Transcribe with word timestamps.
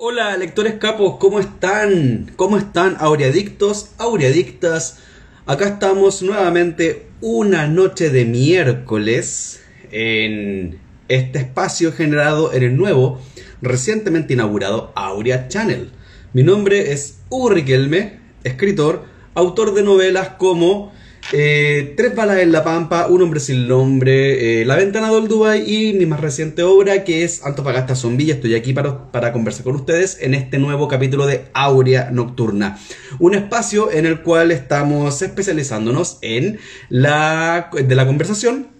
Hola 0.00 0.36
lectores 0.36 0.74
capos, 0.74 1.16
¿cómo 1.18 1.40
están? 1.40 2.30
¿Cómo 2.36 2.56
están 2.56 2.96
aureadictos, 3.00 3.90
aureadictas? 3.98 5.00
Acá 5.44 5.66
estamos 5.66 6.22
nuevamente 6.22 7.08
una 7.20 7.66
noche 7.66 8.10
de 8.10 8.24
miércoles 8.24 9.60
en 9.90 10.78
este 11.08 11.40
espacio 11.40 11.90
generado 11.90 12.52
en 12.52 12.62
el 12.62 12.76
nuevo, 12.76 13.20
recientemente 13.60 14.34
inaugurado 14.34 14.92
Aurea 14.94 15.48
Channel. 15.48 15.90
Mi 16.32 16.44
nombre 16.44 16.92
es 16.92 17.18
Hugo 17.28 17.50
Riquelme, 17.50 18.20
escritor, 18.44 19.04
autor 19.34 19.74
de 19.74 19.82
novelas 19.82 20.28
como 20.38 20.92
eh, 21.32 21.94
Tres 21.96 22.14
balas 22.14 22.38
en 22.38 22.52
la 22.52 22.64
pampa, 22.64 23.06
Un 23.08 23.22
hombre 23.22 23.40
sin 23.40 23.68
nombre, 23.68 24.60
eh, 24.60 24.64
La 24.64 24.76
ventana 24.76 25.10
del 25.10 25.28
Dubai 25.28 25.62
y 25.66 25.92
mi 25.94 26.06
más 26.06 26.20
reciente 26.20 26.62
obra 26.62 27.04
que 27.04 27.24
es 27.24 27.44
Antofagasta 27.44 27.94
Zombie. 27.94 28.30
Estoy 28.30 28.54
aquí 28.54 28.72
para, 28.72 29.10
para 29.12 29.32
conversar 29.32 29.64
con 29.64 29.76
ustedes 29.76 30.18
en 30.20 30.34
este 30.34 30.58
nuevo 30.58 30.88
capítulo 30.88 31.26
de 31.26 31.44
Aurea 31.54 32.10
Nocturna. 32.10 32.78
Un 33.18 33.34
espacio 33.34 33.90
en 33.90 34.06
el 34.06 34.22
cual 34.22 34.50
estamos 34.50 35.22
especializándonos 35.22 36.18
en 36.22 36.58
la, 36.88 37.70
de 37.72 37.94
la 37.94 38.06
conversación 38.06 38.77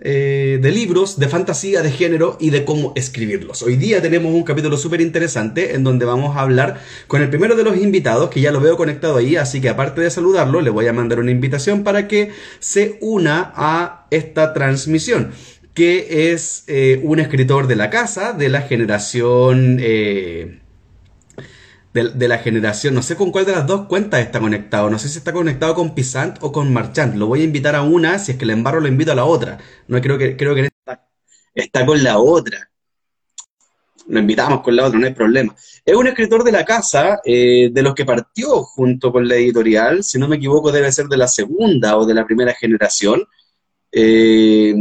eh, 0.00 0.58
de 0.60 0.70
libros, 0.72 1.18
de 1.18 1.28
fantasía, 1.28 1.82
de 1.82 1.90
género 1.90 2.36
y 2.40 2.50
de 2.50 2.64
cómo 2.64 2.92
escribirlos. 2.96 3.62
Hoy 3.62 3.76
día 3.76 4.02
tenemos 4.02 4.34
un 4.34 4.42
capítulo 4.42 4.76
súper 4.76 5.00
interesante 5.00 5.74
en 5.74 5.84
donde 5.84 6.04
vamos 6.04 6.36
a 6.36 6.40
hablar 6.40 6.80
con 7.06 7.22
el 7.22 7.30
primero 7.30 7.56
de 7.56 7.64
los 7.64 7.76
invitados, 7.76 8.30
que 8.30 8.40
ya 8.40 8.52
lo 8.52 8.60
veo 8.60 8.76
conectado 8.76 9.16
ahí, 9.16 9.36
así 9.36 9.60
que 9.60 9.68
aparte 9.68 10.00
de 10.00 10.10
saludarlo, 10.10 10.60
le 10.60 10.70
voy 10.70 10.86
a 10.86 10.92
mandar 10.92 11.20
una 11.20 11.30
invitación 11.30 11.84
para 11.84 12.08
que 12.08 12.32
se 12.58 12.98
una 13.00 13.52
a 13.54 14.06
esta 14.10 14.52
transmisión 14.52 15.32
que 15.74 16.32
es 16.32 16.64
eh, 16.68 17.00
un 17.02 17.18
escritor 17.18 17.66
de 17.66 17.76
la 17.76 17.90
casa, 17.90 18.32
de 18.32 18.48
la 18.48 18.62
generación... 18.62 19.78
Eh, 19.80 20.60
de, 21.94 22.28
la 22.28 22.38
generación. 22.38 22.92
No 22.94 23.02
sé 23.02 23.14
con 23.14 23.30
cuál 23.30 23.46
de 23.46 23.52
las 23.52 23.66
dos 23.66 23.86
cuentas 23.86 24.20
está 24.20 24.40
conectado. 24.40 24.90
No 24.90 24.98
sé 24.98 25.08
si 25.08 25.18
está 25.18 25.32
conectado 25.32 25.74
con 25.74 25.94
Pisant 25.94 26.38
o 26.40 26.50
con 26.50 26.72
Marchand. 26.72 27.14
Lo 27.14 27.28
voy 27.28 27.42
a 27.42 27.44
invitar 27.44 27.76
a 27.76 27.82
una, 27.82 28.18
si 28.18 28.32
es 28.32 28.38
que 28.38 28.46
le 28.46 28.52
embarro 28.52 28.80
lo 28.80 28.88
invito 28.88 29.12
a 29.12 29.14
la 29.14 29.24
otra. 29.24 29.58
No 29.86 30.00
creo 30.00 30.18
que, 30.18 30.36
creo 30.36 30.54
que 30.56 30.68
está, 31.54 31.86
con 31.86 32.02
la 32.02 32.18
otra. 32.18 32.68
Lo 34.08 34.18
invitamos 34.18 34.60
con 34.60 34.74
la 34.74 34.86
otra, 34.86 34.98
no 34.98 35.06
hay 35.06 35.14
problema. 35.14 35.54
Es 35.84 35.94
un 35.94 36.08
escritor 36.08 36.42
de 36.42 36.52
la 36.52 36.64
casa, 36.64 37.20
eh, 37.24 37.70
de 37.72 37.82
los 37.82 37.94
que 37.94 38.04
partió 38.04 38.64
junto 38.64 39.12
con 39.12 39.26
la 39.26 39.36
editorial, 39.36 40.02
si 40.02 40.18
no 40.18 40.28
me 40.28 40.36
equivoco 40.36 40.72
debe 40.72 40.92
ser 40.92 41.06
de 41.06 41.16
la 41.16 41.28
segunda 41.28 41.96
o 41.96 42.04
de 42.04 42.12
la 42.12 42.26
primera 42.26 42.52
generación, 42.54 43.24
eh, 43.92 44.74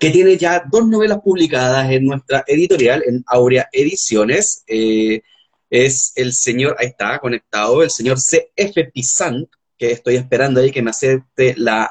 que 0.00 0.10
tiene 0.10 0.36
ya 0.36 0.64
dos 0.68 0.88
novelas 0.88 1.18
publicadas 1.22 1.90
en 1.90 2.06
nuestra 2.06 2.44
editorial, 2.46 3.04
en 3.06 3.22
Aurea 3.26 3.68
Ediciones. 3.72 4.64
Eh, 4.66 5.22
es 5.70 6.12
el 6.16 6.32
señor, 6.32 6.76
ahí 6.78 6.88
está, 6.88 7.18
conectado, 7.20 7.82
el 7.82 7.90
señor 7.90 8.18
CF 8.18 8.90
Pisant, 8.92 9.48
que 9.78 9.92
estoy 9.92 10.16
esperando 10.16 10.60
ahí 10.60 10.72
que 10.72 10.82
me 10.82 10.90
acepte 10.90 11.54
la, 11.56 11.90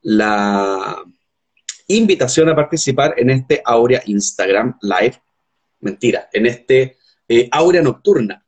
la 0.00 0.96
invitación 1.86 2.48
a 2.48 2.56
participar 2.56 3.14
en 3.18 3.30
este 3.30 3.62
Aurea 3.64 4.02
Instagram 4.06 4.78
Live. 4.80 5.22
Mentira, 5.80 6.28
en 6.32 6.46
este 6.46 6.96
eh, 7.28 7.48
Aurea 7.52 7.82
Nocturna. 7.82 8.44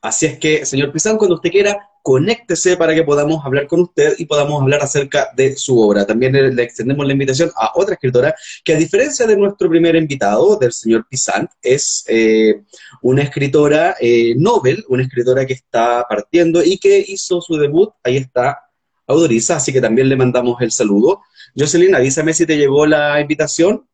Así 0.00 0.26
es 0.26 0.38
que, 0.38 0.66
señor 0.66 0.92
Pisant, 0.92 1.18
cuando 1.18 1.36
usted 1.36 1.50
quiera, 1.50 1.87
conéctese 2.08 2.78
para 2.78 2.94
que 2.94 3.02
podamos 3.02 3.44
hablar 3.44 3.66
con 3.66 3.80
usted 3.80 4.14
y 4.16 4.24
podamos 4.24 4.62
hablar 4.62 4.82
acerca 4.82 5.28
de 5.36 5.54
su 5.58 5.78
obra. 5.78 6.06
También 6.06 6.32
le, 6.32 6.62
extendemos 6.62 7.06
la 7.06 7.12
invitación 7.12 7.50
a 7.54 7.72
otra 7.74 7.96
escritora 7.96 8.34
que 8.64 8.72
a 8.72 8.78
diferencia 8.78 9.26
de 9.26 9.36
nuestro 9.36 9.68
primer 9.68 9.94
invitado, 9.94 10.56
del 10.56 10.72
señor 10.72 11.06
Pisant, 11.06 11.50
es 11.60 12.06
eh, 12.08 12.62
una 13.02 13.24
escritora 13.24 13.94
eh, 14.00 14.34
Nobel, 14.38 14.86
una 14.88 15.02
escritora 15.02 15.44
que 15.44 15.52
está 15.52 16.06
partiendo 16.08 16.64
y 16.64 16.78
que 16.78 17.04
hizo 17.06 17.42
su 17.42 17.58
debut, 17.58 17.90
ahí 18.02 18.16
está, 18.16 18.58
Audoriza, 19.06 19.56
así 19.56 19.70
que 19.70 19.82
también 19.82 20.08
le 20.08 20.16
mandamos 20.16 20.62
el 20.62 20.70
saludo. 20.70 21.20
Jocelyn, 21.54 21.94
avísame 21.94 22.32
si 22.32 22.46
te 22.46 22.56
llegó 22.56 22.86
la 22.86 23.20
invitación. 23.20 23.86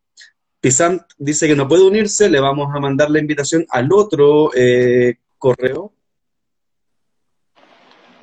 Pisant 0.60 1.02
dice 1.18 1.48
que 1.48 1.56
no 1.56 1.66
puede 1.66 1.82
unirse, 1.82 2.30
le 2.30 2.38
vamos 2.38 2.68
a 2.72 2.78
mandar 2.78 3.10
la 3.10 3.18
invitación 3.18 3.66
al 3.70 3.92
otro 3.92 4.52
eh, 4.54 5.16
correo 5.36 5.94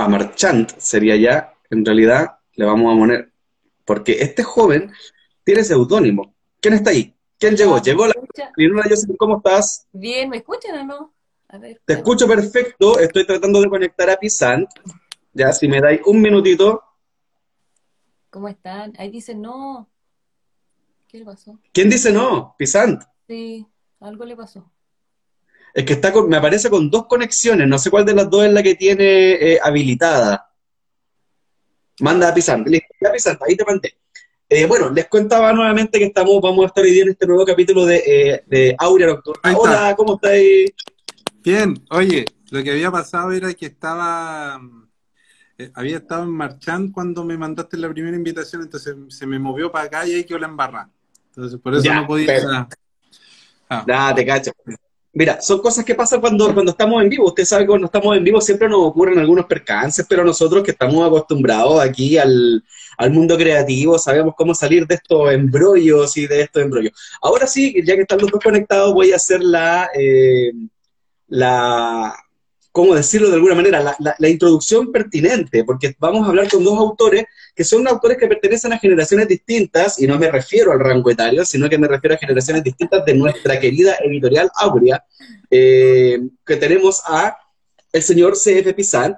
a 0.04 0.08
Marchant 0.08 0.72
sería 0.78 1.16
ya, 1.16 1.54
en 1.70 1.86
realidad, 1.86 2.40
le 2.56 2.66
vamos 2.66 2.94
a 2.94 3.00
poner, 3.00 3.32
porque 3.86 4.18
este 4.22 4.44
joven 4.44 4.92
tiene 5.44 5.64
seudónimo. 5.64 6.36
¿Quién 6.60 6.74
está 6.76 6.90
ahí? 6.92 7.16
¿Quién 7.38 7.56
llegó? 7.56 7.82
Llegó 7.82 8.08
la 8.08 8.14
¿cómo 9.18 9.38
estás? 9.38 9.88
Bien, 9.92 10.30
¿me 10.30 10.38
escuchan 10.38 10.78
o 10.80 10.86
no? 10.86 11.14
A 11.50 11.58
ver, 11.58 11.82
Te 11.86 11.94
escucho 11.94 12.28
perfecto, 12.28 13.00
estoy 13.00 13.26
tratando 13.26 13.62
de 13.62 13.70
conectar 13.70 14.10
a 14.10 14.18
Pisant. 14.18 14.70
Ya, 15.34 15.52
si 15.52 15.68
me 15.68 15.82
dais 15.82 16.02
un 16.06 16.22
minutito. 16.22 16.84
¿Cómo 18.30 18.48
están? 18.48 18.94
Ahí 18.98 19.10
dice 19.10 19.36
no. 19.36 19.90
¿Qué 21.08 21.18
le 21.20 21.26
pasó? 21.26 21.60
¿Quién 21.74 21.90
dice 21.90 22.12
no? 22.14 22.56
Pisant. 22.58 23.04
Sí, 23.28 23.68
algo 24.00 24.24
le 24.24 24.36
pasó. 24.36 24.71
Es 25.74 25.86
que 25.86 25.94
está 25.94 26.14
me 26.28 26.38
aparece 26.38 26.70
con 26.70 26.90
dos 26.90 27.06
conexiones, 27.08 27.68
no 27.68 27.78
sé 27.78 27.90
cuál 27.90 28.06
de 28.06 28.14
las 28.14 28.30
dos 28.30 28.46
es 28.46 28.52
la 28.52 28.62
que 28.62 28.76
tiene 28.76 29.32
eh, 29.34 29.60
habilitada. 29.62 30.50
Manda 32.00 32.30
a 32.30 32.34
Pisante, 32.34 32.70
listo, 32.70 32.88
ya 33.00 33.12
Pisante, 33.12 33.46
ahí 33.48 33.56
te 33.56 33.64
mandé. 33.64 33.98
Eh, 34.50 34.66
bueno, 34.66 34.90
les 34.90 35.08
contaba 35.08 35.54
nuevamente 35.54 35.98
que 35.98 36.06
estamos, 36.06 36.42
vamos 36.42 36.64
a 36.64 36.68
estar 36.68 36.84
hoy 36.84 36.92
día 36.92 37.04
en 37.04 37.10
este 37.10 37.26
nuevo 37.26 37.46
capítulo 37.46 37.86
de, 37.86 38.04
eh, 38.06 38.44
de 38.48 38.76
Aurea 38.78 39.08
Nocturna. 39.08 39.58
Hola, 39.58 39.96
¿cómo 39.96 40.16
estáis? 40.16 40.72
Bien, 41.42 41.74
oye, 41.90 42.26
lo 42.50 42.62
que 42.62 42.72
había 42.72 42.92
pasado 42.92 43.32
era 43.32 43.54
que 43.54 43.68
estaba, 43.68 44.60
había 45.74 45.98
estado 45.98 46.24
en 46.24 46.32
Marchand 46.32 46.92
cuando 46.92 47.24
me 47.24 47.38
mandaste 47.38 47.78
la 47.78 47.88
primera 47.88 48.18
invitación, 48.18 48.64
entonces 48.64 48.94
se 49.08 49.26
me 49.26 49.40
movió 49.40 49.72
para 49.72 49.86
acá 49.86 50.06
y 50.06 50.16
ahí 50.16 50.24
quedó 50.26 50.40
la 50.40 50.48
embarrada. 50.48 50.90
Entonces, 51.28 51.60
por 51.62 51.74
eso 51.76 51.94
no 51.94 52.06
podía... 52.06 52.68
Ah. 53.70 54.14
te 54.14 54.26
cacho. 54.26 54.52
Mira, 55.14 55.42
son 55.42 55.60
cosas 55.60 55.84
que 55.84 55.94
pasan 55.94 56.22
cuando, 56.22 56.54
cuando 56.54 56.72
estamos 56.72 57.04
en 57.04 57.10
vivo. 57.10 57.28
Usted 57.28 57.44
sabe 57.44 57.64
que 57.64 57.70
cuando 57.70 57.86
estamos 57.88 58.16
en 58.16 58.24
vivo 58.24 58.40
siempre 58.40 58.70
nos 58.70 58.80
ocurren 58.80 59.20
algunos 59.20 59.46
percances, 59.46 60.06
pero 60.08 60.24
nosotros 60.24 60.64
que 60.64 60.72
estamos 60.72 61.06
acostumbrados 61.06 61.82
aquí 61.82 62.18
al, 62.18 62.64
mundo 63.10 63.36
creativo 63.36 63.98
sabemos 63.98 64.36
cómo 64.38 64.54
salir 64.54 64.86
de 64.88 64.96
estos 64.96 65.32
embrollos 65.34 66.16
y 66.16 66.28
de 66.28 66.42
estos 66.42 66.64
embrollos. 66.64 66.94
Ahora 67.22 67.46
sí, 67.46 67.74
ya 67.86 67.96
que 67.96 68.02
están 68.02 68.20
los 68.20 68.32
dos 68.32 68.42
conectados, 68.42 68.94
voy 68.94 69.12
a 69.12 69.18
hacer 69.18 69.42
la, 69.42 69.90
eh, 70.00 70.54
la, 71.28 72.16
¿cómo 72.72 72.96
decirlo 72.96 73.30
de 73.30 73.36
alguna 73.36 73.56
manera? 73.56 73.82
La, 73.82 74.16
la, 74.18 74.30
introducción 74.30 74.92
pertinente, 74.92 75.64
porque 75.64 75.96
vamos 76.00 76.26
a 76.26 76.30
hablar 76.30 76.50
con 76.50 76.64
dos 76.64 76.78
autores 76.78 77.26
que 77.56 77.64
son 77.64 77.88
autores 77.88 78.18
que 78.18 78.28
pertenecen 78.28 78.74
a 78.74 78.80
generaciones 78.80 79.28
distintas, 79.28 80.00
y 80.00 80.08
no 80.08 80.18
me 80.18 80.32
refiero 80.32 80.72
al 80.72 80.80
rango 80.80 81.10
etario, 81.10 81.44
sino 81.46 81.70
que 81.70 81.78
me 81.78 81.88
refiero 81.88 82.16
a 82.16 82.18
generaciones 82.18 82.64
distintas 82.64 83.04
de 83.06 83.14
nuestra 83.14 83.60
querida 83.60 83.98
editorial 84.04 84.50
Aurea, 84.56 85.04
eh, 85.50 86.20
que 86.46 86.56
tenemos 86.56 87.02
a 87.06 87.38
el 87.92 88.04
señor 88.04 88.36
C.F. 88.38 88.74
Pizan, 88.74 89.18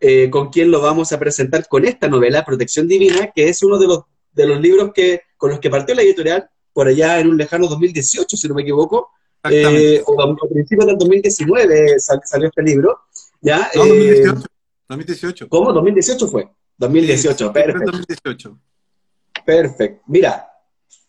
eh, 0.00 0.30
con 0.30 0.50
quien 0.50 0.70
lo 0.70 0.80
vamos 0.80 1.12
a 1.12 1.18
presentar 1.18 1.68
con 1.68 1.84
esta 1.84 2.08
novela, 2.08 2.44
Protección 2.44 2.88
Divina, 2.88 3.30
que 3.34 3.48
es 3.48 3.62
uno 3.62 3.78
de 3.78 3.86
los, 3.86 4.00
de 4.32 4.46
los 4.46 4.60
libros 4.60 4.92
que, 4.94 5.22
con 5.36 5.50
los 5.50 5.60
que 5.60 5.70
partió 5.70 5.94
la 5.94 6.02
editorial 6.02 6.48
por 6.72 6.88
allá 6.88 7.20
en 7.20 7.28
un 7.28 7.36
lejano 7.36 7.68
2018, 7.68 8.36
si 8.36 8.48
no 8.48 8.54
me 8.54 8.62
equivoco, 8.62 9.10
eh, 9.44 10.02
o 10.06 10.20
a 10.20 10.48
principios 10.48 10.86
del 10.86 10.98
2019 10.98 11.98
salió 11.98 12.48
este 12.48 12.62
libro. 12.62 13.00
¿ya? 13.40 13.70
No, 13.74 13.86
2018. 13.86 14.46
2018. 14.88 15.48
¿Cómo? 15.48 15.72
2018 15.72 16.28
fue. 16.28 16.48
2018, 16.76 17.52
perfecto. 17.52 17.92
2018. 17.92 18.58
Perfecto. 19.44 20.02
Mira, 20.08 20.50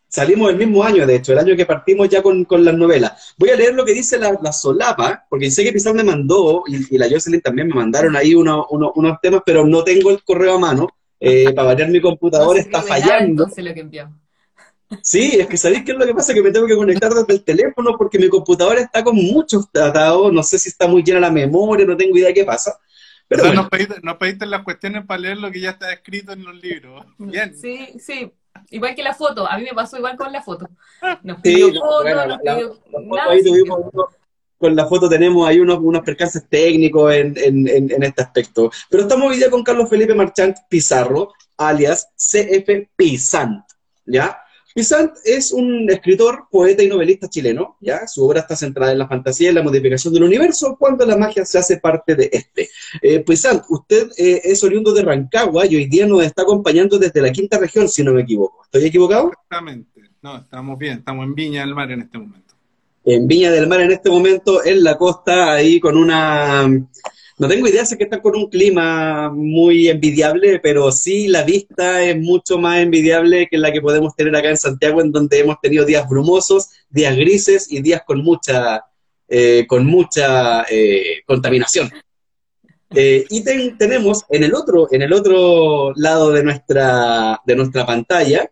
salimos 0.07 0.49
el 0.51 0.57
mismo 0.57 0.83
año, 0.83 1.07
de 1.07 1.15
hecho, 1.15 1.31
el 1.31 1.39
año 1.39 1.55
que 1.55 1.65
partimos 1.65 2.09
ya 2.09 2.21
con, 2.21 2.43
con 2.45 2.63
las 2.63 2.75
novelas. 2.75 3.33
Voy 3.37 3.49
a 3.49 3.55
leer 3.55 3.73
lo 3.73 3.85
que 3.85 3.93
dice 3.93 4.19
la, 4.19 4.51
solapa, 4.51 5.25
porque 5.29 5.49
sé 5.49 5.63
que 5.63 5.71
Pizarro 5.71 5.95
me 5.95 6.03
mandó, 6.03 6.63
y, 6.67 6.97
la 6.97 7.09
Jocelyn 7.09 7.41
también 7.41 7.69
me 7.69 7.75
mandaron 7.75 8.15
ahí 8.15 8.35
uno, 8.35 8.67
unos 8.69 9.17
temas, 9.21 9.41
pero 9.45 9.65
no 9.65 9.83
tengo 9.83 10.11
el 10.11 10.23
correo 10.23 10.55
a 10.55 10.59
mano. 10.59 10.87
Eh, 11.23 11.53
para 11.53 11.67
variar 11.67 11.89
mi 11.89 12.01
computador 12.01 12.57
está 12.57 12.81
fallando. 12.81 13.47
Lo 13.55 13.73
que 13.73 14.09
Sí, 15.01 15.39
es 15.39 15.47
que 15.47 15.57
sabéis 15.57 15.83
qué 15.83 15.91
es 15.93 15.97
lo 15.97 16.05
que 16.05 16.13
pasa, 16.13 16.33
que 16.33 16.41
me 16.41 16.51
tengo 16.51 16.67
que 16.67 16.75
conectar 16.75 17.13
desde 17.13 17.33
el 17.33 17.43
teléfono 17.43 17.95
porque 17.97 18.19
mi 18.19 18.29
computadora 18.29 18.81
está 18.81 19.03
con 19.03 19.15
muchos 19.15 19.71
tratados, 19.71 20.31
no 20.33 20.43
sé 20.43 20.59
si 20.59 20.69
está 20.69 20.87
muy 20.87 21.03
llena 21.03 21.19
la 21.19 21.31
memoria, 21.31 21.85
no 21.85 21.95
tengo 21.97 22.17
idea 22.17 22.33
qué 22.33 22.43
pasa. 22.43 22.77
Pero 23.27 23.49
o 23.49 23.53
nos, 23.53 23.69
pediste, 23.69 24.45
las 24.45 24.63
cuestiones 24.63 25.05
para 25.05 25.21
leer 25.21 25.37
lo 25.37 25.49
que 25.49 25.61
ya 25.61 25.69
está 25.71 25.93
escrito 25.93 26.33
en 26.33 26.43
los 26.43 26.53
libros. 26.55 27.05
Bien. 27.17 27.55
Sí, 27.55 27.87
sí. 27.97 28.29
Igual 28.69 28.93
que 28.93 29.03
la 29.03 29.13
foto, 29.13 29.49
a 29.49 29.57
mí 29.57 29.63
me 29.63 29.73
pasó 29.73 29.97
igual 29.97 30.17
con 30.17 30.33
la 30.33 30.41
foto. 30.41 30.67
Nos 31.23 31.39
pidió 31.39 31.71
sí, 31.71 31.79
con 34.57 34.75
la 34.75 34.85
foto 34.85 35.09
tenemos 35.09 35.47
ahí 35.47 35.59
unos, 35.59 35.79
unos 35.79 36.03
percances 36.03 36.47
técnicos 36.47 37.11
en, 37.13 37.33
en, 37.37 37.67
en, 37.67 38.03
este 38.03 38.21
aspecto. 38.21 38.69
Pero 38.89 39.03
estamos 39.03 39.31
hoy 39.31 39.37
día 39.37 39.49
con 39.49 39.63
Carlos 39.63 39.89
Felipe 39.89 40.13
Marchant 40.13 40.55
Pizarro, 40.69 41.33
alias 41.57 42.09
CF 42.15 42.89
Pisant, 42.95 43.63
¿ya? 44.05 44.37
Pisant 44.73 45.11
es 45.25 45.51
un 45.51 45.89
escritor, 45.89 46.47
poeta 46.49 46.81
y 46.81 46.87
novelista 46.87 47.29
chileno, 47.29 47.77
¿ya? 47.81 48.07
Su 48.07 48.25
obra 48.25 48.41
está 48.41 48.55
centrada 48.55 48.91
en 48.91 48.99
la 48.99 49.07
fantasía 49.07 49.51
y 49.51 49.53
la 49.53 49.63
modificación 49.63 50.13
del 50.13 50.23
universo 50.23 50.77
cuando 50.79 51.05
la 51.05 51.17
magia 51.17 51.45
se 51.45 51.57
hace 51.57 51.77
parte 51.77 52.15
de 52.15 52.29
este. 52.31 52.69
Eh, 53.01 53.19
Pisant, 53.19 53.63
usted 53.69 54.09
eh, 54.17 54.41
es 54.43 54.63
oriundo 54.63 54.93
de 54.93 55.03
Rancagua 55.03 55.65
y 55.65 55.75
hoy 55.75 55.85
día 55.85 56.05
nos 56.07 56.23
está 56.23 56.43
acompañando 56.43 56.97
desde 56.97 57.21
la 57.21 57.31
quinta 57.31 57.57
región, 57.57 57.89
si 57.89 58.03
no 58.03 58.13
me 58.13 58.21
equivoco. 58.21 58.63
¿Estoy 58.63 58.85
equivocado? 58.85 59.31
Exactamente. 59.31 60.01
No, 60.21 60.37
estamos 60.37 60.77
bien, 60.77 60.99
estamos 60.99 61.25
en 61.25 61.35
Viña 61.35 61.61
del 61.61 61.75
Mar 61.75 61.91
en 61.91 62.01
este 62.01 62.17
momento. 62.17 62.53
En 63.03 63.27
Viña 63.27 63.51
del 63.51 63.67
Mar 63.67 63.81
en 63.81 63.91
este 63.91 64.09
momento, 64.09 64.63
en 64.63 64.83
la 64.83 64.97
costa, 64.97 65.53
ahí 65.53 65.79
con 65.79 65.97
una 65.97 66.69
no 67.37 67.47
tengo 67.47 67.67
idea 67.67 67.83
es 67.83 67.95
que 67.95 68.03
están 68.03 68.21
con 68.21 68.35
un 68.35 68.49
clima 68.49 69.29
muy 69.29 69.89
envidiable, 69.89 70.59
pero 70.59 70.91
sí 70.91 71.27
la 71.27 71.43
vista 71.43 72.03
es 72.03 72.17
mucho 72.17 72.57
más 72.57 72.79
envidiable 72.79 73.47
que 73.49 73.57
la 73.57 73.71
que 73.71 73.81
podemos 73.81 74.15
tener 74.15 74.35
acá 74.35 74.49
en 74.49 74.57
Santiago, 74.57 75.01
en 75.01 75.11
donde 75.11 75.39
hemos 75.39 75.59
tenido 75.61 75.85
días 75.85 76.07
brumosos, 76.07 76.69
días 76.89 77.15
grises 77.15 77.71
y 77.71 77.81
días 77.81 78.03
con 78.05 78.23
mucha, 78.23 78.85
eh, 79.27 79.65
con 79.67 79.85
mucha 79.85 80.63
eh, 80.69 81.21
contaminación. 81.25 81.91
Eh, 82.93 83.25
y 83.29 83.43
tenemos 83.77 84.25
en 84.29 84.43
el 84.43 84.53
otro, 84.53 84.89
en 84.91 85.01
el 85.01 85.13
otro 85.13 85.93
lado 85.95 86.31
de 86.31 86.43
nuestra, 86.43 87.39
de 87.45 87.55
nuestra 87.55 87.85
pantalla, 87.85 88.51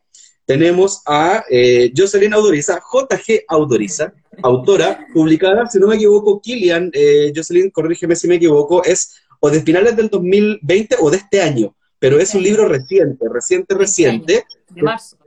tenemos 0.49 1.03
a 1.05 1.43
eh, 1.47 1.93
Jocelyn 1.95 2.33
Autoriza, 2.33 2.79
JG 2.79 3.43
Autoriza, 3.47 4.11
autora, 4.41 5.05
publicada, 5.13 5.67
si 5.67 5.77
no 5.77 5.85
me 5.85 5.95
equivoco, 5.95 6.41
Kilian, 6.41 6.89
eh, 6.91 7.31
Jocelyn, 7.35 7.69
corrígeme 7.69 8.15
si 8.15 8.27
me 8.27 8.37
equivoco, 8.37 8.83
es 8.83 9.21
o 9.39 9.51
de 9.51 9.61
finales 9.61 9.95
del 9.95 10.09
2020 10.09 10.95
o 11.01 11.11
de 11.11 11.17
este 11.17 11.43
año, 11.43 11.75
pero 11.99 12.19
es 12.19 12.33
un 12.33 12.41
libro 12.41 12.67
reciente, 12.67 13.27
reciente, 13.31 13.75
reciente. 13.75 14.43
De 14.71 14.81
marzo 14.81 15.17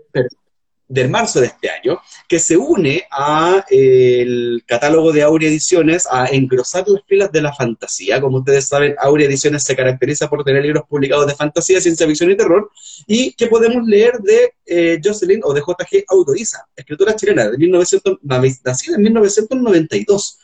del 0.93 1.09
marzo 1.09 1.41
de 1.41 1.47
este 1.47 1.71
año, 1.71 1.99
que 2.29 2.39
se 2.39 2.55
une 2.55 3.05
a 3.11 3.65
eh, 3.71 4.21
el 4.21 4.63
catálogo 4.67 5.11
de 5.11 5.23
Aurea 5.23 5.49
Ediciones 5.49 6.07
a 6.11 6.27
engrosar 6.27 6.87
las 6.87 7.03
filas 7.07 7.33
de 7.33 7.41
la 7.41 7.55
fantasía. 7.55 8.21
Como 8.21 8.39
ustedes 8.39 8.67
saben, 8.67 8.95
Aurea 8.99 9.27
Ediciones 9.27 9.65
se 9.65 9.75
caracteriza 9.75 10.29
por 10.29 10.45
tener 10.45 10.63
libros 10.63 10.85
publicados 10.87 11.27
de 11.27 11.35
fantasía, 11.35 11.81
ciencia 11.81 12.07
ficción 12.07 12.31
y 12.31 12.37
terror, 12.37 12.71
y 13.07 13.33
que 13.33 13.47
podemos 13.47 13.87
leer 13.87 14.19
de 14.19 14.53
eh, 14.67 15.01
Jocelyn 15.03 15.41
o 15.45 15.55
de 15.55 15.63
JG 15.63 16.05
Autoriza, 16.09 16.67
escritora 16.77 17.17
chilena 17.17 17.49
de 17.49 17.57
1900, 17.57 18.19
nacida 18.23 18.97
en 18.97 19.03
1992. 19.03 20.39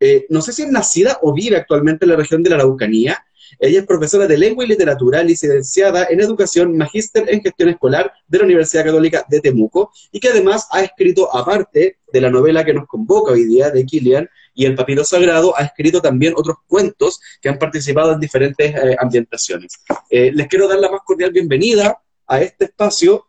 Eh, 0.00 0.24
no 0.30 0.40
sé 0.40 0.54
si 0.54 0.62
es 0.62 0.70
nacida 0.70 1.18
o 1.20 1.34
vive 1.34 1.58
actualmente 1.58 2.06
en 2.06 2.12
la 2.12 2.16
región 2.16 2.42
de 2.42 2.48
la 2.48 2.56
Araucanía, 2.56 3.22
ella 3.58 3.80
es 3.80 3.86
profesora 3.86 4.26
de 4.26 4.38
lengua 4.38 4.64
y 4.64 4.68
literatura, 4.68 5.22
licenciada 5.22 6.06
en 6.10 6.20
educación, 6.20 6.76
magíster 6.76 7.28
en 7.28 7.42
gestión 7.42 7.68
escolar 7.68 8.12
de 8.28 8.38
la 8.38 8.44
Universidad 8.44 8.84
Católica 8.84 9.24
de 9.28 9.40
Temuco 9.40 9.92
y 10.12 10.20
que 10.20 10.28
además 10.28 10.68
ha 10.70 10.82
escrito, 10.82 11.34
aparte 11.34 11.98
de 12.12 12.20
la 12.20 12.30
novela 12.30 12.64
que 12.64 12.74
nos 12.74 12.86
convoca 12.86 13.32
hoy 13.32 13.44
día 13.44 13.70
de 13.70 13.84
Kilian 13.84 14.28
y 14.54 14.66
El 14.66 14.74
Papiro 14.74 15.04
Sagrado, 15.04 15.56
ha 15.56 15.62
escrito 15.62 16.00
también 16.00 16.34
otros 16.36 16.56
cuentos 16.66 17.20
que 17.40 17.48
han 17.48 17.58
participado 17.58 18.12
en 18.12 18.20
diferentes 18.20 18.74
eh, 18.74 18.96
ambientaciones. 18.98 19.80
Eh, 20.10 20.32
les 20.34 20.48
quiero 20.48 20.68
dar 20.68 20.78
la 20.78 20.90
más 20.90 21.00
cordial 21.04 21.30
bienvenida 21.30 22.00
a 22.26 22.40
este 22.40 22.66
espacio 22.66 23.26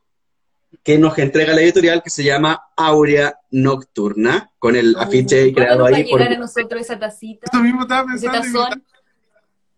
que 0.83 0.97
nos 0.97 1.17
entrega 1.17 1.53
la 1.53 1.61
editorial 1.61 2.01
que 2.01 2.09
se 2.09 2.23
llama 2.23 2.61
Aurea 2.75 3.35
Nocturna, 3.51 4.51
con 4.57 4.75
el 4.75 4.95
afiche 4.97 5.53
creado 5.53 5.85
ahí. 5.85 6.09
por... 6.09 6.21
a 6.21 6.37
nosotros 6.37 6.81
esa 6.81 6.97
tacita? 6.97 7.45
Esto 7.45 7.59
mismo 7.59 7.81
estaba 7.81 8.05
pensando. 8.07 8.67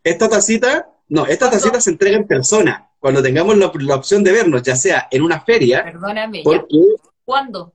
Esta 0.03 0.27
tacita, 0.27 0.89
no, 1.09 1.25
esta 1.25 1.49
tacita 1.49 1.79
se 1.79 1.91
entrega 1.91 2.17
en 2.17 2.27
persona, 2.27 2.89
cuando 2.99 3.21
tengamos 3.21 3.57
la, 3.57 3.95
opción 3.95 4.23
de 4.23 4.31
vernos, 4.31 4.63
ya 4.63 4.75
sea 4.75 5.07
en 5.09 5.21
una 5.21 5.41
feria. 5.41 5.83
Perdóname, 5.83 6.43
¿cuándo? 7.23 7.73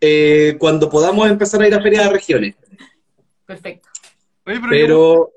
Eh, 0.00 0.56
cuando 0.58 0.88
podamos 0.88 1.28
empezar 1.28 1.60
a 1.60 1.66
ir 1.66 1.74
a 1.74 1.82
ferias 1.82 2.04
de 2.04 2.10
regiones. 2.10 2.56
Perfecto. 3.44 3.88
pero, 4.44 5.32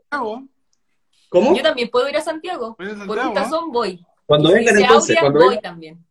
¿Cómo? 1.29 1.55
Yo 1.55 1.63
también 1.63 1.89
puedo 1.89 2.07
ir 2.07 2.15
a 2.15 2.21
Santiago. 2.21 2.75
Por 2.75 3.17
un 3.19 3.33
tazón 3.33 3.71
voy. 3.71 4.05
Cuando 4.25 4.51
vengan 4.51 4.77
entonces, 4.77 5.17
cuando 5.19 5.39
voy 5.39 5.59
también. 5.59 6.05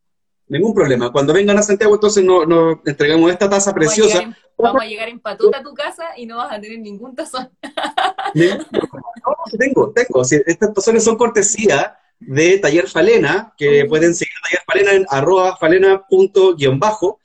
Ningún 0.53 0.75
problema. 0.75 1.11
Cuando 1.11 1.33
vengan 1.33 1.57
a 1.57 1.63
Santiago, 1.63 1.95
entonces 1.95 2.23
nos 2.23 2.47
no, 2.47 2.83
entregamos 2.85 3.31
esta 3.33 3.49
taza 3.49 3.73
preciosa. 3.73 4.37
vamos 4.59 4.83
a 4.83 4.85
llegar 4.85 5.09
en 5.09 5.19
patuta 5.19 5.61
a 5.61 5.63
tu 5.63 5.73
casa 5.73 6.05
y 6.15 6.27
no 6.27 6.37
vas 6.37 6.53
a 6.53 6.61
tener 6.61 6.79
ningún 6.79 7.17
tazón. 7.17 7.51
No, 8.35 9.59
tengo, 9.59 9.93
tengo. 9.93 10.23
estas 10.23 10.75
tazones 10.75 11.05
son 11.05 11.17
cortesía 11.17 11.97
de 12.19 12.59
Taller 12.59 12.89
Falena, 12.89 13.55
que 13.57 13.87
pueden 13.87 14.15
seguir 14.15 14.33
a 14.39 14.49
Taller 14.49 14.63
Falena 14.67 14.93
en 14.93 15.07
arroba 15.09 15.57
falena 15.57 16.03
punto 16.09 16.55
guion 16.55 16.79
bajo, 16.79 17.19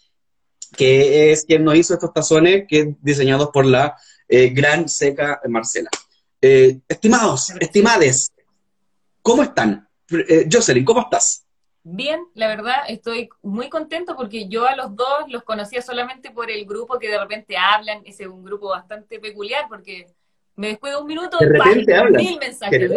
que 0.77 1.31
es 1.31 1.43
quien 1.43 1.63
nos 1.63 1.75
hizo 1.75 1.93
estos 1.95 2.13
tazones 2.13 2.65
que 2.67 2.95
diseñados 3.01 3.49
por 3.49 3.65
la 3.65 3.97
eh, 4.29 4.49
gran 4.49 4.87
seca 4.87 5.41
Marcela. 5.49 5.89
Eh, 6.41 6.79
estimados, 6.87 7.49
estimades, 7.59 8.31
¿cómo 9.21 9.43
están? 9.43 9.87
Eh, 10.11 10.47
Jocelyn, 10.51 10.85
¿cómo 10.85 11.01
estás? 11.01 11.46
Bien, 11.89 12.27
la 12.33 12.49
verdad 12.49 12.83
estoy 12.89 13.29
muy 13.41 13.69
contento 13.69 14.17
porque 14.17 14.49
yo 14.49 14.67
a 14.67 14.75
los 14.75 14.93
dos 14.93 15.29
los 15.29 15.43
conocía 15.43 15.81
solamente 15.81 16.31
por 16.31 16.51
el 16.51 16.65
grupo 16.65 16.99
que 16.99 17.09
de 17.09 17.17
repente 17.17 17.55
hablan, 17.55 18.01
ese 18.03 18.23
es 18.23 18.29
un 18.29 18.43
grupo 18.43 18.67
bastante 18.67 19.19
peculiar 19.21 19.69
porque 19.69 20.05
me 20.57 20.67
descuido 20.67 20.99
un 20.99 21.07
minuto, 21.07 21.37
de 21.37 21.47
repente 21.47 21.95
hablan. 21.95 22.21
mil 22.21 22.39
mensajes, 22.39 22.91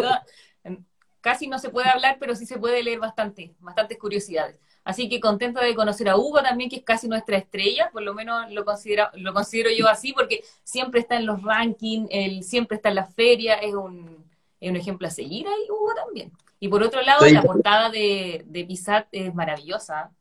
em, 0.64 0.84
Casi 1.20 1.46
no 1.46 1.60
se 1.60 1.68
puede 1.68 1.88
hablar, 1.88 2.16
pero 2.18 2.34
sí 2.34 2.46
se 2.46 2.58
puede 2.58 2.82
leer 2.82 2.98
bastante, 2.98 3.54
bastantes 3.60 3.96
curiosidades. 3.96 4.56
Así 4.82 5.08
que 5.08 5.20
contenta 5.20 5.62
de 5.62 5.74
conocer 5.76 6.08
a 6.08 6.16
Hugo 6.16 6.42
también, 6.42 6.68
que 6.68 6.76
es 6.76 6.82
casi 6.82 7.06
nuestra 7.06 7.36
estrella, 7.36 7.90
por 7.92 8.02
lo 8.02 8.12
menos 8.12 8.50
lo 8.50 8.64
considero, 8.64 9.08
lo 9.14 9.32
considero 9.32 9.70
yo 9.70 9.86
así, 9.86 10.12
porque 10.12 10.42
siempre 10.64 10.98
está 10.98 11.16
en 11.16 11.26
los 11.26 11.42
rankings, 11.42 12.08
él 12.10 12.42
siempre 12.42 12.76
está 12.76 12.88
en 12.88 12.96
la 12.96 13.06
feria, 13.06 13.54
es 13.54 13.72
un, 13.72 14.28
es 14.58 14.68
un 14.68 14.76
ejemplo 14.76 15.06
a 15.06 15.10
seguir 15.10 15.46
ahí, 15.46 15.70
Hugo 15.70 15.94
también. 15.94 16.32
Y 16.60 16.68
por 16.68 16.82
otro 16.82 17.00
lado, 17.00 17.26
la 17.26 17.42
portada 17.42 17.88
de, 17.90 18.44
de 18.46 18.64
Pisat 18.64 19.08
es 19.12 19.34
maravillosa. 19.34 20.12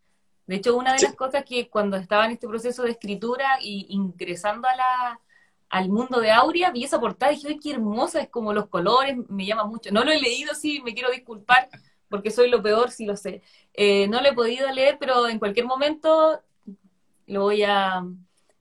De 0.47 0.55
hecho, 0.55 0.75
una 0.75 0.93
de 0.95 1.03
las 1.03 1.13
cosas 1.13 1.43
que 1.43 1.69
cuando 1.69 1.97
estaba 1.97 2.25
en 2.25 2.31
este 2.31 2.47
proceso 2.47 2.81
de 2.83 2.91
escritura 2.91 3.59
y 3.61 3.87
ingresando 3.89 4.67
a 4.67 4.75
la, 4.75 5.21
al 5.69 5.89
mundo 5.89 6.19
de 6.21 6.31
Aurea, 6.31 6.71
vi 6.71 6.85
esa 6.85 6.99
portada 6.99 7.31
y 7.31 7.35
dije, 7.35 7.49
¡ay, 7.49 7.59
qué 7.59 7.71
hermosa! 7.71 8.21
Es 8.21 8.29
como 8.29 8.53
los 8.53 8.67
colores, 8.67 9.17
me 9.27 9.45
llama 9.45 9.65
mucho. 9.65 9.91
No 9.91 10.03
lo 10.03 10.11
he 10.11 10.19
leído, 10.19 10.55
sí, 10.55 10.81
me 10.83 10.93
quiero 10.93 11.11
disculpar, 11.11 11.69
porque 12.09 12.31
soy 12.31 12.49
lo 12.49 12.63
peor, 12.63 12.89
sí 12.89 13.05
lo 13.05 13.15
sé. 13.15 13.43
Eh, 13.73 14.07
no 14.07 14.21
lo 14.21 14.29
he 14.29 14.33
podido 14.33 14.71
leer, 14.71 14.97
pero 14.99 15.27
en 15.27 15.39
cualquier 15.39 15.65
momento 15.65 16.41
lo 17.27 17.41
voy 17.43 17.63
a... 17.63 18.03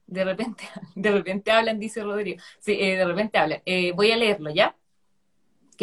De 0.05 0.23
repente, 0.25 0.65
de 0.95 1.11
repente 1.11 1.49
hablan, 1.49 1.79
dice 1.79 2.03
Rodrigo. 2.03 2.41
Sí, 2.59 2.77
eh, 2.79 2.97
de 2.97 3.05
repente 3.05 3.37
hablan. 3.37 3.61
Eh, 3.65 3.93
voy 3.93 4.11
a 4.11 4.17
leerlo, 4.17 4.51
¿ya? 4.51 4.75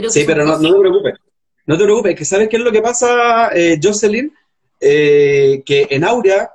sí, 0.09 0.25
pero 0.27 0.45
no, 0.45 0.59
no 0.59 0.73
te 0.75 0.79
preocupes. 0.79 1.26
No 1.67 1.77
te 1.77 1.83
preocupes, 1.83 2.15
que 2.15 2.25
sabes 2.25 2.49
qué 2.49 2.57
es 2.57 2.63
lo 2.63 2.71
que 2.71 2.81
pasa, 2.81 3.51
eh, 3.53 3.79
Jocelyn, 3.83 4.33
eh, 4.81 5.63
que 5.67 5.89
en 5.91 6.05
Aurea, 6.05 6.51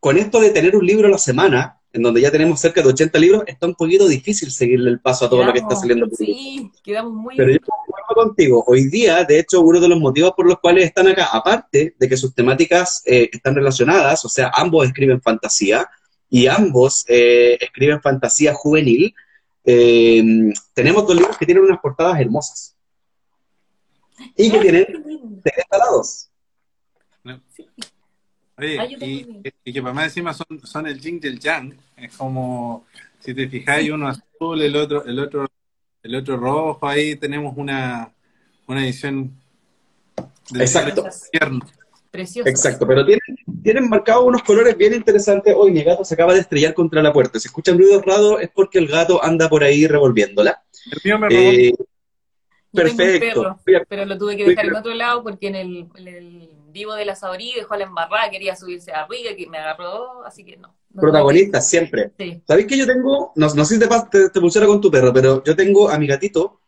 con 0.00 0.16
esto 0.16 0.40
de 0.40 0.50
tener 0.50 0.74
un 0.74 0.86
libro 0.86 1.06
a 1.06 1.10
la 1.10 1.18
semana, 1.18 1.78
en 1.92 2.02
donde 2.02 2.22
ya 2.22 2.30
tenemos 2.30 2.58
cerca 2.58 2.80
de 2.80 2.88
80 2.88 3.18
libros, 3.18 3.42
está 3.46 3.66
un 3.66 3.74
poquito 3.74 4.08
difícil 4.08 4.50
seguirle 4.50 4.90
el 4.90 5.00
paso 5.00 5.26
a 5.26 5.30
todo 5.30 5.44
lo 5.44 5.52
que 5.52 5.58
está 5.58 5.76
saliendo. 5.76 6.08
sí, 6.16 6.70
quedamos 6.82 7.12
muy... 7.12 7.36
Pero 7.36 7.52
yo 7.52 7.58
acuerdo 7.58 8.28
contigo, 8.28 8.64
hoy 8.66 8.88
día, 8.88 9.22
de 9.24 9.38
hecho, 9.38 9.60
uno 9.60 9.80
de 9.80 9.88
los 9.88 10.00
motivos 10.00 10.32
por 10.34 10.46
los 10.46 10.58
cuales 10.60 10.84
están 10.84 11.08
acá, 11.08 11.28
aparte 11.30 11.94
de 11.98 12.08
que 12.08 12.16
sus 12.16 12.34
temáticas 12.34 13.02
eh, 13.04 13.28
están 13.30 13.54
relacionadas, 13.54 14.24
o 14.24 14.30
sea, 14.30 14.50
ambos 14.54 14.86
escriben 14.86 15.20
fantasía 15.20 15.86
y 16.30 16.46
ambos 16.46 17.04
escriben 17.06 18.00
fantasía 18.00 18.54
juvenil, 18.54 19.14
tenemos 19.64 21.06
dos 21.06 21.14
libros 21.14 21.36
que 21.36 21.44
tienen 21.44 21.64
unas 21.64 21.80
portadas 21.80 22.18
hermosas 22.18 22.77
y 24.36 24.50
que 24.50 24.60
tienen 24.60 24.86
tres 25.42 25.64
lados. 25.70 26.30
Oye, 28.56 28.96
y, 29.64 29.72
que 29.72 29.82
para 29.82 29.94
más 29.94 30.04
encima 30.06 30.34
son, 30.34 30.60
son 30.64 30.86
el 30.86 31.00
yin 31.00 31.20
y 31.22 31.26
el 31.26 31.38
yang. 31.38 31.76
Es 31.96 32.16
como, 32.16 32.86
si 33.20 33.32
te 33.32 33.48
fijáis, 33.48 33.90
uno 33.90 34.08
azul, 34.08 34.60
el 34.60 34.74
otro, 34.74 35.04
el 35.04 35.18
otro, 35.18 35.46
el 36.02 36.14
otro 36.14 36.36
rojo, 36.36 36.86
ahí 36.86 37.14
tenemos 37.16 37.56
una, 37.56 38.12
una 38.66 38.84
edición 38.84 39.32
de 40.50 40.60
Exacto. 40.60 41.04
Precioso. 42.10 42.48
Exacto, 42.48 42.86
pero 42.86 43.04
tienen, 43.04 43.20
tienen 43.62 43.88
marcados 43.88 44.24
unos 44.24 44.42
colores 44.42 44.76
bien 44.78 44.94
interesantes. 44.94 45.54
Hoy 45.54 45.70
mi 45.70 45.82
gato 45.82 46.04
se 46.06 46.14
acaba 46.14 46.32
de 46.32 46.40
estrellar 46.40 46.72
contra 46.72 47.02
la 47.02 47.12
puerta. 47.12 47.38
Si 47.38 47.48
escuchan 47.48 47.76
ruidos 47.76 48.02
raros 48.02 48.40
es 48.40 48.48
porque 48.48 48.78
el 48.78 48.88
gato 48.88 49.22
anda 49.22 49.46
por 49.48 49.62
ahí 49.62 49.86
revolviéndola. 49.86 50.62
El 50.90 51.00
mío 51.04 51.18
me 51.18 51.28
eh, 51.30 51.74
Perfecto. 52.72 53.58
pero 53.88 54.04
lo 54.04 54.18
tuve 54.18 54.36
que 54.36 54.44
dejar 54.44 54.66
en 54.66 54.76
otro 54.76 54.94
lado 54.94 55.22
porque 55.22 55.48
en 55.48 55.54
el, 55.56 56.50
vivo 56.70 56.94
de 56.94 57.04
la 57.06 57.16
Saurí 57.16 57.54
dejó 57.54 57.74
a 57.74 57.78
la 57.78 57.84
embarrada, 57.84 58.30
quería 58.30 58.54
subirse 58.54 58.92
arriba, 58.92 59.30
que 59.36 59.46
me 59.48 59.58
agarró, 59.58 60.24
así 60.24 60.44
que 60.44 60.56
no. 60.56 60.74
Protagonista, 60.94 61.60
siempre. 61.60 62.12
Sí. 62.18 62.42
¿Sabéis 62.46 62.66
que 62.66 62.76
yo 62.76 62.86
tengo, 62.86 63.32
no, 63.36 63.54
no 63.54 63.64
sé 63.64 63.74
si 63.74 63.80
te, 63.80 63.88
te, 64.10 64.28
te 64.30 64.66
con 64.66 64.80
tu 64.80 64.90
perro, 64.90 65.12
pero 65.12 65.42
yo 65.44 65.56
tengo 65.56 65.88
a 65.88 65.98
mi 65.98 66.06
gatito, 66.06 66.60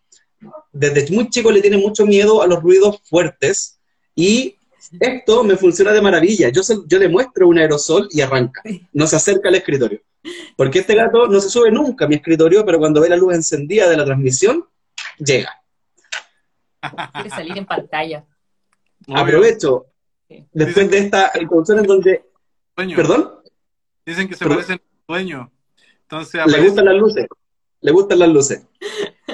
desde 0.73 1.11
muy 1.14 1.28
chico 1.28 1.50
le 1.50 1.61
tiene 1.61 1.76
mucho 1.76 2.07
miedo 2.07 2.42
a 2.42 2.47
los 2.47 2.62
ruidos 2.62 3.00
fuertes 3.04 3.78
y 4.14 4.57
Esto 4.99 5.45
me 5.45 5.57
funciona 5.57 5.92
de 5.92 6.00
maravilla. 6.00 6.49
Yo, 6.49 6.62
se- 6.62 6.78
yo 6.87 6.99
le 6.99 7.09
muestro 7.09 7.47
un 7.47 7.59
aerosol 7.59 8.09
y 8.11 8.23
arranca. 8.23 8.62
No 8.92 9.07
se 9.07 9.16
acerca 9.16 9.49
al 9.49 9.54
escritorio. 9.54 10.00
Porque 10.57 10.80
este 10.80 10.95
gato 10.95 11.28
no 11.28 11.40
se 11.40 11.49
sube 11.49 11.71
nunca 11.71 12.07
a 12.07 12.09
mi 12.09 12.16
escritorio, 12.16 12.64
pero 12.64 12.78
cuando 12.78 13.00
ve 13.00 13.09
la 13.09 13.16
luz 13.16 13.35
encendida 13.35 13.88
de 13.88 13.97
la 13.97 14.04
transmisión, 14.04 14.64
llega. 15.19 15.60
Quiere 17.12 17.30
salir 17.30 17.58
en 17.58 17.66
pantalla. 17.66 18.25
Obvio. 19.06 19.18
Aprovecho, 19.18 19.87
después 20.52 20.90
de 20.90 20.99
esta 20.99 21.30
introducción 21.40 21.78
en 21.80 21.87
donde... 21.87 22.25
Sueño. 22.76 22.96
¿Perdón? 22.96 23.30
Dicen 24.06 24.28
que 24.28 24.34
se 24.34 24.38
Perdón. 24.44 24.56
parecen 24.58 24.75
al 24.80 25.04
sueño. 25.06 25.52
Entonces 26.02 26.34
Le 26.34 26.40
aparece- 26.42 26.66
gustan 26.66 26.84
las 26.87 26.94
luces. 26.96 27.26
Le 27.82 27.92
gustan 27.92 28.18
las 28.18 28.28
luces. 28.28 28.66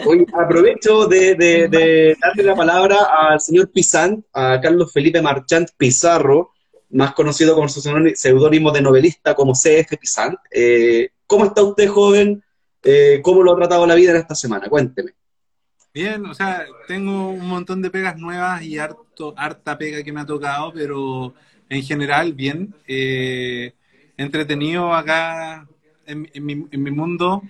Oye, 0.07 0.27
aprovecho 0.33 1.07
de, 1.07 1.35
de- 1.35 1.69
de 1.69 2.17
darle 2.21 2.43
la 2.45 2.55
palabra 2.55 2.97
al 3.31 3.41
señor 3.41 3.71
Pizant, 3.73 4.25
a 4.33 4.61
Carlos 4.61 4.93
Felipe 4.93 5.21
Marchant 5.23 5.69
Pizarro, 5.77 6.53
más 6.91 7.13
conocido 7.15 7.55
con 7.57 7.69
su 7.69 7.81
seudónimo 8.15 8.71
de 8.71 8.83
novelista 8.83 9.35
como 9.35 9.53
CF 9.53 9.97
Pizant. 9.99 10.39
Eh, 10.51 11.11
¿Cómo 11.27 11.45
está 11.47 11.63
usted, 11.63 11.89
joven? 11.89 12.43
Eh, 12.83 13.21
¿Cómo 13.23 13.43
lo 13.43 13.53
ha 13.53 13.57
tratado 13.57 13.85
la 13.87 13.97
vida 13.97 14.13
en 14.13 14.19
esta 14.19 14.35
semana? 14.37 14.69
Cuénteme. 14.69 15.13
Bien, 15.97 16.27
o 16.27 16.35
sea, 16.35 16.67
tengo 16.87 17.31
un 17.31 17.49
montón 17.49 17.81
de 17.81 17.91
pegas 17.91 18.19
nuevas 18.19 18.63
y 18.63 18.79
harto, 18.79 19.33
harta 19.37 19.79
pega 19.79 20.03
que 20.03 20.13
me 20.13 20.21
ha 20.21 20.27
tocado, 20.27 20.73
pero 20.73 21.33
en 21.71 21.83
general 21.83 22.35
bien. 22.35 22.75
Eh, 22.87 23.73
entretenido 24.19 24.93
acá 24.95 25.67
en, 26.07 26.29
mi, 26.45 26.53
en 26.71 26.83
mi 26.83 26.91
mundo, 26.91 27.43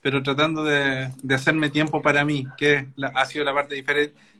pero 0.00 0.20
tratando 0.22 0.64
de, 0.64 1.10
de 1.22 1.34
hacerme 1.34 1.70
tiempo 1.70 2.02
para 2.02 2.24
mí, 2.24 2.44
que 2.56 2.88
la- 2.96 3.08
ha 3.14 3.24
sido 3.26 3.44
la 3.44 3.54
parte 3.54 3.84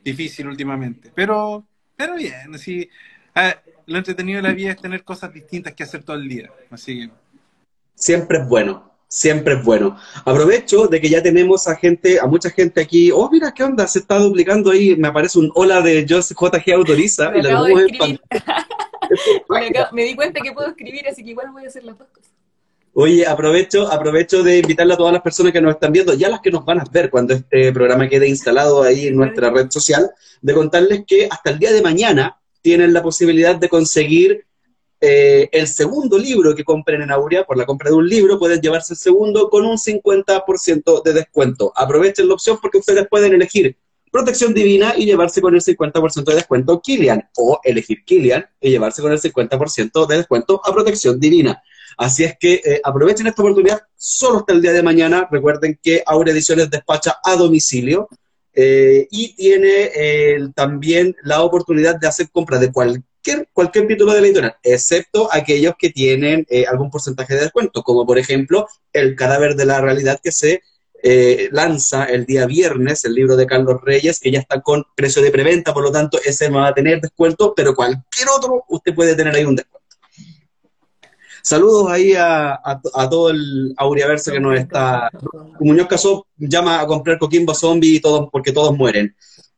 difícil 0.04 0.49
últimamente. 0.49 1.12
Pero, 1.14 1.64
pero 1.97 2.16
bien, 2.16 2.52
así, 2.54 2.88
ah, 3.35 3.54
lo 3.87 3.99
entretenido 3.99 4.38
de 4.38 4.49
la 4.49 4.54
vida 4.54 4.73
es 4.73 4.81
tener 4.81 5.04
cosas 5.04 5.33
distintas 5.33 5.73
que 5.75 5.85
hacer 5.85 6.02
todo 6.02 6.16
el 6.16 6.28
día. 6.28 6.50
Así 6.71 7.09
Siempre 7.95 8.38
es 8.38 8.49
bueno, 8.49 8.92
siempre 9.12 9.54
es 9.54 9.62
bueno. 9.62 9.99
Aprovecho 10.25 10.87
de 10.87 10.99
que 10.99 11.11
ya 11.11 11.23
tenemos 11.23 11.69
a 11.69 11.76
gente, 11.76 12.19
a 12.19 12.25
mucha 12.26 12.49
gente 12.49 12.81
aquí. 12.81 13.11
Oh, 13.12 13.28
mira, 13.31 13.52
¿qué 13.52 13.62
onda? 13.62 13.87
Se 13.87 13.99
está 13.99 14.19
duplicando 14.19 14.71
ahí. 14.71 14.97
Me 14.97 15.09
aparece 15.09 15.38
un 15.38 15.52
hola 15.54 15.83
de 15.83 16.07
Joseph 16.09 16.38
JG 16.40 16.73
Autoriza. 16.73 17.31
Me 17.31 17.40
y 17.40 17.42
la 17.42 17.50
en. 17.69 18.21
Me, 19.50 19.66
acabo- 19.66 19.92
me 19.92 20.04
di 20.04 20.14
cuenta 20.16 20.40
que 20.40 20.52
puedo 20.52 20.69
escribir, 20.69 21.07
así 21.07 21.23
que 21.23 21.31
igual 21.31 21.50
voy 21.52 21.64
a 21.64 21.69
hacer 21.69 21.85
las 21.85 21.99
dos 21.99 22.09
cosas. 22.09 22.31
Oye, 22.95 23.26
aprovecho, 23.26 23.90
aprovecho 23.92 24.42
de 24.42 24.61
invitarle 24.61 24.95
a 24.95 24.97
todas 24.97 25.12
las 25.12 25.21
personas 25.21 25.52
que 25.52 25.61
nos 25.61 25.75
están 25.75 25.92
viendo, 25.92 26.14
ya 26.14 26.31
las 26.31 26.40
que 26.40 26.50
nos 26.50 26.64
van 26.64 26.81
a 26.81 26.85
ver 26.90 27.11
cuando 27.11 27.35
este 27.35 27.71
programa 27.73 28.09
quede 28.09 28.26
instalado 28.28 28.83
ahí 28.83 29.09
en 29.09 29.16
nuestra 29.16 29.50
red 29.50 29.71
social, 29.71 30.11
de 30.40 30.54
contarles 30.54 31.02
que 31.07 31.28
hasta 31.31 31.50
el 31.50 31.59
día 31.59 31.73
de 31.73 31.83
mañana 31.83 32.38
tienen 32.62 32.95
la 32.95 33.02
posibilidad 33.02 33.57
de 33.57 33.69
conseguir 33.69 34.47
eh, 35.04 35.49
el 35.50 35.66
segundo 35.66 36.16
libro 36.16 36.54
que 36.54 36.62
compren 36.62 37.02
en 37.02 37.11
Aurea, 37.11 37.42
por 37.42 37.56
la 37.56 37.66
compra 37.66 37.90
de 37.90 37.97
un 37.97 38.09
libro, 38.09 38.38
pueden 38.38 38.61
llevarse 38.61 38.94
el 38.94 38.99
segundo 38.99 39.50
con 39.50 39.66
un 39.66 39.76
50% 39.76 41.02
de 41.02 41.12
descuento. 41.12 41.73
Aprovechen 41.75 42.28
la 42.28 42.35
opción 42.35 42.56
porque 42.62 42.78
ustedes 42.78 43.09
pueden 43.09 43.35
elegir 43.35 43.76
Protección 44.12 44.54
Divina 44.54 44.94
y 44.97 45.04
llevarse 45.04 45.40
con 45.40 45.56
el 45.56 45.61
50% 45.61 46.23
de 46.23 46.35
descuento 46.37 46.80
Kilian, 46.80 47.28
o 47.37 47.59
elegir 47.64 48.04
Kilian 48.04 48.47
y 48.61 48.71
llevarse 48.71 49.02
con 49.02 49.11
el 49.11 49.21
50% 49.21 50.06
de 50.06 50.16
descuento 50.18 50.61
a 50.64 50.73
Protección 50.73 51.18
Divina. 51.18 51.61
Así 51.97 52.23
es 52.23 52.37
que 52.38 52.62
eh, 52.64 52.80
aprovechen 52.85 53.26
esta 53.26 53.42
oportunidad 53.42 53.80
solo 53.97 54.38
hasta 54.38 54.52
el 54.52 54.62
día 54.62 54.73
de 54.73 54.85
mañana. 54.85 55.26
Recuerden 55.28 55.80
que 55.82 56.04
Aurea 56.06 56.32
Ediciones 56.32 56.71
despacha 56.71 57.16
a 57.25 57.35
domicilio 57.35 58.09
eh, 58.54 59.09
y 59.11 59.35
tiene 59.35 60.52
también 60.54 61.16
la 61.25 61.42
oportunidad 61.42 61.99
de 61.99 62.06
hacer 62.06 62.30
compra 62.30 62.61
de 62.61 62.71
cualquier, 62.71 63.02
cualquier 63.52 63.87
título 63.87 64.12
de 64.12 64.21
la 64.21 64.26
editorial, 64.26 64.57
excepto 64.62 65.29
aquellos 65.33 65.75
que 65.79 65.91
tienen 65.91 66.47
eh, 66.49 66.67
algún 66.67 66.91
porcentaje 66.91 67.35
de 67.35 67.43
descuento, 67.43 67.83
como 67.83 68.07
por 68.07 68.19
ejemplo 68.19 68.67
El 68.93 69.17
cadáver 69.17 69.55
de 69.57 69.67
la 69.67 69.81
realidad 69.81 70.21
que 70.23 70.33
se 70.33 70.62
eh, 71.05 71.49
lanza 71.50 72.05
el 72.05 72.26
día 72.26 72.47
viernes, 72.47 73.05
el 73.05 73.14
libro 73.14 73.37
de 73.37 73.47
Carlos 73.47 73.81
Reyes, 73.83 74.21
que 74.21 74.31
ya 74.31 74.38
está 74.38 74.61
con 74.61 74.85
precio 74.95 75.21
de 75.21 75.33
preventa, 75.33 75.75
por 75.75 75.83
lo 75.83 75.91
tanto 75.91 76.19
ese 76.25 76.49
no 76.49 76.59
va 76.59 76.69
a 76.69 76.75
tener 76.75 77.00
descuento, 77.00 77.55
pero 77.57 77.75
cualquier 77.75 78.29
otro 78.29 78.64
usted 78.69 78.95
puede 78.95 79.17
tener 79.17 79.35
ahí 79.35 79.45
un 79.45 79.57
descuento. 79.57 79.83
Saludos 81.43 81.91
ahí 81.91 82.14
a, 82.14 82.52
a, 82.52 83.11
todo 83.11 83.31
el 83.31 83.75
Auriaverso 83.76 84.31
que 84.31 84.38
nos 84.38 84.57
está. 84.57 85.11
Muñoz 85.59 85.88
Casó 85.88 86.29
llama 86.37 86.81
a 86.81 86.87
comprar 86.87 87.19
Coquimbo 87.19 87.52
Zombie 87.52 87.97
y 87.97 88.00
todos, 88.00 88.29
porque 88.31 88.52
todos 88.52 88.76
mueren. 88.76 89.17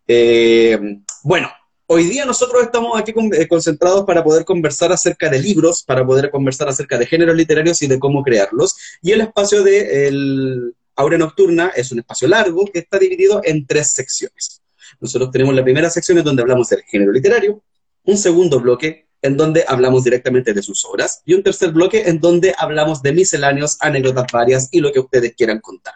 Eh, 0.08 0.78
bueno, 1.22 1.50
hoy 1.86 2.04
día 2.04 2.24
nosotros 2.24 2.62
estamos 2.62 2.98
aquí 2.98 3.12
eh, 3.32 3.48
concentrados 3.48 4.04
para 4.04 4.22
poder 4.24 4.44
conversar 4.44 4.92
acerca 4.92 5.28
de 5.28 5.38
libros, 5.38 5.82
para 5.82 6.04
poder 6.04 6.30
conversar 6.30 6.68
acerca 6.68 6.98
de 6.98 7.06
géneros 7.06 7.36
literarios 7.36 7.82
y 7.82 7.86
de 7.86 7.98
cómo 7.98 8.22
crearlos. 8.22 8.76
Y 9.02 9.12
el 9.12 9.20
espacio 9.20 9.62
de 9.62 10.08
el 10.08 10.74
Aurea 10.96 11.18
Nocturna 11.18 11.72
es 11.74 11.90
un 11.92 11.98
espacio 12.00 12.28
largo 12.28 12.64
que 12.72 12.80
está 12.80 12.98
dividido 12.98 13.40
en 13.44 13.66
tres 13.66 13.92
secciones. 13.92 14.62
Nosotros 15.00 15.30
tenemos 15.30 15.54
la 15.54 15.64
primera 15.64 15.90
sección 15.90 16.18
en 16.18 16.24
donde 16.24 16.42
hablamos 16.42 16.68
del 16.68 16.82
género 16.82 17.12
literario, 17.12 17.62
un 18.04 18.16
segundo 18.16 18.60
bloque 18.60 19.08
en 19.22 19.36
donde 19.36 19.64
hablamos 19.66 20.04
directamente 20.04 20.52
de 20.52 20.62
sus 20.62 20.84
obras 20.84 21.22
y 21.24 21.32
un 21.32 21.42
tercer 21.42 21.70
bloque 21.72 22.08
en 22.08 22.20
donde 22.20 22.54
hablamos 22.58 23.02
de 23.02 23.12
misceláneos, 23.12 23.78
anécdotas 23.80 24.26
varias 24.30 24.68
y 24.70 24.80
lo 24.80 24.92
que 24.92 25.00
ustedes 25.00 25.34
quieran 25.34 25.60
contar. 25.60 25.94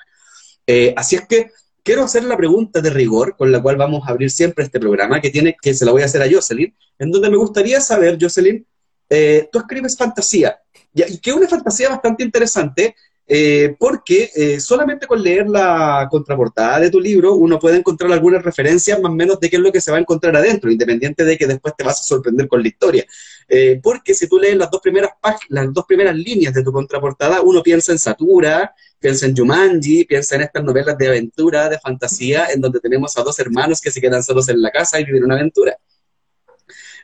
Eh, 0.67 0.95
así 0.97 1.17
es 1.17 1.27
que 1.27 1.51
quiero 1.89 2.05
hacer 2.05 2.23
la 2.25 2.37
pregunta 2.37 2.83
de 2.83 2.91
rigor 2.91 3.35
con 3.35 3.51
la 3.51 3.63
cual 3.63 3.77
vamos 3.77 4.07
a 4.07 4.11
abrir 4.11 4.31
siempre 4.31 4.63
este 4.63 4.79
programa, 4.79 5.23
que, 5.23 5.31
tiene, 5.31 5.57
que 5.59 5.73
se 5.73 5.87
la 5.87 5.93
voy 5.93 6.03
a 6.03 6.05
hacer 6.05 6.21
a 6.21 6.31
Jocelyn, 6.31 6.77
en 6.99 7.11
donde 7.11 7.31
me 7.31 7.39
gustaría 7.39 7.81
saber, 7.81 8.19
Jocelyn, 8.21 8.67
eh, 9.09 9.49
tú 9.51 9.59
escribes 9.59 9.97
fantasía, 9.97 10.61
y, 10.93 11.17
que 11.17 11.31
es 11.31 11.37
una 11.37 11.49
fantasía 11.49 11.89
bastante 11.89 12.23
interesante, 12.23 12.95
eh, 13.29 13.77
porque 13.79 14.31
eh, 14.35 14.59
solamente 14.59 15.07
con 15.07 15.23
leer 15.23 15.49
la 15.49 16.09
contraportada 16.11 16.81
de 16.81 16.91
tu 16.91 16.99
libro 16.99 17.35
uno 17.35 17.59
puede 17.59 17.77
encontrar 17.77 18.11
algunas 18.11 18.43
referencias 18.43 18.99
más 19.01 19.13
o 19.13 19.15
menos 19.15 19.39
de 19.39 19.51
qué 19.51 19.57
es 19.57 19.63
lo 19.63 19.71
que 19.71 19.83
se 19.83 19.91
va 19.91 19.99
a 19.99 20.01
encontrar 20.01 20.35
adentro, 20.35 20.71
independiente 20.71 21.25
de 21.25 21.37
que 21.37 21.47
después 21.47 21.75
te 21.77 21.85
vas 21.85 22.01
a 22.01 22.05
sorprender 22.05 22.49
con 22.49 22.63
la 22.63 22.69
historia. 22.69 23.05
Eh, 23.47 23.81
porque 23.83 24.15
si 24.15 24.29
tú 24.29 24.39
lees 24.39 24.57
las 24.57 24.71
dos 24.71 24.81
primeras 24.81 25.11
pag- 25.23 25.47
las 25.49 25.73
dos 25.73 25.85
primeras 25.87 26.17
líneas 26.17 26.53
de 26.55 26.63
tu 26.63 26.73
contraportada, 26.73 27.43
uno 27.43 27.63
piensa 27.63 27.93
en 27.93 27.99
Satura, 27.99 28.75
piensa 28.99 29.27
en 29.27 29.37
Jumanji, 29.37 30.05
piensa 30.05 30.37
en 30.37 30.43
estas 30.43 30.65
novelas 30.65 30.97
de 30.99 31.09
aventura, 31.09 31.69
de 31.69 31.79
fantasía, 31.79 32.47
en 32.53 32.61
donde 32.61 32.81
tenemos 32.81 33.17
a 33.17 33.23
dos 33.23 33.39
hermanos 33.39 33.81
que 33.81 33.91
se 33.91 34.01
quedan 34.01 34.23
solos 34.23 34.49
en 34.49 34.61
la 34.61 34.71
casa 34.71 34.99
y 34.99 35.05
viven 35.05 35.25
una 35.25 35.35
aventura. 35.37 35.77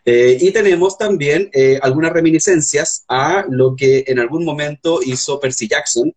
Eh, 0.05 0.37
y 0.41 0.51
tenemos 0.51 0.99
también 0.99 1.49
eh, 1.53 1.79
algunas 1.83 2.13
reminiscencias 2.13 3.05
a 3.09 3.45
lo 3.49 3.75
que 3.75 4.05
en 4.07 4.19
algún 4.19 4.45
momento 4.45 5.01
hizo 5.03 5.41
Percy 5.41 5.67
Jackson, 5.69 6.13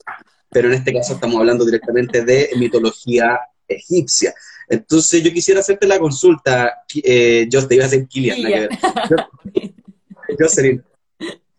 pero 0.49 0.67
en 0.67 0.73
este 0.75 0.93
caso 0.93 1.13
estamos 1.13 1.37
hablando 1.37 1.65
directamente 1.65 2.23
de 2.25 2.49
mitología 2.57 3.39
egipcia. 3.67 4.33
Entonces 4.69 5.23
yo 5.23 5.31
quisiera 5.31 5.61
hacerte 5.61 5.87
la 5.87 5.99
consulta, 5.99 6.83
eh, 7.03 7.47
yo 7.49 7.65
te 7.67 7.75
iba 7.75 7.85
a 7.85 7.87
hacer 7.87 8.07
Kilian. 8.07 8.37
Yo- 9.09 9.17
Jocelyn, 10.37 10.83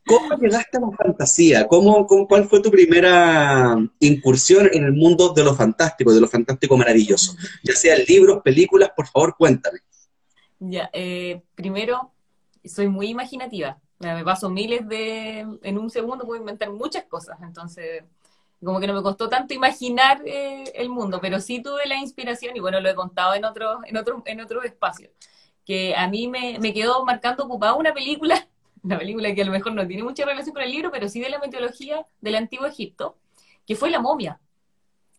¿cómo 0.07 0.37
llegaste 0.37 0.77
a 0.77 0.81
la 0.81 0.91
fantasía? 0.97 1.67
¿Cómo, 1.67 2.07
cómo, 2.07 2.29
¿Cuál 2.29 2.47
fue 2.49 2.61
tu 2.61 2.71
primera 2.71 3.77
incursión 4.01 4.69
en 4.73 4.85
el 4.85 4.93
mundo 4.93 5.33
de 5.33 5.45
lo 5.45 5.55
fantástico, 5.55 6.13
de 6.13 6.21
lo 6.21 6.29
fantástico 6.29 6.77
maravilloso? 6.77 7.35
Ya 7.65 7.75
sea 7.75 7.97
libros, 7.97 8.43
películas, 8.45 8.91
por 8.95 9.07
favor, 9.09 9.35
cuéntame. 9.39 9.79
Ya, 10.61 10.91
eh, 10.93 11.41
primero, 11.55 12.13
soy 12.69 12.89
muy 12.89 13.09
imaginativa. 13.09 13.79
Me 13.99 14.25
paso 14.25 14.49
miles 14.49 14.87
de... 14.89 15.47
En 15.63 15.79
un 15.79 15.91
segundo 15.91 16.25
puedo 16.25 16.41
inventar 16.41 16.71
muchas 16.71 17.05
cosas, 17.05 17.39
entonces 17.43 18.05
como 18.65 18.81
que 18.81 18.87
no 18.87 18.95
me 18.95 19.03
costó 19.03 19.29
tanto 19.29 19.55
imaginar 19.55 20.21
eh, 20.27 20.65
el 20.75 20.89
mundo, 20.89 21.21
pero 21.21 21.41
sí 21.41 21.63
tuve 21.63 21.87
la 21.87 21.97
inspiración, 21.97 22.57
y 22.57 22.61
bueno, 22.61 22.81
lo 22.81 22.89
he 22.89 22.95
contado 22.95 23.35
en 23.35 23.45
otros 23.45 23.79
en 23.87 23.97
otro, 23.97 24.23
en 24.27 24.41
otros 24.41 24.65
espacios, 24.65 25.11
que 25.65 25.95
a 25.95 26.09
mí 26.09 26.29
me, 26.29 26.59
me 26.59 26.73
quedó 26.73 27.05
marcando 27.05 27.45
ocupada 27.45 27.75
una 27.75 27.95
película, 27.95 28.49
una 28.83 28.99
película 28.99 29.35
que 29.35 29.43
a 29.43 29.45
lo 29.45 29.53
mejor 29.53 29.75
no 29.75 29.87
tiene 29.87 30.03
mucha 30.03 30.25
relación 30.25 30.55
con 30.55 30.63
el 30.63 30.73
libro, 30.73 30.91
pero 30.91 31.09
sí 31.09 31.21
de 31.21 31.31
la 31.31 31.39
mitología 31.39 32.07
del 32.21 32.35
antiguo 32.35 32.67
Egipto, 32.67 33.17
que 33.67 33.77
fue 33.77 33.91
La 33.91 34.01
momia. 34.01 34.41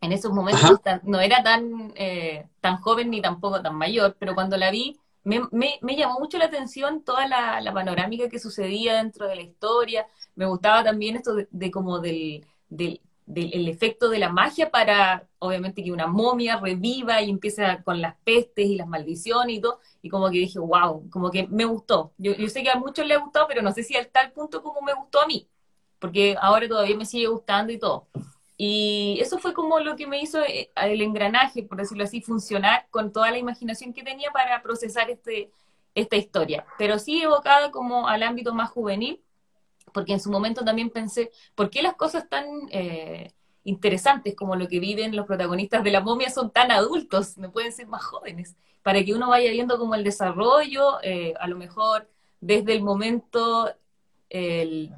En 0.02 0.14
esos 0.14 0.32
momentos 0.32 0.80
Ajá. 0.86 1.02
no 1.04 1.20
era 1.20 1.44
tan, 1.44 1.92
eh, 1.96 2.48
tan 2.62 2.78
joven 2.78 3.10
ni 3.10 3.22
tampoco 3.22 3.62
tan 3.62 3.76
mayor, 3.76 4.16
pero 4.18 4.34
cuando 4.34 4.56
la 4.56 4.72
vi 4.72 4.98
me, 5.24 5.42
me- 5.52 5.80
me 5.82 5.96
llamó 5.96 6.20
mucho 6.20 6.38
la 6.38 6.46
atención 6.46 7.04
toda 7.04 7.28
la, 7.28 7.62
panorámica 7.74 8.30
que 8.30 8.40
sucedía 8.40 8.96
dentro 8.96 9.28
de 9.28 9.36
la 9.36 9.42
historia. 9.42 10.08
Me 10.36 10.46
gustaba 10.46 10.84
también 10.84 11.16
esto 11.18 11.36
de, 11.36 11.48
de 11.52 11.72
como 11.72 12.00
del, 12.00 12.46
del, 12.70 13.02
del 13.26 13.54
el 13.54 13.68
efecto 13.68 14.10
de 14.10 14.20
la 14.20 14.30
magia 14.30 14.72
para, 14.72 15.28
obviamente, 15.40 15.84
que 15.84 15.92
una 15.92 16.08
momia 16.08 16.58
reviva 16.60 17.22
y 17.22 17.30
empieza 17.30 17.84
con 17.84 18.02
las 18.02 18.16
pestes 18.24 18.66
y 18.68 18.76
las 18.76 18.88
maldiciones 18.88 19.58
y 19.58 19.62
todo. 19.62 19.80
Y 20.02 20.10
como 20.10 20.28
que 20.30 20.38
dije, 20.40 20.60
wow, 20.60 21.10
como 21.10 21.30
que 21.32 21.48
me 21.48 21.66
gustó. 21.66 22.14
Yo, 22.18 22.34
yo 22.34 22.48
sé 22.50 22.64
que 22.64 22.70
a 22.72 22.76
muchos 22.76 23.06
les 23.06 23.18
ha 23.18 23.22
gustado, 23.22 23.48
pero 23.48 23.62
no 23.62 23.72
sé 23.72 23.84
si 23.84 23.96
al 23.96 24.08
tal 24.10 24.32
punto 24.32 24.62
como 24.64 24.82
me 24.82 24.94
gustó 24.94 25.22
a 25.22 25.28
mí. 25.28 25.48
Porque 26.00 26.36
ahora 26.42 26.68
todavía 26.68 26.96
me 26.96 27.06
sigue 27.06 27.28
gustando 27.28 27.74
y 27.74 27.78
todo. 27.80 28.08
Y 28.62 29.18
eso 29.22 29.40
fue 29.40 29.54
como 29.54 29.80
lo 29.80 29.96
que 29.96 30.06
me 30.06 30.22
hizo 30.22 30.44
eh, 30.44 30.70
el 30.76 31.02
engranaje, 31.02 31.64
por 31.64 31.78
decirlo 31.78 32.04
así, 32.04 32.20
funcionar 32.20 32.88
con 32.92 33.14
toda 33.14 33.32
la 33.32 33.38
imaginación 33.38 33.94
que 33.94 34.04
tenía 34.04 34.32
para 34.32 34.62
procesar 34.62 35.10
este, 35.10 35.50
esta 35.96 36.18
historia, 36.18 36.66
pero 36.78 37.00
sí 37.00 37.22
evocada 37.22 37.72
como 37.72 38.10
al 38.10 38.22
ámbito 38.22 38.54
más 38.54 38.70
juvenil, 38.70 39.22
porque 39.94 40.12
en 40.12 40.20
su 40.20 40.30
momento 40.30 40.66
también 40.66 40.90
pensé, 40.90 41.32
¿por 41.56 41.70
qué 41.70 41.82
las 41.82 41.96
cosas 41.96 42.28
tan 42.28 42.46
eh, 42.70 43.32
interesantes 43.64 44.36
como 44.36 44.58
lo 44.58 44.68
que 44.68 44.82
viven 44.82 45.16
los 45.16 45.26
protagonistas 45.26 45.82
de 45.82 45.92
la 45.92 46.02
momia 46.02 46.30
son 46.30 46.52
tan 46.52 46.70
adultos, 46.70 47.38
no 47.38 47.54
pueden 47.54 47.72
ser 47.72 47.88
más 47.88 48.04
jóvenes? 48.04 48.58
Para 48.84 49.02
que 49.06 49.14
uno 49.14 49.30
vaya 49.30 49.52
viendo 49.52 49.80
como 49.80 49.96
el 49.96 50.04
desarrollo, 50.04 51.02
eh, 51.02 51.34
a 51.40 51.48
lo 51.48 51.56
mejor 51.56 52.10
desde 52.42 52.74
el 52.74 52.82
momento 52.82 53.74
del, 54.30 54.92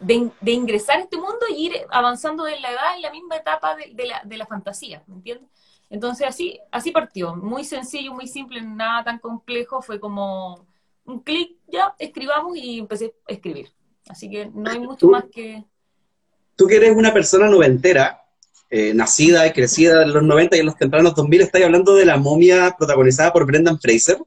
de, 0.00 0.30
ingresar 0.52 0.98
a 0.98 1.02
este 1.02 1.16
mundo 1.16 1.46
y 1.50 1.66
ir 1.66 1.72
avanzando 1.90 2.46
en 2.46 2.60
la 2.62 2.70
edad 2.70 2.96
en 2.96 3.02
la 3.02 3.10
misma 3.10 3.36
etapa 3.36 3.76
de, 3.76 4.06
la, 4.06 4.22
de 4.24 4.36
la 4.36 4.46
fantasía, 4.46 5.02
¿me 5.06 5.16
entiendes? 5.16 5.48
Entonces 5.90 6.26
así, 6.26 6.58
así 6.70 6.92
partió, 6.92 7.34
muy 7.34 7.64
sencillo, 7.64 8.14
muy 8.14 8.28
simple, 8.28 8.62
nada 8.62 9.04
tan 9.04 9.18
complejo, 9.18 9.82
fue 9.82 9.98
como 9.98 10.66
un 11.04 11.20
clic, 11.20 11.56
ya, 11.66 11.94
escribamos 11.98 12.56
y 12.56 12.78
empecé 12.78 13.14
a 13.28 13.32
escribir. 13.32 13.70
Así 14.08 14.30
que 14.30 14.46
no 14.46 14.70
hay 14.70 14.78
mucho 14.78 15.08
más 15.08 15.24
que... 15.30 15.64
Tú 16.56 16.66
que 16.66 16.76
eres 16.76 16.96
una 16.96 17.12
persona 17.12 17.48
noventera, 17.48 18.22
eh, 18.68 18.94
nacida 18.94 19.46
y 19.46 19.52
crecida 19.52 20.02
en 20.02 20.12
los 20.12 20.22
90 20.22 20.56
y 20.56 20.60
en 20.60 20.66
los 20.66 20.76
tempranos 20.76 21.14
2000, 21.14 21.40
¿estás 21.40 21.62
hablando 21.62 21.94
de 21.94 22.04
la 22.04 22.16
momia 22.16 22.76
protagonizada 22.78 23.32
por 23.32 23.46
Brendan 23.46 23.80
Fraser? 23.80 24.18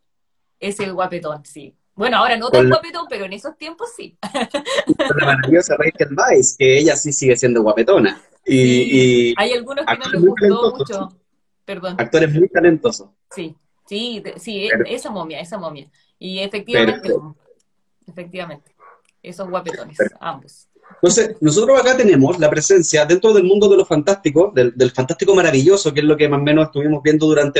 Ese 0.60 0.90
guapetón, 0.92 1.46
sí. 1.46 1.74
Bueno, 1.96 2.18
ahora 2.18 2.38
no 2.38 2.50
tan 2.50 2.70
guapetón, 2.70 3.06
pero 3.08 3.26
en 3.26 3.34
esos 3.34 3.56
tiempos 3.58 3.92
sí. 3.96 4.18
Con 4.98 5.18
la 5.18 5.26
maravillosa 5.26 5.76
Rachel 5.78 6.16
Weisz, 6.18 6.58
que 6.58 6.80
ella 6.80 6.96
sí 6.96 7.14
sigue 7.14 7.36
siendo 7.36 7.62
guapetona. 7.62 8.20
Y, 8.46 9.34
hay 9.38 9.54
algunos 9.54 9.86
que 9.86 9.98
no 9.98 10.10
les 10.12 10.22
gustó 10.22 10.76
mucho. 10.76 11.10
Perdón. 11.66 11.96
Actores 11.98 12.34
muy 12.34 12.50
talentosos. 12.50 13.10
Sí, 13.30 13.56
sí, 13.86 14.22
sí, 14.38 14.70
esa 14.88 15.10
momia, 15.10 15.40
esa 15.40 15.58
momia. 15.58 15.90
Y 16.20 16.40
efectivamente, 16.40 17.14
efectivamente, 18.08 18.76
esos 19.22 19.50
guapetones, 19.50 19.98
ambos. 20.20 20.68
Entonces, 20.96 21.36
nosotros 21.42 21.80
acá 21.80 21.98
tenemos 21.98 22.40
la 22.40 22.50
presencia 22.50 23.06
dentro 23.06 23.34
del 23.34 23.44
mundo 23.44 23.68
de 23.68 23.78
lo 23.78 23.86
fantástico, 23.86 24.52
del, 24.56 24.92
fantástico 24.92 25.36
maravilloso, 25.36 25.94
que 25.94 26.00
es 26.00 26.06
lo 26.06 26.16
que 26.16 26.30
más 26.30 26.40
o 26.40 26.44
menos 26.44 26.68
estuvimos 26.68 27.04
viendo 27.04 27.28
durante 27.28 27.60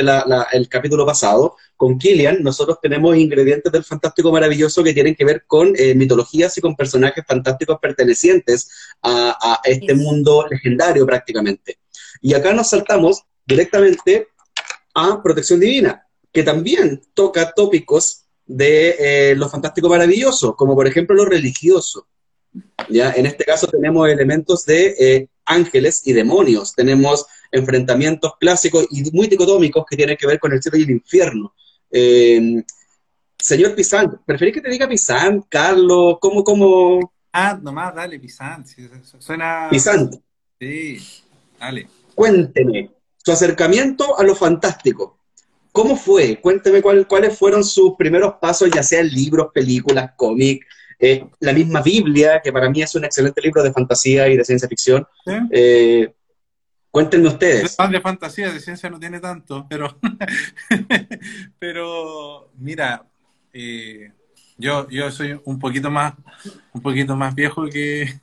el 0.52 0.68
capítulo 0.68 1.04
pasado, 1.04 1.56
con 1.76 1.98
Killian, 1.98 2.42
nosotros 2.42 2.78
tenemos 2.80 3.16
ingredientes 3.16 3.70
del 3.70 3.84
fantástico 3.84 4.32
maravilloso 4.32 4.82
que 4.82 4.94
tienen 4.94 5.14
que 5.14 5.24
ver 5.24 5.44
con 5.46 5.74
eh, 5.76 5.94
mitologías 5.94 6.56
y 6.56 6.60
con 6.60 6.76
personajes 6.76 7.24
fantásticos 7.26 7.78
pertenecientes 7.80 8.70
a, 9.02 9.60
este 9.64 9.94
mundo 9.94 10.46
legendario 10.48 11.04
prácticamente. 11.04 11.78
Y 12.22 12.34
acá 12.34 12.52
nos 12.52 12.70
saltamos 12.70 13.24
directamente 13.46 14.28
a 14.94 15.22
Protección 15.22 15.60
Divina, 15.60 16.06
que 16.32 16.42
también 16.42 17.02
toca 17.12 17.52
tópicos 17.52 18.24
de 18.46 18.96
eh, 18.98 19.34
lo 19.36 19.48
fantástico 19.48 19.88
maravilloso, 19.88 20.54
como 20.54 20.74
por 20.74 20.86
ejemplo 20.86 21.16
lo 21.16 21.24
religioso. 21.24 22.06
¿Ya? 22.88 23.12
En 23.12 23.26
este 23.26 23.44
caso 23.44 23.66
tenemos 23.66 24.08
elementos 24.08 24.64
de 24.64 24.94
eh, 24.98 25.28
ángeles 25.44 26.06
y 26.06 26.12
demonios, 26.12 26.74
tenemos 26.74 27.26
enfrentamientos 27.50 28.32
clásicos 28.38 28.86
y 28.90 29.10
muy 29.12 29.26
dicotómicos 29.26 29.84
que 29.88 29.96
tienen 29.96 30.16
que 30.16 30.26
ver 30.26 30.38
con 30.38 30.52
el 30.52 30.62
cielo 30.62 30.78
y 30.78 30.82
el 30.82 30.90
infierno. 30.90 31.54
Eh, 31.90 32.62
señor 33.38 33.74
Pizán, 33.74 34.20
¿preferís 34.26 34.54
que 34.54 34.60
te 34.60 34.70
diga 34.70 34.88
Pizán, 34.88 35.44
Carlos? 35.48 36.18
¿Cómo, 36.20 36.42
cómo? 36.42 37.12
Ah, 37.32 37.58
nomás, 37.60 37.94
dale, 37.94 38.18
Pizán. 38.18 38.64
suena... 39.18 39.68
Pizán. 39.70 40.10
Sí, 40.58 40.98
dale. 41.58 41.88
Cuénteme, 42.14 42.90
su 43.16 43.32
acercamiento 43.32 44.18
a 44.18 44.22
lo 44.22 44.34
fantástico. 44.34 45.18
¿Cómo 45.72 45.96
fue? 45.96 46.40
Cuénteme 46.40 46.80
cuáles 46.80 47.36
fueron 47.36 47.64
sus 47.64 47.96
primeros 47.96 48.34
pasos, 48.40 48.70
ya 48.70 48.84
sean 48.84 49.08
libros, 49.08 49.48
películas, 49.52 50.12
cómics, 50.16 50.64
eh, 50.98 51.26
la 51.40 51.52
misma 51.52 51.82
Biblia, 51.82 52.40
que 52.42 52.52
para 52.52 52.70
mí 52.70 52.82
es 52.82 52.94
un 52.94 53.04
excelente 53.04 53.40
libro 53.40 53.62
de 53.62 53.72
fantasía 53.72 54.28
y 54.28 54.36
de 54.36 54.44
ciencia 54.44 54.68
ficción. 54.68 55.06
Eh, 55.50 56.12
cuéntenme 56.90 57.28
ustedes. 57.28 57.76
de 57.76 58.00
fantasía, 58.00 58.52
de 58.52 58.60
ciencia 58.60 58.90
no 58.90 58.98
tiene 58.98 59.20
tanto, 59.20 59.66
pero, 59.68 59.98
pero 61.58 62.50
mira, 62.58 63.04
eh, 63.52 64.12
yo, 64.56 64.88
yo 64.88 65.10
soy 65.10 65.40
un 65.44 65.58
poquito 65.58 65.90
más, 65.90 66.14
un 66.72 66.80
poquito 66.80 67.16
más 67.16 67.34
viejo 67.34 67.66
que, 67.66 68.20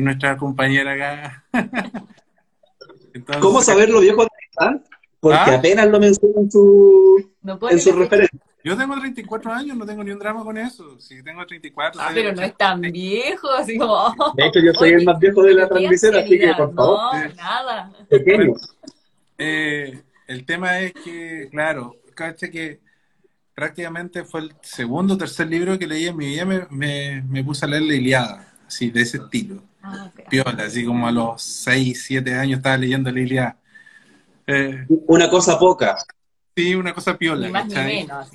nuestra 0.00 0.36
compañera 0.36 0.92
acá. 0.92 1.44
¿Cómo 3.40 3.60
saber 3.60 3.90
lo 3.90 4.00
viejo 4.00 4.22
de 4.22 4.28
Porque 5.20 5.50
¿Ah? 5.50 5.56
apenas 5.56 5.88
lo 5.88 5.98
menciona 5.98 6.40
en 6.40 6.50
su, 6.50 7.30
en 7.70 7.80
su 7.80 7.92
referencia. 7.92 8.47
Yo 8.64 8.76
tengo 8.76 8.98
34 8.98 9.52
años, 9.52 9.76
no 9.76 9.86
tengo 9.86 10.02
ni 10.02 10.10
un 10.10 10.18
drama 10.18 10.42
con 10.42 10.58
eso. 10.58 10.98
Si 11.00 11.22
tengo 11.22 11.46
34. 11.46 12.00
Ah, 12.02 12.10
pero 12.12 12.32
no 12.34 12.42
es 12.42 12.56
tan 12.56 12.80
viejo, 12.80 13.50
así 13.52 13.78
como. 13.78 14.14
De 14.34 14.46
hecho, 14.46 14.60
yo 14.60 14.72
soy 14.74 14.90
el 14.90 15.04
más 15.04 15.18
viejo 15.18 15.42
de 15.42 15.54
la 15.54 15.68
transmisión, 15.68 16.16
así 16.16 16.38
que 16.38 16.52
por 16.54 16.74
favor. 16.74 16.98
No, 17.28 17.34
nada. 17.34 17.92
eh, 19.38 20.02
el 20.26 20.44
tema 20.44 20.80
es 20.80 20.92
que, 20.92 21.48
claro, 21.50 21.96
caché 22.14 22.50
que 22.50 22.80
prácticamente 23.54 24.24
fue 24.24 24.42
el 24.42 24.54
segundo 24.60 25.14
o 25.14 25.18
tercer 25.18 25.48
libro 25.48 25.78
que 25.78 25.86
leí 25.86 26.06
en 26.06 26.16
mi 26.16 26.26
vida, 26.26 26.44
me, 26.44 27.22
me, 27.22 27.42
puse 27.42 27.64
a 27.64 27.68
leer 27.68 27.82
la 27.82 27.94
Iliada, 27.94 28.54
así, 28.66 28.90
de 28.90 29.02
ese 29.02 29.16
estilo. 29.18 29.62
Ah, 29.82 30.10
Piola, 30.28 30.64
así 30.64 30.84
como 30.84 31.08
a 31.08 31.12
los 31.12 31.42
6, 31.42 32.04
7 32.06 32.34
años 32.34 32.58
estaba 32.58 32.76
leyendo 32.76 33.10
la 33.10 33.20
Iliada. 33.20 33.56
Eh, 34.46 34.86
Una 35.06 35.28
cosa 35.28 35.58
poca. 35.58 35.96
Sí, 36.58 36.74
una 36.74 36.92
cosa 36.92 37.16
piola. 37.16 37.46
Ni 37.46 37.52
más 37.52 37.68
ni 37.68 37.74
menos, 37.76 38.30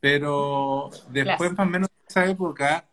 Pero 0.00 0.88
después, 1.10 1.52
más 1.52 1.66
o 1.66 1.70
menos 1.70 1.90
de 1.90 2.06
esa 2.08 2.24
época, 2.24 2.88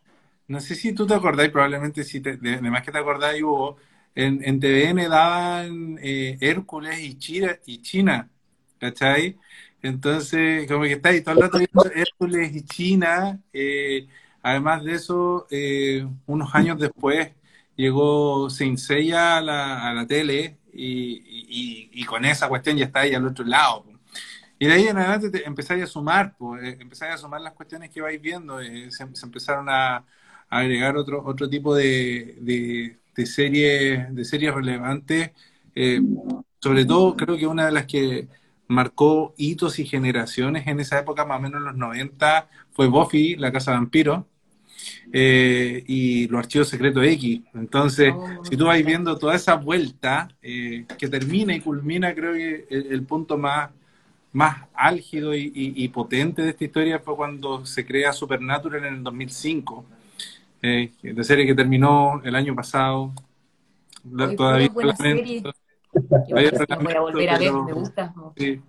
no 0.48 0.60
sé 0.60 0.74
si 0.74 0.92
tú 0.92 1.06
te 1.06 1.14
acordás, 1.14 1.48
probablemente 1.48 2.04
si 2.04 2.20
te, 2.20 2.36
de, 2.36 2.60
más 2.60 2.82
que 2.82 2.92
te 2.92 2.98
acordás, 2.98 3.40
hubo, 3.40 3.78
en, 4.14 4.44
en 4.44 4.60
TVN 4.60 5.08
daban 5.08 5.98
eh, 6.02 6.36
Hércules 6.42 7.00
y 7.00 7.16
China, 7.16 7.58
y 7.64 7.80
China, 7.80 8.28
¿cachai? 8.78 9.38
Entonces, 9.80 10.68
como 10.68 10.82
que 10.82 10.92
está 10.92 11.08
ahí 11.08 11.22
todo 11.22 11.36
el 11.36 11.40
rato 11.40 11.56
viendo 11.56 11.90
Hércules 11.94 12.54
y 12.54 12.66
China. 12.66 13.40
Eh, 13.50 14.06
además 14.42 14.84
de 14.84 14.92
eso, 14.92 15.46
eh, 15.50 16.06
unos 16.26 16.54
años 16.54 16.78
después 16.78 17.30
llegó 17.76 18.50
Saint 18.50 18.78
a 19.14 19.40
la, 19.40 19.88
a 19.88 19.94
la 19.94 20.06
tele 20.06 20.58
y, 20.70 21.14
y, 21.14 21.90
y, 21.94 22.04
con 22.04 22.26
esa 22.26 22.46
cuestión 22.46 22.76
ya 22.76 22.84
está 22.84 23.00
ahí 23.00 23.14
al 23.14 23.26
otro 23.26 23.46
lado. 23.46 23.93
Y 24.64 24.66
de 24.66 24.72
ahí 24.72 24.88
en 24.88 24.96
adelante 24.96 25.28
te 25.28 25.46
empezáis 25.46 25.84
a 25.84 25.86
sumar, 25.86 26.34
pues, 26.38 26.80
empezáis 26.80 27.12
a 27.12 27.18
sumar 27.18 27.38
las 27.42 27.52
cuestiones 27.52 27.90
que 27.90 28.00
vais 28.00 28.18
viendo, 28.18 28.62
eh, 28.62 28.90
se, 28.90 29.02
empezaron 29.02 29.68
a, 29.68 30.06
agregar 30.48 30.96
otro, 30.96 31.22
otro 31.22 31.50
tipo 31.50 31.74
de, 31.74 32.38
de, 32.40 33.26
series 33.26 34.14
de 34.14 34.24
series 34.24 34.54
relevantes. 34.54 35.32
Eh, 35.74 36.00
sobre 36.60 36.86
todo, 36.86 37.14
creo 37.14 37.36
que 37.36 37.46
una 37.46 37.66
de 37.66 37.72
las 37.72 37.84
que 37.84 38.26
marcó 38.66 39.34
hitos 39.36 39.78
y 39.78 39.84
generaciones 39.84 40.66
en 40.66 40.80
esa 40.80 40.98
época, 40.98 41.26
más 41.26 41.40
o 41.40 41.42
menos 41.42 41.58
en 41.58 41.66
los 41.66 41.76
90, 41.76 42.48
fue 42.72 42.86
Buffy, 42.86 43.36
la 43.36 43.52
Casa 43.52 43.72
Vampiro, 43.72 44.26
eh, 45.12 45.84
y 45.86 46.26
los 46.28 46.38
archivos 46.38 46.68
secretos 46.68 47.04
X. 47.04 47.42
Entonces, 47.52 48.14
oh, 48.16 48.42
si 48.46 48.56
tú 48.56 48.64
vas 48.64 48.82
viendo 48.82 49.18
toda 49.18 49.34
esa 49.34 49.56
vuelta 49.56 50.34
que 50.40 51.08
termina 51.10 51.54
y 51.54 51.60
culmina, 51.60 52.14
creo 52.14 52.32
que 52.32 52.66
el 52.70 53.02
punto 53.02 53.36
más 53.36 53.68
más 54.34 54.66
álgido 54.74 55.32
y, 55.32 55.88
potente 55.88 56.42
de 56.42 56.50
esta 56.50 56.64
historia 56.64 56.98
fue 56.98 57.14
cuando 57.14 57.64
se 57.64 57.86
crea 57.86 58.12
Supernatural 58.12 58.84
en 58.84 58.94
el 58.94 59.04
2005, 59.04 59.84
eh, 60.60 60.90
de 61.02 61.24
serie 61.24 61.46
que 61.46 61.54
terminó 61.54 62.20
el 62.24 62.34
año 62.34 62.54
pasado. 62.54 63.12
todavía 64.36 64.68
buena 64.70 64.96
serie. 64.96 65.40
voy 65.92 66.46
a 66.46 67.00
volver 67.00 67.30
a 67.30 67.38
ver, 67.38 67.52
me 67.52 67.72
gusta. 67.72 68.12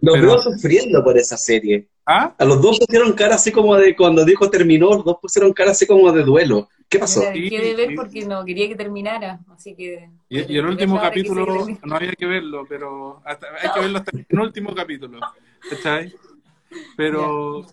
los 0.02 0.22
veo 0.22 0.40
sufriendo 0.40 1.04
por 1.04 1.18
esa 1.18 1.36
serie. 1.36 1.88
¿Ah? 2.06 2.36
A 2.38 2.46
los 2.46 2.62
dos 2.62 2.78
pusieron 2.78 3.14
cara 3.14 3.34
así 3.34 3.52
como 3.52 3.76
de, 3.76 3.96
cuando 3.96 4.24
dijo 4.24 4.48
terminó, 4.52 4.94
los 4.94 5.04
dos 5.04 5.18
pusieron 5.20 5.52
cara 5.52 5.72
así 5.72 5.88
como 5.88 6.12
de 6.12 6.22
duelo. 6.22 6.70
¿Qué 6.88 7.00
pasó? 7.00 7.22
dejé 7.22 7.60
de 7.60 7.76
ver 7.76 7.96
porque 7.96 8.24
no 8.24 8.46
quería 8.46 8.68
que 8.68 8.76
terminara, 8.76 9.40
así 9.52 9.76
que... 9.76 10.12
Y, 10.30 10.56
el 10.56 10.66
último 10.68 11.02
capítulo, 11.02 11.66
no 11.84 11.96
había 11.96 12.12
que 12.12 12.28
verlo, 12.28 12.68
pero 12.70 13.24
hasta, 13.26 13.48
hay 13.60 13.72
que 13.74 13.80
verlo 13.80 13.98
hasta 13.98 14.12
el 14.16 14.40
último 14.40 14.76
capítulo. 14.76 15.20
¿Cachai? 15.70 16.14
Pero 16.96 17.66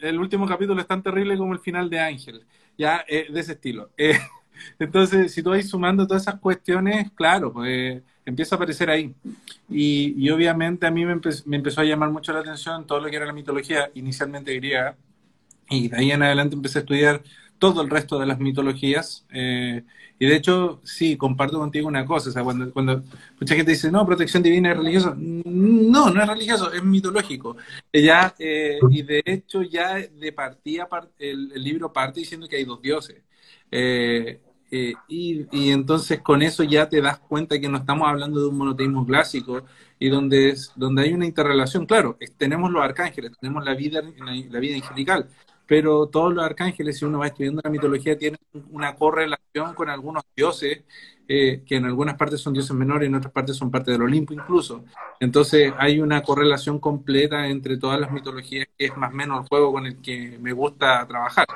el 0.00 0.18
último 0.18 0.46
capítulo 0.46 0.80
es 0.80 0.86
tan 0.86 1.02
terrible 1.02 1.36
como 1.36 1.52
el 1.52 1.58
final 1.58 1.90
de 1.90 2.00
Ángel, 2.00 2.44
ya 2.76 3.04
eh, 3.08 3.26
de 3.30 3.40
ese 3.40 3.52
estilo. 3.52 3.90
Eh, 3.96 4.18
entonces, 4.78 5.32
si 5.32 5.42
tú 5.42 5.50
vas 5.50 5.68
sumando 5.68 6.06
todas 6.06 6.22
esas 6.22 6.40
cuestiones, 6.40 7.10
claro, 7.12 7.52
pues 7.52 8.02
empieza 8.24 8.54
a 8.54 8.56
aparecer 8.56 8.90
ahí. 8.90 9.14
Y, 9.68 10.28
obviamente 10.30 10.86
a 10.86 10.90
mí 10.90 11.04
me, 11.04 11.12
empezó 11.12 11.80
a 11.80 11.84
llamar 11.84 12.10
mucho 12.10 12.32
la 12.32 12.40
atención 12.40 12.86
todo 12.86 13.00
lo 13.00 13.08
que 13.08 13.16
era 13.16 13.26
la 13.26 13.32
mitología, 13.32 13.90
inicialmente 13.94 14.54
griega, 14.54 14.96
y 15.68 15.88
de 15.88 15.96
ahí 15.96 16.10
en 16.12 16.22
adelante 16.22 16.54
empecé 16.54 16.78
a 16.78 16.82
estudiar 16.82 17.22
todo 17.58 17.82
el 17.82 17.90
resto 17.90 18.18
de 18.18 18.26
las 18.26 18.38
mitologías. 18.38 19.26
Eh, 19.30 19.82
y 20.18 20.26
de 20.26 20.36
hecho, 20.36 20.80
sí, 20.84 21.16
comparto 21.16 21.58
contigo 21.58 21.88
una 21.88 22.06
cosa. 22.06 22.30
O 22.30 22.32
sea, 22.32 22.42
cuando, 22.42 22.72
cuando 22.72 23.02
mucha 23.38 23.54
gente 23.54 23.72
dice, 23.72 23.90
no, 23.90 24.06
protección 24.06 24.42
divina 24.42 24.70
es 24.70 24.76
religioso. 24.78 25.14
No, 25.16 26.10
no 26.10 26.22
es 26.22 26.28
religioso, 26.28 26.72
es 26.72 26.82
mitológico. 26.82 27.56
Ya, 27.92 28.34
eh, 28.38 28.78
y 28.90 29.02
de 29.02 29.22
hecho, 29.24 29.62
ya 29.62 29.96
de 29.96 30.32
partida, 30.32 30.88
el, 31.18 31.52
el, 31.54 31.62
libro 31.62 31.92
parte 31.92 32.20
diciendo 32.20 32.48
que 32.48 32.56
hay 32.56 32.64
dos 32.64 32.80
dioses. 32.80 33.22
Eh, 33.70 34.40
eh, 34.70 34.94
y, 35.08 35.46
y, 35.52 35.70
entonces 35.70 36.20
con 36.20 36.42
eso 36.42 36.64
ya 36.64 36.88
te 36.88 37.00
das 37.00 37.18
cuenta 37.18 37.60
que 37.60 37.68
no 37.68 37.78
estamos 37.78 38.08
hablando 38.08 38.40
de 38.40 38.48
un 38.48 38.58
monoteísmo 38.58 39.06
clásico 39.06 39.64
y 39.98 40.08
donde, 40.08 40.50
es, 40.50 40.72
donde 40.74 41.02
hay 41.02 41.12
una 41.12 41.26
interrelación. 41.26 41.86
Claro, 41.86 42.18
tenemos 42.36 42.70
los 42.70 42.82
arcángeles, 42.82 43.32
tenemos 43.40 43.64
la 43.64 43.74
vida, 43.74 44.02
la 44.02 44.58
vida 44.58 44.76
angelical, 44.76 45.28
pero 45.66 46.06
todos 46.06 46.32
los 46.32 46.44
arcángeles, 46.44 46.98
si 46.98 47.04
uno 47.04 47.18
va 47.18 47.26
estudiando 47.26 47.60
la 47.62 47.70
mitología, 47.70 48.16
tienen 48.16 48.38
una 48.70 48.94
correlación 48.94 49.74
con 49.74 49.90
algunos 49.90 50.22
dioses, 50.34 50.84
eh, 51.28 51.62
que 51.66 51.76
en 51.76 51.86
algunas 51.86 52.14
partes 52.14 52.40
son 52.40 52.52
dioses 52.52 52.74
menores 52.76 53.08
en 53.08 53.14
otras 53.16 53.32
partes 53.32 53.56
son 53.56 53.70
parte 53.70 53.90
del 53.90 54.02
Olimpo 54.02 54.32
incluso. 54.32 54.84
Entonces 55.18 55.72
hay 55.76 55.98
una 55.98 56.22
correlación 56.22 56.78
completa 56.78 57.48
entre 57.48 57.78
todas 57.78 57.98
las 58.00 58.12
mitologías, 58.12 58.68
que 58.78 58.86
es 58.86 58.96
más 58.96 59.12
o 59.12 59.16
menos 59.16 59.42
el 59.42 59.48
juego 59.48 59.72
con 59.72 59.86
el 59.86 60.00
que 60.00 60.38
me 60.40 60.52
gusta 60.52 61.04
trabajar. 61.06 61.46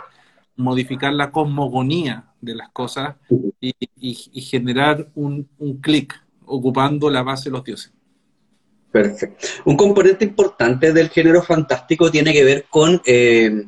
Modificar 0.57 1.13
la 1.13 1.31
cosmogonía 1.31 2.33
de 2.41 2.55
las 2.57 2.71
cosas 2.71 3.15
y, 3.61 4.15
generar 4.43 5.09
un, 5.15 5.49
un 5.59 5.81
clic 5.81 6.21
ocupando 6.45 7.09
la 7.09 7.23
base 7.23 7.49
de 7.49 7.53
los 7.53 7.65
dioses. 7.65 7.93
Perfecto. 8.91 9.47
Un 9.65 9.77
componente 9.77 10.25
importante 10.25 10.93
del 10.93 11.11
género 11.11 11.43
fantástico 11.43 12.11
tiene 12.11 12.33
que 12.33 12.45
ver 12.45 12.67
con 12.69 13.01
eh, 13.07 13.67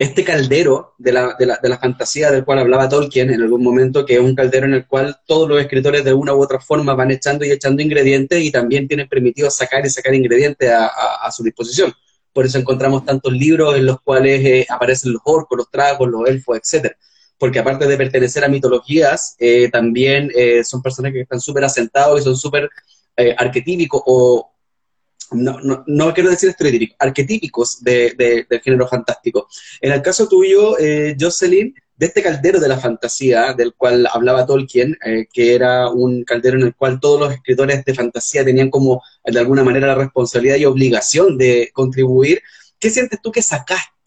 este 0.00 0.24
caldero 0.24 0.94
de 0.98 1.12
la, 1.12 1.36
de, 1.38 1.46
la, 1.46 1.60
de 1.62 1.68
la, 1.68 1.78
fantasía 1.78 2.32
del 2.32 2.44
cual 2.44 2.58
hablaba 2.58 2.88
Tolkien 2.88 3.30
en 3.30 3.42
algún 3.42 3.62
momento, 3.62 4.04
que 4.04 4.14
es 4.14 4.20
un 4.20 4.34
caldero 4.34 4.66
en 4.66 4.74
el 4.74 4.86
cual 4.86 5.16
todos 5.26 5.48
los 5.48 5.60
escritores 5.60 6.04
de 6.04 6.12
una 6.12 6.34
u 6.34 6.42
otra 6.42 6.58
forma 6.58 6.94
van 6.94 7.12
echando 7.12 7.44
y 7.44 7.52
echando 7.52 7.82
ingredientes 7.82 8.42
y 8.42 8.50
también 8.50 8.88
tienen 8.88 9.08
permitido 9.08 9.50
sacar 9.50 9.86
y 9.86 9.90
sacar 9.90 10.14
ingredientes 10.14 10.70
a, 10.70 10.86
a, 10.86 11.30
su 11.30 11.44
disposición. 11.44 11.92
Por 12.32 12.46
eso 12.46 12.58
encontramos 12.58 13.04
tantos 13.04 13.32
libros 13.32 13.76
en 13.76 13.86
los 13.86 14.00
cuales 14.00 14.44
eh, 14.44 14.66
aparecen 14.68 15.12
los 15.12 15.22
orcos, 15.24 15.56
los 15.56 15.70
tragos, 15.70 16.08
los 16.08 16.26
elfos, 16.28 16.58
etcétera 16.58 16.96
porque 17.40 17.58
aparte 17.58 17.86
de 17.86 17.96
pertenecer 17.96 18.44
a 18.44 18.48
mitologías, 18.48 19.34
eh, 19.38 19.70
también 19.70 20.30
eh, 20.36 20.62
son 20.62 20.82
personas 20.82 21.10
que 21.10 21.22
están 21.22 21.40
súper 21.40 21.64
asentados 21.64 22.20
y 22.20 22.22
son 22.22 22.36
súper 22.36 22.68
eh, 23.16 23.34
arquetípicos 23.36 24.02
o, 24.04 24.52
no, 25.32 25.60
no, 25.60 25.84
no, 25.86 26.14
quiero 26.14 26.30
decir 26.30 26.50
estereotípicos, 26.50 26.96
arquetípicos 26.98 27.82
de, 27.82 28.14
de, 28.16 28.46
del 28.48 28.60
género 28.60 28.88
fantástico. 28.88 29.48
En 29.80 29.92
el 29.92 30.02
caso 30.02 30.28
tuyo, 30.28 30.78
eh, 30.78 31.16
Jocelyn, 31.18 31.74
de 31.96 32.06
este 32.06 32.22
caldero 32.22 32.58
de 32.58 32.68
la 32.68 32.78
fantasía 32.78 33.52
del 33.52 33.74
cual 33.74 34.08
hablaba 34.10 34.46
Tolkien, 34.46 34.96
eh, 35.04 35.26
que 35.30 35.54
era 35.54 35.90
un 35.90 36.24
caldero 36.24 36.56
en 36.56 36.64
el 36.64 36.74
cual 36.74 36.98
todos 36.98 37.20
los 37.20 37.32
escritores 37.32 37.84
de 37.84 37.94
fantasía 37.94 38.42
tenían 38.42 38.70
como 38.70 39.02
de 39.22 39.38
alguna 39.38 39.62
manera 39.62 39.88
la 39.88 39.94
responsabilidad 39.96 40.56
y 40.56 40.64
obligación 40.64 41.36
de 41.36 41.70
contribuir, 41.74 42.40
¿qué 42.78 42.88
sientes 42.88 43.20
tú 43.22 43.30
que 43.30 43.42
sacaste 43.42 43.99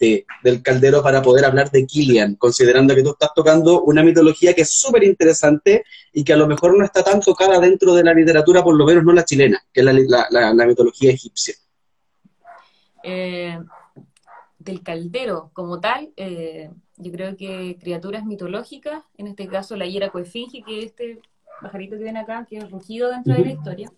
del 0.44 0.62
caldero 0.62 1.02
para 1.02 1.22
poder 1.22 1.46
hablar 1.46 1.72
de 1.72 1.86
Killian, 1.86 2.36
considerando 2.36 2.96
que 2.96 3.04
tú 3.04 3.12
estás 3.12 3.32
tocando 3.36 3.84
una 3.84 4.04
mitología 4.04 4.54
que 4.54 4.62
es 4.62 4.72
súper 4.72 5.04
interesante 5.04 5.84
y 6.12 6.24
que 6.24 6.34
a 6.34 6.38
lo 6.38 6.48
mejor 6.48 6.78
no 6.78 6.86
está 6.86 7.04
tan 7.04 7.20
tocada 7.20 7.60
dentro 7.60 7.94
de 7.94 8.04
la 8.04 8.14
literatura, 8.14 8.64
por 8.64 8.76
lo 8.76 8.86
menos 8.86 9.04
no 9.04 9.14
la 9.14 9.26
chilena, 9.26 9.64
que 9.72 9.82
es 9.82 9.86
la, 9.86 10.28
la, 10.30 10.54
la 10.54 10.66
mitología 10.66 11.12
egipcia? 11.12 11.56
Eh, 13.04 13.60
del 14.60 14.82
caldero 14.82 15.52
como 15.54 15.80
tal, 15.80 16.14
eh, 16.16 16.72
yo 16.98 17.12
creo 17.12 17.36
que 17.36 17.78
criaturas 17.80 18.26
mitológicas, 18.26 19.04
en 19.18 19.28
este 19.28 19.48
caso 19.48 19.76
la 19.76 19.86
hiera 19.86 20.10
coefinge, 20.10 20.64
que 20.64 20.84
este 20.84 21.20
pajarito 21.62 21.98
que 21.98 22.04
ven 22.04 22.18
acá, 22.18 22.46
que 22.50 22.58
es 22.58 22.72
rugido 22.72 23.10
dentro 23.10 23.34
de 23.34 23.46
la 23.46 23.52
historia, 23.52 23.92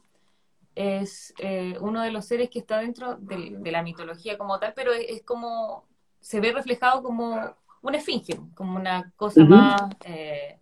es 0.76 1.34
eh, 1.40 1.78
uno 1.80 2.02
de 2.02 2.12
los 2.12 2.26
seres 2.26 2.50
que 2.50 2.60
está 2.60 2.80
dentro 2.80 3.16
de, 3.16 3.56
de 3.58 3.72
la 3.72 3.84
mitología 3.84 4.38
como 4.38 4.60
tal, 4.60 4.74
pero 4.76 4.92
es, 4.94 5.06
es, 5.08 5.22
como, 5.24 5.86
se 6.26 6.40
ve 6.40 6.52
reflejado 6.52 7.04
como 7.04 7.40
una 7.84 7.98
esfinge, 7.98 8.40
como 8.56 8.78
una 8.78 9.14
cosa 9.16 9.42
uh 9.42 9.44
-huh. 9.44 9.50
más, 9.50 9.82
eh, 10.06 10.58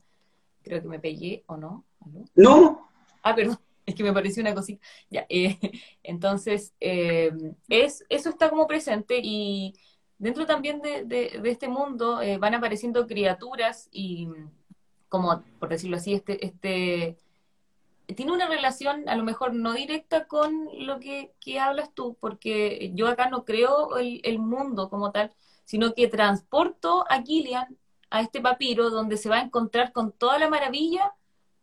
creo 0.62 0.82
que 0.82 0.89
me 0.89 0.99
pegué 0.99 1.41
o 1.47 1.56
no. 1.56 1.86
No. 2.36 2.89
Ah, 3.21 3.34
perdón, 3.34 3.58
es 3.86 3.95
que 3.95 4.04
me 4.04 4.12
pareció 4.12 4.41
una 4.41 4.54
cosita. 4.54 4.86
Ya, 5.10 5.26
eh, 5.30 5.58
entonces, 6.04 6.73
eh, 6.82 7.32
es, 7.69 8.04
eso 8.10 8.30
está 8.30 8.49
como 8.49 8.67
presente 8.67 9.21
y 9.23 9.73
dentro 10.17 10.45
también 10.45 10.82
de, 10.82 11.06
de, 11.06 11.39
de 11.41 11.49
este 11.49 11.69
mundo 11.69 12.21
eh, 12.21 12.38
van 12.38 12.56
apareciendo 12.56 13.08
criaturas 13.08 13.88
y 13.89 14.28
como, 15.08 15.43
por 15.60 15.69
decirlo 15.69 15.95
así, 15.95 16.13
este, 16.13 16.45
este 16.45 17.17
tiene 18.17 18.34
una 18.34 18.49
relación 18.49 19.08
a 19.08 19.15
lo 19.15 19.23
mejor 19.23 19.54
no 19.54 19.71
directa 19.71 20.28
con 20.28 20.67
lo 20.73 20.99
que, 20.99 21.32
que 21.39 21.62
hablas 21.62 21.93
tú, 21.93 22.17
porque 22.19 22.91
yo 22.95 23.08
acá 23.08 23.30
no 23.30 23.45
creo 23.45 23.97
el, 23.97 24.19
el, 24.26 24.39
mundo 24.39 24.89
como 24.89 25.12
tal, 25.12 25.32
sino 25.65 25.93
que 25.93 26.08
transporto 26.08 27.06
a 27.10 27.23
Killian 27.23 27.78
a 28.10 28.21
este 28.21 28.41
papiro 28.41 28.89
donde 28.89 29.17
se 29.17 29.30
va 29.30 29.38
a 29.38 29.41
encontrar 29.41 29.91
con 29.91 30.12
toda 30.12 30.38
la 30.39 30.49
maravilla 30.49 31.13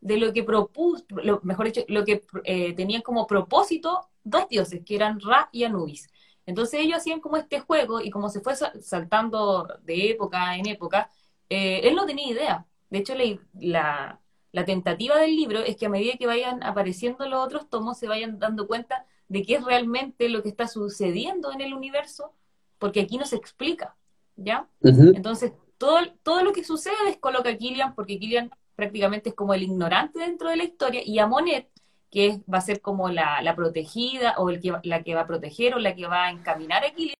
de 0.00 0.16
lo 0.18 0.32
que 0.32 0.42
propuso, 0.44 1.04
lo, 1.10 1.40
mejor 1.42 1.66
dicho, 1.66 1.82
lo 1.88 2.04
que 2.04 2.22
eh, 2.44 2.74
tenían 2.74 3.02
como 3.02 3.26
propósito 3.26 4.08
dos 4.24 4.48
dioses, 4.48 4.82
que 4.84 4.96
eran 4.96 5.20
Ra 5.20 5.48
y 5.52 5.64
Anubis. 5.64 6.08
Entonces 6.46 6.80
ellos 6.80 6.98
hacían 6.98 7.20
como 7.20 7.36
este 7.36 7.60
juego 7.60 8.00
y 8.00 8.10
como 8.10 8.28
se 8.28 8.40
fue 8.40 8.54
saltando 8.56 9.68
de 9.82 10.10
época 10.10 10.56
en 10.56 10.66
época, 10.66 11.10
eh, 11.48 11.80
él 11.84 11.94
no 11.94 12.06
tenía 12.06 12.30
idea. 12.30 12.66
De 12.88 12.98
hecho, 12.98 13.14
la, 13.14 13.38
la 13.54 14.20
la 14.52 14.64
tentativa 14.64 15.16
del 15.18 15.36
libro 15.36 15.60
es 15.60 15.76
que 15.76 15.86
a 15.86 15.90
medida 15.90 16.16
que 16.18 16.26
vayan 16.26 16.62
apareciendo 16.62 17.28
los 17.28 17.44
otros 17.44 17.68
tomos 17.68 17.98
se 17.98 18.08
vayan 18.08 18.38
dando 18.38 18.66
cuenta 18.66 19.06
de 19.28 19.42
qué 19.42 19.56
es 19.56 19.64
realmente 19.64 20.28
lo 20.28 20.42
que 20.42 20.48
está 20.48 20.66
sucediendo 20.66 21.52
en 21.52 21.60
el 21.60 21.72
universo, 21.72 22.32
porque 22.80 23.00
aquí 23.02 23.16
no 23.16 23.26
se 23.26 23.36
explica, 23.36 23.94
¿ya? 24.34 24.66
Uh 24.80 24.88
-huh. 24.88 25.12
Entonces, 25.14 25.52
todo, 25.78 25.98
todo 26.24 26.42
lo 26.42 26.52
que 26.52 26.64
sucede 26.64 26.96
descoloca 27.06 27.50
a 27.50 27.56
Killian, 27.56 27.94
porque 27.94 28.18
Killian 28.18 28.50
prácticamente 28.74 29.28
es 29.28 29.34
como 29.36 29.54
el 29.54 29.62
ignorante 29.62 30.18
dentro 30.18 30.48
de 30.48 30.56
la 30.56 30.64
historia, 30.64 31.02
y 31.04 31.20
a 31.20 31.28
Monet, 31.28 31.68
que 32.10 32.26
es, 32.26 32.38
va 32.52 32.58
a 32.58 32.62
ser 32.62 32.80
como 32.80 33.08
la, 33.08 33.40
la 33.42 33.54
protegida, 33.54 34.34
o 34.38 34.50
el 34.50 34.60
que, 34.60 34.74
la 34.82 35.04
que 35.04 35.14
va 35.14 35.20
a 35.20 35.26
proteger, 35.28 35.74
o 35.74 35.78
la 35.78 35.94
que 35.94 36.08
va 36.08 36.24
a 36.24 36.30
encaminar 36.30 36.84
a 36.84 36.90
Killian, 36.90 37.14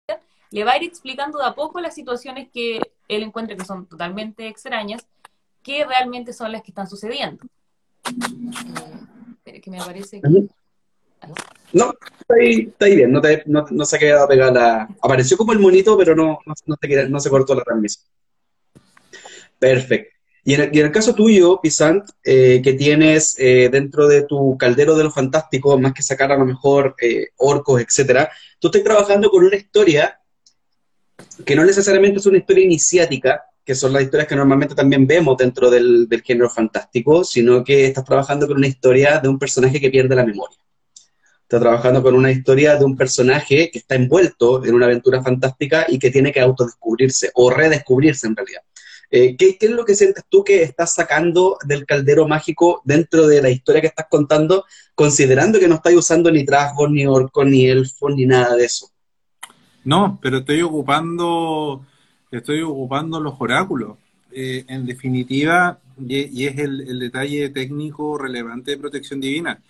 le 0.50 0.64
va 0.64 0.72
a 0.72 0.76
ir 0.78 0.84
explicando 0.84 1.38
de 1.38 1.44
a 1.44 1.54
poco 1.54 1.78
las 1.80 1.94
situaciones 1.94 2.48
que 2.52 2.80
él 3.06 3.22
encuentra 3.22 3.56
que 3.56 3.64
son 3.64 3.86
totalmente 3.86 4.48
extrañas, 4.48 5.06
qué 5.62 5.84
realmente 5.84 6.32
son 6.32 6.50
las 6.50 6.62
que 6.62 6.70
están 6.70 6.88
sucediendo. 6.88 7.44
Eh, 9.44 9.60
que 9.60 9.70
me 9.70 9.78
aparece 9.78 10.18
aquí. 10.18 10.48
No, 11.72 11.94
está 12.20 12.34
ahí, 12.34 12.68
está 12.68 12.86
ahí 12.86 12.96
bien, 12.96 13.12
no, 13.12 13.20
te, 13.20 13.44
se 13.84 13.96
ha 13.96 13.98
quedado 13.98 14.28
pegada. 14.28 14.88
Apareció 15.00 15.36
como 15.36 15.52
el 15.52 15.58
monito, 15.58 15.96
pero 15.96 16.16
no, 16.16 16.40
no, 16.44 16.54
no, 16.66 17.20
se 17.20 17.30
cortó 17.30 17.54
la 17.54 17.62
transmisión. 17.62 18.04
Perfecto. 19.58 20.10
Y 20.42 20.54
en, 20.54 20.74
el, 20.74 20.90
caso 20.90 21.14
tuyo, 21.14 21.60
Pisant, 21.60 22.08
eh, 22.24 22.60
que 22.64 22.72
tienes 22.72 23.36
eh, 23.38 23.68
dentro 23.70 24.08
de 24.08 24.22
tu 24.22 24.56
caldero 24.58 24.96
de 24.96 25.04
los 25.04 25.14
fantásticos, 25.14 25.78
más 25.78 25.92
que 25.92 26.02
sacar 26.02 26.32
a 26.32 26.38
lo 26.38 26.46
mejor 26.46 26.96
eh, 27.00 27.28
orcos, 27.36 27.80
etcétera, 27.80 28.30
tú 28.58 28.68
estás 28.68 28.82
trabajando 28.82 29.30
con 29.30 29.44
una 29.44 29.56
historia 29.56 30.18
que 31.44 31.54
no 31.54 31.64
necesariamente 31.64 32.18
es 32.18 32.26
una 32.26 32.38
historia 32.38 32.64
iniciática, 32.64 33.44
que 33.62 33.74
son 33.74 33.92
las 33.92 34.02
historias 34.02 34.26
que 34.26 34.34
normalmente 34.34 34.74
también 34.74 35.06
vemos 35.06 35.36
dentro 35.36 35.70
del, 35.70 36.08
del, 36.08 36.22
género 36.22 36.48
fantástico, 36.48 37.22
sino 37.22 37.62
que 37.62 37.86
estás 37.86 38.04
trabajando 38.04 38.46
con 38.46 38.56
una 38.56 38.66
historia 38.66 39.18
de 39.18 39.28
un 39.28 39.38
personaje 39.38 39.78
que 39.78 39.90
pierde 39.90 40.16
la 40.16 40.24
memoria. 40.24 40.56
Estás 41.50 41.62
trabajando 41.62 42.00
con 42.00 42.14
una 42.14 42.30
historia 42.30 42.76
de 42.76 42.84
un 42.84 42.96
personaje 42.96 43.72
que 43.72 43.80
está 43.80 43.96
envuelto 43.96 44.64
en 44.64 44.72
una 44.72 44.86
aventura 44.86 45.20
fantástica 45.20 45.84
y 45.88 45.98
que 45.98 46.12
tiene 46.12 46.30
que 46.30 46.38
autodescubrirse 46.38 47.32
o 47.34 47.50
redescubrirse 47.50 48.28
en 48.28 48.36
realidad. 48.36 48.60
Eh, 49.10 49.34
¿qué, 49.36 49.58
¿qué, 49.58 49.66
es 49.66 49.72
lo 49.72 49.84
que 49.84 49.96
sientes 49.96 50.22
tú 50.28 50.44
que 50.44 50.62
estás 50.62 50.94
sacando 50.94 51.58
del 51.66 51.86
caldero 51.86 52.28
mágico 52.28 52.82
dentro 52.84 53.26
de 53.26 53.42
la 53.42 53.50
historia 53.50 53.80
que 53.80 53.88
estás 53.88 54.06
contando, 54.08 54.64
considerando 54.94 55.58
que 55.58 55.66
no 55.66 55.74
estás 55.74 55.92
usando 55.92 56.30
ni 56.30 56.44
trasgos, 56.44 56.88
ni 56.88 57.04
orcos, 57.04 57.44
ni 57.44 57.66
elfos, 57.66 58.14
ni 58.14 58.26
nada 58.26 58.54
de 58.54 58.66
eso? 58.66 58.88
No, 59.82 60.20
pero 60.22 60.38
estoy 60.38 60.62
ocupando 60.62 61.84
estoy 62.30 62.62
ocupando 62.62 63.18
los 63.18 63.34
oráculos. 63.40 63.96
Eh, 64.30 64.64
en 64.68 64.86
definitiva, 64.86 65.80
y, 65.98 66.42
y 66.42 66.46
es 66.46 66.56
el, 66.58 66.82
el, 66.82 67.00
detalle 67.00 67.48
técnico 67.48 68.16
relevante 68.16 68.70
de 68.70 68.78
protección 68.78 69.20
divina, 69.20 69.60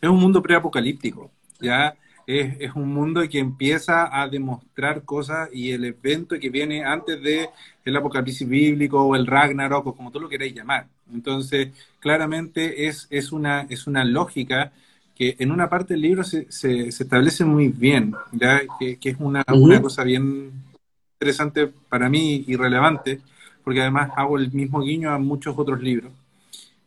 es 0.00 0.08
un 0.08 0.20
mundo 0.20 0.42
preapocalíptico, 0.42 1.30
¿ya? 1.60 1.94
Es, 2.26 2.56
es, 2.60 2.74
un 2.74 2.92
mundo 2.92 3.26
que 3.28 3.38
empieza 3.38 4.20
a 4.20 4.28
demostrar 4.28 5.02
cosas 5.02 5.48
y 5.52 5.70
el 5.72 5.84
evento 5.84 6.38
que 6.38 6.50
viene 6.50 6.84
antes 6.84 7.22
de 7.22 7.48
el 7.84 7.96
apocalipsis 7.96 8.46
bíblico 8.46 9.02
o 9.02 9.16
el 9.16 9.26
Ragnarok 9.26 9.86
o 9.86 9.96
como 9.96 10.10
tú 10.10 10.20
lo 10.20 10.28
queráis 10.28 10.54
llamar. 10.54 10.86
Entonces, 11.12 11.70
claramente 12.00 12.86
es, 12.86 13.06
es, 13.10 13.32
una, 13.32 13.62
es 13.70 13.86
una 13.86 14.04
lógica 14.04 14.72
que 15.16 15.36
en 15.38 15.50
una 15.50 15.70
parte 15.70 15.94
del 15.94 16.02
libro 16.02 16.22
se, 16.22 16.50
se, 16.52 16.92
se 16.92 17.02
establece 17.02 17.44
muy 17.44 17.68
bien, 17.68 18.14
¿ya? 18.32 18.60
Que, 18.78 18.98
que 18.98 19.10
es 19.10 19.16
una, 19.18 19.40
uh 19.40 19.52
-huh. 19.52 19.62
una 19.62 19.80
cosa 19.80 20.04
bien 20.04 20.52
interesante 21.14 21.66
para 21.88 22.08
mí 22.10 22.44
y 22.46 22.56
relevante, 22.56 23.20
porque 23.64 23.80
además 23.80 24.10
hago 24.16 24.38
el 24.38 24.52
mismo 24.52 24.80
guiño 24.82 25.10
a 25.10 25.18
muchos 25.18 25.58
otros 25.58 25.80
libros 25.82 26.12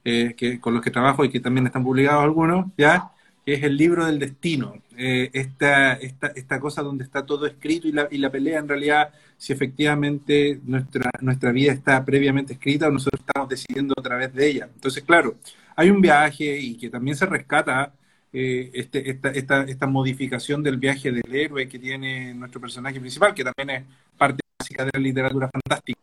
eh, 0.04 0.34
que, 0.38 0.60
con 0.60 0.74
los 0.74 0.84
que 0.84 0.92
trabajo 0.92 1.24
y 1.24 1.30
que 1.30 1.40
también 1.40 1.68
están 1.68 1.84
publicados 1.84 2.24
algunos, 2.24 2.68
¿ya? 2.78 3.12
Que 3.46 3.54
es 3.54 3.64
el 3.64 3.78
libro 3.78 4.06
del 4.06 4.20
destino. 4.20 4.76
Eh, 4.98 5.30
esta, 5.34 5.94
esta, 5.94 6.28
esta 6.28 6.60
cosa 6.60 6.82
donde 6.84 7.04
está 7.04 7.26
todo 7.26 7.46
escrito 7.46 7.88
y 7.88 7.92
la, 7.92 8.08
y 8.12 8.18
la 8.18 8.32
pelea 8.32 8.60
en 8.60 8.68
realidad 8.68 9.12
si 9.38 9.54
efectivamente 9.54 10.60
nuestra, 10.64 11.10
nuestra 11.22 11.52
vida 11.52 11.72
está 11.72 12.06
previamente 12.06 12.54
escrita 12.54 12.88
o 12.88 12.92
nosotros 12.92 13.22
estamos 13.22 13.50
decidiendo 13.50 13.96
a 13.98 14.02
través 14.04 14.34
de 14.34 14.48
ella. 14.48 14.70
Entonces, 14.72 15.04
claro, 15.04 15.36
hay 15.76 15.90
un 15.90 16.02
viaje 16.02 16.58
y 16.60 16.78
que 16.78 16.90
también 16.90 17.18
se 17.18 17.26
rescata 17.26 17.94
eh, 18.34 18.70
este, 18.74 19.10
esta, 19.10 19.30
esta, 19.32 19.64
esta 19.64 19.88
modificación 19.88 20.62
del 20.64 20.78
viaje 20.78 21.12
del 21.12 21.34
héroe 21.34 21.68
que 21.68 21.80
tiene 21.80 22.34
nuestro 22.36 22.62
personaje 22.62 23.00
principal, 23.00 23.34
que 23.34 23.44
también 23.44 23.70
es 23.82 23.84
parte 24.18 24.42
básica 24.60 24.86
de 24.86 24.92
la 24.94 25.00
literatura 25.00 25.50
fantástica. 25.52 26.00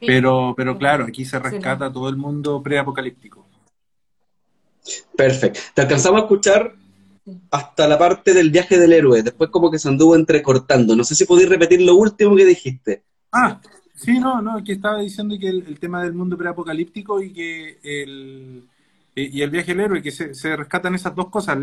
Pero, 0.00 0.54
pero 0.56 0.78
claro, 0.78 1.04
aquí 1.04 1.24
se 1.24 1.38
rescata 1.38 1.92
todo 1.92 2.08
el 2.08 2.16
mundo 2.16 2.62
preapocalíptico. 2.62 3.46
Perfecto. 5.16 5.60
Te 5.74 5.82
alcanzamos 5.82 6.20
a 6.20 6.24
escuchar 6.24 6.74
hasta 7.50 7.86
la 7.86 7.98
parte 7.98 8.32
del 8.32 8.50
viaje 8.50 8.78
del 8.78 8.92
héroe. 8.92 9.22
Después 9.22 9.50
como 9.50 9.70
que 9.70 9.78
se 9.78 9.88
anduvo 9.88 10.14
entrecortando. 10.14 10.96
No 10.96 11.04
sé 11.04 11.14
si 11.14 11.24
podéis 11.24 11.48
repetir 11.48 11.82
lo 11.82 11.94
último 11.96 12.36
que 12.36 12.44
dijiste. 12.44 13.02
Ah, 13.32 13.60
sí, 13.94 14.18
no, 14.18 14.40
no, 14.40 14.62
que 14.64 14.72
estaba 14.72 15.00
diciendo 15.00 15.36
que 15.38 15.48
el 15.48 15.78
tema 15.78 16.02
del 16.02 16.14
mundo 16.14 16.36
preapocalíptico 16.38 17.20
y 17.22 17.32
que 17.32 17.78
el, 17.82 18.68
y 19.20 19.42
el 19.42 19.50
viaje 19.50 19.74
del 19.74 19.84
héroe, 19.84 20.02
que 20.02 20.10
se, 20.10 20.56
rescatan 20.56 20.94
esas 20.94 21.14
dos 21.14 21.28
cosas, 21.28 21.58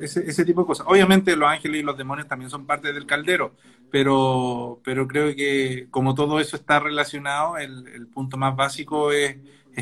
ese, 0.00 0.44
tipo 0.44 0.62
de 0.62 0.66
cosas. 0.66 0.86
Obviamente 0.88 1.36
los 1.36 1.48
ángeles 1.48 1.80
y 1.80 1.84
los 1.84 1.96
demonios 1.96 2.28
también 2.28 2.50
son 2.50 2.66
parte 2.66 2.92
del 2.92 3.06
caldero, 3.06 3.54
pero, 3.90 4.80
pero 4.84 5.06
creo 5.06 5.34
que 5.34 5.88
como 5.90 6.14
todo 6.14 6.40
eso 6.40 6.56
está 6.56 6.80
relacionado, 6.80 7.58
el, 7.58 8.06
punto 8.08 8.36
más 8.36 8.54
básico 8.56 9.12
es, 9.12 9.36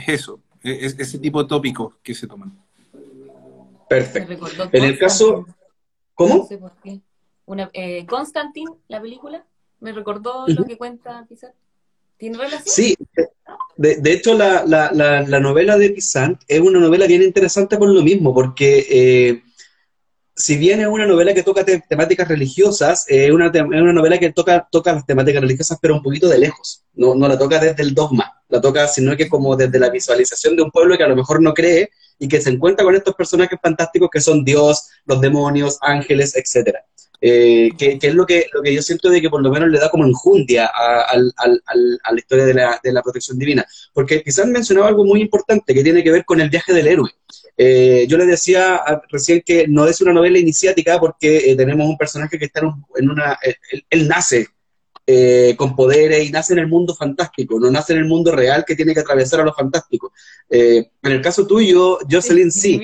eso, 0.06 0.40
es, 0.62 0.98
ese 0.98 1.18
tipo 1.18 1.42
de 1.42 1.48
tópicos 1.48 1.94
que 2.02 2.14
se 2.14 2.26
toman. 2.26 2.58
Perfecto. 3.88 4.46
En 4.72 4.84
el 4.84 4.98
caso... 4.98 5.46
¿Cómo? 6.14 6.36
No 6.38 6.46
sé 6.46 6.56
por 6.56 6.72
qué. 6.82 7.00
Una, 7.44 7.70
eh, 7.74 8.06
Constantine, 8.06 8.72
la 8.88 9.00
película, 9.00 9.44
me 9.80 9.92
recordó 9.92 10.46
lo 10.48 10.64
que 10.64 10.78
cuenta 10.78 11.26
Pizarro. 11.28 11.54
¿Tiene 12.16 12.38
relación? 12.38 12.64
Sí, 12.64 12.96
de, 13.76 13.96
de 13.96 14.12
hecho 14.12 14.34
la, 14.34 14.64
la, 14.66 14.90
la, 14.92 15.40
novela 15.40 15.76
de 15.76 15.90
Pizant 15.90 16.40
es 16.48 16.60
una 16.60 16.78
novela 16.78 17.06
bien 17.06 17.22
interesante 17.22 17.76
por 17.76 17.88
lo 17.88 18.02
mismo, 18.02 18.34
porque 18.34 18.86
eh, 18.90 19.42
si 20.34 20.56
bien 20.56 20.80
es 20.80 20.86
una 20.86 21.06
novela 21.06 21.34
que 21.34 21.42
toca 21.42 21.64
temáticas 21.64 22.28
religiosas, 22.28 23.04
es 23.08 23.30
una, 23.30 23.50
una, 23.50 23.92
novela 23.92 24.18
que 24.18 24.32
toca, 24.32 24.66
toca 24.70 24.92
las 24.92 25.06
temáticas 25.06 25.40
religiosas 25.40 25.78
pero 25.80 25.94
un 25.94 26.02
poquito 26.02 26.28
de 26.28 26.38
lejos, 26.38 26.84
no, 26.94 27.14
no 27.14 27.28
la 27.28 27.38
toca 27.38 27.58
desde 27.58 27.82
el 27.82 27.94
dogma, 27.94 28.42
la 28.48 28.60
toca 28.60 28.88
sino 28.88 29.16
que 29.16 29.28
como 29.28 29.56
desde 29.56 29.78
la 29.78 29.90
visualización 29.90 30.56
de 30.56 30.62
un 30.62 30.70
pueblo 30.70 30.96
que 30.96 31.04
a 31.04 31.08
lo 31.08 31.16
mejor 31.16 31.42
no 31.42 31.54
cree 31.54 31.90
y 32.18 32.28
que 32.28 32.40
se 32.40 32.50
encuentra 32.50 32.84
con 32.84 32.94
estos 32.94 33.14
personajes 33.14 33.58
fantásticos 33.62 34.08
que 34.10 34.20
son 34.20 34.44
Dios, 34.44 34.88
los 35.04 35.20
demonios, 35.20 35.78
ángeles, 35.82 36.34
etcétera. 36.34 36.84
Eh, 37.20 37.70
que, 37.78 37.98
es 38.00 38.14
lo 38.14 38.26
que, 38.26 38.46
lo 38.52 38.62
que 38.62 38.74
yo 38.74 38.82
siento 38.82 39.08
de 39.08 39.20
que 39.20 39.30
por 39.30 39.42
lo 39.42 39.50
menos 39.50 39.70
le 39.70 39.78
da 39.78 39.90
como 39.90 40.04
enjundia 40.04 40.66
a, 40.66 41.16
la 41.16 42.18
historia 42.18 42.44
de 42.44 42.92
la, 42.92 43.02
protección 43.02 43.38
divina. 43.38 43.64
Porque 43.92 44.22
quizás 44.22 44.46
mencionaba 44.46 44.88
algo 44.88 45.04
muy 45.04 45.20
importante 45.20 45.74
que 45.74 45.82
tiene 45.82 46.02
que 46.02 46.10
ver 46.10 46.24
con 46.24 46.40
el 46.40 46.50
viaje 46.50 46.72
del 46.72 46.88
héroe. 46.88 47.10
Eh, 47.56 48.06
yo 48.08 48.18
le 48.18 48.26
decía 48.26 48.82
recién 49.08 49.42
que 49.44 49.66
no 49.66 49.86
es 49.86 50.00
una 50.02 50.12
novela 50.12 50.38
iniciática 50.38 51.00
porque 51.00 51.50
eh, 51.50 51.56
tenemos 51.56 51.88
un 51.88 51.96
personaje 51.96 52.38
que 52.38 52.46
está 52.46 52.60
en, 52.96 53.10
una... 53.10 53.38
Él, 53.90 54.08
nace 54.08 54.48
con 55.56 55.76
poderes 55.76 56.28
y 56.28 56.32
nace 56.32 56.52
en 56.52 56.58
el 56.58 56.66
mundo 56.66 56.92
fantástico, 56.92 57.60
no 57.60 57.70
nace 57.70 57.92
en 57.92 58.00
el 58.00 58.06
mundo 58.06 58.32
real 58.32 58.64
que 58.66 58.74
tiene 58.74 58.92
que 58.92 59.00
atravesar 59.00 59.40
a 59.40 59.44
lo 59.44 59.54
fantástico. 59.54 60.12
en 60.50 60.88
el 61.02 61.20
caso 61.20 61.46
tuyo, 61.46 61.98
Jocelyn, 62.10 62.50
sí. 62.50 62.80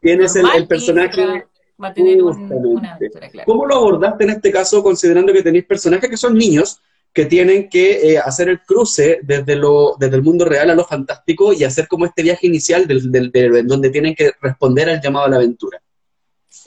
tienes, 0.00 0.34
el, 0.34 0.66
personaje 0.66 1.46
va 1.82 1.88
a 1.88 1.94
tener 1.94 2.22
una 2.22 2.94
aventura, 2.94 3.28
claro. 3.30 3.46
¿Cómo 3.46 3.66
lo 3.66 3.76
abordaste 3.76 4.24
en 4.24 4.30
este 4.30 4.50
caso, 4.50 4.82
considerando 4.82 5.32
que 5.32 5.42
tenéis 5.42 5.64
personajes 5.64 6.10
que 6.10 6.16
son 6.16 6.36
niños, 6.36 6.80
que 7.12 7.26
tienen 7.26 7.68
que 7.68 8.12
eh, 8.12 8.18
hacer 8.18 8.48
el 8.48 8.60
cruce 8.62 9.20
desde, 9.22 9.56
lo, 9.56 9.96
desde 9.98 10.16
el 10.16 10.22
mundo 10.22 10.44
real 10.44 10.70
a 10.70 10.74
lo 10.74 10.84
fantástico 10.84 11.52
y 11.52 11.64
hacer 11.64 11.88
como 11.88 12.04
este 12.04 12.22
viaje 12.22 12.46
inicial 12.46 12.86
del, 12.86 13.10
del, 13.10 13.32
en 13.34 13.66
donde 13.66 13.90
tienen 13.90 14.14
que 14.14 14.32
responder 14.40 14.88
al 14.88 15.00
llamado 15.00 15.26
a 15.26 15.30
la 15.30 15.36
aventura? 15.36 15.82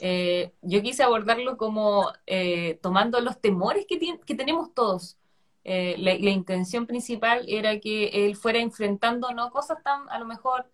Eh, 0.00 0.52
yo 0.62 0.82
quise 0.82 1.02
abordarlo 1.04 1.56
como 1.56 2.10
eh, 2.26 2.78
tomando 2.82 3.20
los 3.20 3.40
temores 3.40 3.86
que, 3.86 3.98
que 4.26 4.34
tenemos 4.34 4.74
todos. 4.74 5.16
La, 5.64 6.14
la, 6.18 6.30
intención 6.30 6.86
principal 6.86 7.44
era 7.46 7.78
que 7.78 8.26
él 8.26 8.34
fuera 8.34 8.58
enfrentando 8.58 9.32
no 9.32 9.50
cosas 9.50 9.80
tan, 9.84 10.08
a 10.10 10.18
lo 10.18 10.24
mejor, 10.24 10.66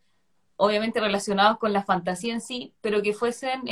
obviamente 0.56 0.98
relacionadas 0.98 1.58
con 1.58 1.74
la 1.74 1.82
fantasía 1.82 2.32
en 2.32 2.40
sí, 2.40 2.72
pero 2.80 3.02
que 3.02 3.12
fuesen 3.12 3.68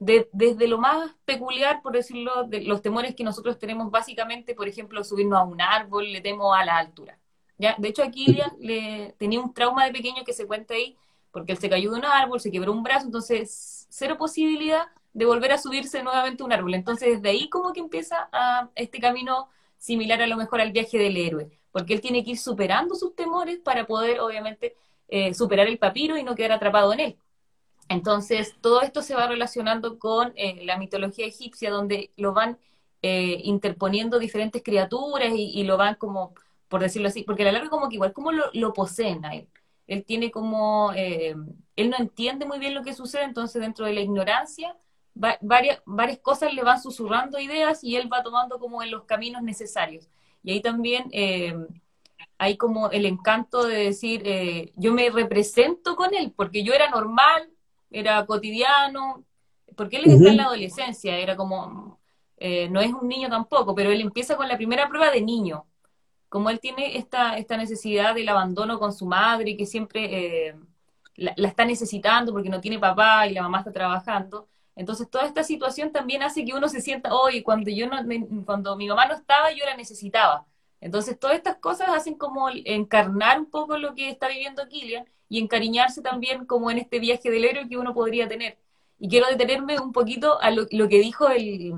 desde 0.00 0.66
lo 0.66 0.78
más 0.78 1.14
peculiar, 1.26 1.82
por 1.82 1.92
decirlo, 1.92 2.44
de 2.44 2.62
los 2.62 2.80
temores 2.80 3.14
que 3.14 3.22
nosotros 3.22 3.58
tenemos 3.58 3.90
básicamente, 3.90 4.54
por 4.54 4.66
ejemplo, 4.66 5.04
subirnos 5.04 5.38
a 5.38 5.44
un 5.44 5.60
árbol, 5.60 6.10
le 6.10 6.22
temo 6.22 6.54
a 6.54 6.64
la 6.64 6.78
altura. 6.78 7.18
¿ya? 7.58 7.74
De 7.76 7.88
hecho, 7.88 8.02
aquí 8.02 8.38
le 8.58 9.14
tenía 9.18 9.40
un 9.40 9.52
trauma 9.52 9.84
de 9.84 9.92
pequeño 9.92 10.24
que 10.24 10.32
se 10.32 10.46
cuenta 10.46 10.72
ahí, 10.72 10.96
porque 11.30 11.52
él 11.52 11.58
se 11.58 11.68
cayó 11.68 11.92
de 11.92 11.98
un 11.98 12.06
árbol, 12.06 12.40
se 12.40 12.50
quebró 12.50 12.72
un 12.72 12.82
brazo, 12.82 13.06
entonces 13.06 13.86
cero 13.90 14.16
posibilidad 14.18 14.86
de 15.12 15.26
volver 15.26 15.52
a 15.52 15.58
subirse 15.58 16.02
nuevamente 16.02 16.42
a 16.42 16.46
un 16.46 16.52
árbol. 16.52 16.74
Entonces, 16.74 17.16
desde 17.16 17.28
ahí 17.28 17.50
como 17.50 17.74
que 17.74 17.80
empieza 17.80 18.30
a, 18.32 18.70
este 18.74 19.00
camino 19.00 19.50
similar 19.76 20.22
a 20.22 20.26
lo 20.26 20.36
mejor 20.36 20.62
al 20.62 20.72
viaje 20.72 20.96
del 20.96 21.18
héroe, 21.18 21.50
porque 21.72 21.92
él 21.92 22.00
tiene 22.00 22.24
que 22.24 22.30
ir 22.30 22.38
superando 22.38 22.94
sus 22.94 23.14
temores 23.14 23.58
para 23.58 23.86
poder, 23.86 24.20
obviamente, 24.20 24.76
eh, 25.08 25.34
superar 25.34 25.66
el 25.66 25.78
papiro 25.78 26.16
y 26.16 26.22
no 26.22 26.34
quedar 26.34 26.52
atrapado 26.52 26.92
en 26.94 27.00
él. 27.00 27.18
Entonces, 27.90 28.54
todo 28.60 28.82
esto 28.82 29.02
se 29.02 29.16
va 29.16 29.26
relacionando 29.26 29.98
con 29.98 30.32
eh, 30.36 30.64
la 30.64 30.78
mitología 30.78 31.26
egipcia, 31.26 31.70
donde 31.72 32.12
lo 32.16 32.32
van 32.32 32.56
eh, 33.02 33.40
interponiendo 33.42 34.20
diferentes 34.20 34.62
criaturas 34.62 35.32
y, 35.34 35.64
lo 35.64 35.76
van 35.76 35.96
como, 35.96 36.32
por 36.68 36.82
decirlo 36.82 37.08
así, 37.08 37.24
porque 37.24 37.42
a 37.42 37.46
la 37.46 37.52
larga 37.52 37.68
como 37.68 37.88
que 37.88 37.96
igual, 37.96 38.12
como 38.12 38.30
lo, 38.30 38.72
poseen 38.74 39.24
a 39.24 39.34
él. 39.34 39.48
Él 39.88 40.04
tiene 40.04 40.30
como, 40.30 40.92
eh, 40.94 41.34
él 41.74 41.90
no 41.90 41.96
entiende 41.98 42.46
muy 42.46 42.60
bien 42.60 42.74
lo 42.74 42.84
que 42.84 42.94
sucede, 42.94 43.24
entonces 43.24 43.60
dentro 43.60 43.86
de 43.86 43.94
la 43.94 44.02
ignorancia, 44.02 44.76
varias, 45.14 45.82
varias 45.84 46.20
cosas 46.20 46.54
le 46.54 46.62
van 46.62 46.80
susurrando 46.80 47.40
ideas 47.40 47.82
y 47.82 47.96
él 47.96 48.08
va 48.12 48.22
tomando 48.22 48.60
como 48.60 48.84
en 48.84 48.92
los 48.92 49.02
caminos 49.02 49.42
necesarios. 49.42 50.08
Y 50.44 50.52
ahí 50.52 50.60
también 50.62 51.10
hay 52.38 52.56
como 52.56 52.90
el 52.92 53.04
encanto 53.04 53.64
de 53.64 53.78
decir, 53.86 54.22
yo 54.76 54.92
me 54.94 55.10
represento 55.10 55.96
con 55.96 56.14
él, 56.14 56.32
porque 56.36 56.62
yo 56.62 56.72
era 56.72 56.88
normal, 56.88 57.50
era 57.90 58.24
cotidiano, 58.26 59.24
porque 59.76 59.96
él 59.98 60.06
está 60.06 60.30
en 60.30 60.36
la 60.36 60.44
adolescencia, 60.44 61.16
era 61.16 61.36
como, 61.36 62.00
eh, 62.36 62.68
no 62.68 62.80
es 62.80 62.92
un 62.92 63.08
niño 63.08 63.28
tampoco, 63.28 63.74
pero 63.74 63.90
él 63.90 64.00
empieza 64.00 64.36
con 64.36 64.48
la 64.48 64.56
primera 64.56 64.88
prueba 64.88 65.10
de 65.10 65.22
niño. 65.22 65.66
Como 66.28 66.50
él 66.50 66.60
tiene 66.60 66.96
esta, 66.96 67.36
esta 67.38 67.56
necesidad 67.56 68.14
del 68.14 68.28
abandono 68.28 68.78
con 68.78 68.92
su 68.92 69.06
madre, 69.06 69.56
que 69.56 69.66
siempre 69.66 70.48
eh, 70.48 70.54
la, 71.16 71.32
está 71.36 71.64
necesitando 71.64 72.32
porque 72.32 72.48
no 72.48 72.60
tiene 72.60 72.78
papá 72.78 73.26
y 73.26 73.34
la 73.34 73.42
mamá 73.42 73.58
está 73.58 73.72
trabajando. 73.72 74.48
Entonces 74.76 75.10
toda 75.10 75.26
esta 75.26 75.42
situación 75.42 75.92
también 75.92 76.22
hace 76.22 76.44
que 76.44 76.54
uno 76.54 76.68
se 76.68 76.80
sienta, 76.80 77.14
oye, 77.14 77.42
cuando 77.42 77.70
yo 77.70 77.86
no, 77.88 77.96
cuando 78.46 78.76
mi 78.76 78.88
mamá 78.88 79.06
no 79.06 79.14
estaba, 79.14 79.52
yo 79.52 79.64
la 79.66 79.76
necesitaba. 79.76 80.46
Entonces 80.80 81.18
todas 81.18 81.36
estas 81.36 81.56
cosas 81.56 81.88
hacen 81.90 82.14
como 82.14 82.48
encarnar 82.48 83.38
un 83.38 83.46
poco 83.46 83.76
lo 83.76 83.94
que 83.94 84.08
está 84.08 84.28
viviendo 84.28 84.66
Killian 84.68 85.04
y 85.28 85.38
encariñarse 85.38 86.02
también 86.02 86.46
como 86.46 86.70
en 86.70 86.78
este 86.78 86.98
viaje 86.98 87.30
del 87.30 87.44
héroe 87.44 87.68
que 87.68 87.76
uno 87.76 87.94
podría 87.94 88.28
tener. 88.28 88.58
Y 88.98 89.08
quiero 89.08 89.26
detenerme 89.28 89.78
un 89.78 89.92
poquito 89.92 90.40
a 90.40 90.50
lo, 90.50 90.66
que 90.66 90.98
dijo 90.98 91.28
el, 91.28 91.74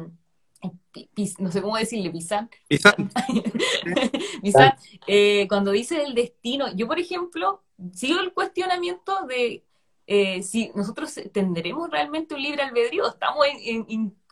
no 1.38 1.52
sé 1.52 1.62
cómo 1.62 1.76
decirle, 1.76 2.10
Pizán. 2.10 2.50
Pizán. 2.68 2.94
Eh, 5.06 5.46
cuando 5.48 5.72
dice 5.72 6.02
el 6.02 6.14
destino, 6.14 6.72
yo 6.74 6.86
por 6.86 6.98
ejemplo, 6.98 7.62
sigo 7.92 8.20
el 8.20 8.32
cuestionamiento 8.32 9.26
de 9.26 9.64
eh, 10.06 10.42
si 10.42 10.70
nosotros 10.74 11.12
tendremos 11.32 11.90
realmente 11.90 12.34
un 12.34 12.42
libre 12.42 12.62
albedrío, 12.62 13.08
estamos 13.08 13.46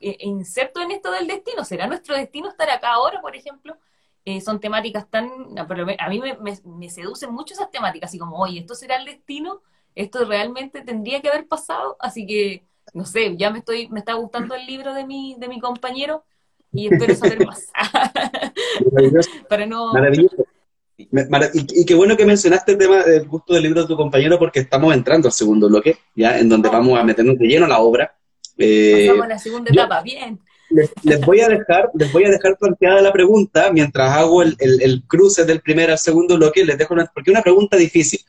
insertos 0.01 0.83
en 0.83 0.91
esto 0.91 1.11
del 1.11 1.27
destino, 1.27 1.65
¿será 1.65 1.87
nuestro 1.87 2.15
destino 2.15 2.49
estar 2.49 2.71
acá 2.71 2.93
ahora, 2.93 3.21
por 3.21 3.35
ejemplo? 3.37 3.77
Eh, 4.25 4.41
son 4.41 4.61
temáticas 4.61 5.09
tan, 5.09 5.31
pero 5.67 5.87
a 5.99 6.09
mí 6.09 6.21
me, 6.21 6.91
seducen 6.91 7.33
mucho 7.33 7.55
esas 7.55 7.71
temáticas, 7.71 8.11
así 8.11 8.19
como, 8.19 8.37
oye, 8.37 8.61
esto 8.61 8.75
será 8.75 8.97
el 8.97 9.07
destino, 9.07 9.63
esto 9.95 10.27
realmente 10.27 10.83
tendría 10.83 11.23
que 11.23 11.31
haber 11.31 11.49
pasado, 11.49 11.97
así 12.01 12.27
que, 12.27 12.65
no 12.93 13.07
sé, 13.07 13.37
ya 13.39 13.51
me 13.51 13.61
estoy, 13.61 13.89
me 13.89 13.99
está 13.99 14.15
gustando 14.15 14.55
el 14.55 14.67
libro 14.67 14.93
de 14.93 15.07
mi, 15.07 15.37
de 15.39 15.49
mi 15.49 15.59
compañero 15.59 16.25
y 16.71 16.93
espero 16.93 17.15
saber 17.15 17.47
más. 17.47 17.71
Para 19.49 19.67
no... 19.67 19.93
Maravilloso. 19.93 20.45
Y, 20.99 21.87
qué 21.87 21.95
bueno 21.95 22.15
que 22.15 22.27
mencionaste 22.27 22.73
el 22.73 22.79
tema 22.79 23.03
del 23.03 23.27
gusto 23.27 23.55
del 23.55 23.63
libro 23.63 23.81
de 23.81 23.89
tu 23.89 23.97
compañero 23.97 24.39
porque 24.39 24.61
estamos 24.61 24.93
entrando 24.93 25.29
al 25.29 25.33
segundo 25.33 25.67
bloque, 25.69 25.97
ya 26.15 26.39
en 26.39 26.51
donde 26.51 26.69
vamos 26.69 26.99
a 26.99 27.05
meternos 27.05 27.39
de 27.39 27.47
lleno 27.47 27.67
la 27.67 27.81
obra. 27.81 28.15
Eh, 28.59 29.07
Pasamos 29.07 29.25
a 29.25 29.29
la 29.29 29.39
segunda 29.39 29.71
etapa, 29.73 30.03
bien. 30.03 30.41
Les, 30.71 31.21
voy 31.27 31.41
a 31.41 31.49
dejar, 31.49 31.91
les 31.95 32.13
voy 32.13 32.25
a 32.25 32.31
dejar 32.31 32.57
planteada 32.57 33.03
la 33.03 33.13
pregunta 33.13 33.71
mientras 33.73 34.11
hago 34.13 34.43
el, 34.43 35.03
cruce 35.07 35.45
del 35.45 35.61
primer 35.61 35.91
al 35.91 35.99
segundo 35.99 36.37
bloque. 36.37 36.65
Les 36.65 36.79
dejo 36.79 36.95
una, 36.95 37.11
porque 37.13 37.31
una 37.31 37.43
pregunta 37.43 37.77
difícil. 37.77 38.21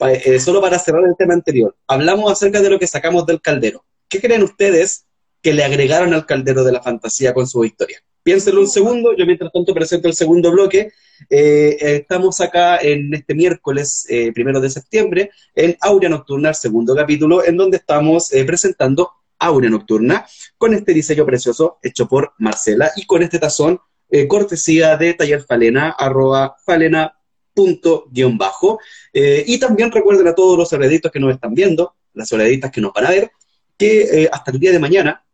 Eh, 0.00 0.40
solo 0.40 0.60
para 0.60 0.78
cerrar 0.78 1.04
el 1.04 1.16
tema 1.16 1.34
anterior. 1.34 1.76
Hablamos 1.86 2.32
acerca 2.32 2.60
de 2.60 2.70
lo 2.70 2.78
que 2.78 2.86
sacamos 2.86 3.24
del 3.26 3.40
caldero. 3.40 3.84
¿Qué 4.08 4.20
creen 4.20 4.42
ustedes 4.42 5.06
que 5.40 5.52
le 5.52 5.64
agregaron 5.64 6.12
al 6.12 6.26
caldero 6.26 6.64
de 6.64 6.72
la 6.72 6.82
fantasía 6.82 7.32
con 7.32 7.46
su 7.46 7.64
historia? 7.64 8.02
Piénsenlo 8.22 8.60
un 8.60 8.68
segundo, 8.68 9.16
yo 9.16 9.26
mientras 9.26 9.52
tanto 9.52 9.74
presento 9.74 10.08
el 10.08 10.14
segundo 10.14 10.50
bloque. 10.52 10.92
Eh, 11.30 11.76
estamos 11.80 12.40
acá 12.40 12.78
en 12.78 13.12
este 13.14 13.34
miércoles 13.34 14.06
eh, 14.08 14.32
primero 14.32 14.60
de 14.60 14.70
septiembre 14.70 15.30
en 15.54 15.76
Aurea 15.80 16.10
Nocturna, 16.10 16.50
el 16.50 16.54
segundo 16.54 16.94
capítulo, 16.94 17.44
en 17.44 17.56
donde 17.56 17.76
estamos 17.78 18.32
eh, 18.32 18.44
presentando 18.44 19.10
Aurea 19.46 19.70
Nocturna 19.70 20.26
con 20.56 20.74
este 20.74 20.92
diseño 20.92 21.26
precioso 21.26 21.78
hecho 21.82 22.08
por 22.08 22.32
Marcela 22.38 22.90
y 22.96 23.06
con 23.06 23.22
este 23.22 23.38
tazón 23.38 23.80
cortesía 24.28 24.96
de 24.98 25.14
Taller 25.14 25.42
Falena, 25.42 25.96
arroba 25.98 26.56
falena 26.64 27.14
punto 27.54 28.06
guion 28.10 28.36
bajo. 28.36 28.78
y 29.12 29.58
también 29.58 29.90
recuerden 29.90 30.28
a 30.28 30.34
todos 30.34 30.58
los 30.58 30.70
hereditores 30.72 31.12
que 31.12 31.20
nos 31.20 31.32
están 31.32 31.54
viendo, 31.54 31.94
las 32.12 32.30
heredistas 32.30 32.70
que 32.70 32.82
nos 32.82 32.92
van 32.92 33.06
a 33.06 33.10
ver, 33.10 33.32
que 33.78 34.28
hasta 34.30 34.50
el 34.50 34.60
día 34.60 34.70
de 34.70 34.78
mañana 34.78 35.24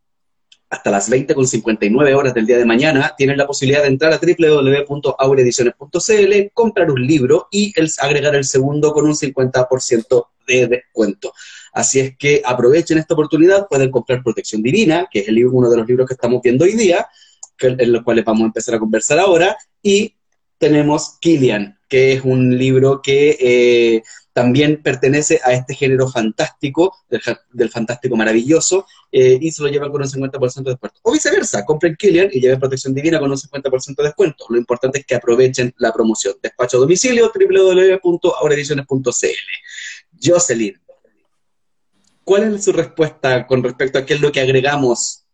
hasta 0.70 0.90
las 0.90 1.08
20 1.08 1.34
con 1.34 1.46
59 1.46 2.14
horas 2.14 2.34
del 2.34 2.44
día 2.46 2.58
de 2.58 2.66
mañana, 2.66 3.14
tienen 3.16 3.38
la 3.38 3.46
posibilidad 3.46 3.82
de 3.82 3.88
entrar 3.88 4.12
a 4.12 4.20
www.aurediciones.cl, 4.20 6.50
comprar 6.52 6.90
un 6.90 7.06
libro 7.06 7.48
y 7.50 7.72
el, 7.76 7.88
agregar 7.98 8.34
el 8.34 8.44
segundo 8.44 8.92
con 8.92 9.06
un 9.06 9.14
50% 9.14 10.26
de 10.56 10.66
descuento. 10.66 11.32
Así 11.72 12.00
es 12.00 12.16
que 12.16 12.42
aprovechen 12.44 12.98
esta 12.98 13.14
oportunidad, 13.14 13.68
pueden 13.68 13.90
comprar 13.90 14.22
Protección 14.22 14.62
Divina, 14.62 15.06
que 15.10 15.20
es 15.20 15.28
el, 15.28 15.46
uno 15.46 15.70
de 15.70 15.76
los 15.76 15.86
libros 15.86 16.08
que 16.08 16.14
estamos 16.14 16.42
viendo 16.42 16.64
hoy 16.64 16.72
día, 16.72 17.06
en 17.60 17.92
los 17.92 18.02
cuales 18.02 18.24
vamos 18.24 18.42
a 18.42 18.46
empezar 18.46 18.74
a 18.74 18.78
conversar 18.78 19.18
ahora, 19.18 19.56
y 19.82 20.14
tenemos 20.58 21.18
Killian, 21.20 21.78
que 21.88 22.12
es 22.12 22.22
un 22.24 22.56
libro 22.56 23.00
que 23.02 23.36
eh, 23.40 24.02
también 24.32 24.82
pertenece 24.82 25.40
a 25.42 25.52
este 25.52 25.74
género 25.74 26.08
fantástico, 26.08 26.94
del, 27.08 27.70
fantástico 27.70 28.14
maravilloso, 28.16 28.86
eh, 29.10 29.36
y 29.40 29.50
se 29.50 29.62
lo 29.62 29.68
llevan 29.68 29.90
con 29.90 30.02
un 30.02 30.06
50% 30.06 30.62
de 30.62 30.70
descuento. 30.70 31.00
O 31.02 31.12
viceversa, 31.12 31.64
compren 31.64 31.96
Killian 31.96 32.28
y 32.32 32.40
lleven 32.40 32.60
Protección 32.60 32.94
Divina 32.94 33.18
con 33.18 33.30
un 33.30 33.36
50% 33.36 33.96
de 33.96 34.04
descuento. 34.04 34.44
Lo 34.48 34.58
importante 34.58 35.00
es 35.00 35.06
que 35.06 35.16
aprovechen 35.16 35.74
la 35.78 35.92
promoción. 35.92 36.34
Despacho 36.40 36.76
a 36.76 36.80
domicilio, 36.80 37.32
www.aurediciones.cl. 37.34 39.26
Jocelyn, 40.22 40.80
¿cuál 42.24 42.54
es 42.54 42.64
su 42.64 42.72
respuesta 42.72 43.46
con 43.46 43.62
respecto 43.62 43.98
a 43.98 44.06
qué 44.06 44.14
es 44.14 44.20
lo 44.20 44.32
que 44.32 44.40
agregamos 44.40 45.24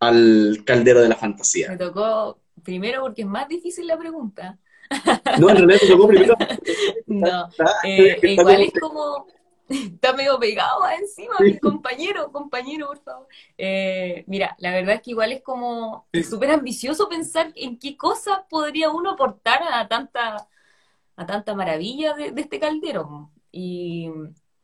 al 0.00 0.62
caldero 0.66 1.00
de 1.00 1.08
la 1.08 1.16
fantasía? 1.16 1.68
Me 1.68 1.76
tocó 1.76 2.40
primero 2.62 3.02
porque 3.02 3.22
es 3.22 3.28
más 3.28 3.48
difícil 3.48 3.86
la 3.86 3.98
pregunta. 3.98 4.58
No, 5.38 5.48
en 5.48 5.56
realidad 5.56 5.80
tocó 5.88 6.08
primero. 6.08 6.34
No, 7.06 7.48
eh, 7.84 8.18
igual 8.22 8.62
es 8.62 8.72
como. 8.78 9.26
Está 9.68 10.12
medio 10.12 10.38
pegado 10.38 10.82
encima, 11.00 11.34
mi 11.40 11.58
compañero, 11.58 12.30
compañero, 12.30 12.88
por 12.88 12.98
favor. 12.98 13.28
Eh, 13.56 14.22
mira, 14.26 14.54
la 14.58 14.70
verdad 14.70 14.96
es 14.96 15.02
que 15.02 15.12
igual 15.12 15.32
es 15.32 15.42
como 15.42 16.08
súper 16.28 16.50
ambicioso 16.50 17.08
pensar 17.08 17.52
en 17.54 17.78
qué 17.78 17.96
cosas 17.96 18.40
podría 18.50 18.90
uno 18.90 19.12
aportar 19.12 19.62
a 19.72 19.88
tanta, 19.88 20.46
a 21.16 21.26
tanta 21.26 21.54
maravilla 21.54 22.12
de, 22.12 22.34
este 22.36 22.60
caldero. 22.60 23.30
Y 23.52 24.08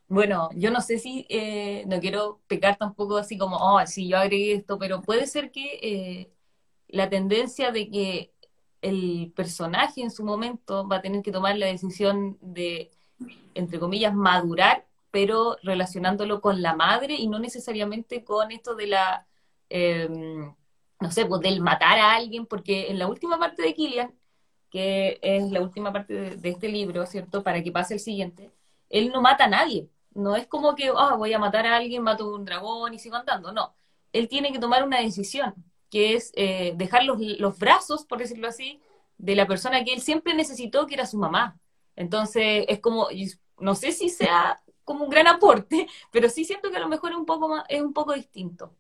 bueno, 0.09 0.51
yo 0.57 0.71
no 0.71 0.81
sé 0.81 0.99
si, 0.99 1.27
eh, 1.29 1.85
no 1.87 2.01
quiero 2.01 2.41
pecar 2.49 2.77
tampoco 2.79 3.19
así 3.19 3.39
como, 3.39 3.57
oh, 3.59 3.87
sí, 3.87 4.09
yo 4.09 4.19
agregué 4.19 4.55
esto, 4.55 4.79
pero 4.79 5.03
puede 5.03 5.27
ser 5.27 5.53
que 5.53 6.33
la 6.89 7.11
tendencia 7.11 7.73
de 7.73 7.91
que 7.91 8.33
el 8.83 9.33
personaje 9.35 10.03
en 10.03 10.11
su 10.11 10.25
momento 10.25 10.87
va 10.89 10.97
a 10.97 11.03
tener 11.03 11.23
que 11.23 11.33
tomar 11.33 11.57
la 11.59 11.67
decisión 11.67 12.39
de, 12.41 12.91
entre 13.55 13.79
comillas, 13.79 14.15
madurar, 14.15 14.87
pero 15.11 15.57
relacionándolo 15.63 16.41
con 16.41 16.63
la 16.63 16.75
madre 16.77 17.15
y 17.15 17.29
no 17.29 17.39
necesariamente 17.39 18.25
con 18.25 18.53
esto 18.53 18.75
de 18.75 18.87
la, 18.89 19.27
em, 19.69 20.55
no 21.01 21.11
sé, 21.11 21.27
pues 21.27 21.41
del 21.43 21.61
matar 21.61 21.99
a 21.99 22.15
alguien, 22.15 22.47
porque 22.47 22.89
en 22.91 22.99
la 22.99 23.09
última 23.09 23.39
parte 23.39 23.63
de 23.63 23.75
Killian, 23.75 24.15
que 24.71 25.19
es 25.23 25.51
la 25.51 25.63
última 25.63 25.93
parte 25.93 26.37
de, 26.37 26.49
este 26.49 26.69
libro, 26.69 27.07
¿cierto? 27.07 27.43
Para 27.43 27.63
que 27.63 27.73
pase 27.73 27.95
el 27.95 28.01
siguiente, 28.01 28.53
él 28.91 29.11
no 29.13 29.21
mata 29.21 29.45
a 29.45 29.49
nadie. 29.49 29.89
No 30.15 30.37
es 30.37 30.47
como 30.47 30.75
que, 30.75 30.91
ah, 30.97 31.15
voy 31.17 31.33
a 31.33 31.39
matar 31.39 31.67
a 31.67 31.77
alguien, 31.77 32.03
mato 32.03 32.25
a 32.25 32.37
un 32.37 32.45
dragón 32.45 32.95
y 32.95 32.99
sigo 32.99 33.17
andando. 33.17 33.53
No, 33.53 33.75
él 34.13 34.29
tiene 34.29 34.53
que 34.53 34.59
tomar 34.59 34.85
una 34.85 35.01
decisión 35.01 35.55
que 35.91 36.15
es 36.15 36.33
eh, 36.35 36.75
dejar 36.77 37.05
los, 37.05 37.19
los, 37.21 37.59
brazos, 37.59 38.05
por 38.05 38.19
decirlo 38.19 38.49
así, 38.49 38.81
de 39.17 39.35
la 39.35 39.47
persona 39.47 39.85
que 39.85 39.93
él 39.93 40.01
siempre 40.01 40.35
necesitó, 40.35 40.87
que 40.87 40.95
era 40.95 41.07
su 41.07 41.19
mamá. 41.19 41.59
Entonces, 41.97 42.65
es 42.69 42.81
como, 42.81 43.09
no 43.59 43.75
sé 43.75 43.93
si 43.93 44.09
sea 44.09 44.61
como 44.85 45.05
un 45.05 45.11
gran 45.11 45.27
aporte, 45.27 45.87
pero 46.13 46.29
sí 46.29 46.45
siento 46.45 46.71
que 46.71 46.77
a 46.77 46.81
lo 46.81 46.89
mejor 46.89 47.13
es 47.13 47.17
un 47.17 47.27
poco, 47.27 47.49
más, 47.49 47.65
es 47.69 47.81
un 47.81 47.93
poco 47.93 48.13
distinto. 48.15 48.75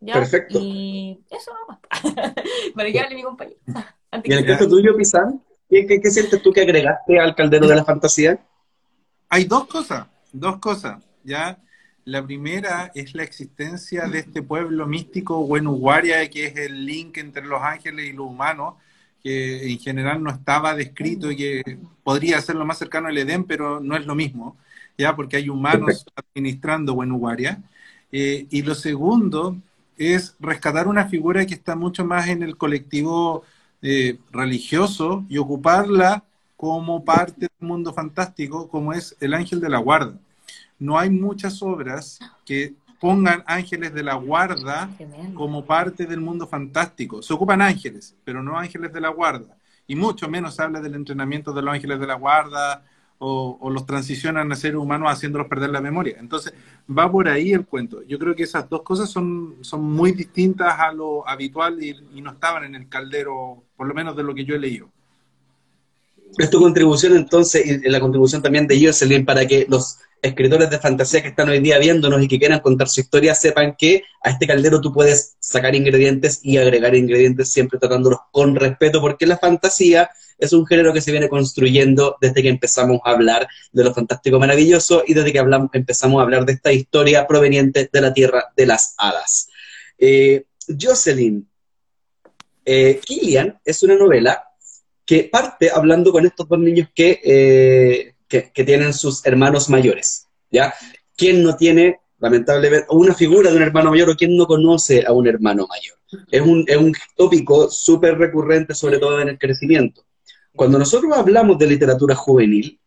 Perfecto. 0.00 0.58
Y 0.60 1.20
eso 1.30 1.52
nomás, 1.54 1.78
para 2.74 2.92
que 2.92 3.00
hable 3.00 3.14
mi 3.14 3.22
compañero. 3.22 3.58
¿Y 4.24 4.32
en 4.32 4.38
el 4.38 4.46
caso 4.46 4.68
tuyo, 4.68 4.96
Pisan? 4.96 5.42
¿Qué, 5.68 5.86
qué, 5.86 6.10
sientes 6.10 6.40
tú 6.42 6.52
que 6.52 6.62
agregaste 6.62 7.18
al 7.18 7.34
caldero 7.34 7.66
de 7.66 7.74
la 7.74 7.84
fantasía? 7.84 8.38
Hay 9.28 9.44
dos 9.44 9.66
cosas, 9.66 10.06
dos 10.32 10.58
cosas, 10.58 11.02
¿ya? 11.24 11.58
La 12.04 12.24
primera 12.24 12.92
es 12.94 13.14
la 13.14 13.24
existencia 13.24 14.06
de 14.06 14.20
este 14.20 14.40
pueblo 14.40 14.86
místico 14.86 15.40
Wenuwaria, 15.40 16.28
que 16.30 16.46
es 16.46 16.56
el 16.56 16.86
link 16.86 17.18
entre 17.18 17.44
los 17.44 17.60
ángeles 17.60 18.06
y 18.06 18.12
los 18.12 18.26
humanos, 18.26 18.74
que 19.22 19.72
en 19.72 19.78
general 19.80 20.22
no 20.22 20.30
estaba 20.30 20.76
descrito 20.76 21.32
y 21.32 21.36
que 21.36 21.78
podría 22.04 22.40
ser 22.40 22.54
lo 22.54 22.64
más 22.64 22.78
cercano 22.78 23.08
al 23.08 23.18
Edén, 23.18 23.42
pero 23.42 23.80
no 23.80 23.96
es 23.96 24.06
lo 24.06 24.14
mismo, 24.14 24.56
ya 24.96 25.16
porque 25.16 25.36
hay 25.38 25.48
humanos 25.48 26.06
administrando 26.14 26.94
Wenuwaria. 26.94 27.60
Eh, 28.12 28.46
y 28.50 28.62
lo 28.62 28.76
segundo 28.76 29.56
es 29.98 30.36
rescatar 30.38 30.86
una 30.86 31.06
figura 31.06 31.44
que 31.44 31.54
está 31.54 31.74
mucho 31.74 32.04
más 32.04 32.28
en 32.28 32.44
el 32.44 32.56
colectivo 32.56 33.42
eh, 33.82 34.18
religioso 34.30 35.24
y 35.28 35.38
ocuparla 35.38 36.22
como 36.56 37.04
parte 37.04 37.40
del 37.40 37.68
mundo 37.68 37.92
fantástico, 37.92 38.68
como 38.68 38.92
es 38.92 39.16
el 39.20 39.34
ángel 39.34 39.60
de 39.60 39.68
la 39.68 39.78
guarda 39.78 40.18
no 40.78 40.98
hay 40.98 41.10
muchas 41.10 41.62
obras 41.62 42.18
que 42.44 42.74
pongan 43.00 43.42
ángeles 43.46 43.92
de 43.94 44.02
la 44.02 44.14
guarda 44.14 44.90
como 45.34 45.64
parte 45.64 46.06
del 46.06 46.20
mundo 46.20 46.46
fantástico. 46.46 47.22
Se 47.22 47.32
ocupan 47.32 47.62
ángeles, 47.62 48.14
pero 48.24 48.42
no 48.42 48.58
ángeles 48.58 48.92
de 48.92 49.00
la 49.00 49.08
guarda. 49.08 49.56
Y 49.86 49.96
mucho 49.96 50.28
menos 50.28 50.58
habla 50.58 50.80
del 50.80 50.94
entrenamiento 50.94 51.52
de 51.52 51.62
los 51.62 51.74
ángeles 51.74 52.00
de 52.00 52.06
la 52.06 52.14
guarda 52.14 52.84
o, 53.18 53.70
los 53.70 53.86
transicionan 53.86 54.50
a 54.52 54.56
seres 54.56 54.76
humanos 54.76 55.10
haciéndolos 55.10 55.48
perder 55.48 55.70
la 55.70 55.80
memoria. 55.80 56.16
Entonces, 56.18 56.52
va 56.90 57.10
por 57.10 57.28
ahí 57.28 57.52
el 57.52 57.64
cuento. 57.64 58.02
Yo 58.02 58.18
creo 58.18 58.34
que 58.34 58.42
esas 58.42 58.68
dos 58.68 58.82
cosas 58.82 59.08
son, 59.08 59.56
son 59.60 59.82
muy 59.82 60.12
distintas 60.12 60.78
a 60.78 60.92
lo 60.92 61.26
habitual 61.26 61.82
y, 61.82 61.96
y 62.14 62.20
no 62.20 62.32
estaban 62.32 62.64
en 62.64 62.74
el 62.74 62.88
caldero, 62.88 63.62
por 63.76 63.86
lo 63.86 63.94
menos 63.94 64.16
de 64.16 64.22
lo 64.22 64.34
que 64.34 64.44
yo 64.44 64.54
he 64.54 64.58
leído. 64.58 64.90
Es 66.38 66.50
tu 66.50 66.60
contribución 66.60 67.16
entonces, 67.16 67.64
y 67.66 67.88
la 67.88 68.00
contribución 68.00 68.42
también 68.42 68.66
de 68.66 68.84
Jocelyn, 68.84 69.24
para 69.24 69.46
que 69.46 69.66
los 69.68 69.98
escritores 70.22 70.70
de 70.70 70.78
fantasía 70.78 71.22
que 71.22 71.28
están 71.28 71.48
hoy 71.48 71.60
día 71.60 71.78
viéndonos 71.78 72.22
y 72.22 72.28
que 72.28 72.38
quieran 72.38 72.60
contar 72.60 72.88
su 72.88 73.00
historia 73.00 73.34
sepan 73.34 73.74
que 73.78 74.02
a 74.22 74.30
este 74.30 74.46
caldero 74.46 74.80
tú 74.80 74.92
puedes 74.92 75.36
sacar 75.38 75.74
ingredientes 75.74 76.40
y 76.42 76.56
agregar 76.56 76.94
ingredientes 76.94 77.52
siempre 77.52 77.78
tratándolos 77.78 78.20
con 78.32 78.54
respeto, 78.56 79.00
porque 79.00 79.26
la 79.26 79.38
fantasía 79.38 80.10
es 80.38 80.52
un 80.52 80.66
género 80.66 80.92
que 80.92 81.00
se 81.00 81.10
viene 81.10 81.28
construyendo 81.28 82.16
desde 82.20 82.42
que 82.42 82.48
empezamos 82.48 83.00
a 83.04 83.10
hablar 83.10 83.48
de 83.72 83.84
lo 83.84 83.94
fantástico 83.94 84.38
maravilloso 84.38 85.02
y 85.06 85.14
desde 85.14 85.32
que 85.32 85.38
hablamos, 85.38 85.70
empezamos 85.72 86.20
a 86.20 86.22
hablar 86.22 86.44
de 86.44 86.52
esta 86.52 86.72
historia 86.72 87.26
proveniente 87.26 87.88
de 87.90 88.00
la 88.00 88.12
tierra 88.12 88.52
de 88.54 88.66
las 88.66 88.94
hadas. 88.98 89.48
Eh, 89.98 90.44
Jocelyn, 90.68 91.48
eh, 92.64 93.00
Killian 93.02 93.58
es 93.64 93.82
una 93.82 93.94
novela 93.94 94.42
que 95.06 95.24
parte 95.24 95.70
hablando 95.70 96.12
con 96.12 96.26
estos 96.26 96.48
dos 96.48 96.58
niños 96.58 96.88
que 96.94 97.20
eh, 97.24 98.16
que, 98.28 98.64
tienen 98.64 98.92
sus 98.92 99.24
hermanos 99.24 99.70
mayores, 99.70 100.26
¿ya? 100.50 100.74
¿Quién 101.16 101.42
no 101.42 101.56
tiene, 101.56 102.00
lamentablemente, 102.18 102.86
una 102.90 103.14
figura 103.14 103.50
de 103.50 103.56
un 103.56 103.62
hermano 103.62 103.90
mayor 103.90 104.10
o 104.10 104.16
quién 104.16 104.36
no 104.36 104.46
conoce 104.46 105.04
a 105.06 105.12
un 105.12 105.26
hermano 105.26 105.66
mayor? 105.66 105.96
Es 106.30 106.40
un, 106.40 106.64
es 106.66 106.76
un 106.76 106.92
tópico 107.16 107.70
súper 107.70 108.18
recurrente, 108.18 108.74
sobre 108.74 108.98
todo 108.98 109.20
en 109.20 109.28
el 109.28 109.38
crecimiento. 109.38 110.04
Cuando 110.54 110.78
nosotros 110.78 111.12
hablamos 111.16 111.58
de 111.58 111.66
literatura 111.66 112.14
juvenil, 112.14 112.78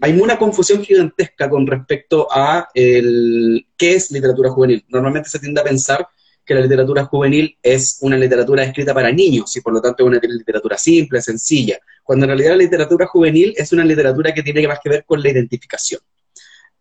hay 0.00 0.18
una 0.18 0.38
confusión 0.38 0.82
gigantesca 0.82 1.48
con 1.48 1.66
respecto 1.66 2.26
a 2.30 2.68
el, 2.74 3.66
qué 3.76 3.94
es 3.94 4.10
literatura 4.10 4.50
juvenil. 4.50 4.84
Normalmente 4.88 5.28
se 5.28 5.38
tiende 5.38 5.60
a 5.60 5.64
pensar 5.64 6.08
que 6.50 6.54
la 6.56 6.62
literatura 6.62 7.04
juvenil 7.04 7.56
es 7.62 7.98
una 8.00 8.16
literatura 8.16 8.64
escrita 8.64 8.92
para 8.92 9.12
niños 9.12 9.56
y 9.56 9.60
por 9.60 9.72
lo 9.72 9.80
tanto 9.80 10.02
es 10.02 10.08
una 10.08 10.18
literatura 10.18 10.76
simple, 10.76 11.22
sencilla 11.22 11.78
cuando 12.02 12.24
en 12.24 12.30
realidad 12.30 12.50
la 12.50 12.64
literatura 12.64 13.06
juvenil 13.06 13.54
es 13.56 13.72
una 13.72 13.84
literatura 13.84 14.34
que 14.34 14.42
tiene 14.42 14.66
más 14.66 14.80
que 14.82 14.90
ver 14.90 15.04
con 15.04 15.22
la 15.22 15.30
identificación. 15.30 16.00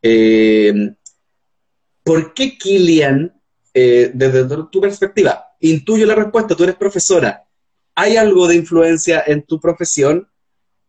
Eh, 0.01 0.73
¿Por 2.01 2.33
qué 2.33 2.57
Killian, 2.57 3.39
eh, 3.71 4.09
desde 4.11 4.45
tu 4.71 4.81
perspectiva, 4.81 5.45
intuyo 5.59 6.07
la 6.07 6.15
respuesta, 6.15 6.55
tú 6.55 6.63
eres 6.63 6.77
profesora. 6.77 7.45
¿Hay 7.93 8.17
algo 8.17 8.47
de 8.47 8.55
influencia 8.55 9.23
en 9.27 9.43
tu 9.43 9.59
profesión 9.59 10.27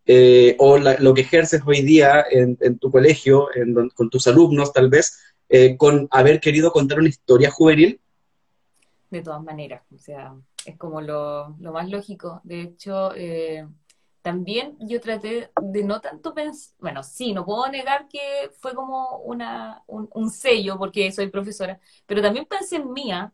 eh, 0.07 0.57
o 0.59 0.79
lo 0.79 1.13
que 1.13 1.21
ejerces 1.21 1.61
hoy 1.67 1.83
día 1.83 2.25
en, 2.31 2.79
tu 2.79 2.91
colegio, 2.91 3.49
con 3.95 4.09
tus 4.09 4.27
alumnos 4.27 4.73
tal 4.73 4.89
vez, 4.89 5.19
con 5.77 6.09
haber 6.11 6.41
querido 6.41 6.73
contar 6.73 6.99
una 6.99 7.11
historia 7.11 7.51
juvenil? 7.51 8.01
De 9.11 9.23
todas 9.23 9.43
maneras, 9.43 9.83
o 9.93 9.99
sea, 9.99 10.35
es 10.65 10.77
como 10.77 11.01
lo, 11.01 11.57
más 11.59 11.91
lógico. 11.91 12.41
De 12.45 12.63
hecho, 12.63 13.13
eh, 13.15 13.67
también 14.23 14.77
yo 14.81 15.01
traté 15.01 15.51
de 15.61 15.85
no 15.85 16.01
tanto 16.01 16.35
pensar, 16.35 16.75
bueno, 16.79 17.03
sí, 17.03 17.33
no 17.33 17.45
puedo 17.45 17.69
negar 17.69 18.07
que 18.09 18.51
fue 18.59 18.75
como 18.75 19.19
una, 19.19 19.83
un, 19.87 20.31
sello 20.31 20.79
porque 20.79 21.11
soy 21.11 21.29
profesora, 21.29 21.81
pero 22.07 22.21
también 22.21 22.45
pensé 22.47 22.77
en 22.77 22.93
mía, 22.93 23.33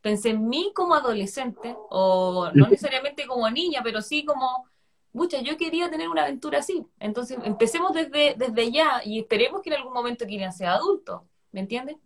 pensé 0.00 0.30
en 0.30 0.48
mí 0.48 0.72
como 0.74 0.94
adolescente, 0.94 1.76
o 1.90 2.50
no 2.54 2.66
necesariamente 2.68 3.26
como 3.26 3.48
niña, 3.50 3.80
pero 3.84 4.02
sí 4.02 4.24
como, 4.24 4.66
mucha, 5.12 5.40
yo 5.40 5.56
quería 5.56 5.88
tener 5.90 6.08
una 6.08 6.22
aventura 6.22 6.58
así. 6.58 6.84
Entonces, 6.98 7.38
empecemos 7.44 7.92
desde, 7.92 8.34
desde 8.36 8.72
ya 8.72 9.02
y 9.04 9.20
esperemos 9.20 9.62
que 9.62 9.70
en 9.70 9.76
algún 9.76 9.92
momento 9.92 10.26
quieran 10.26 10.52
ser 10.52 10.68
adultos, 10.68 11.22
¿me 11.52 11.60
entiendes? 11.60 11.96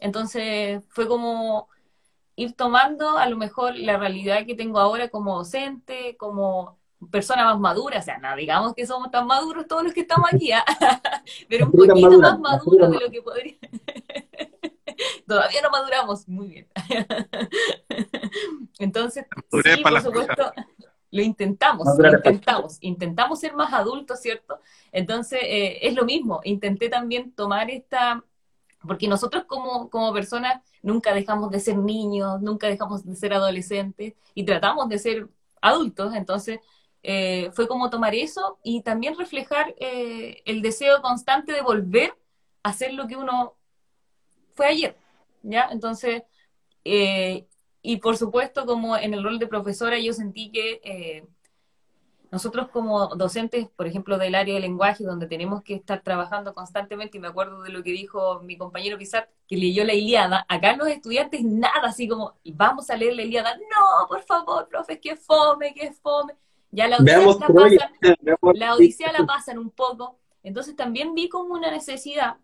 Entonces, 0.00 0.82
fue 0.90 1.08
como 1.08 1.68
ir 2.38 2.52
tomando 2.52 3.18
a 3.18 3.28
lo 3.28 3.36
mejor 3.36 3.76
la 3.76 3.96
realidad 3.96 4.46
que 4.46 4.54
tengo 4.54 4.78
ahora 4.78 5.08
como 5.08 5.38
docente, 5.38 6.16
como 6.16 6.78
persona 7.10 7.44
más 7.44 7.58
madura, 7.58 7.98
o 7.98 8.02
sea, 8.02 8.18
no 8.18 8.36
digamos 8.36 8.74
que 8.74 8.86
somos 8.86 9.10
tan 9.10 9.26
maduros 9.26 9.66
todos 9.66 9.82
los 9.82 9.92
que 9.92 10.02
estamos 10.02 10.32
aquí, 10.32 10.52
¿ah? 10.52 10.64
pero 11.48 11.66
un 11.66 11.72
poquito 11.72 12.20
más 12.20 12.38
maduros 12.38 12.92
de 12.92 13.00
lo 13.00 13.10
que 13.10 13.22
podría. 13.22 13.56
Todavía 15.26 15.62
no 15.62 15.70
maduramos, 15.70 16.28
muy 16.28 16.48
bien. 16.48 16.68
Entonces, 18.78 19.26
sí, 19.50 19.82
por 19.82 20.00
supuesto, 20.00 20.52
lo 21.10 21.22
intentamos, 21.22 21.88
lo 21.98 22.08
intentamos, 22.08 22.78
intentamos 22.80 23.40
ser 23.40 23.54
más 23.54 23.72
adultos, 23.72 24.20
¿cierto? 24.20 24.60
Entonces, 24.92 25.40
eh, 25.42 25.88
es 25.88 25.94
lo 25.94 26.04
mismo, 26.04 26.40
intenté 26.44 26.88
también 26.88 27.32
tomar 27.32 27.68
esta, 27.68 28.22
porque 28.86 29.08
nosotros 29.08 29.44
como, 29.44 29.90
como 29.90 30.12
personas 30.12 30.62
nunca 30.82 31.14
dejamos 31.14 31.50
de 31.50 31.60
ser 31.60 31.76
niños, 31.76 32.40
nunca 32.40 32.68
dejamos 32.68 33.04
de 33.04 33.16
ser 33.16 33.32
adolescentes 33.34 34.14
y 34.34 34.44
tratamos 34.44 34.88
de 34.88 34.98
ser 34.98 35.28
adultos, 35.60 36.14
entonces 36.14 36.60
eh, 37.02 37.50
fue 37.52 37.68
como 37.68 37.90
tomar 37.90 38.14
eso 38.14 38.58
y 38.62 38.82
también 38.82 39.16
reflejar 39.16 39.74
eh, 39.78 40.42
el 40.44 40.62
deseo 40.62 41.00
constante 41.02 41.52
de 41.52 41.62
volver 41.62 42.14
a 42.62 42.72
ser 42.72 42.94
lo 42.94 43.06
que 43.06 43.16
uno 43.16 43.54
fue 44.54 44.66
ayer, 44.66 44.96
¿ya? 45.42 45.68
Entonces, 45.70 46.22
eh, 46.84 47.46
y 47.82 47.98
por 47.98 48.16
supuesto, 48.16 48.66
como 48.66 48.96
en 48.96 49.14
el 49.14 49.22
rol 49.22 49.38
de 49.38 49.46
profesora, 49.46 49.98
yo 49.98 50.12
sentí 50.12 50.50
que 50.50 51.24
nosotros 52.30 52.68
como 52.68 53.14
docentes, 53.16 53.68
por 53.74 53.86
ejemplo, 53.86 54.18
del 54.18 54.34
área 54.34 54.54
de 54.54 54.60
lenguaje, 54.60 55.04
donde 55.04 55.26
tenemos 55.26 55.62
que 55.62 55.74
estar 55.74 56.02
trabajando 56.02 56.54
constantemente, 56.54 57.16
y 57.16 57.20
me 57.20 57.28
acuerdo 57.28 57.62
de 57.62 57.70
lo 57.70 57.82
que 57.82 57.92
dijo 57.92 58.40
mi 58.40 58.58
compañero 58.58 58.98
Pizar, 58.98 59.30
que 59.46 59.56
leyó 59.56 59.84
la 59.84 59.94
Iliada, 59.94 60.44
acá 60.48 60.76
los 60.76 60.88
estudiantes 60.88 61.42
nada, 61.42 61.88
así 61.88 62.06
como, 62.06 62.34
vamos 62.44 62.90
a 62.90 62.96
leer 62.96 63.16
la 63.16 63.22
Iliada, 63.22 63.56
no, 63.56 64.06
por 64.08 64.22
favor, 64.22 64.68
profe, 64.68 65.00
que 65.00 65.16
fome, 65.16 65.72
que 65.72 65.92
fome, 65.92 66.34
ya 66.70 66.86
la 66.88 66.98
odisea, 68.74 69.12
la, 69.12 69.26
pasan, 69.26 69.58
un 69.58 69.70
poco. 69.70 70.18
Entonces 70.42 70.76
también 70.76 71.14
vi 71.14 71.28
como 71.28 71.54
una 71.54 71.70
necesidad, 71.70 72.36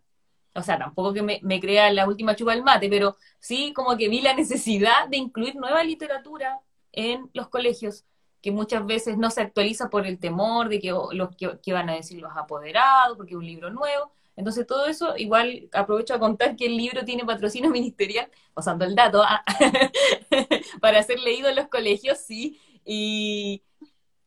o 0.55 0.63
sea, 0.63 0.79
tampoco 0.79 1.13
que 1.13 1.23
me, 1.23 1.61
crea 1.61 1.93
la 1.93 2.07
última 2.07 2.35
chupa 2.37 2.53
del 2.53 2.63
mate, 2.63 2.89
pero 2.89 3.17
sí 3.39 3.73
como 3.73 3.97
que 3.97 4.09
vi 4.09 4.21
la 4.21 4.35
necesidad 4.35 5.09
de 5.09 5.17
incluir 5.17 5.57
nueva 5.57 5.83
literatura 5.85 6.61
en 6.93 7.29
los 7.35 7.49
colegios, 7.49 8.05
que 8.45 8.51
muchas 8.51 8.85
veces 8.85 9.17
no 9.17 9.31
se 9.31 9.41
actualiza 9.41 9.89
por 9.89 10.07
el 10.07 10.19
temor 10.19 10.69
de 10.69 10.79
que 10.79 10.91
los 10.91 11.31
que, 11.35 11.73
van 11.73 11.89
a 11.89 11.95
decir 11.95 12.21
los 12.21 12.37
apoderados, 12.37 13.17
porque 13.17 13.33
es 13.33 13.39
un 13.39 13.47
libro 13.47 13.71
nuevo. 13.71 14.13
Entonces 14.37 14.67
todo 14.67 14.85
eso, 14.85 15.17
igual 15.17 15.71
aprovecho 15.73 16.13
a 16.13 16.19
contar 16.19 16.55
que 16.55 16.67
el 16.67 16.77
libro 16.77 17.07
tiene 17.07 17.25
patrocinio 17.25 17.71
ministerial, 17.79 18.29
pasando 18.53 18.85
el 18.85 18.95
dato, 18.95 19.23
ah, 19.23 19.43
para 20.83 21.03
ser 21.03 21.21
leído 21.21 21.49
en 21.49 21.57
los 21.57 21.69
colegios, 21.69 22.19
sí, 22.19 22.61
y, 22.85 23.63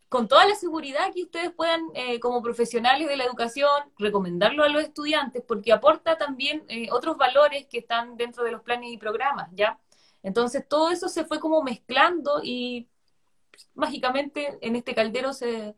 con 0.10 0.28
toda 0.28 0.48
la 0.48 0.56
seguridad 0.56 1.14
que 1.14 1.22
ustedes 1.22 1.52
puedan, 1.52 1.82
eh, 1.94 2.20
como 2.20 2.42
profesionales 2.42 3.08
de 3.08 3.18
la 3.18 3.26
educación, 3.26 3.70
recomendarlo 4.00 4.64
a 4.64 4.70
los 4.70 4.82
estudiantes, 4.82 5.44
porque 5.48 5.72
aporta 5.74 6.18
también 6.18 6.64
eh, 6.70 6.88
otros 6.92 7.18
valores 7.18 7.68
que 7.68 7.78
están 7.78 8.18
dentro 8.18 8.44
de 8.44 8.52
los 8.52 8.64
planes 8.64 8.92
y 8.92 8.98
programas, 8.98 9.50
¿ya? 9.54 9.80
Entonces, 10.24 10.68
todo 10.68 10.90
eso 10.90 11.08
se 11.08 11.24
fue 11.24 11.40
como 11.40 11.62
mezclando 11.62 12.42
y 12.44 12.88
mágicamente 13.78 14.58
en 14.62 14.76
este 14.76 14.94
caldero 14.94 15.32
se 15.32 15.76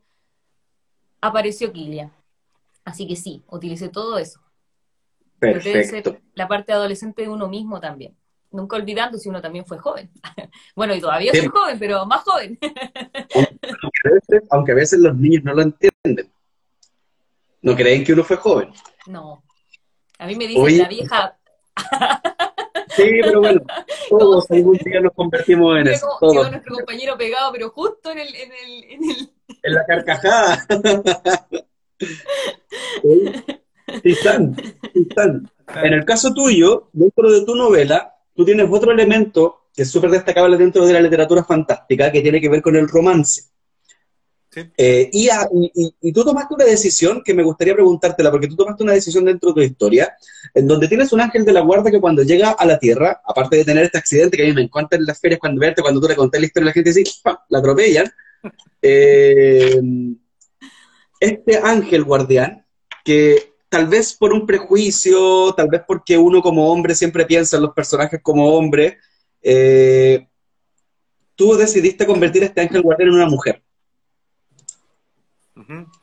apareció 1.20 1.72
Kilia. 1.72 2.10
Así 2.84 3.06
que 3.06 3.14
sí, 3.14 3.44
utilicé 3.48 3.88
todo 3.88 4.18
eso. 4.18 4.40
Perfecto. 5.38 6.18
la 6.34 6.48
parte 6.48 6.72
adolescente 6.72 7.22
de 7.22 7.28
uno 7.28 7.48
mismo 7.48 7.80
también 7.80 8.14
nunca 8.50 8.76
olvidando 8.76 9.18
si 9.18 9.28
uno 9.28 9.40
también 9.40 9.64
fue 9.64 9.78
joven. 9.78 10.10
bueno, 10.74 10.94
y 10.94 11.00
todavía 11.00 11.32
soy 11.32 11.46
joven, 11.46 11.78
pero 11.78 12.04
más 12.06 12.22
joven. 12.22 12.58
aunque, 14.50 14.72
a 14.72 14.74
veces, 14.74 15.00
los 15.00 15.16
niños 15.16 15.44
no 15.44 15.54
lo 15.54 15.62
entienden. 15.62 16.30
No 17.62 17.76
creen 17.76 18.04
que 18.04 18.12
uno 18.12 18.24
fue 18.24 18.36
joven. 18.36 18.72
No. 19.06 19.42
A 20.18 20.26
mí 20.26 20.34
me 20.34 20.46
dicen 20.46 20.78
la 20.78 20.88
vieja. 20.88 21.38
sí, 23.02 23.20
pero 23.22 23.40
bueno, 23.40 23.62
todos 24.10 24.50
algún 24.50 24.78
día 24.78 25.00
nos 25.00 25.12
convertimos 25.12 25.78
en 25.78 25.88
eso. 25.88 26.06
Todos. 26.20 26.50
nuestro 26.50 26.76
compañero 26.76 27.16
pegado, 27.16 27.52
pero 27.52 27.70
justo 27.70 28.10
en 28.10 28.18
el. 28.18 28.34
En, 28.34 28.52
el, 28.52 28.84
en, 28.84 29.10
el... 29.10 29.30
en 29.62 29.74
la 29.74 29.86
carcajada. 29.86 30.66
Titán, 34.02 34.56
Titán. 34.92 35.50
En 35.82 35.92
el 35.92 36.04
caso 36.04 36.32
tuyo, 36.32 36.88
dentro 36.92 37.30
de 37.30 37.44
tu 37.44 37.54
novela, 37.54 38.16
tú 38.34 38.44
tienes 38.44 38.68
otro 38.70 38.92
elemento 38.92 39.68
que 39.74 39.82
es 39.82 39.90
súper 39.90 40.10
destacable 40.10 40.56
dentro 40.56 40.84
de 40.84 40.92
la 40.92 41.00
literatura 41.00 41.44
fantástica, 41.44 42.10
que 42.10 42.22
tiene 42.22 42.40
que 42.40 42.48
ver 42.48 42.62
con 42.62 42.76
el 42.76 42.88
romance. 42.88 43.50
Eh, 44.76 45.10
y, 45.12 46.12
tú 46.12 46.24
tomaste 46.24 46.54
una 46.54 46.64
decisión 46.64 47.22
que 47.24 47.34
me 47.34 47.42
gustaría 47.42 47.74
preguntártela, 47.74 48.30
porque 48.30 48.48
tú 48.48 48.56
tomaste 48.56 48.82
una 48.82 48.94
decisión 48.94 49.24
dentro 49.24 49.50
de 49.50 49.54
tu 49.54 49.60
historia, 49.60 50.14
en 50.54 50.66
donde 50.66 50.88
tienes 50.88 51.12
un 51.12 51.20
ángel 51.20 51.44
de 51.44 51.52
la 51.52 51.60
guarda 51.60 51.90
que 51.90 52.00
cuando 52.00 52.22
llega 52.22 52.50
a 52.50 52.66
la 52.66 52.78
Tierra, 52.78 53.20
aparte 53.24 53.56
de 53.56 53.64
tener 53.64 53.84
este 53.84 53.98
accidente 53.98 54.36
que 54.36 54.42
a 54.42 54.46
mí 54.46 54.52
me 54.52 54.62
encanta 54.62 54.96
en 54.96 55.04
las 55.04 55.20
ferias 55.20 55.38
cuando 55.40 55.60
verte, 55.60 55.82
cuando 55.82 56.00
tú 56.00 56.08
le 56.08 56.16
conté 56.16 56.40
la 56.40 56.46
historia, 56.46 56.66
la 56.66 56.72
gente 56.72 56.92
dice, 56.92 57.20
la 57.48 57.58
atropellan. 57.58 58.10
Eh, 58.82 59.78
este 61.20 61.58
ángel 61.58 62.02
guardián, 62.02 62.64
que 63.04 63.52
tal 63.68 63.86
vez 63.86 64.14
por 64.14 64.32
un 64.32 64.46
prejuicio, 64.46 65.52
tal 65.54 65.68
vez 65.68 65.82
porque 65.86 66.16
uno 66.16 66.40
como 66.40 66.72
hombre 66.72 66.94
siempre 66.94 67.26
piensa 67.26 67.56
en 67.56 67.64
los 67.64 67.74
personajes 67.74 68.20
como 68.22 68.54
hombre, 68.54 68.98
eh, 69.42 70.26
tú 71.34 71.54
decidiste 71.56 72.06
convertir 72.06 72.42
a 72.42 72.46
este 72.46 72.62
ángel 72.62 72.80
guardián 72.80 73.10
en 73.10 73.14
una 73.14 73.26
mujer. 73.26 73.62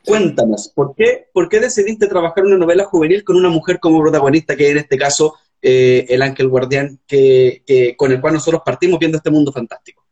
Cuéntanos, 0.04 0.68
¿por 0.74 0.94
qué, 0.94 1.28
¿por 1.32 1.48
qué 1.48 1.60
decidiste 1.60 2.06
trabajar 2.06 2.44
una 2.44 2.56
novela 2.56 2.84
juvenil 2.84 3.24
con 3.24 3.36
una 3.36 3.48
mujer 3.48 3.78
como 3.80 4.00
protagonista, 4.00 4.56
que 4.56 4.70
en 4.70 4.78
este 4.78 4.96
caso 4.96 5.34
eh, 5.60 6.06
el 6.08 6.22
ángel 6.22 6.48
guardián 6.48 6.98
que, 7.06 7.94
con 7.96 8.12
el 8.12 8.20
cual 8.20 8.34
nosotros 8.34 8.62
partimos 8.64 8.98
viendo 8.98 9.18
este 9.18 9.30
mundo 9.30 9.52
fantástico? 9.52 10.04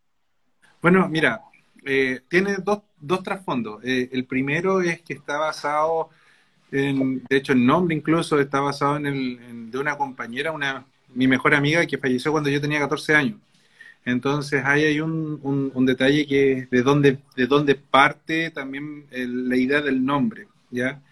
Bueno, 0.82 1.08
mira, 1.08 1.42
eh, 1.84 2.20
tiene 2.28 2.56
dos, 2.62 2.80
dos 3.00 3.22
trasfondos. 3.22 3.80
el 3.84 4.24
primero 4.26 4.80
es 4.80 5.02
que 5.02 5.14
está 5.14 5.38
basado 5.38 6.10
de 6.70 7.36
hecho, 7.36 7.52
el 7.52 7.64
nombre 7.64 7.94
incluso 7.94 8.40
está 8.40 8.60
basado 8.60 8.96
en 8.96 9.06
el 9.06 9.70
de 9.70 9.78
una 9.78 9.96
compañera, 9.96 10.52
una 10.52 10.84
mi 11.14 11.26
mejor 11.26 11.54
amiga 11.54 11.86
que 11.86 11.98
falleció 11.98 12.32
cuando 12.32 12.50
yo 12.50 12.60
tenía 12.60 12.80
14 12.80 13.14
años. 13.14 13.38
Entonces 14.06 14.62
ahí 14.64 14.84
hay 14.84 15.00
un, 15.00 15.40
un, 15.74 15.84
detalle 15.84 16.26
que 16.28 16.68
de 16.70 16.82
dónde, 16.82 17.18
de 17.34 17.46
dónde 17.48 17.74
parte 17.74 18.52
también 18.52 19.06
la 19.10 19.56
idea 19.56 19.82
del 19.82 20.04
nombre, 20.04 20.46
¿ya? 20.70 21.02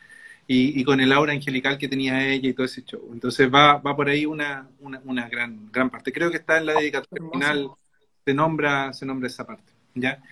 Y, 0.46 0.80
y, 0.80 0.84
con 0.84 1.00
el 1.00 1.12
aura 1.12 1.32
angelical 1.32 1.76
que 1.76 1.88
tenía 1.88 2.24
ella 2.28 2.50
y 2.50 2.52
todo 2.52 2.66
ese 2.66 2.84
show. 2.84 3.10
Entonces 3.12 3.52
va, 3.52 3.78
va 3.78 3.96
por 3.96 4.08
ahí 4.08 4.26
una, 4.26 4.68
una, 4.80 5.00
una 5.04 5.28
gran, 5.28 5.72
gran 5.72 5.90
parte. 5.90 6.12
Creo 6.12 6.30
que 6.30 6.36
está 6.36 6.58
en 6.58 6.66
la 6.66 6.74
dedicatoria 6.74 7.30
final, 7.32 7.70
se 8.24 8.32
nombra, 8.32 8.92
se 8.92 9.06
nombra 9.06 9.26
esa 9.26 9.44
parte, 9.44 9.72
¿ya? 9.94 10.22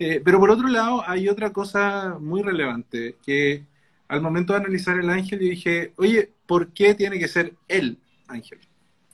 Eh, 0.00 0.20
pero 0.24 0.40
por 0.40 0.50
otro 0.50 0.66
lado 0.66 1.04
hay 1.06 1.28
otra 1.28 1.52
cosa 1.52 2.16
muy 2.18 2.42
relevante, 2.42 3.16
que 3.24 3.64
al 4.08 4.22
momento 4.22 4.54
de 4.54 4.60
analizar 4.60 4.98
el 4.98 5.10
ángel, 5.10 5.38
yo 5.38 5.50
dije, 5.50 5.92
oye, 5.96 6.32
¿por 6.46 6.72
qué 6.72 6.94
tiene 6.94 7.18
que 7.20 7.28
ser 7.28 7.54
el 7.68 7.98
ángel? 8.26 8.58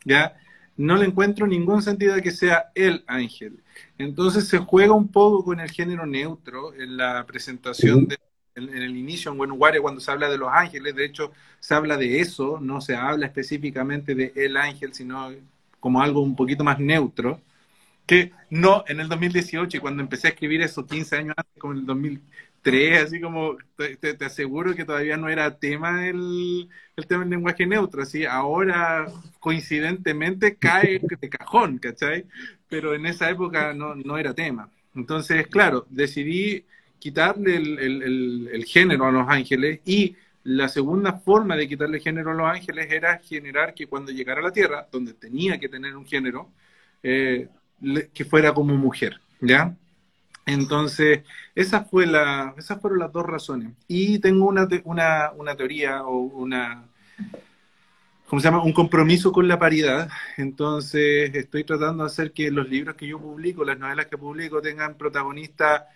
¿Ya? 0.07 0.37
No 0.77 0.97
le 0.97 1.07
encuentro 1.07 1.47
ningún 1.47 1.83
sentido 1.83 2.14
de 2.14 2.22
que 2.22 2.33
sea 2.33 2.70
el 2.75 3.05
ángel. 3.07 3.62
Entonces 3.99 4.49
se 4.49 4.59
juega 4.59 4.93
un 4.93 5.09
poco 5.09 5.45
con 5.45 5.61
el 5.61 5.70
género 5.70 6.07
neutro 6.07 6.75
en 6.75 6.97
la 6.97 7.25
presentación, 7.27 8.07
de, 8.07 8.18
en, 8.55 8.68
el 8.70 8.97
inicio, 8.97 9.33
en 9.33 9.41
Wenuware, 9.41 9.81
cuando 9.81 10.01
se 10.01 10.11
habla 10.11 10.29
de 10.29 10.39
los 10.39 10.49
ángeles. 10.53 10.95
De 10.95 11.05
hecho, 11.05 11.33
se 11.61 11.75
habla 11.75 11.97
de 11.97 12.20
eso, 12.20 12.59
no 12.61 12.81
se 12.81 12.97
habla 12.97 13.27
específicamente 13.27 14.14
de 14.14 14.33
el 14.37 14.57
ángel, 14.57 14.95
sino 14.95 15.33
como 15.81 16.03
algo 16.03 16.20
un 16.20 16.37
poquito 16.37 16.64
más 16.64 16.79
neutro. 16.79 17.41
Que 18.07 18.33
no, 18.51 18.85
en 18.87 19.01
el 19.01 19.09
2018, 19.09 19.79
y 19.79 19.81
cuando 19.81 20.03
empecé 20.03 20.29
a 20.29 20.31
escribir 20.31 20.61
eso 20.62 20.87
15 20.87 21.16
años 21.16 21.35
antes, 21.37 21.55
como 21.59 21.72
en 21.72 21.81
el 21.81 21.87
2003, 22.65 23.03
así 23.03 23.21
como 23.21 23.57
te, 23.77 24.25
aseguro 24.25 24.75
que 24.75 24.85
todavía 24.85 25.17
no 25.17 25.29
era 25.29 25.59
tema 25.59 26.09
el, 26.09 26.69
el 26.97 27.07
tema 27.07 27.21
del 27.21 27.31
lenguaje 27.31 27.67
neutro, 27.67 28.03
así 28.03 28.25
ahora 28.25 29.07
coincidentemente 29.41 30.57
cae 30.57 31.01
de 31.21 31.29
cajón, 31.29 31.79
¿cachai? 31.79 32.25
Pero 32.69 32.95
en 32.95 33.07
esa 33.07 33.31
época 33.31 33.75
no, 33.75 33.95
no 33.95 34.17
era 34.19 34.35
tema. 34.35 34.71
Entonces, 34.95 35.47
claro, 35.49 35.87
decidí 35.91 36.65
quitarle 36.99 37.57
el, 37.57 38.49
el, 38.51 38.65
género 38.65 39.07
a 39.07 39.12
Los 39.12 39.29
Ángeles 39.29 39.81
y 39.85 40.17
la 40.45 40.69
segunda 40.69 41.12
forma 41.12 41.57
de 41.57 41.69
quitarle 41.69 42.01
género 42.01 42.31
a 42.31 42.35
Los 42.35 42.47
Ángeles 42.47 42.91
era 42.91 43.19
generar 43.19 43.75
que 43.75 43.87
cuando 43.87 44.12
llegara 44.12 44.41
a 44.41 44.45
la 44.45 44.53
Tierra, 44.53 44.87
donde 44.91 45.12
tenía 45.12 45.59
que 45.59 45.69
tener 45.69 45.97
un 45.97 46.07
género, 46.07 46.51
eh, 47.03 47.49
que 48.15 48.25
fuera 48.25 48.55
como 48.55 48.75
mujer, 48.75 49.21
¿ya? 49.41 49.77
Entonces, 50.47 51.22
esa 51.55 51.84
fue 51.84 52.07
la, 52.07 52.55
esas 52.59 52.80
fueron 52.80 52.99
las 52.99 53.12
dos 53.12 53.26
razones. 53.26 53.72
Y 53.88 54.18
tengo 54.18 54.47
una, 54.47 54.68
una, 54.84 55.32
una 55.32 55.57
teoría 55.57 56.03
o 56.05 56.18
una, 56.18 56.84
¿cómo 58.26 58.40
se 58.40 58.49
llama? 58.49 58.62
Un 58.62 58.72
compromiso 58.72 59.32
con 59.32 59.49
la 59.49 59.59
paridad. 59.59 60.09
Entonces, 60.36 61.34
estoy 61.34 61.64
tratando 61.64 62.05
de 62.05 62.09
hacer 62.09 62.32
que 62.32 62.51
los 62.51 62.68
libros 62.68 62.97
que 62.97 63.07
yo 63.07 63.18
publico, 63.18 63.64
las 63.64 63.78
novelas 63.78 64.07
que 64.07 64.18
publico, 64.18 64.61
tengan 64.61 64.97
protagonista 64.97 65.86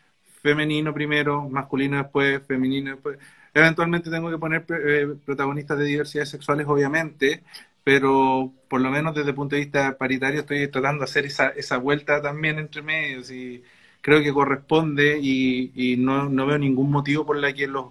femenino 0.42 0.94
primero, 0.94 1.48
masculino 1.48 1.98
después, 1.98 2.42
femenino 2.46 2.92
después. 2.92 3.18
Eventualmente 3.54 4.10
tengo 4.10 4.30
que 4.30 4.38
poner 4.38 4.64
eh, 4.68 5.14
protagonistas 5.24 5.78
de 5.78 5.84
diversidades 5.86 6.30
sexuales, 6.30 6.66
obviamente, 6.68 7.42
pero 7.84 8.52
por 8.68 8.80
lo 8.80 8.90
menos 8.90 9.14
desde 9.14 9.30
el 9.30 9.34
punto 9.34 9.56
de 9.56 9.62
vista 9.62 9.96
paritario 9.98 10.40
estoy 10.40 10.68
tratando 10.68 11.00
de 11.00 11.04
hacer 11.04 11.26
esa, 11.26 11.48
esa 11.50 11.78
vuelta 11.78 12.20
también 12.22 12.58
entre 12.58 12.82
medios 12.82 13.30
y 13.30 13.62
creo 14.00 14.22
que 14.22 14.32
corresponde 14.32 15.18
y, 15.20 15.96
no, 15.98 16.28
no, 16.28 16.46
veo 16.46 16.58
ningún 16.58 16.90
motivo 16.90 17.26
por 17.26 17.38
la 17.38 17.52
que 17.52 17.66
los 17.66 17.86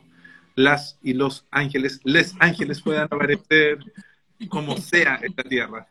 las 0.55 0.97
y 1.03 1.13
los 1.13 1.45
ángeles, 1.51 1.99
les 2.03 2.33
ángeles 2.39 2.81
puedan 2.81 3.03
aparecer 3.03 3.77
como 4.49 4.75
sea 4.77 5.19
esta 5.21 5.43
tierra. 5.43 5.87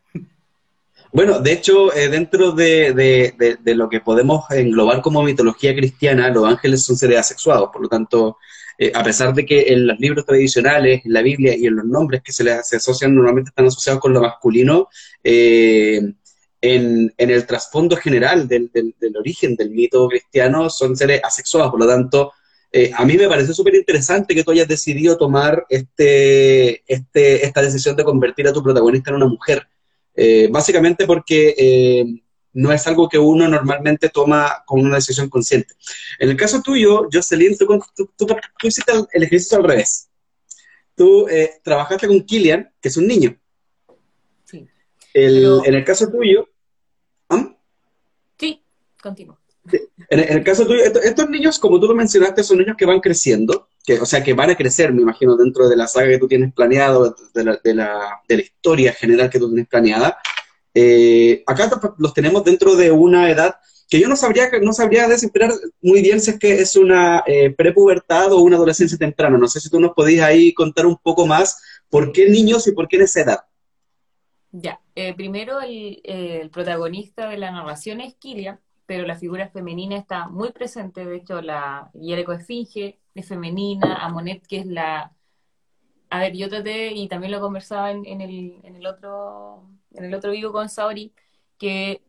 Bueno, 1.13 1.39
de 1.39 1.53
hecho, 1.53 1.93
eh, 1.95 2.09
dentro 2.09 2.51
de, 2.51 3.33
lo 3.63 3.89
que 3.89 4.01
podemos 4.01 4.49
englobar 4.51 5.01
como 5.01 5.23
mitología 5.23 5.73
cristiana, 5.73 6.29
los 6.29 6.45
ángeles 6.45 6.83
son 6.83 6.97
seres 6.97 7.19
asexuados, 7.19 7.69
por 7.71 7.81
lo 7.81 7.87
tanto, 7.87 8.37
eh, 8.77 8.91
a 8.93 9.03
pesar 9.03 9.33
de 9.33 9.45
que 9.45 9.73
en 9.73 9.87
los 9.87 9.97
libros 9.99 10.25
tradicionales, 10.25 11.05
en 11.05 11.13
la 11.13 11.21
Biblia 11.21 11.55
y 11.55 11.65
en 11.65 11.77
los 11.77 11.85
nombres 11.85 12.21
que 12.21 12.33
se 12.33 12.43
les 12.43 12.73
asocian 12.73 13.15
normalmente 13.15 13.49
están 13.49 13.67
asociados 13.67 14.01
con 14.01 14.13
lo 14.13 14.21
masculino, 14.21 14.89
eh, 15.23 16.01
en, 16.61 17.13
en, 17.17 17.29
el 17.29 17.45
trasfondo 17.45 17.95
general 17.95 18.47
del, 18.47 18.71
del, 18.73 19.17
origen 19.17 19.55
del 19.55 19.71
mito 19.71 20.07
cristiano 20.07 20.69
son 20.69 20.95
seres 20.95 21.21
asexuados, 21.23 21.71
por 21.71 21.79
lo 21.79 21.87
tanto, 21.87 22.33
eh, 22.71 22.91
a 22.93 23.05
mí 23.05 23.15
me 23.15 23.27
parece 23.27 23.53
súper 23.53 23.75
interesante 23.75 24.35
que 24.35 24.43
tú 24.43 24.51
hayas 24.51 24.67
decidido 24.67 25.17
tomar 25.17 25.65
este, 25.69 26.83
este, 26.91 27.45
esta 27.45 27.61
decisión 27.61 27.95
de 27.95 28.03
convertir 28.03 28.47
a 28.47 28.53
tu 28.53 28.61
protagonista 28.61 29.09
en 29.09 29.17
una 29.17 29.27
mujer, 29.27 29.67
eh, 30.15 30.49
básicamente 30.51 31.05
porque 31.05 31.55
eh, 31.57 32.05
no 32.53 32.71
es 32.71 32.85
algo 32.87 33.07
que 33.07 33.19
uno 33.19 33.47
normalmente 33.47 34.09
toma 34.09 34.63
con 34.65 34.81
una 34.81 34.95
decisión 34.95 35.29
consciente. 35.29 35.75
En 36.19 36.29
el 36.29 36.35
caso 36.35 36.61
tuyo, 36.61 37.07
Jocelyn, 37.11 37.57
tú, 37.57 37.81
tú, 38.17 38.27
hiciste 38.63 38.91
el 39.13 39.23
ejercicio 39.23 39.57
al 39.57 39.63
revés. 39.63 40.09
Tú 40.95 41.27
trabajaste 41.63 42.07
con 42.07 42.21
Killian, 42.21 42.71
que 42.81 42.89
es 42.89 42.97
un 42.97 43.05
niño. 43.05 43.37
Sí. 45.17 45.67
En 45.67 45.73
el 45.73 45.83
caso 45.83 46.09
tuyo... 46.09 46.47
¿ah? 47.29 47.55
Sí, 48.37 48.61
continúo. 49.01 49.39
En, 50.09 50.19
el 50.19 50.43
caso 50.43 50.65
tuyo, 50.65 50.83
estos, 50.83 51.29
niños, 51.29 51.59
como 51.59 51.79
tú 51.79 51.87
lo 51.87 51.95
mencionaste, 51.95 52.43
son 52.43 52.59
niños 52.59 52.77
que 52.77 52.85
van 52.85 53.01
creciendo, 53.01 53.67
que, 53.83 53.99
o 53.99 54.05
sea, 54.05 54.23
que 54.23 54.33
van 54.33 54.51
a 54.51 54.55
crecer, 54.55 54.93
me 54.93 55.01
imagino, 55.01 55.35
dentro 55.35 55.67
de 55.67 55.75
la 55.75 55.87
saga 55.87 56.07
que 56.07 56.19
tú 56.19 56.27
tienes 56.27 56.53
planeado, 56.53 57.15
de 57.33 57.43
la, 57.43 57.59
de 57.61 57.73
la, 57.73 58.21
de 58.27 58.35
la 58.37 58.41
historia 58.41 58.93
general 58.93 59.29
que 59.29 59.39
tú 59.39 59.47
tienes 59.49 59.67
planeada. 59.67 60.17
Eh, 60.73 61.43
acá 61.47 61.69
los 61.97 62.13
tenemos 62.13 62.43
dentro 62.43 62.75
de 62.75 62.91
una 62.91 63.29
edad 63.29 63.55
que 63.89 63.99
yo 63.99 64.07
no 64.07 64.15
sabría, 64.15 64.49
no 64.61 64.73
sabría 64.73 65.07
descifrar 65.07 65.51
muy 65.81 66.01
bien 66.01 66.19
si 66.19 66.31
es 66.31 66.39
que 66.39 66.59
es 66.59 66.75
una 66.75 67.23
eh, 67.25 67.51
prepubertad 67.51 68.31
o 68.33 68.41
una 68.41 68.57
adolescencia 68.57 68.97
temprana. 68.97 69.37
No 69.37 69.47
sé 69.47 69.59
si 69.59 69.69
tú 69.69 69.79
nos 69.79 69.93
podías 69.93 70.25
ahí 70.25 70.53
contar 70.53 70.85
un 70.85 70.97
poco 70.97 71.25
más 71.25 71.57
por 71.89 72.11
qué 72.11 72.29
niños 72.29 72.67
y 72.67 72.73
por 72.73 72.87
qué 72.87 72.97
en 72.97 73.03
esa 73.03 73.21
edad. 73.21 73.39
Ya, 74.51 74.79
eh, 74.99 75.13
primero 75.13 75.61
el, 75.61 76.01
el, 76.03 76.49
protagonista 76.49 77.29
de 77.29 77.37
la 77.37 77.51
narración 77.51 78.01
es 78.01 78.15
Kilian, 78.15 78.59
pero 78.87 79.05
la 79.05 79.15
figura 79.15 79.47
femenina 79.47 79.95
está 79.95 80.27
muy 80.27 80.51
presente, 80.51 81.05
de 81.05 81.17
hecho 81.17 81.39
la 81.39 81.91
Hierco 81.93 82.31
Esfinge 82.33 82.99
es 83.13 83.27
femenina, 83.27 83.97
Amonet 84.03 84.47
que 84.47 84.57
es 84.57 84.65
la... 84.65 85.13
A 86.09 86.19
ver, 86.19 86.35
yo 86.35 86.49
traté, 86.49 86.93
y 86.93 87.07
también 87.07 87.31
lo 87.31 87.39
conversaba 87.41 87.91
en, 87.91 88.07
en, 88.07 88.21
el, 88.21 88.59
en, 88.63 88.75
el, 88.77 88.87
otro 88.87 89.69
en 89.93 90.05
el 90.05 90.15
otro 90.15 90.31
vivo 90.31 90.51
con 90.51 90.67
Saori, 90.67 91.13
que 91.59 92.01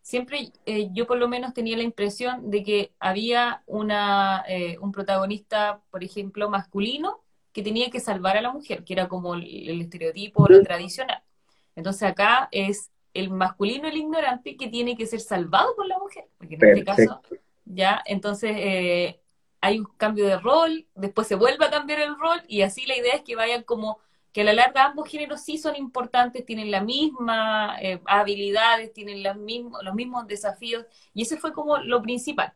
siempre 0.00 0.52
eh, 0.64 0.90
yo 0.92 1.08
por 1.08 1.18
lo 1.18 1.26
menos 1.26 1.54
tenía 1.54 1.76
la 1.76 1.82
impresión 1.82 2.50
de 2.50 2.62
que 2.62 2.92
había 3.00 3.64
una, 3.66 4.44
eh, 4.48 4.78
un 4.80 4.92
protagonista, 4.92 5.82
por 5.90 6.04
ejemplo, 6.04 6.48
masculino, 6.48 7.24
que 7.52 7.64
tenía 7.64 7.90
que 7.90 7.98
salvar 7.98 8.36
a 8.36 8.42
la 8.42 8.52
mujer, 8.52 8.84
que 8.84 8.92
era 8.92 9.08
como 9.08 9.34
el, 9.34 9.80
estereotipo, 9.80 10.46
lo 10.48 10.62
tradicional. 10.62 11.22
Entonces 11.78 12.02
acá 12.02 12.48
es 12.50 12.90
el 13.14 13.30
masculino, 13.30 13.86
el 13.86 13.96
ignorante, 13.96 14.56
que 14.56 14.66
tiene 14.66 14.96
que 14.96 15.06
ser 15.06 15.20
salvado 15.20 15.76
por 15.76 15.86
la 15.86 15.96
mujer. 15.96 16.24
Porque 16.36 16.56
en 16.56 16.66
este 16.66 16.84
caso, 16.84 17.22
ya, 17.64 18.02
entonces 18.04 18.50
eh, 18.56 19.20
hay 19.60 19.78
un 19.78 19.84
cambio 19.96 20.26
de 20.26 20.38
rol, 20.38 20.88
después 20.96 21.28
se 21.28 21.36
vuelve 21.36 21.64
a 21.64 21.70
cambiar 21.70 22.00
el 22.00 22.18
rol, 22.18 22.42
y 22.48 22.62
así 22.62 22.84
la 22.84 22.96
idea 22.96 23.14
es 23.14 23.22
que 23.22 23.36
vayan 23.36 23.62
como 23.62 24.00
que 24.32 24.40
a 24.40 24.44
la 24.44 24.54
larga 24.54 24.86
ambos 24.86 25.08
géneros 25.08 25.42
sí 25.42 25.56
son 25.56 25.76
importantes, 25.76 26.44
tienen 26.44 26.72
la 26.72 26.80
misma 26.80 27.76
eh, 27.80 28.00
habilidades, 28.06 28.92
tienen 28.92 29.22
los 29.22 29.36
mismos, 29.36 29.80
los 29.84 29.94
mismos 29.94 30.26
desafíos, 30.26 30.84
y 31.14 31.22
ese 31.22 31.36
fue 31.36 31.52
como 31.52 31.78
lo 31.78 32.02
principal. 32.02 32.54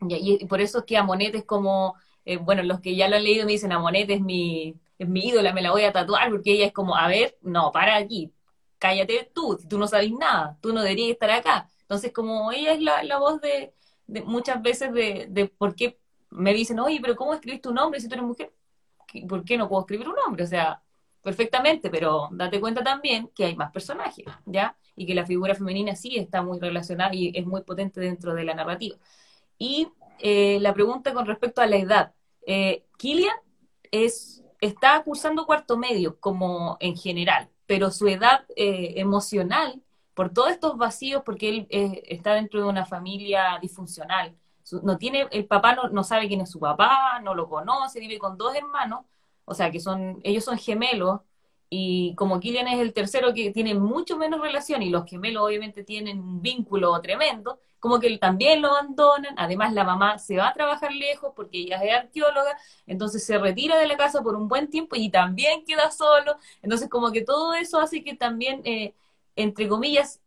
Y, 0.00 0.44
por 0.46 0.60
eso 0.60 0.78
es 0.78 0.84
que 0.84 0.96
Amonet 0.96 1.36
es 1.36 1.44
como, 1.44 1.94
eh, 2.24 2.38
bueno, 2.38 2.64
los 2.64 2.80
que 2.80 2.96
ya 2.96 3.08
lo 3.08 3.14
han 3.14 3.22
leído 3.22 3.46
me 3.46 3.52
dicen, 3.52 3.70
Amonet 3.70 4.10
es 4.10 4.20
mi, 4.20 4.74
es 4.98 5.08
mi 5.08 5.28
ídola, 5.28 5.52
me 5.52 5.62
la 5.62 5.70
voy 5.70 5.84
a 5.84 5.92
tatuar, 5.92 6.28
porque 6.30 6.54
ella 6.54 6.66
es 6.66 6.72
como, 6.72 6.96
a 6.96 7.06
ver, 7.06 7.38
no, 7.40 7.70
para 7.70 7.94
aquí, 7.94 8.32
cállate 8.78 9.30
tú, 9.34 9.58
tú 9.68 9.78
no 9.78 9.86
sabes 9.86 10.12
nada, 10.12 10.56
tú 10.60 10.72
no 10.72 10.82
deberías 10.82 11.10
estar 11.10 11.30
acá. 11.30 11.68
Entonces, 11.82 12.12
como 12.12 12.52
ella 12.52 12.72
es 12.72 12.80
la, 12.82 13.18
voz 13.18 13.40
de, 13.40 13.74
muchas 14.24 14.60
veces 14.62 14.92
de, 14.92 15.52
por 15.58 15.74
qué 15.74 15.98
me 16.30 16.52
dicen, 16.54 16.78
oye, 16.78 16.98
pero 17.00 17.16
¿cómo 17.16 17.34
escribes 17.34 17.62
tu 17.62 17.72
nombre 17.72 18.00
si 18.00 18.08
tú 18.08 18.14
eres 18.14 18.26
mujer? 18.26 18.52
¿Por 19.28 19.44
qué 19.44 19.56
no 19.56 19.68
puedo 19.68 19.82
escribir 19.82 20.08
un 20.08 20.16
nombre? 20.16 20.44
O 20.44 20.46
sea, 20.46 20.82
perfectamente, 21.22 21.90
pero 21.90 22.28
date 22.30 22.60
cuenta 22.60 22.82
también 22.84 23.30
que 23.34 23.46
hay 23.46 23.56
más 23.56 23.72
personajes, 23.72 24.26
¿ya? 24.46 24.76
Y 24.96 25.06
que 25.06 25.14
la 25.14 25.26
figura 25.26 25.54
femenina 25.54 25.96
sí 25.96 26.16
está 26.16 26.42
muy 26.42 26.58
relacionada 26.58 27.14
y 27.14 27.32
es 27.34 27.46
muy 27.46 27.62
potente 27.62 28.00
dentro 28.00 28.34
de 28.34 28.44
la 28.44 28.54
narrativa. 28.54 28.96
Y 29.58 29.88
eh, 30.18 30.58
la 30.60 30.74
pregunta 30.74 31.12
con 31.14 31.26
respecto 31.26 31.60
a 31.60 31.66
la 31.66 31.76
edad. 31.76 32.14
Eh, 32.46 32.84
Killian 32.98 33.36
es, 33.90 34.44
está 34.60 35.02
cursando 35.02 35.46
cuarto 35.46 35.76
medio, 35.76 36.18
como 36.20 36.76
en 36.80 36.96
general, 36.96 37.48
pero 37.68 37.90
su 37.90 38.08
edad 38.08 38.46
eh, 38.56 38.94
emocional, 38.96 39.82
por 40.14 40.32
todos 40.32 40.50
estos 40.50 40.78
vacíos, 40.78 41.22
porque 41.24 41.50
él 41.50 41.66
eh, 41.68 42.02
está 42.06 42.32
dentro 42.32 42.62
de 42.62 42.66
una 42.66 42.86
familia 42.86 43.58
disfuncional, 43.60 44.34
no 44.82 44.96
tiene, 44.96 45.28
el 45.30 45.46
papá 45.46 45.76
no, 45.92 46.02
sabe 46.02 46.28
quién 46.28 46.40
es 46.40 46.50
su 46.50 46.58
papá, 46.60 47.20
no 47.22 47.34
lo 47.34 47.46
conoce, 47.48 48.00
vive 48.00 48.18
con 48.18 48.38
dos 48.38 48.54
hermanos, 48.54 49.04
o 49.44 49.52
sea 49.52 49.70
que 49.70 49.80
son, 49.80 50.18
ellos 50.24 50.44
son 50.44 50.56
gemelos, 50.56 51.20
y 51.70 52.14
como 52.14 52.40
Killian 52.40 52.68
es 52.68 52.80
el 52.80 52.92
tercero 52.92 53.34
que 53.34 53.50
tiene 53.50 53.74
mucho 53.74 54.16
menos 54.16 54.40
relación, 54.40 54.82
y 54.82 54.90
los 54.90 55.04
gemelos 55.06 55.44
obviamente 55.44 55.84
tienen 55.84 56.20
un 56.20 56.40
vínculo 56.40 56.98
tremendo, 57.00 57.60
como 57.78 58.00
que 58.00 58.16
también 58.18 58.62
lo 58.62 58.68
abandonan, 58.68 59.34
además 59.36 59.72
la 59.72 59.84
mamá 59.84 60.18
se 60.18 60.36
va 60.36 60.48
a 60.48 60.54
trabajar 60.54 60.92
lejos 60.92 61.32
porque 61.36 61.58
ella 61.58 61.76
es 61.82 61.94
arqueóloga, 61.94 62.58
entonces 62.86 63.24
se 63.24 63.38
retira 63.38 63.76
de 63.78 63.86
la 63.86 63.96
casa 63.96 64.22
por 64.22 64.34
un 64.34 64.48
buen 64.48 64.68
tiempo 64.68 64.96
y 64.96 65.10
también 65.10 65.64
queda 65.64 65.90
solo, 65.90 66.36
entonces 66.62 66.88
como 66.88 67.12
que 67.12 67.22
todo 67.22 67.54
eso 67.54 67.80
hace 67.80 68.02
que 68.02 68.14
también, 68.14 68.62
eh, 68.64 68.94
entre 69.36 69.68
comillas, 69.68 70.20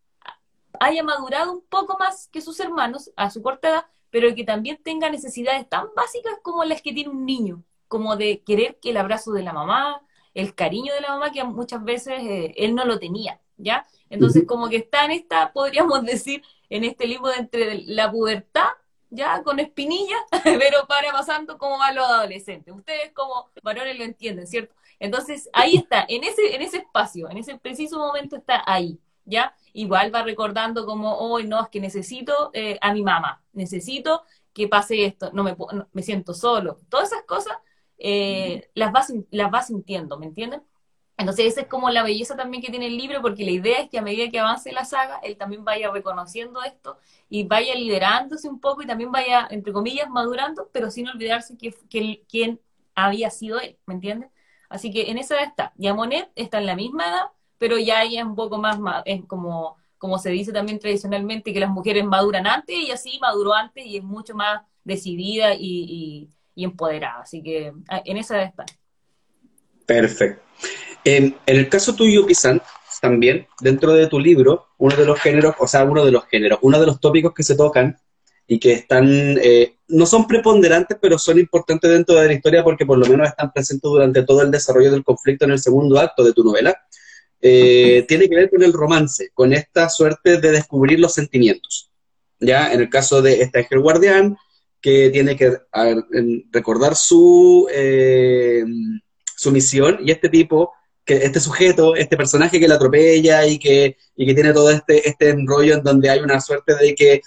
haya 0.80 1.04
madurado 1.04 1.52
un 1.54 1.62
poco 1.62 1.98
más 2.00 2.28
que 2.30 2.42
sus 2.42 2.60
hermanos 2.60 3.12
a 3.16 3.30
su 3.30 3.42
corta 3.42 3.70
edad, 3.70 3.86
pero 4.10 4.34
que 4.36 4.44
también 4.44 4.78
tenga 4.84 5.10
necesidades 5.10 5.68
tan 5.68 5.88
básicas 5.96 6.34
como 6.44 6.64
las 6.64 6.82
que 6.82 6.94
tiene 6.94 7.10
un 7.10 7.26
niño, 7.26 7.64
como 7.88 8.16
de 8.16 8.42
querer 8.42 8.78
que 8.82 8.92
el 8.92 8.98
abrazo 8.98 9.32
de 9.32 9.44
la 9.44 9.54
mamá, 9.54 10.02
el 10.34 10.56
cariño 10.56 10.94
de 10.94 11.02
la 11.02 11.10
mamá, 11.10 11.32
que 11.32 11.44
muchas 11.44 11.84
veces 11.84 12.14
eh, 12.22 12.54
él 12.58 12.76
no 12.76 12.86
lo 12.86 13.00
tenía, 13.00 13.40
¿ya? 13.58 13.86
Entonces, 14.10 14.46
como 14.48 14.70
que 14.70 14.78
está 14.78 15.06
en 15.06 15.12
esta, 15.12 15.52
podríamos 15.54 16.04
decir, 16.06 16.44
en 16.70 16.84
este 16.84 17.08
libro 17.08 17.30
de 17.30 17.38
entre 17.38 17.84
la 17.86 18.12
pubertad, 18.12 18.70
ya 19.10 19.44
con 19.44 19.60
espinilla, 19.60 20.16
pero 20.44 20.88
para 20.88 21.12
pasando 21.12 21.58
como 21.58 21.78
va 21.78 21.92
los 21.92 22.06
adolescentes. 22.06 22.74
Ustedes 22.74 23.12
como 23.14 23.50
varones 23.62 23.98
lo 23.98 24.06
entienden, 24.06 24.48
¿cierto? 24.48 24.74
Entonces, 25.00 25.50
ahí 25.54 25.76
está, 25.78 26.06
en 26.08 26.24
ese, 26.24 26.56
en 26.56 26.62
ese 26.62 26.78
espacio, 26.78 27.30
en 27.30 27.38
ese 27.38 27.58
preciso 27.58 27.98
momento 27.98 28.36
está 28.38 28.64
ahí, 28.66 29.00
¿ya? 29.26 29.56
igual 29.74 30.14
va 30.14 30.24
recordando 30.24 30.86
como, 30.86 31.18
hoy 31.18 31.46
no, 31.46 31.62
es 31.62 31.70
que 31.70 31.80
necesito 31.80 32.52
eh, 32.54 32.78
a 32.82 32.94
mi 32.94 33.04
mamá, 33.04 33.42
necesito 33.54 34.24
que 34.54 34.68
pase 34.68 35.06
esto, 35.06 35.32
no 35.34 35.44
me, 35.44 35.56
me 35.94 36.04
siento 36.04 36.34
solo. 36.34 36.80
Todas 36.90 37.12
esas 37.12 37.24
cosas 37.24 37.58
eh, 38.04 38.70
las, 38.74 38.94
va, 38.94 39.06
las 39.32 39.54
va 39.54 39.62
sintiendo, 39.62 40.18
¿me 40.18 40.26
entienden? 40.28 40.64
Entonces 41.18 41.46
esa 41.46 41.62
es 41.62 41.68
como 41.68 41.90
la 41.92 42.04
belleza 42.04 42.36
también 42.36 42.64
que 42.64 42.72
tiene 42.72 42.88
el 42.88 42.98
libro, 42.98 43.22
porque 43.22 43.46
la 43.46 43.52
idea 43.52 43.80
es 43.82 43.90
que 43.90 44.00
a 44.00 44.02
medida 44.02 44.30
que 44.32 44.40
avance 44.40 44.72
la 44.72 44.86
saga, 44.86 45.20
él 45.24 45.38
también 45.38 45.64
vaya 45.64 45.92
reconociendo 45.92 46.64
esto 46.64 46.98
y 47.30 47.44
vaya 47.46 47.76
liderándose 47.76 48.50
un 48.50 48.60
poco 48.60 48.82
y 48.82 48.88
también 48.88 49.12
vaya, 49.12 49.48
entre 49.52 49.72
comillas, 49.72 50.10
madurando, 50.10 50.70
pero 50.74 50.90
sin 50.90 51.08
olvidarse 51.08 51.58
que, 51.58 51.76
que 51.90 52.24
quién 52.28 52.60
había 52.96 53.30
sido 53.30 53.60
él, 53.60 53.78
¿me 53.86 53.94
entiendes? 53.94 54.32
Así 54.70 54.92
que 54.92 55.12
en 55.12 55.18
esa 55.18 55.36
edad 55.36 55.48
está. 55.50 55.74
Y 55.78 55.92
Monet 55.94 56.32
está 56.36 56.58
en 56.60 56.66
la 56.66 56.76
misma 56.76 57.08
edad, 57.08 57.26
pero 57.58 57.78
ya 57.78 58.04
ella 58.04 58.22
es 58.22 58.26
un 58.26 58.36
poco 58.36 58.58
más, 58.58 58.80
es 59.06 59.24
como, 59.26 59.78
como 59.98 60.18
se 60.18 60.32
dice 60.32 60.52
también 60.52 60.80
tradicionalmente, 60.80 61.54
que 61.54 61.60
las 61.60 61.70
mujeres 61.70 62.06
maduran 62.06 62.48
antes 62.48 62.76
y 62.76 62.92
así 62.92 63.20
maduró 63.22 63.54
antes 63.54 63.86
y 63.86 63.98
es 63.98 64.04
mucho 64.04 64.34
más 64.34 64.64
decidida 64.84 65.54
y, 65.54 66.30
empoderada. 66.56 67.22
Así 67.22 67.42
que 67.42 67.74
ah, 67.90 68.02
en 68.06 68.18
esa 68.18 68.38
edad 68.38 68.48
está. 68.50 68.66
Perfecto. 69.86 70.42
en 71.04 71.36
el 71.46 71.68
caso 71.68 71.96
tuyo, 71.96 72.26
Pisan, 72.26 72.62
también, 73.02 73.48
dentro 73.60 73.94
de 73.94 74.08
tu 74.08 74.20
libro, 74.20 74.68
uno 74.78 74.96
de 74.96 75.06
los 75.06 75.20
géneros, 75.20 75.56
o 75.60 75.68
sea, 75.68 75.84
uno 75.84 76.06
de 76.06 76.12
los 76.12 76.26
géneros, 76.28 76.60
uno 76.62 76.80
de 76.80 76.86
los 76.86 77.00
tópicos 77.00 77.34
que 77.34 77.44
se 77.44 77.56
tocan 77.56 77.98
y 78.48 78.60
que 78.60 78.74
están, 78.74 79.40
eh, 79.42 79.76
no 79.88 80.06
son 80.06 80.28
preponderantes, 80.28 80.98
pero 81.02 81.18
son 81.18 81.40
importantes 81.40 81.90
dentro 81.90 82.16
de 82.16 82.28
la 82.28 82.34
historia 82.34 82.64
porque 82.64 82.86
por 82.86 82.98
lo 82.98 83.08
menos 83.08 83.28
están 83.28 83.52
presentes 83.52 83.90
durante 83.90 84.24
todo 84.24 84.44
el 84.44 84.52
desarrollo 84.52 84.92
del 84.92 85.04
conflicto 85.04 85.46
en 85.46 85.52
el 85.52 85.60
segundo 85.60 86.00
acto 86.00 86.24
de 86.24 86.34
tu 86.34 86.44
novela, 86.44 86.78
eh, 87.42 88.06
tiene 88.08 88.30
que 88.30 88.36
ver 88.36 88.50
con 88.52 88.62
el 88.62 88.72
romance, 88.72 89.32
con 89.34 89.52
esta 89.52 89.90
suerte 89.90 90.40
de 90.40 90.52
descubrir 90.52 91.00
los 91.00 91.14
sentimientos. 91.14 91.90
Ya, 92.40 92.72
en 92.72 92.82
el 92.82 92.90
caso 92.90 93.22
de 93.22 93.42
este 93.42 93.60
ángel 93.60 93.80
guardián, 93.80 94.38
que 94.82 95.10
tiene 95.12 95.36
que 95.36 95.58
recordar 96.52 96.96
su, 96.96 97.68
eh, 97.72 98.64
su 99.38 99.52
misión, 99.52 100.00
y 100.04 100.12
este 100.12 100.30
tipo, 100.30 100.74
que 101.06 101.18
este 101.18 101.40
sujeto, 101.40 101.96
este 101.96 102.18
personaje 102.18 102.60
que 102.60 102.68
la 102.68 102.76
atropella 102.76 103.46
y 103.46 103.60
que, 103.60 103.98
y 104.16 104.26
que 104.26 104.34
tiene 104.34 104.54
todo 104.54 104.72
este, 104.72 105.08
este 105.08 105.30
enrollo 105.30 105.76
en 105.76 105.84
donde 105.84 106.10
hay 106.10 106.20
una 106.20 106.42
suerte 106.42 106.76
de 106.76 106.96
que 106.96 107.22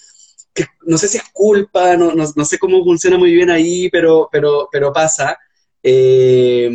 no 0.87 0.99
sé 0.99 1.09
si 1.09 1.17
es 1.17 1.25
culpa, 1.33 1.97
no, 1.97 2.13
no, 2.15 2.45
sé 2.45 2.59
cómo 2.59 2.85
funciona 2.85 3.19
muy 3.19 3.35
bien 3.35 3.51
ahí, 3.51 3.89
pero, 3.91 4.29
pero, 4.31 4.69
pero 4.71 4.93
pasa. 4.93 5.37
Eh, 5.83 6.71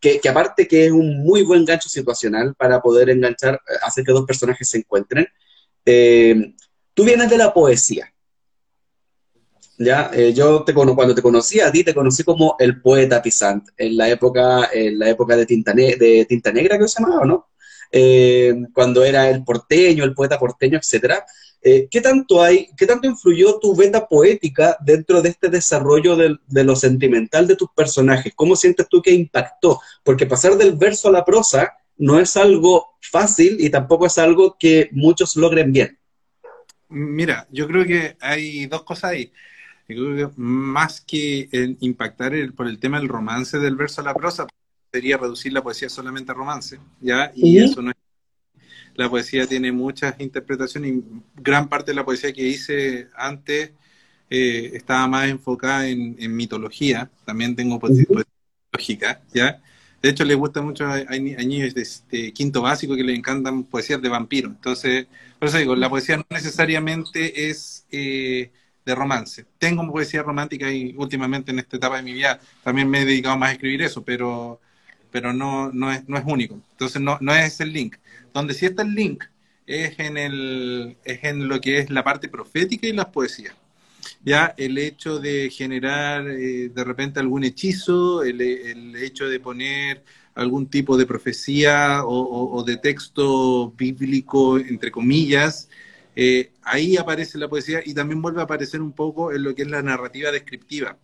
que, 0.00 0.20
aparte 0.28 0.66
que 0.66 0.86
es 0.86 0.92
un 0.92 1.22
muy 1.22 1.42
buen 1.42 1.64
gancho 1.66 1.90
situacional 1.90 2.54
para 2.54 2.80
poder 2.80 3.10
enganchar, 3.10 3.54
eh, 3.54 3.74
hacer 3.82 4.02
que 4.04 4.12
dos 4.12 4.24
personajes 4.24 4.68
se 4.68 4.78
encuentren. 4.78 5.26
Tú 6.94 7.04
vienes 7.04 7.28
de 7.28 7.36
la 7.36 7.52
poesía. 7.52 8.10
Ya, 9.78 10.10
yo 10.34 10.64
te, 10.64 10.74
cuando 10.74 11.14
te 11.14 11.22
conocí 11.22 11.60
a 11.60 11.70
ti, 11.70 11.84
te 11.84 11.94
conocí 11.94 12.24
como 12.24 12.56
el 12.58 12.80
poeta 12.80 13.22
Pisant, 13.22 13.68
en 13.76 13.96
la 13.96 14.08
época, 14.08 14.70
en 14.72 14.98
la 14.98 15.08
época 15.08 15.36
de 15.36 15.46
Tinta, 15.46 15.72
Negra, 15.72 16.78
que 16.78 16.88
se 16.88 17.00
llamaba, 17.00 17.24
¿no? 17.24 17.48
cuando 18.74 19.04
era 19.04 19.30
el 19.30 19.44
porteño, 19.44 20.04
el 20.04 20.14
poeta 20.14 20.38
porteño, 20.38 20.78
etcétera. 20.78 21.24
Eh, 21.60 21.88
¿Qué 21.90 22.00
tanto 22.00 22.40
hay, 22.40 22.68
qué 22.76 22.86
tanto 22.86 23.08
influyó 23.08 23.58
tu 23.58 23.74
beta 23.74 24.06
poética 24.06 24.76
dentro 24.80 25.20
de 25.20 25.30
este 25.30 25.48
desarrollo 25.48 26.16
de, 26.16 26.64
lo 26.64 26.76
sentimental 26.76 27.46
de 27.46 27.56
tus 27.56 27.70
personajes? 27.74 28.32
¿Cómo 28.36 28.54
sientes 28.54 28.88
tú 28.88 29.02
que 29.02 29.10
impactó? 29.10 29.80
Porque 30.04 30.26
pasar 30.26 30.56
del 30.56 30.76
verso 30.76 31.08
a 31.08 31.12
la 31.12 31.24
prosa 31.24 31.74
no 31.96 32.20
es 32.20 32.36
algo 32.36 32.96
fácil 33.00 33.56
y 33.58 33.70
tampoco 33.70 34.06
es 34.06 34.18
algo 34.18 34.56
que 34.58 34.88
muchos 34.92 35.34
logren 35.36 35.72
bien. 35.72 35.98
Mira, 36.90 37.46
yo 37.50 37.66
creo 37.66 37.84
que 37.84 38.16
hay 38.20 38.66
dos 38.66 38.84
cosas 38.84 39.10
ahí. 39.10 39.32
Más 40.36 41.00
que 41.00 41.48
impactar 41.80 42.32
por 42.54 42.68
el 42.68 42.78
tema 42.78 42.98
del 42.98 43.08
romance 43.08 43.58
del 43.58 43.76
verso 43.76 44.00
a 44.00 44.04
la 44.04 44.14
prosa, 44.14 44.46
sería 44.92 45.16
reducir 45.16 45.52
la 45.52 45.62
poesía 45.62 45.88
solamente 45.88 46.32
a 46.32 46.34
romance, 46.34 46.78
¿ya? 47.00 47.32
Y 47.34 47.58
eso 47.58 47.82
no 47.82 47.90
es 47.90 47.96
la 48.98 49.08
poesía 49.08 49.46
tiene 49.46 49.70
muchas 49.70 50.18
interpretaciones 50.18 50.92
y 50.92 51.04
gran 51.36 51.68
parte 51.68 51.92
de 51.92 51.94
la 51.94 52.04
poesía 52.04 52.32
que 52.32 52.42
hice 52.42 53.06
antes 53.16 53.70
eh, 54.28 54.72
estaba 54.74 55.06
más 55.06 55.28
enfocada 55.28 55.86
en, 55.86 56.34
mitología. 56.34 57.08
También 57.24 57.54
tengo 57.54 57.78
poesía, 57.78 58.06
lógica, 58.72 59.22
¿ya? 59.32 59.62
De 60.02 60.08
hecho, 60.08 60.24
le 60.24 60.34
gusta 60.34 60.62
mucho, 60.62 60.84
hay, 60.88 61.20
niños 61.20 61.74
de, 61.74 62.32
quinto 62.32 62.62
básico 62.62 62.96
que 62.96 63.04
le 63.04 63.14
encantan 63.14 63.62
poesías 63.62 64.02
de 64.02 64.08
vampiros. 64.08 64.50
Entonces, 64.50 65.06
por 65.38 65.48
eso 65.48 65.58
digo, 65.58 65.76
la 65.76 65.88
poesía 65.88 66.16
no 66.16 66.26
necesariamente 66.30 67.50
es 67.50 67.86
eh, 67.92 68.50
de 68.88 68.94
romance. 68.94 69.44
Tengo 69.58 69.86
poesía 69.92 70.22
romántica 70.22 70.72
y 70.72 70.94
últimamente 70.96 71.52
en 71.52 71.58
esta 71.58 71.76
etapa 71.76 71.98
de 71.98 72.02
mi 72.02 72.14
vida 72.14 72.40
también 72.64 72.88
me 72.88 73.02
he 73.02 73.04
dedicado 73.04 73.36
más 73.36 73.50
a 73.50 73.52
escribir 73.52 73.82
eso, 73.82 74.02
pero, 74.02 74.60
pero 75.10 75.32
no, 75.32 75.70
no, 75.72 75.92
es, 75.92 76.08
no 76.08 76.16
es 76.16 76.24
único. 76.26 76.58
Entonces, 76.72 77.00
no, 77.02 77.18
no 77.20 77.34
es 77.34 77.60
el 77.60 77.72
link. 77.72 77.96
Donde 78.32 78.54
sí 78.54 78.66
está 78.66 78.82
el 78.82 78.94
link 78.94 79.24
es 79.66 79.98
en, 79.98 80.16
el, 80.16 80.96
es 81.04 81.22
en 81.22 81.48
lo 81.48 81.60
que 81.60 81.78
es 81.78 81.90
la 81.90 82.02
parte 82.02 82.28
profética 82.28 82.86
y 82.86 82.92
las 82.92 83.06
poesías. 83.06 83.54
Ya 84.24 84.54
el 84.56 84.78
hecho 84.78 85.18
de 85.18 85.50
generar 85.50 86.26
eh, 86.26 86.70
de 86.70 86.84
repente 86.84 87.20
algún 87.20 87.44
hechizo, 87.44 88.22
el, 88.22 88.40
hecho 88.96 89.28
de 89.28 89.38
poner 89.38 90.02
algún 90.34 90.66
tipo 90.66 90.96
de 90.96 91.04
profecía 91.04 92.02
o, 92.04 92.62
de 92.64 92.76
texto 92.78 93.70
bíblico, 93.76 94.58
entre 94.58 94.90
comillas, 94.90 95.68
eh, 96.20 96.50
ahí 96.62 96.96
aparece 96.96 97.38
la 97.38 97.48
poesía 97.48 97.80
y 97.84 97.94
también 97.94 98.20
vuelve 98.20 98.40
a 98.40 98.44
aparecer 98.44 98.82
un 98.82 98.92
poco 98.92 99.32
en 99.32 99.42
lo 99.42 99.54
que 99.54 99.62
es 99.62 99.68
la 99.68 99.82
narrativa 99.82 100.30
descriptiva. 100.30 100.98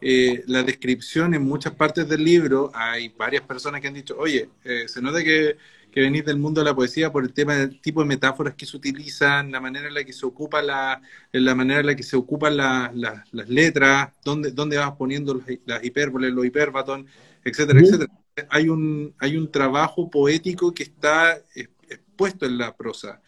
Eh, 0.00 0.42
la 0.46 0.62
descripción 0.62 1.34
en 1.34 1.42
muchas 1.42 1.74
partes 1.74 2.08
del 2.08 2.24
libro, 2.24 2.70
hay 2.74 3.08
varias 3.08 3.42
personas 3.42 3.80
que 3.80 3.88
han 3.88 3.94
dicho, 3.94 4.16
oye, 4.18 4.48
se 4.86 5.02
nota 5.02 5.22
que 5.22 5.56
que 5.94 6.00
venís 6.00 6.24
del 6.24 6.38
mundo 6.38 6.60
de 6.60 6.64
la 6.64 6.74
poesía 6.74 7.12
por 7.12 7.22
el 7.22 7.32
tema 7.32 7.54
del 7.54 7.80
tipo 7.80 8.00
de 8.00 8.06
metáforas 8.06 8.56
que 8.56 8.66
se 8.66 8.76
utilizan, 8.76 9.52
la 9.52 9.60
manera 9.60 9.86
en 9.86 9.94
la 9.94 10.02
que 10.02 10.12
se 10.12 10.26
ocupa 10.26 10.60
la, 10.60 11.00
la 11.30 11.54
manera 11.54 11.78
en 11.78 11.86
la 11.86 11.94
que 11.94 12.02
se 12.02 12.16
ocupan 12.16 12.56
las 12.56 13.32
letras, 13.32 14.10
dónde, 14.24 14.50
dónde 14.50 14.76
vas 14.76 14.90
poniendo 14.98 15.40
las 15.66 15.84
hipérboles, 15.84 16.32
los 16.32 16.44
hiperbatón, 16.44 17.06
etcétera, 17.44 17.78
etcétera. 17.78 18.12
Hay 18.50 18.68
un, 18.68 19.14
hay 19.20 19.36
un 19.36 19.52
trabajo 19.52 20.10
poético 20.10 20.74
que 20.74 20.82
está 20.82 21.40
expuesto 21.88 22.44
en 22.44 22.58
la 22.58 22.76
prosa. 22.76 23.22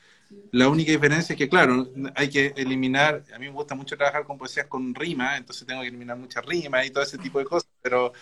La 0.53 0.69
única 0.69 0.91
diferencia 0.93 1.33
es 1.33 1.39
que, 1.39 1.49
claro, 1.49 1.89
hay 2.15 2.29
que 2.29 2.53
eliminar, 2.57 3.25
a 3.35 3.39
mí 3.39 3.47
me 3.47 3.53
gusta 3.53 3.75
mucho 3.75 3.97
trabajar 3.97 4.25
con 4.25 4.39
poesías 4.39 4.67
con 4.67 4.95
rima, 4.95 5.37
entonces 5.37 5.67
tengo 5.67 5.83
que 5.83 5.89
eliminar 5.89 6.17
muchas 6.17 6.45
rimas 6.45 6.87
y 6.87 6.91
todo 6.91 7.05
ese 7.05 7.19
tipo 7.19 7.39
de 7.39 7.45
cosas, 7.45 7.71
pero, 7.81 8.13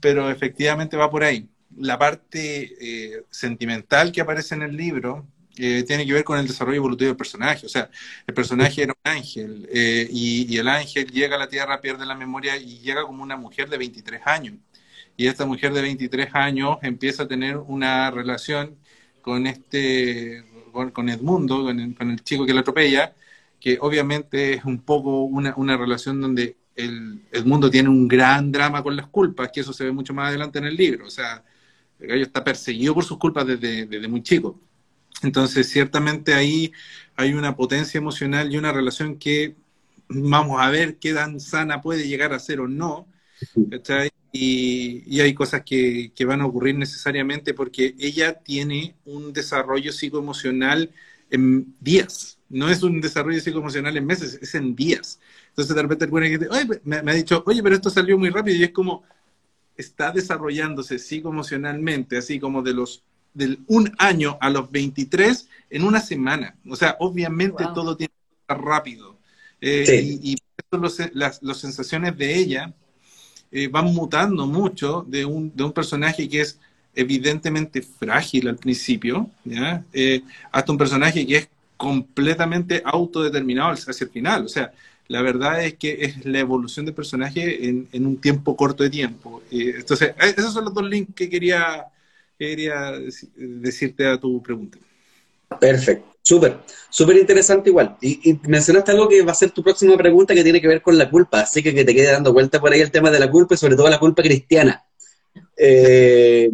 pero 0.00 0.30
efectivamente 0.30 0.96
va 0.96 1.10
por 1.10 1.24
ahí 1.24 1.48
la 1.76 1.98
parte 1.98 2.74
eh, 2.80 3.24
sentimental 3.30 4.12
que 4.12 4.20
aparece 4.20 4.54
en 4.54 4.62
el 4.62 4.76
libro 4.76 5.26
eh, 5.56 5.82
tiene 5.86 6.06
que 6.06 6.12
ver 6.12 6.24
con 6.24 6.38
el 6.38 6.46
desarrollo 6.46 6.78
evolutivo 6.78 7.08
del 7.08 7.16
personaje. 7.16 7.66
O 7.66 7.68
sea, 7.68 7.90
el 8.26 8.34
personaje 8.34 8.82
era 8.82 8.92
un 8.92 9.10
ángel 9.10 9.68
eh, 9.72 10.08
y, 10.10 10.56
el 10.56 10.68
ángel 10.68 11.10
llega 11.10 11.36
a 11.36 11.38
la 11.38 11.48
Tierra, 11.48 11.80
pierde 11.80 12.06
la 12.06 12.14
memoria 12.14 12.56
y 12.56 12.78
llega 12.78 13.02
como 13.02 13.22
una 13.22 13.36
mujer 13.36 13.68
de 13.68 13.76
23 13.76 14.22
años. 14.26 14.54
Y 15.16 15.26
esta 15.26 15.44
mujer 15.44 15.72
de 15.74 15.82
23 15.82 16.30
años 16.34 16.78
empieza 16.82 17.24
a 17.24 17.28
tener 17.28 17.58
una 17.58 18.10
relación 18.10 18.78
con 19.20 19.46
este, 19.46 20.44
con, 20.72 21.08
Edmundo, 21.08 21.64
con 21.64 22.10
el, 22.10 22.22
chico 22.22 22.46
que 22.46 22.54
la 22.54 22.60
atropella, 22.60 23.14
que 23.58 23.78
obviamente 23.80 24.54
es 24.54 24.64
un 24.64 24.80
poco 24.80 25.22
una, 25.24 25.54
una 25.56 25.76
relación 25.76 26.20
donde 26.20 26.56
el 26.76 27.22
Edmundo 27.32 27.70
tiene 27.70 27.88
un 27.88 28.08
gran 28.08 28.50
drama 28.52 28.82
con 28.82 28.96
las 28.96 29.06
culpas, 29.08 29.50
que 29.52 29.60
eso 29.60 29.72
se 29.72 29.84
ve 29.84 29.92
mucho 29.92 30.14
más 30.14 30.28
adelante 30.28 30.58
en 30.58 30.66
el 30.66 30.76
libro. 30.76 31.06
O 31.06 31.10
sea, 31.10 31.44
el 31.98 32.08
gallo 32.08 32.22
está 32.22 32.42
perseguido 32.42 32.94
por 32.94 33.04
sus 33.04 33.18
culpas 33.18 33.46
desde, 33.46 34.08
muy 34.08 34.22
chico. 34.22 34.58
Entonces, 35.22 35.68
ciertamente 35.68 36.34
ahí 36.34 36.72
hay 37.16 37.34
una 37.34 37.54
potencia 37.56 37.98
emocional 37.98 38.52
y 38.52 38.56
una 38.56 38.72
relación 38.72 39.18
que 39.18 39.56
vamos 40.08 40.60
a 40.60 40.70
ver 40.70 40.96
qué 40.98 41.12
tan 41.12 41.40
sana 41.40 41.80
puede 41.82 42.08
llegar 42.08 42.32
a 42.32 42.38
ser 42.38 42.60
o 42.60 42.68
no. 42.68 43.06
Y, 44.32 45.02
y, 45.06 45.20
hay 45.20 45.34
cosas 45.34 45.62
que, 45.64 46.12
que, 46.14 46.24
van 46.24 46.40
a 46.40 46.46
ocurrir 46.46 46.76
necesariamente 46.76 47.52
porque 47.52 47.96
ella 47.98 48.34
tiene 48.34 48.94
un 49.04 49.32
desarrollo 49.32 49.92
psicoemocional 49.92 50.92
en 51.30 51.74
días. 51.80 52.38
No 52.48 52.68
es 52.68 52.82
un 52.82 53.00
desarrollo 53.00 53.40
psicoemocional 53.40 53.96
en 53.96 54.06
meses, 54.06 54.38
es 54.40 54.54
en 54.54 54.76
días. 54.76 55.18
Entonces 55.48 55.74
de 55.74 55.82
repente 55.82 56.04
el 56.04 56.80
me, 56.84 57.02
me, 57.02 57.10
ha 57.10 57.14
dicho, 57.14 57.42
oye, 57.46 57.62
pero 57.62 57.74
esto 57.74 57.90
salió 57.90 58.16
muy 58.18 58.30
rápido 58.30 58.56
y 58.56 58.62
es 58.62 58.70
como, 58.70 59.02
está 59.76 60.12
desarrollándose 60.12 60.98
psicoemocionalmente, 60.98 62.18
así 62.18 62.38
como 62.38 62.62
de 62.62 62.74
los 62.74 63.02
del 63.34 63.60
un 63.66 63.92
año 63.98 64.38
a 64.40 64.50
los 64.50 64.70
23 64.70 65.48
en 65.70 65.84
una 65.84 66.00
semana. 66.00 66.56
O 66.68 66.76
sea, 66.76 66.96
obviamente 67.00 67.64
todo 67.74 67.96
tiene 67.96 68.12
que 68.12 68.40
estar 68.40 68.62
rápido. 68.62 69.18
Eh, 69.60 70.18
y, 70.22 70.36
las, 71.12 71.40
sensaciones 71.54 72.16
de 72.16 72.36
ella 72.36 72.74
eh, 73.52 73.68
van 73.68 73.86
mutando 73.86 74.46
mucho 74.46 75.04
de 75.08 75.24
un, 75.24 75.54
de 75.54 75.64
un 75.64 75.72
personaje 75.72 76.28
que 76.28 76.42
es 76.42 76.58
evidentemente 76.94 77.82
frágil 77.82 78.48
al 78.48 78.56
principio. 78.56 79.28
Eh, 79.92 80.22
hasta 80.52 80.72
un 80.72 80.78
personaje 80.78 81.26
que 81.26 81.36
es 81.36 81.48
completamente 81.76 82.82
autodeterminado 82.84 83.72
hacia 83.72 84.04
el 84.04 84.10
final. 84.10 84.44
O 84.44 84.48
sea, 84.48 84.72
la 85.08 85.22
verdad 85.22 85.64
es 85.64 85.74
que 85.74 85.98
es 86.00 86.24
la 86.24 86.38
evolución 86.38 86.86
del 86.86 86.94
personaje 86.94 87.68
en, 87.68 88.06
un 88.06 88.16
tiempo 88.18 88.56
corto 88.56 88.84
de 88.84 88.90
tiempo. 88.90 89.42
entonces, 89.50 90.10
eh, 90.10 90.34
esos 90.36 90.52
son 90.52 90.66
los 90.66 90.74
dos 90.74 90.88
links 90.88 91.14
que 91.14 91.28
quería, 91.28 91.86
quería 92.38 92.92
decirte 93.36 94.06
a 94.06 94.18
tu 94.18 94.40
pregunta. 94.42 94.78
Perfecto, 95.58 96.09
súper, 96.22 96.58
súper 96.88 97.16
interesante 97.16 97.70
igual. 97.70 97.96
Y, 98.00 98.38
mencionaste 98.44 98.92
algo 98.92 99.08
que 99.08 99.22
va 99.22 99.32
a 99.32 99.34
ser 99.34 99.50
tu 99.50 99.62
próxima 99.62 99.96
pregunta 99.96 100.34
que 100.34 100.42
tiene 100.42 100.60
que 100.60 100.68
ver 100.68 100.82
con 100.82 100.96
la 100.96 101.10
culpa, 101.10 101.40
así 101.40 101.62
que 101.62 101.74
que 101.74 101.84
te 101.84 101.94
quede 101.94 102.12
dando 102.12 102.32
vuelta 102.32 102.60
por 102.60 102.72
ahí 102.72 102.80
el 102.80 102.90
tema 102.90 103.10
de 103.10 103.20
la 103.20 103.30
culpa 103.30 103.54
y 103.54 103.58
sobre 103.58 103.76
todo 103.76 103.88
la 103.88 103.98
culpa 103.98 104.22
cristiana. 104.22 104.84
Eh, 105.56 106.50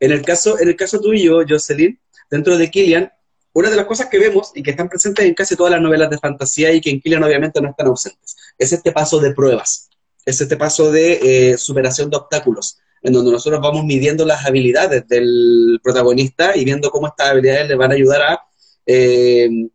en, 0.00 0.12
el 0.12 0.22
caso, 0.22 0.58
en 0.58 0.68
el 0.68 0.76
caso 0.76 1.00
tuyo, 1.00 1.40
Jocelyn, 1.48 1.98
dentro 2.30 2.56
de 2.56 2.70
Killian, 2.70 3.10
una 3.52 3.70
de 3.70 3.76
las 3.76 3.86
cosas 3.86 4.08
que 4.08 4.18
vemos 4.18 4.52
y 4.54 4.62
que 4.62 4.70
están 4.70 4.88
presentes 4.88 5.24
en 5.24 5.34
casi 5.34 5.56
todas 5.56 5.72
las 5.72 5.80
novelas 5.80 6.10
de 6.10 6.18
fantasía 6.18 6.72
y 6.72 6.80
que 6.80 6.90
en 6.90 7.00
Killian 7.00 7.24
obviamente 7.24 7.60
no 7.60 7.70
están 7.70 7.88
ausentes, 7.88 8.36
es 8.56 8.72
este 8.72 8.92
paso 8.92 9.18
de 9.18 9.32
pruebas, 9.32 9.88
es 10.24 10.40
este 10.40 10.56
paso 10.56 10.92
de 10.92 11.52
eh, 11.52 11.58
superación 11.58 12.10
de 12.10 12.18
obstáculos, 12.18 12.78
en 13.02 13.12
donde 13.12 13.32
nosotros 13.32 13.60
vamos 13.60 13.84
midiendo 13.84 14.24
las 14.24 14.44
habilidades 14.46 15.08
del 15.08 15.80
protagonista 15.82 16.56
y 16.56 16.64
viendo 16.64 16.90
cómo 16.90 17.08
estas 17.08 17.30
habilidades 17.30 17.68
le 17.68 17.74
van 17.74 17.90
a 17.90 17.94
ayudar 17.94 18.22
a, 18.22 18.47
eh, 18.88 19.68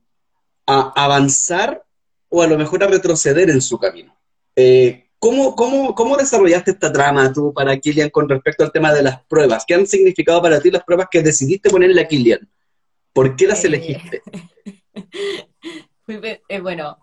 a 0.66 0.92
avanzar 0.96 1.84
o 2.30 2.42
a 2.42 2.48
lo 2.48 2.58
mejor 2.58 2.84
a 2.84 2.88
retroceder 2.88 3.50
en 3.52 3.62
su 3.62 3.78
camino. 3.78 4.18
Eh, 4.56 5.08
¿cómo, 5.20 5.56
cómo, 5.56 5.94
cómo, 5.94 6.18
desarrollaste 6.18 6.72
esta 6.72 6.92
trama 6.92 7.32
tú 7.32 7.54
para 7.54 7.78
Killian 7.78 8.10
con 8.10 8.28
respecto 8.28 8.64
al 8.64 8.72
tema 8.72 8.92
de 8.92 9.04
las 9.04 9.24
pruebas? 9.26 9.66
¿Qué 9.68 9.76
han 9.76 9.86
significado 9.86 10.42
para 10.42 10.60
ti 10.60 10.72
las 10.72 10.84
pruebas 10.84 11.08
que 11.12 11.22
decidiste 11.22 11.70
ponerle 11.70 12.02
a 12.02 12.08
Killian? 12.08 12.50
¿Por 13.14 13.36
qué 13.36 13.46
las 13.46 13.64
eh, 13.64 13.68
elegiste? 13.68 14.24
bueno, 16.62 16.98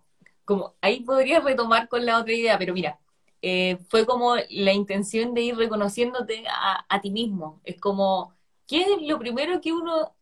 como 0.44 0.74
ahí 0.80 1.00
podría 1.04 1.38
retomar 1.38 1.88
con 1.88 2.04
la 2.04 2.18
otra 2.18 2.32
idea, 2.32 2.58
pero 2.58 2.74
mira, 2.74 2.98
eh, 3.40 3.78
fue 3.88 4.04
como 4.04 4.34
la 4.50 4.72
intención 4.72 5.32
de 5.32 5.42
ir 5.42 5.56
reconociéndote 5.56 6.44
a, 6.88 7.00
ti 7.00 7.12
mismo. 7.12 7.60
Es 7.64 7.80
como, 7.80 8.34
¿qué 8.66 8.82
es 8.82 9.02
lo 9.02 9.18
primero 9.18 9.60
que 9.60 9.72
uno, 9.72 10.14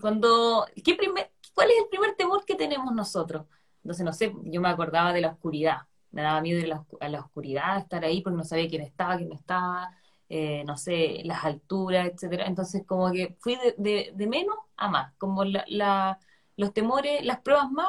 cuando, 0.00 0.66
¿qué 0.84 0.94
primer, 0.94 1.30
cuál 1.54 1.70
es 1.70 1.78
el 1.82 1.88
primer 1.88 2.14
temor 2.14 2.44
que 2.44 2.54
tenemos 2.54 2.94
nosotros? 2.94 3.46
Entonces, 3.82 4.04
no 4.04 4.12
sé, 4.12 4.32
yo 4.44 4.60
me 4.60 4.68
acordaba 4.68 5.12
de 5.12 5.20
la 5.20 5.28
oscuridad, 5.28 5.82
me 6.10 6.22
daba 6.22 6.40
miedo 6.40 6.66
la, 6.66 6.84
a 7.00 7.08
la 7.08 7.20
oscuridad, 7.20 7.78
estar 7.78 8.04
ahí 8.04 8.22
porque 8.22 8.36
no 8.36 8.44
sabía 8.44 8.68
quién 8.68 8.82
estaba, 8.82 9.16
quién 9.16 9.28
no 9.28 9.34
estaba, 9.34 9.90
eh, 10.28 10.64
no 10.64 10.76
sé, 10.76 11.20
las 11.24 11.44
alturas, 11.44 12.08
etcétera. 12.08 12.46
Entonces, 12.46 12.84
como 12.86 13.10
que 13.12 13.36
fui 13.40 13.56
de, 13.76 14.12
de, 14.14 14.26
menos 14.26 14.56
a 14.76 14.88
más, 14.88 15.14
como 15.18 15.44
la, 15.44 16.18
los 16.56 16.72
temores, 16.72 17.24
las 17.24 17.40
pruebas 17.40 17.70
más 17.70 17.88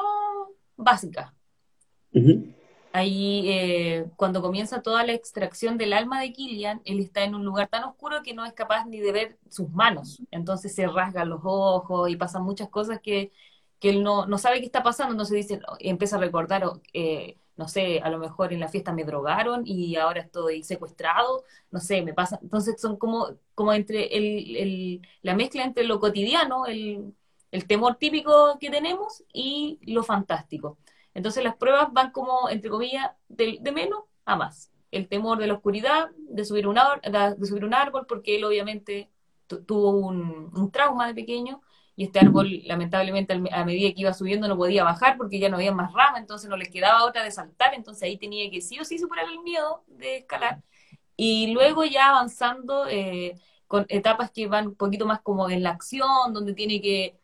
básicas 0.76 1.32
ahí 2.96 3.42
eh, 3.50 4.06
cuando 4.16 4.40
comienza 4.40 4.80
toda 4.80 5.04
la 5.04 5.12
extracción 5.12 5.76
del 5.76 5.92
alma 5.92 6.20
de 6.20 6.32
Killian, 6.32 6.80
él 6.86 7.00
está 7.00 7.24
en 7.24 7.34
un 7.34 7.44
lugar 7.44 7.68
tan 7.68 7.84
oscuro 7.84 8.22
que 8.22 8.32
no 8.32 8.44
es 8.46 8.54
capaz 8.54 8.86
ni 8.86 9.00
de 9.00 9.12
ver 9.12 9.38
sus 9.50 9.70
manos. 9.70 10.22
Entonces 10.30 10.74
se 10.74 10.86
rasgan 10.86 11.28
los 11.28 11.40
ojos 11.44 12.08
y 12.08 12.16
pasan 12.16 12.42
muchas 12.44 12.70
cosas 12.70 13.00
que, 13.02 13.32
que 13.80 13.90
él 13.90 14.02
no, 14.02 14.26
no, 14.26 14.38
sabe 14.38 14.60
qué 14.60 14.66
está 14.66 14.82
pasando. 14.82 15.12
Entonces 15.12 15.36
dice, 15.36 15.60
empieza 15.80 16.16
a 16.16 16.20
recordar, 16.20 16.64
eh, 16.94 17.36
no 17.56 17.68
sé, 17.68 18.00
a 18.00 18.08
lo 18.08 18.18
mejor 18.18 18.52
en 18.54 18.60
la 18.60 18.68
fiesta 18.68 18.92
me 18.92 19.04
drogaron 19.04 19.62
y 19.66 19.96
ahora 19.96 20.22
estoy 20.22 20.62
secuestrado, 20.62 21.44
no 21.70 21.80
sé, 21.80 22.00
me 22.02 22.14
pasa. 22.14 22.38
Entonces 22.42 22.80
son 22.80 22.96
como, 22.96 23.28
como 23.54 23.74
entre 23.74 24.16
el, 24.16 25.02
la 25.22 25.34
mezcla 25.34 25.64
entre 25.64 25.84
lo 25.84 26.00
cotidiano, 26.00 26.64
el, 26.66 27.14
el 27.50 27.66
temor 27.66 27.96
típico 27.96 28.56
que 28.58 28.70
tenemos 28.70 29.24
y 29.32 29.80
lo 29.82 30.02
fantástico. 30.02 30.78
Entonces 31.16 31.42
las 31.42 31.56
pruebas 31.56 31.90
van 31.94 32.10
como, 32.10 32.50
entre 32.50 32.68
comillas, 32.68 33.10
de, 33.28 33.58
menos 33.72 34.00
a 34.26 34.36
más. 34.36 34.70
El 34.90 35.08
temor 35.08 35.38
de 35.38 35.46
la 35.46 35.54
oscuridad, 35.54 36.10
de 36.18 36.44
subir 36.44 36.68
un, 36.68 36.76
de 36.76 37.46
subir 37.46 37.64
un 37.64 37.72
árbol, 37.72 38.04
porque 38.06 38.36
él 38.36 38.44
obviamente 38.44 39.10
tuvo 39.46 39.92
un, 39.92 40.70
trauma 40.70 41.06
de 41.06 41.14
pequeño 41.14 41.62
y 41.96 42.04
este 42.04 42.18
árbol 42.18 42.60
lamentablemente 42.66 43.32
a 43.32 43.64
medida 43.64 43.94
que 43.94 44.00
iba 44.02 44.12
subiendo 44.12 44.46
no 44.46 44.58
podía 44.58 44.84
bajar 44.84 45.16
porque 45.16 45.38
ya 45.38 45.48
no 45.48 45.56
había 45.56 45.72
más 45.72 45.90
rama, 45.94 46.18
entonces 46.18 46.50
no 46.50 46.56
les 46.58 46.68
quedaba 46.68 47.06
otra 47.06 47.24
de 47.24 47.30
saltar, 47.30 47.72
entonces 47.72 48.02
ahí 48.02 48.18
tenía 48.18 48.50
que 48.50 48.60
sí 48.60 48.78
o 48.78 48.84
sí 48.84 48.98
superar 48.98 49.24
el 49.24 49.40
miedo 49.40 49.84
de 49.86 50.18
escalar. 50.18 50.62
Y 51.16 51.52
luego 51.54 51.84
ya 51.84 52.10
avanzando 52.10 52.86
eh, 52.88 53.40
con 53.66 53.86
etapas 53.88 54.30
que 54.30 54.48
van 54.48 54.66
un 54.66 54.74
poquito 54.74 55.06
más 55.06 55.22
como 55.22 55.48
en 55.48 55.62
la 55.62 55.70
acción, 55.70 56.34
donde 56.34 56.52
tiene 56.52 56.82
que 56.82 57.18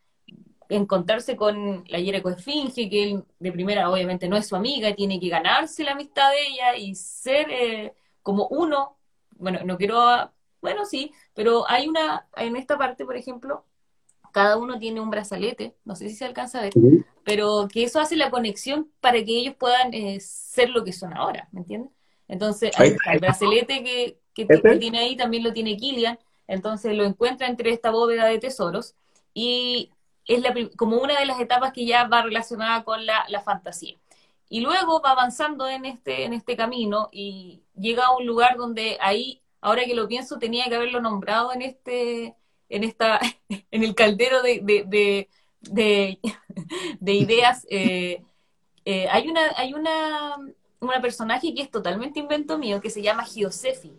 encontrarse 0.77 1.37
con 1.37 1.85
la 1.89 1.99
Esfinge, 1.99 2.89
que 2.89 3.03
él 3.03 3.25
de 3.39 3.53
primera 3.53 3.91
obviamente 3.91 4.29
no 4.29 4.37
es 4.37 4.47
su 4.47 4.57
amiga, 4.57 4.95
tiene 4.95 5.21
que 5.21 5.29
ganarse 5.29 5.85
la 5.85 5.93
amistad 5.93 6.31
de 6.31 6.47
ella 6.47 6.77
y 6.77 6.95
ser 6.95 7.47
eh, 7.51 7.95
como 8.23 8.47
uno, 8.49 8.97
bueno, 9.39 9.61
no 9.65 9.77
quiero, 9.77 10.01
bueno, 10.61 10.87
sí, 10.87 11.13
pero 11.35 11.69
hay 11.69 11.89
una, 11.89 12.27
en 12.37 12.57
esta 12.57 12.79
parte, 12.79 13.05
por 13.05 13.17
ejemplo, 13.17 13.65
cada 14.33 14.57
uno 14.57 14.79
tiene 14.79 15.01
un 15.01 15.11
brazalete, 15.11 15.75
no 15.85 15.95
sé 15.95 16.09
si 16.09 16.15
se 16.15 16.25
alcanza 16.25 16.59
a 16.59 16.63
ver, 16.63 16.73
pero 17.23 17.69
que 17.71 17.85
eso 17.85 18.01
hace 18.01 18.17
la 18.17 18.31
conexión 18.31 18.91
para 19.01 19.23
que 19.23 19.39
ellos 19.39 19.55
puedan 19.59 19.93
eh, 19.93 20.21
ser 20.21 20.71
lo 20.71 20.85
que 20.85 20.93
son 20.93 21.15
ahora, 21.15 21.49
¿me 21.53 21.61
entiendes? 21.61 21.93
Entonces, 22.29 22.73
el 22.79 23.19
brazalete 23.21 23.85
que, 23.85 24.19
que, 24.33 24.47
¿Este? 24.49 24.79
tiene 24.79 25.01
ahí 25.01 25.17
también 25.17 25.45
lo 25.45 25.53
tiene 25.53 25.77
Killian, 25.77 26.19
entonces 26.47 26.97
lo 26.97 27.05
encuentra 27.05 27.47
entre 27.47 27.71
esta 27.71 27.91
bóveda 27.91 28.25
de 28.27 28.39
tesoros 28.39 28.95
y 29.35 29.91
es 30.27 30.41
la, 30.41 30.55
como 30.77 30.99
una 30.99 31.19
de 31.19 31.27
las 31.27 31.41
etapas 31.41 31.73
que 31.73 31.85
ya 31.85 32.05
va 32.05 32.23
relacionada 32.23 32.85
con 32.85 33.05
la, 33.07 33.43
fantasía. 33.45 33.97
Y 34.49 34.61
luego 34.61 35.01
va 35.01 35.13
avanzando 35.13 35.69
en 35.69 35.85
este, 35.85 36.25
en 36.25 36.33
este 36.35 36.57
camino 36.57 37.09
y 37.11 37.63
llega 37.75 38.07
a 38.07 38.17
un 38.17 38.27
lugar 38.27 38.57
donde 38.57 38.99
ahí, 39.01 39.41
ahora 39.61 39.85
que 39.85 39.95
lo 39.95 40.09
pienso, 40.09 40.39
tenía 40.39 40.67
que 40.67 40.77
haberlo 40.77 41.01
nombrado 41.01 41.53
en 41.53 41.63
este, 41.63 42.37
en 42.69 42.85
esta, 42.85 43.19
en 43.49 43.83
el 43.83 43.95
caldero 43.95 44.43
de, 44.43 44.61
de, 44.63 45.29
de, 47.01 47.13
ideas. 47.15 47.67
Eh, 47.71 48.23
eh, 48.85 49.09
hay 49.11 49.29
una, 49.29 49.41
hay 49.57 49.75
una, 49.75 50.37
una 50.81 51.01
personaje 51.01 51.55
que 51.55 51.63
es 51.63 51.71
totalmente 51.71 52.21
invento 52.21 52.59
mío, 52.59 52.81
que 52.81 52.91
se 52.91 53.03
llama 53.03 53.25
Giosefi, 53.25 53.93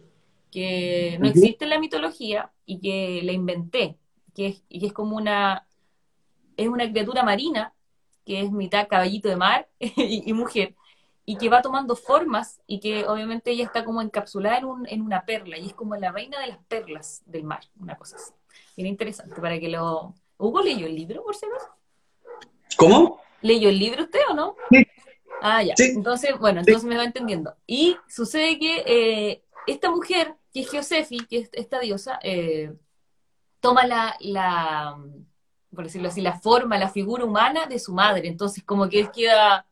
que 0.52 1.18
no 1.20 1.28
existe 1.28 1.64
en 1.66 1.72
la 1.72 1.80
mitología 1.80 2.52
y 2.66 2.80
que 2.80 3.22
la 3.24 3.32
inventé, 3.32 3.98
que 4.36 4.48
es, 4.48 4.64
y 4.70 4.80
que 4.80 4.88
es 4.88 4.94
como 4.94 5.16
una, 5.16 5.66
es 6.58 6.68
una 6.68 6.90
criatura 6.90 7.24
marina, 7.24 7.74
que 8.26 8.42
es 8.42 8.52
mitad 8.52 8.88
caballito 8.88 9.30
de 9.30 9.36
mar 9.36 9.70
y, 9.80 10.32
mujer, 10.34 10.76
y 11.26 11.38
que 11.38 11.50
va 11.50 11.62
tomando 11.62 11.96
formas 11.96 12.62
y 12.68 12.80
que 12.80 13.06
obviamente 13.06 13.52
ella 13.52 13.66
está 13.66 13.84
como 13.84 14.02
encapsulada 14.02 14.58
en, 14.58 14.66
un, 14.66 14.88
en 14.88 15.02
una 15.02 15.26
perla, 15.26 15.58
y 15.58 15.68
es 15.68 15.74
como 15.74 15.96
la 15.96 16.12
reina 16.12 16.40
de 16.40 16.48
las 16.48 16.60
perlas 16.68 17.22
del 17.26 17.44
mar, 17.44 17.62
una 17.80 17.98
cosa 17.98 18.18
así. 18.18 18.34
Bien 18.76 18.88
interesante 18.88 19.40
para 19.42 19.60
que 19.60 19.70
lo... 19.70 20.16
¿Hugo 20.38 20.62
leyó 20.62 20.88
el 20.88 20.96
libro, 20.96 21.24
por 21.24 21.36
si 21.36 21.46
¿Cómo? 22.78 23.22
¿Leyó 23.42 23.70
el 23.70 23.80
libro 23.80 24.04
usted 24.04 24.20
o 24.30 24.34
no? 24.34 24.56
Sí. 24.72 24.86
Ah, 25.42 25.62
ya. 25.62 25.74
Entonces, 25.78 26.38
bueno, 26.40 26.62
entonces 26.62 26.86
me 26.86 26.98
va 26.98 27.04
entendiendo. 27.04 27.56
Y 27.68 27.98
sucede 28.08 28.58
que 28.58 28.84
eh, 28.86 29.44
esta 29.68 29.92
mujer, 29.92 30.36
que 30.54 30.62
es 30.62 30.70
Josefi, 30.70 31.26
que 31.28 31.40
es 31.40 31.50
esta 31.54 31.80
diosa, 31.80 32.20
eh, 32.24 32.74
toma 33.60 33.86
la, 33.86 34.16
la, 34.22 34.98
por 35.74 35.86
decirlo 35.86 36.10
así, 36.10 36.22
la 36.22 36.40
forma, 36.40 36.78
la 36.78 36.90
figura 36.90 37.26
humana 37.26 37.66
de 37.68 37.80
su 37.80 37.94
madre. 37.94 38.28
Entonces, 38.28 38.64
como 38.64 38.90
que 38.90 39.00
él 39.00 39.12
queda, 39.12 39.66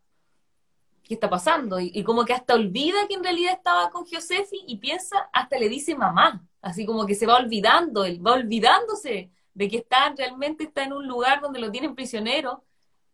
¿qué 1.02 1.14
está 1.14 1.30
pasando? 1.30 1.80
Y, 1.80 2.02
como 2.04 2.24
que 2.24 2.32
hasta 2.32 2.54
olvida 2.54 3.06
que 3.08 3.14
en 3.14 3.24
realidad 3.24 3.54
estaba 3.54 3.90
con 3.90 4.04
Josefi 4.06 4.64
y 4.66 4.78
piensa, 4.78 5.28
hasta 5.32 5.58
le 5.58 5.68
dice 5.68 5.94
mamá. 5.94 6.46
Así 6.60 6.86
como 6.86 7.06
que 7.06 7.14
se 7.14 7.26
va 7.26 7.36
olvidando, 7.36 8.04
él 8.04 8.24
va 8.24 8.34
olvidándose 8.34 9.30
de 9.54 9.68
que 9.68 9.78
está 9.78 10.14
realmente 10.16 10.64
está 10.64 10.84
en 10.84 10.92
un 10.92 11.06
lugar 11.06 11.40
donde 11.40 11.60
lo 11.60 11.70
tienen 11.70 11.94
prisionero. 11.94 12.64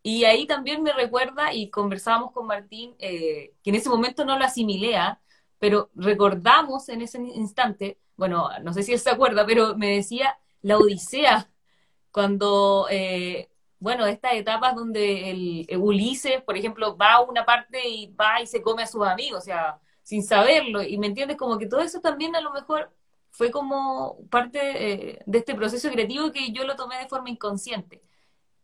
Y 0.02 0.24
ahí 0.24 0.46
también 0.46 0.82
me 0.82 0.92
recuerda, 0.92 1.52
y 1.52 1.70
conversábamos 1.70 2.32
con 2.32 2.46
Martín, 2.46 2.94
eh, 2.98 3.54
que 3.62 3.70
en 3.70 3.76
ese 3.76 3.88
momento 3.90 4.24
no 4.24 4.38
lo 4.38 4.44
asimilé, 4.44 4.96
¿ah? 4.96 5.20
pero 5.58 5.90
recordamos 5.94 6.88
en 6.88 7.02
ese 7.02 7.18
instante, 7.18 7.98
bueno, 8.16 8.48
no 8.62 8.72
sé 8.72 8.82
si 8.82 8.92
él 8.92 9.00
se 9.00 9.10
acuerda, 9.10 9.44
pero 9.46 9.76
me 9.76 9.96
decía 9.96 10.38
la 10.62 10.78
Odisea 10.78 11.50
cuando, 12.18 12.88
eh, 12.90 13.48
bueno, 13.78 14.04
estas 14.04 14.32
etapas 14.32 14.74
donde 14.74 15.30
el, 15.30 15.78
Ulises, 15.78 16.42
por 16.42 16.56
ejemplo, 16.56 16.96
va 16.96 17.12
a 17.12 17.20
una 17.20 17.44
parte 17.44 17.88
y 17.88 18.12
va 18.12 18.42
y 18.42 18.46
se 18.48 18.60
come 18.60 18.82
a 18.82 18.88
sus 18.88 19.06
amigos, 19.06 19.38
o 19.38 19.44
sea, 19.44 19.78
sin 20.02 20.24
saberlo, 20.24 20.82
y 20.82 20.98
me 20.98 21.06
entiendes, 21.06 21.36
como 21.36 21.58
que 21.58 21.68
todo 21.68 21.80
eso 21.80 22.00
también 22.00 22.34
a 22.34 22.40
lo 22.40 22.52
mejor 22.52 22.90
fue 23.30 23.52
como 23.52 24.18
parte 24.30 24.58
eh, 24.58 25.22
de 25.26 25.38
este 25.38 25.54
proceso 25.54 25.88
creativo 25.92 26.32
que 26.32 26.50
yo 26.50 26.64
lo 26.64 26.74
tomé 26.74 26.98
de 26.98 27.06
forma 27.06 27.30
inconsciente. 27.30 28.02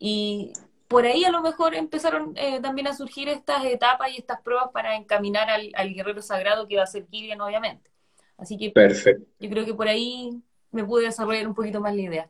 Y 0.00 0.52
por 0.88 1.04
ahí 1.06 1.24
a 1.24 1.30
lo 1.30 1.40
mejor 1.40 1.76
empezaron 1.76 2.32
eh, 2.36 2.58
también 2.60 2.88
a 2.88 2.96
surgir 2.96 3.28
estas 3.28 3.64
etapas 3.66 4.10
y 4.10 4.16
estas 4.16 4.40
pruebas 4.40 4.70
para 4.72 4.96
encaminar 4.96 5.48
al, 5.48 5.94
guerrero 5.94 6.22
sagrado 6.22 6.66
que 6.66 6.76
va 6.76 6.82
a 6.82 6.88
ser 6.88 7.06
Kirian, 7.06 7.40
obviamente. 7.40 7.88
Así 8.36 8.58
que 8.58 8.70
Perfecto. 8.70 9.24
yo 9.38 9.48
creo 9.48 9.64
que 9.64 9.74
por 9.74 9.86
ahí 9.86 10.42
me 10.72 10.82
pude 10.82 11.04
desarrollar 11.04 11.46
un 11.46 11.54
poquito 11.54 11.80
más 11.80 11.94
la 11.94 12.02
idea. 12.02 12.28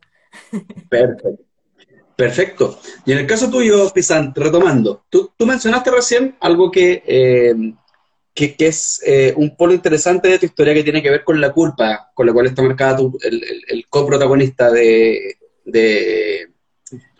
Perfecto. 0.88 1.38
Perfecto. 2.16 2.78
Y 3.04 3.12
en 3.12 3.18
el 3.18 3.26
caso 3.26 3.50
tuyo, 3.50 3.90
Pisan, 3.92 4.32
retomando, 4.34 5.04
tú, 5.08 5.32
mencionaste 5.40 5.90
recién 5.90 6.36
algo 6.40 6.70
que, 6.70 7.02
eh, 7.06 7.54
que, 8.32 8.54
es 8.58 9.02
eh, 9.04 9.34
un 9.36 9.56
polo 9.56 9.72
interesante 9.72 10.28
de 10.28 10.38
tu 10.38 10.46
historia 10.46 10.74
que 10.74 10.84
tiene 10.84 11.02
que 11.02 11.10
ver 11.10 11.24
con 11.24 11.40
la 11.40 11.52
culpa, 11.52 12.10
con 12.14 12.26
la 12.26 12.32
cual 12.32 12.46
está 12.46 12.62
marcada 12.62 12.98
el, 13.22 13.86
coprotagonista 13.88 14.70
de, 14.70 15.38
de 15.64 16.50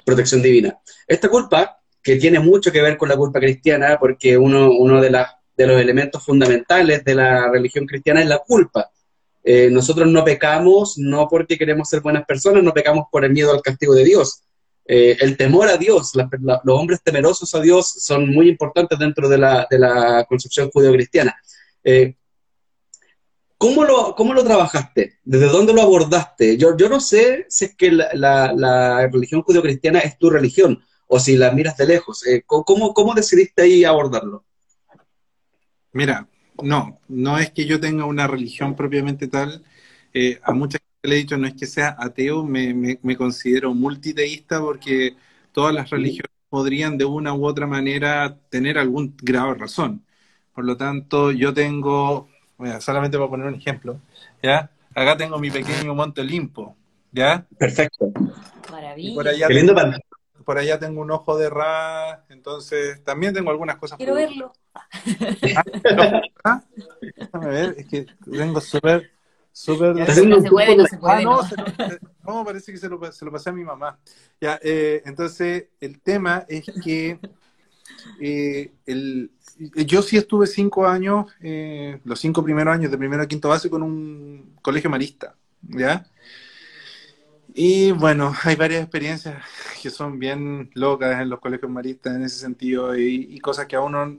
Protección 0.05 0.43
Divina. 0.43 0.79
Esta 1.09 1.29
culpa, 1.29 1.81
que 2.01 2.17
tiene 2.17 2.39
mucho 2.39 2.71
que 2.71 2.83
ver 2.83 2.97
con 2.97 3.09
la 3.09 3.17
culpa 3.17 3.41
cristiana, 3.41 3.97
porque 3.99 4.37
uno, 4.37 4.71
uno 4.71 5.01
de, 5.01 5.11
las, 5.11 5.29
de 5.57 5.67
los 5.67 5.81
elementos 5.81 6.25
fundamentales 6.25 7.05
de 7.05 7.15
la 7.17 7.51
religión 7.51 7.87
cristiana 7.87 8.21
es 8.21 8.29
la 8.29 8.39
culpa. 8.39 8.91
Eh, 9.47 9.69
nosotros 9.71 10.09
no 10.09 10.25
pecamos 10.25 10.97
no 10.97 11.29
porque 11.29 11.59
queremos 11.59 11.91
ser 11.91 12.01
buenas 12.01 12.25
personas, 12.25 12.63
no 12.63 12.73
pecamos 12.73 13.07
por 13.13 13.25
el 13.25 13.33
miedo 13.33 13.53
al 13.53 13.61
castigo 13.61 13.95
de 13.95 14.05
Dios. 14.05 14.43
Eh, 14.87 15.17
el 15.21 15.37
temor 15.37 15.69
a 15.69 15.77
Dios, 15.77 16.13
los 16.15 16.79
hombres 16.79 17.03
temerosos 17.03 17.55
a 17.55 17.61
Dios 17.61 17.89
son 17.89 18.29
muy 18.31 18.49
importantes 18.49 18.99
dentro 18.99 19.29
de 19.29 19.39
la, 19.39 19.67
de 19.71 19.79
la 19.79 20.27
concepción 20.29 20.71
judeocristiana. 20.71 21.35
Eh, 21.83 22.17
¿cómo, 23.57 23.85
lo, 23.85 24.15
¿Cómo 24.15 24.35
lo 24.35 24.45
trabajaste? 24.45 25.19
¿Desde 25.25 25.49
dónde 25.49 25.73
lo 25.73 25.83
abordaste? 25.83 26.59
Yo, 26.59 26.77
yo 26.77 26.89
no 26.89 27.01
sé 27.01 27.47
si 27.49 27.67
es 27.67 27.77
que 27.77 27.93
la, 27.93 29.09
religión 29.11 29.43
judeocristiana 29.43 30.01
es 30.01 30.19
tu 30.19 30.29
religión 30.29 30.83
o 31.07 31.19
si 31.19 31.37
la 31.37 31.51
miras 31.51 31.77
de 31.77 31.87
lejos. 31.87 32.27
Eh, 32.27 32.43
¿cómo, 32.47 32.93
¿Cómo 32.93 33.15
decidiste 33.15 33.63
ahí 33.63 33.85
abordarlo? 33.85 34.45
Mira, 35.93 36.29
no, 36.63 37.01
no 37.09 37.39
es 37.39 37.51
que 37.51 37.67
yo 37.67 37.81
tenga 37.81 38.05
una 38.05 38.27
religión 38.27 38.77
propiamente 38.77 39.29
tal. 39.29 39.63
a 40.43 40.53
mucha 40.53 40.79
le 41.05 41.17
he 41.17 41.19
dicho, 41.19 41.37
no 41.37 41.47
es 41.47 41.55
que 41.55 41.67
sea 41.67 41.97
ateo, 41.99 42.45
me, 42.45 42.99
considero 43.17 43.75
multiteísta 43.75 44.61
porque 44.61 45.17
todas 45.53 45.75
las 45.75 45.91
religiones 45.91 46.31
podrían 46.49 46.97
de 46.97 47.05
una 47.05 47.35
u 47.35 47.47
otra 47.47 47.67
manera 47.67 48.39
tener 48.49 48.79
algún 48.79 49.15
grado 49.23 49.53
de 49.53 49.59
razón. 49.59 50.05
Por 50.55 50.65
lo 50.65 50.77
tanto, 50.77 51.31
yo 51.33 51.53
tengo, 51.53 52.29
solamente 52.81 53.17
voy 53.17 53.27
a 53.27 53.31
poner 53.31 53.47
un 53.47 53.55
ejemplo, 53.55 54.01
¿ya? 54.43 54.71
Acá 54.95 55.17
tengo 55.17 55.39
mi 55.39 55.51
pequeño 55.51 55.95
Monte 55.95 56.21
Olimpo, 56.21 56.77
¿ya? 57.13 57.47
Perfecto. 57.59 58.13
Maravilla. 58.71 59.15
Por 59.15 59.29
allá, 59.29 59.49
tengo, 59.49 59.75
por 60.45 60.59
allá 60.59 60.79
tengo 60.79 61.01
un 61.01 61.11
ojo 61.11 61.37
de 61.37 61.51
Ra, 61.51 62.25
entonces 62.29 63.03
también 63.05 63.35
tengo 63.35 63.51
algunas 63.51 63.77
cosas. 63.77 63.97
Quiero 63.99 64.15
verlo. 64.15 64.53
Ah, 66.47 66.63
Déjame 67.01 67.47
ver, 67.47 67.75
es 67.79 67.89
que 67.89 68.07
tengo 68.31 68.61
súper 68.61 69.11
Súper. 69.55 69.95
No 69.95 70.41
se 70.41 70.51
puede, 70.51 70.77
no 70.77 70.85
se 70.85 70.99
puede. 70.99 71.25
Ah, 71.25 71.49
no, 72.27 72.45
parece 72.45 72.73
que 72.73 72.79
se 72.79 72.89
lo, 72.89 73.13
se 73.13 73.25
lo, 73.25 73.31
pasé 73.31 73.51
a 73.51 73.53
mi 73.53 73.63
mamá. 73.63 73.97
Ya, 74.41 74.59
eh, 74.61 75.01
entonces, 75.07 75.67
el 75.81 76.01
tema 76.01 76.45
es 76.49 76.65
que 76.83 77.21
eh, 78.21 78.73
el, 78.85 79.31
yo 79.87 80.03
sí 80.03 80.17
estuve 80.17 80.49
cinco 80.49 80.89
años, 80.89 81.27
eh, 81.41 82.01
los 82.05 82.19
cinco 82.19 82.43
primeros 82.43 82.75
años 82.75 82.91
de 82.91 82.99
primero 82.99 83.23
a 83.23 83.29
quinto 83.29 83.49
base 83.49 83.71
con 83.71 83.85
un 83.85 84.57
colegio 84.61 84.91
marista, 84.91 85.37
¿ya? 85.63 86.05
Y 87.57 87.93
bueno, 87.93 88.35
hay 88.45 88.57
varias 88.57 88.83
experiencias 88.83 89.43
que 89.81 89.89
son 89.89 90.19
bien 90.19 90.71
locas 90.75 91.21
en 91.21 91.31
los 91.31 91.39
colegios 91.41 91.71
maristas 91.71 92.17
en 92.17 92.25
ese 92.25 92.41
sentido 92.41 92.99
y, 92.99 93.39
cosas 93.39 93.67
que 93.67 93.77
a 93.77 93.81
uno 93.81 94.19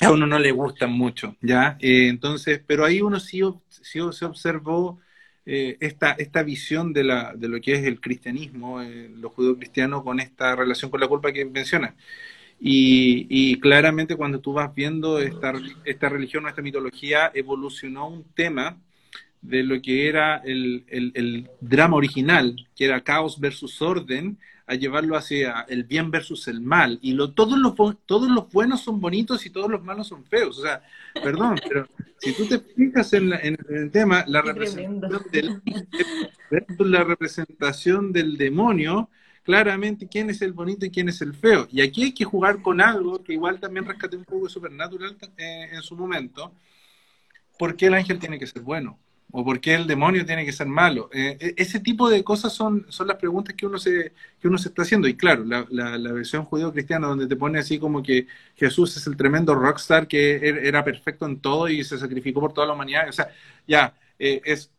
a 0.00 0.10
uno 0.10 0.26
no 0.26 0.38
le 0.38 0.52
gustan 0.52 0.92
mucho, 0.92 1.36
¿ya? 1.40 1.76
Eh, 1.80 2.08
entonces, 2.08 2.60
pero 2.66 2.84
ahí 2.84 3.00
uno 3.00 3.18
sí, 3.20 3.40
sí 3.68 4.00
se 4.12 4.24
observó 4.24 5.00
eh, 5.46 5.76
esta, 5.80 6.12
esta 6.12 6.42
visión 6.42 6.92
de, 6.92 7.04
la, 7.04 7.32
de 7.34 7.48
lo 7.48 7.60
que 7.60 7.74
es 7.74 7.84
el 7.84 8.00
cristianismo, 8.00 8.82
eh, 8.82 9.08
los 9.16 9.32
judíos 9.32 9.56
cristianos, 9.58 10.02
con 10.02 10.20
esta 10.20 10.56
relación 10.56 10.90
con 10.90 11.00
la 11.00 11.08
culpa 11.08 11.32
que 11.32 11.44
mencionas. 11.44 11.94
Y, 12.60 13.26
y, 13.30 13.60
claramente 13.60 14.16
cuando 14.16 14.40
tú 14.40 14.54
vas 14.54 14.74
viendo 14.74 15.18
esta, 15.20 15.52
esta 15.84 16.08
religión 16.08 16.44
o 16.46 16.48
esta 16.48 16.62
mitología, 16.62 17.30
evolucionó 17.34 18.08
un 18.08 18.24
tema 18.34 18.78
de 19.48 19.62
lo 19.62 19.80
que 19.80 20.08
era 20.08 20.38
el, 20.38 20.84
el, 20.88 21.12
el 21.14 21.50
drama 21.60 21.96
original, 21.96 22.56
que 22.74 22.84
era 22.84 23.02
caos 23.02 23.38
versus 23.40 23.80
orden, 23.80 24.38
a 24.66 24.74
llevarlo 24.74 25.16
hacia 25.16 25.64
el 25.68 25.84
bien 25.84 26.10
versus 26.10 26.48
el 26.48 26.60
mal. 26.60 26.98
Y 27.00 27.12
lo, 27.12 27.32
todos, 27.32 27.58
los, 27.58 27.74
todos 28.04 28.30
los 28.30 28.50
buenos 28.50 28.82
son 28.82 29.00
bonitos 29.00 29.46
y 29.46 29.50
todos 29.50 29.70
los 29.70 29.82
malos 29.82 30.08
son 30.08 30.24
feos. 30.24 30.58
O 30.58 30.62
sea, 30.62 30.82
perdón, 31.22 31.56
pero 31.68 31.86
si 32.18 32.32
tú 32.32 32.46
te 32.46 32.58
fijas 32.58 33.12
en, 33.12 33.32
el 33.32 33.90
tema, 33.92 34.24
la 34.26 34.42
representación, 34.42 35.22
del, 35.30 35.62
la 36.90 37.04
representación 37.04 38.12
del 38.12 38.36
demonio, 38.36 39.08
claramente 39.44 40.08
quién 40.08 40.30
es 40.30 40.42
el 40.42 40.52
bonito 40.52 40.84
y 40.84 40.90
quién 40.90 41.08
es 41.08 41.22
el 41.22 41.34
feo. 41.34 41.68
Y 41.70 41.80
aquí 41.80 42.02
hay 42.02 42.12
que 42.12 42.24
jugar 42.24 42.60
con 42.60 42.80
algo 42.80 43.22
que 43.22 43.34
igual 43.34 43.60
también 43.60 43.86
rescaté 43.86 44.16
un 44.16 44.24
poco 44.24 44.46
de 44.46 44.50
Supernatural 44.50 45.16
eh, 45.36 45.68
en 45.72 45.82
su 45.82 45.96
momento. 45.96 46.52
¿Por 47.56 47.76
qué 47.76 47.86
el 47.86 47.94
ángel 47.94 48.18
tiene 48.18 48.38
que 48.38 48.46
ser 48.48 48.62
bueno? 48.62 48.98
O 49.32 49.44
por 49.44 49.60
qué 49.60 49.74
el 49.74 49.86
demonio 49.86 50.24
tiene 50.24 50.44
que 50.44 50.52
ser 50.52 50.66
malo. 50.66 51.10
Eh, 51.12 51.36
e, 51.40 51.54
ese 51.56 51.80
tipo 51.80 52.08
de 52.08 52.22
cosas 52.22 52.52
son, 52.52 52.86
son 52.88 53.08
las 53.08 53.16
preguntas 53.16 53.54
que 53.54 53.66
uno, 53.66 53.78
se, 53.78 54.12
que 54.40 54.48
uno 54.48 54.58
se 54.58 54.68
está 54.68 54.82
haciendo. 54.82 55.08
Y 55.08 55.16
claro, 55.16 55.44
la, 55.44 56.12
versión 56.12 56.44
judío-cristiana 56.44 57.08
donde 57.08 57.26
te 57.26 57.36
pone 57.36 57.58
así 57.58 57.78
como 57.78 58.02
que 58.02 58.26
Jesús 58.54 58.96
es 58.96 59.06
el 59.06 59.16
tremendo 59.16 59.54
rockstar 59.54 60.06
que 60.06 60.36
er, 60.36 60.58
era 60.66 60.84
perfecto 60.84 61.26
en 61.26 61.40
todo 61.40 61.68
y 61.68 61.84
se 61.84 61.98
sacrificó 61.98 62.40
por 62.40 62.52
toda 62.52 62.66
la 62.66 62.74
humanidad. 62.74 63.08
O 63.08 63.12
sea, 63.12 63.28
ya, 63.66 63.94
eh, 64.18 64.40
es, 64.44 64.70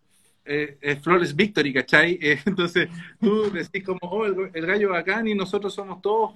eh, 0.46 0.78
es 0.82 1.00
Flores 1.04 1.36
Victory, 1.36 1.74
¿cachai? 1.74 2.18
entonces 2.46 2.90
tú 3.20 3.52
decís 3.52 3.84
como, 3.84 4.00
oh, 4.02 4.26
el, 4.26 4.52
el, 4.54 4.66
gallo 4.66 4.90
bacán 4.90 5.28
y 5.28 5.36
nosotros 5.36 5.74
somos 5.74 6.02
todos 6.02 6.36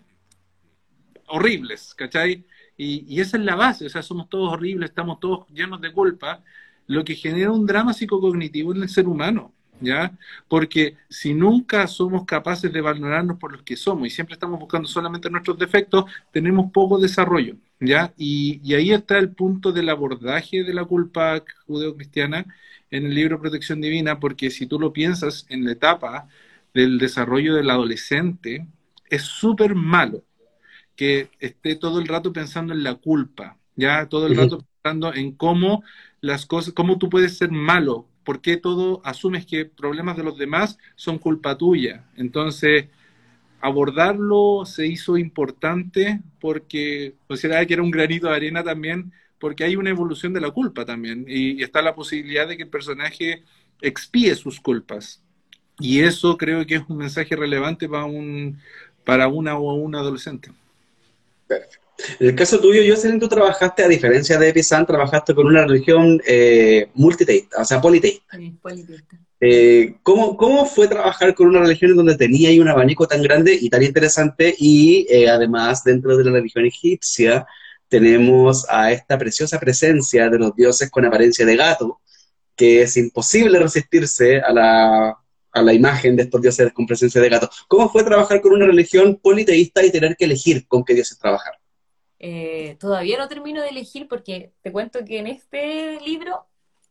horribles, 1.28 1.94
¿cachai? 1.96 2.46
Y 2.78 3.22
esa 3.22 3.38
es 3.38 3.44
la 3.44 3.56
base, 3.56 3.86
o 3.86 3.90
sea, 3.90 4.02
somos 4.02 4.28
todos 4.28 4.54
horribles, 4.54 4.90
estamos 4.90 5.20
todos 5.20 5.48
llenos 5.50 5.80
de 5.82 5.92
culpa 5.92 6.44
lo 6.88 7.04
que 7.04 7.16
genera 7.16 7.52
un 7.52 7.66
drama 7.66 7.94
psicocognitivo 7.94 8.74
en 8.74 8.84
el 8.84 8.90
ser 8.90 9.08
humano, 9.08 9.54
¿ya? 9.82 10.18
Porque 10.48 10.98
si 11.10 11.34
nunca 11.34 11.88
somos 11.88 12.26
capaces 12.26 12.72
de 12.72 12.82
valorarnos 12.82 13.38
por 13.38 13.52
los 13.52 13.64
que 13.64 13.76
somos 13.76 14.08
y 14.08 14.10
siempre 14.10 14.34
estamos 14.36 14.60
buscando 14.60 14.88
solamente 14.88 15.30
nuestros 15.30 15.58
defectos, 15.58 16.06
tenemos 16.32 16.72
poco 16.72 17.00
desarrollo, 17.00 17.56
¿ya? 17.80 18.14
Y, 18.18 18.74
ahí 18.74 18.92
está 18.92 19.18
el 19.18 19.32
punto 19.32 19.72
del 19.72 19.90
abordaje 19.90 20.64
de 20.64 20.74
la 20.74 20.86
culpa 20.86 21.44
judeocristiana 21.68 22.46
en 22.90 23.06
el 23.06 23.16
libro 23.16 23.42
Protección 23.42 23.82
Divina, 23.82 24.20
porque 24.20 24.50
si 24.52 24.68
tú 24.68 24.80
lo 24.80 24.94
piensas 24.94 25.46
en 25.50 25.66
la 25.66 25.74
etapa 25.74 26.28
del 26.74 27.00
desarrollo 27.00 27.56
del 27.56 27.70
adolescente, 27.70 28.68
es 29.10 29.24
súper 29.24 29.76
malo 29.76 30.24
que 30.96 31.30
esté 31.40 31.76
todo 31.76 32.00
el 32.00 32.08
rato 32.08 32.32
pensando 32.34 32.74
en 32.74 32.84
la 32.84 32.96
culpa, 32.96 33.58
ya 33.76 34.08
todo 34.08 34.28
el 34.28 34.38
rato 34.38 34.66
pensando 34.82 35.14
en 35.14 35.32
cómo 35.34 35.84
las 36.22 36.46
cosas, 36.46 36.74
cómo 36.74 36.98
tú 36.98 37.10
puedes 37.10 37.38
ser 37.38 37.52
malo, 37.52 38.08
por 38.24 38.42
qué 38.42 38.58
todo 38.58 39.02
asumes 39.04 39.46
que 39.46 39.66
problemas 39.66 40.18
de 40.18 40.24
los 40.24 40.38
demás 40.38 40.78
son 40.96 41.18
culpa 41.18 41.58
tuya. 41.58 42.06
Entonces, 42.18 42.86
abordarlo 43.60 44.66
se 44.66 44.88
hizo 44.88 45.18
importante 45.18 46.22
porque 46.40 47.16
consideraba 47.28 47.66
que 47.66 47.74
era 47.74 47.84
un 47.84 47.92
granito 47.92 48.28
de 48.28 48.36
arena 48.36 48.64
también, 48.64 49.12
porque 49.40 49.64
hay 49.64 49.76
una 49.76 49.90
evolución 49.90 50.34
de 50.34 50.42
la 50.42 50.52
culpa 50.52 50.86
también, 50.86 51.26
y, 51.28 51.64
está 51.64 51.82
la 51.82 51.96
posibilidad 51.96 52.48
de 52.48 52.58
que 52.58 52.64
el 52.64 52.70
personaje 52.70 53.44
expíe 53.82 54.36
sus 54.36 54.60
culpas. 54.60 55.22
Y 55.80 56.02
eso 56.02 56.38
creo 56.38 56.66
que 56.66 56.76
es 56.76 56.84
un 56.88 56.98
mensaje 56.98 57.36
relevante 57.36 57.90
para 57.90 58.06
un 58.06 58.60
para 59.04 59.28
una 59.28 59.58
o 59.58 59.74
un 59.74 59.96
adolescente. 59.96 60.52
Perfecto. 61.48 61.91
En 62.20 62.28
el 62.28 62.36
caso 62.36 62.60
tuyo, 62.60 62.82
yo 62.82 62.96
sé 62.96 63.12
que 63.12 63.20
tú 63.20 63.28
trabajaste, 63.28 63.84
a 63.84 63.88
diferencia 63.88 64.38
de 64.38 64.54
Pisan, 64.54 64.86
trabajaste 64.86 65.34
con 65.34 65.48
una 65.48 65.66
religión 65.66 66.22
eh, 66.26 66.90
multiteísta, 66.94 67.62
o 67.62 67.66
sea, 67.66 67.82
politeísta. 67.82 68.38
Sí, 68.38 68.54
politeísta. 68.62 69.18
Eh, 69.44 69.96
¿cómo, 70.04 70.38
¿Cómo 70.38 70.68
fue 70.68 70.88
trabajar 70.88 71.34
con 71.34 71.48
una 71.48 71.62
religión 71.62 71.96
donde 71.96 72.16
tenía 72.16 72.50
ahí 72.50 72.60
un 72.60 72.68
abanico 72.68 73.08
tan 73.08 73.24
grande 73.24 73.58
y 73.60 73.70
tan 73.70 73.82
interesante? 73.82 74.54
Y 74.58 75.08
eh, 75.10 75.30
además, 75.30 75.84
dentro 75.84 76.16
de 76.16 76.24
la 76.24 76.32
religión 76.32 76.66
egipcia, 76.66 77.48
tenemos 77.88 78.66
a 78.70 78.92
esta 78.92 79.18
preciosa 79.18 79.60
presencia 79.60 80.30
de 80.30 80.38
los 80.38 80.56
dioses 80.56 80.92
con 80.92 81.06
apariencia 81.06 81.46
de 81.46 81.56
gato, 81.56 82.00
que 82.56 82.84
es 82.84 82.96
imposible 82.98 83.58
resistirse 83.58 84.40
a 84.40 84.54
la, 84.54 85.18
a 85.52 85.62
la 85.62 85.74
imagen 85.74 86.16
de 86.16 86.24
estos 86.24 86.42
dioses 86.42 86.72
con 86.72 86.86
presencia 86.86 87.20
de 87.20 87.30
gato. 87.30 87.50
¿Cómo 87.68 87.90
fue 87.90 88.04
trabajar 88.04 88.42
con 88.42 88.54
una 88.54 88.68
religión 88.68 89.20
politeísta 89.22 89.84
y 89.84 89.92
tener 89.92 90.16
que 90.16 90.26
elegir 90.26 90.68
con 90.68 90.86
qué 90.86 90.94
dioses 90.94 91.18
trabajar? 91.18 91.61
Eh, 92.24 92.78
todavía 92.80 93.18
no 93.18 93.28
termino 93.28 93.64
de 93.64 93.70
elegir 93.70 94.08
porque 94.08 94.54
te 94.62 94.72
cuento 94.72 95.04
que 95.04 95.18
en 95.18 95.26
este 95.26 96.00
libro 96.02 96.46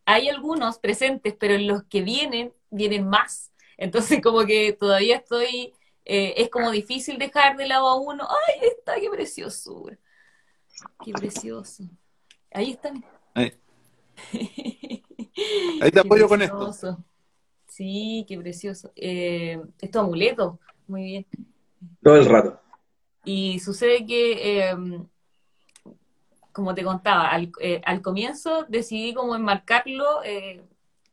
hay 0.04 0.28
algunos 0.28 0.80
presentes, 0.80 1.36
pero 1.38 1.54
en 1.54 1.68
los 1.68 1.84
que 1.84 2.02
vienen, 2.02 2.52
vienen 2.68 3.08
más. 3.08 3.52
Entonces 3.76 4.20
como 4.24 4.44
que 4.44 4.72
todavía 4.72 5.18
estoy, 5.18 5.72
eh, 6.04 6.34
es 6.36 6.50
como 6.50 6.72
difícil 6.72 7.16
dejar 7.16 7.56
de 7.56 7.68
lado 7.68 7.86
a 7.86 8.00
uno. 8.00 8.26
¡Ay, 8.28 8.68
está! 8.76 8.96
¡Qué 8.96 9.08
preciosura! 9.08 9.96
¡Qué 11.04 11.12
precioso! 11.12 11.84
Ahí 12.52 12.72
están. 12.72 13.04
Ahí, 13.34 13.52
te 15.92 16.00
apoyo 16.00 16.26
con 16.26 16.42
esto. 16.42 16.72
Sí, 17.68 18.26
qué 18.26 18.36
precioso. 18.36 18.90
Eh, 18.96 19.62
es 19.80 19.90
tu 19.92 20.00
amuleto, 20.00 20.58
muy 20.88 21.04
bien. 21.04 21.26
Todo 22.02 22.16
el 22.16 22.26
rato. 22.26 22.60
Y 23.24 23.60
sucede 23.60 24.04
que, 24.04 24.70
eh, 24.70 24.76
como 26.52 26.74
te 26.74 26.84
contaba, 26.84 27.28
al, 27.28 27.52
eh, 27.60 27.80
al, 27.84 28.02
comienzo 28.02 28.64
decidí 28.68 29.14
como 29.14 29.34
enmarcarlo, 29.36 30.22
eh, 30.24 30.64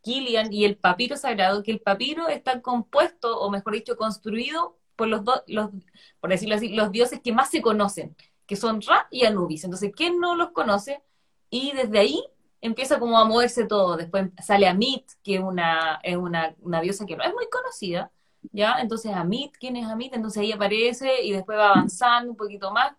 y 0.07 0.65
el 0.65 0.77
papiro 0.77 1.17
sagrado, 1.17 1.63
que 1.63 1.71
el 1.71 1.79
papiro 1.79 2.27
está 2.29 2.61
compuesto, 2.61 3.39
o 3.39 3.49
mejor 3.49 3.73
dicho, 3.73 3.97
construido 3.97 4.77
por 4.95 5.07
los 5.07 5.23
dos, 5.23 5.43
los, 5.47 5.69
por 6.19 6.29
decirlo 6.29 6.55
así, 6.55 6.69
los 6.69 6.91
dioses 6.91 7.19
que 7.21 7.33
más 7.33 7.49
se 7.49 7.61
conocen, 7.61 8.15
que 8.45 8.55
son 8.55 8.81
Ra 8.81 9.07
y 9.11 9.25
Anubis. 9.25 9.63
Entonces, 9.63 9.91
¿quién 9.95 10.19
no 10.19 10.35
los 10.35 10.51
conoce? 10.51 11.01
Y 11.49 11.73
desde 11.73 11.99
ahí 11.99 12.23
empieza 12.61 12.99
como 12.99 13.17
a 13.19 13.25
moverse 13.25 13.65
todo. 13.65 13.97
Después 13.97 14.29
sale 14.43 14.67
Amit, 14.67 15.05
que 15.23 15.35
es 15.35 15.41
una, 15.41 15.99
es 16.03 16.17
una, 16.17 16.55
una 16.61 16.81
diosa 16.81 17.05
que 17.05 17.17
no 17.17 17.23
es 17.23 17.33
muy 17.33 17.47
conocida, 17.49 18.11
¿ya? 18.51 18.77
Entonces 18.79 19.11
Amit, 19.13 19.55
¿quién 19.59 19.75
es 19.75 19.88
Amit? 19.88 20.13
Entonces 20.13 20.41
ahí 20.41 20.51
aparece 20.51 21.23
y 21.23 21.31
después 21.33 21.57
va 21.57 21.69
avanzando 21.69 22.31
un 22.31 22.38
poquito 22.38 22.71
más 22.71 22.93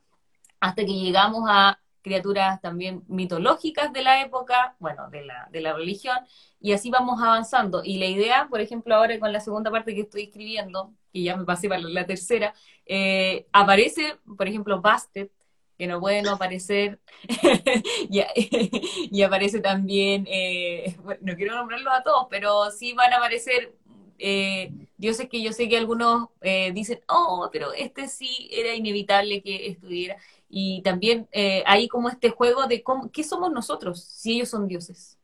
hasta 0.61 0.85
que 0.85 0.93
llegamos 0.93 1.45
a 1.49 1.79
criaturas 2.09 2.61
también 2.61 3.05
mitológicas 3.07 3.93
de 3.93 4.03
la 4.03 4.23
época, 4.23 4.75
bueno, 4.79 5.09
de 5.11 5.25
la, 5.25 5.49
de 5.53 5.61
la 5.61 5.75
religión, 5.75 6.17
y 6.61 6.73
así 6.73 6.91
vamos 6.91 7.23
avanzando. 7.23 7.83
Y 7.85 7.99
la 7.99 8.07
idea, 8.07 8.49
por 8.49 8.61
ejemplo, 8.61 8.95
ahora 8.95 9.19
con 9.19 9.33
la 9.33 9.41
segunda 9.41 9.71
parte 9.71 9.95
que 9.95 10.01
estoy 10.03 10.23
escribiendo, 10.25 10.93
y 11.13 11.25
ya 11.25 11.37
me 11.37 11.45
pasé 11.45 11.69
para 11.69 11.81
la 11.81 12.07
tercera, 12.07 12.55
eh, 12.87 13.47
aparece, 13.53 14.17
por 14.37 14.49
ejemplo, 14.49 14.81
Bastet, 14.81 15.31
que 15.77 15.87
no 15.87 16.01
puede 16.01 16.23
no 16.23 16.33
aparecer, 16.33 16.99
y, 18.11 19.23
aparece 19.23 19.61
también, 19.61 20.27
eh, 20.29 20.97
no 21.21 21.37
quiero 21.37 21.55
nombrarlos 21.55 21.93
a 21.95 22.03
todos, 22.03 22.27
pero 22.31 22.71
sí 22.71 22.95
van 22.95 23.13
a 23.13 23.19
aparecer 23.19 23.75
eh, 24.19 24.73
dioses 24.97 25.29
que 25.29 25.43
yo 25.43 25.53
sé 25.53 25.69
que 25.69 25.77
algunos 25.77 26.29
dicen, 26.73 27.01
oh, 27.09 27.49
pero 27.53 27.73
este 27.73 28.09
sí 28.09 28.49
era 28.51 28.75
inevitable 28.75 29.43
que 29.43 29.69
estuviera. 29.69 30.17
Y 30.49 30.83
también 30.83 31.29
eh, 31.33 31.63
hay 31.67 31.89
como 31.89 32.09
este 32.09 32.31
juego 32.31 32.67
de 32.67 32.83
cómo, 32.83 33.11
qué 33.11 33.23
somos 33.23 33.53
nosotros 33.53 34.03
si 34.03 34.37
ellos 34.37 34.49
son 34.49 34.67
dioses. 34.67 35.19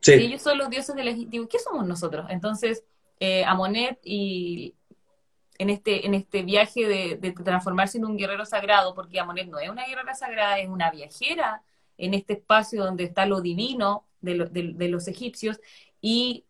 Sí. 0.00 0.12
Si 0.12 0.24
ellos 0.24 0.42
son 0.42 0.58
los 0.58 0.70
dioses 0.70 0.94
del 0.94 1.08
Egipto, 1.08 1.48
¿qué 1.48 1.58
somos 1.58 1.86
nosotros? 1.86 2.26
Entonces, 2.30 2.84
eh, 3.18 3.44
Amonet 3.44 3.98
y 4.04 4.74
en 5.58 5.70
este, 5.70 6.06
en 6.06 6.14
este 6.14 6.42
viaje 6.42 6.86
de, 6.86 7.16
de, 7.16 7.32
transformarse 7.32 7.98
en 7.98 8.04
un 8.04 8.16
guerrero 8.16 8.44
sagrado, 8.44 8.94
porque 8.94 9.18
Amonet 9.18 9.48
no 9.48 9.58
es 9.58 9.70
una 9.70 9.86
guerrera 9.86 10.14
sagrada, 10.14 10.58
es 10.58 10.68
una 10.68 10.90
viajera 10.90 11.62
en 11.98 12.14
este 12.14 12.34
espacio 12.34 12.84
donde 12.84 13.04
está 13.04 13.26
lo 13.26 13.40
divino 13.40 14.04
de, 14.20 14.34
lo, 14.34 14.46
de, 14.46 14.74
de 14.74 14.88
los 14.88 15.08
egipcios 15.08 15.60
y 16.00 16.44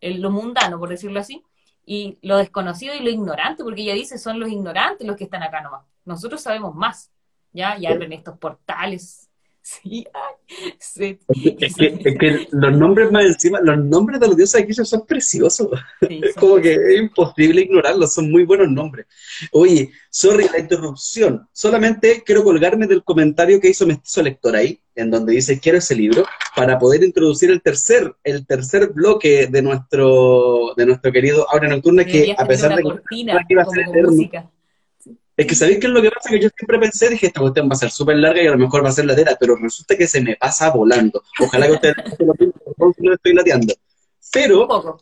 el, 0.00 0.20
lo 0.20 0.30
mundano, 0.30 0.78
por 0.78 0.88
decirlo 0.88 1.20
así, 1.20 1.44
y 1.84 2.18
lo 2.22 2.38
desconocido 2.38 2.94
y 2.94 3.00
lo 3.00 3.10
ignorante, 3.10 3.62
porque 3.62 3.82
ella 3.82 3.94
dice, 3.94 4.18
son 4.18 4.40
los 4.40 4.50
ignorantes 4.50 5.06
los 5.06 5.16
que 5.16 5.24
están 5.24 5.42
acá 5.42 5.60
nomás. 5.60 5.84
Nosotros 6.04 6.40
sabemos 6.42 6.74
más, 6.74 7.10
¿ya? 7.56 7.76
Y 7.78 7.86
abren 7.86 8.12
estos 8.12 8.38
portales. 8.38 9.22
Sí, 9.66 10.06
ay, 10.14 10.74
sí. 10.78 11.18
Es, 11.58 11.74
que, 11.74 11.86
es, 11.86 12.18
que, 12.18 12.48
los 12.52 12.78
nombres 12.78 13.10
más 13.10 13.24
encima, 13.24 13.60
los 13.60 13.76
nombres 13.84 14.20
de 14.20 14.28
los 14.28 14.36
dioses 14.36 14.62
aquí 14.62 14.72
son 14.72 15.04
preciosos. 15.04 15.70
Sí, 16.06 16.20
son 16.22 16.32
Como 16.40 16.62
que 16.62 16.74
es 16.74 17.00
imposible 17.00 17.62
ignorarlos, 17.62 18.14
son 18.14 18.30
muy 18.30 18.44
buenos 18.44 18.68
nombres. 18.68 19.06
Oye, 19.50 19.90
sorry 20.08 20.46
la 20.52 20.60
interrupción. 20.60 21.48
Solamente 21.52 22.22
quiero 22.24 22.44
colgarme 22.44 22.86
del 22.86 23.02
comentario 23.02 23.60
que 23.60 23.70
hizo 23.70 23.88
Mestizo 23.88 24.22
Lector 24.22 24.54
ahí, 24.54 24.80
en 24.94 25.10
donde 25.10 25.32
dice 25.32 25.58
quiero 25.58 25.78
ese 25.78 25.96
libro, 25.96 26.24
para 26.54 26.78
poder 26.78 27.02
introducir 27.02 27.50
el 27.50 27.60
tercer, 27.60 28.14
el 28.22 28.46
tercer 28.46 28.90
bloque 28.92 29.48
de 29.48 29.62
nuestro, 29.62 30.74
de 30.76 30.86
nuestro 30.86 31.10
querido 31.10 31.44
Aura 31.50 31.66
Nocturna, 31.66 32.04
que 32.04 32.36
a 32.38 32.46
pesar 32.46 32.70
de 32.70 32.76
que 32.76 32.82
cortina, 32.82 33.44
iba 33.48 33.62
a 33.62 33.66
ser 33.66 33.80
eterno, 33.88 34.12
música. 34.12 34.48
Es 35.36 35.46
que 35.46 35.54
sabéis 35.54 35.78
qué 35.78 35.86
es 35.86 35.92
lo 35.92 36.00
que 36.00 36.10
pasa, 36.10 36.30
que 36.30 36.40
yo 36.40 36.48
siempre 36.56 36.78
pensé, 36.78 37.10
dije, 37.10 37.26
esta 37.26 37.40
cuestión 37.40 37.68
va 37.68 37.74
a 37.74 37.76
ser 37.76 37.90
súper 37.90 38.16
larga 38.16 38.42
y 38.42 38.46
a 38.46 38.52
lo 38.52 38.58
mejor 38.58 38.82
va 38.82 38.88
a 38.88 38.92
ser 38.92 39.04
latera, 39.04 39.36
pero 39.38 39.54
resulta 39.56 39.94
que 39.96 40.06
se 40.06 40.22
me 40.22 40.36
pasa 40.36 40.70
volando. 40.70 41.22
Ojalá 41.40 41.66
que 41.66 41.72
ustedes 41.72 41.96
no 42.18 42.88
lo 42.98 43.14
estoy 43.14 43.34
lateando. 43.34 43.74
Pero, 44.32 44.98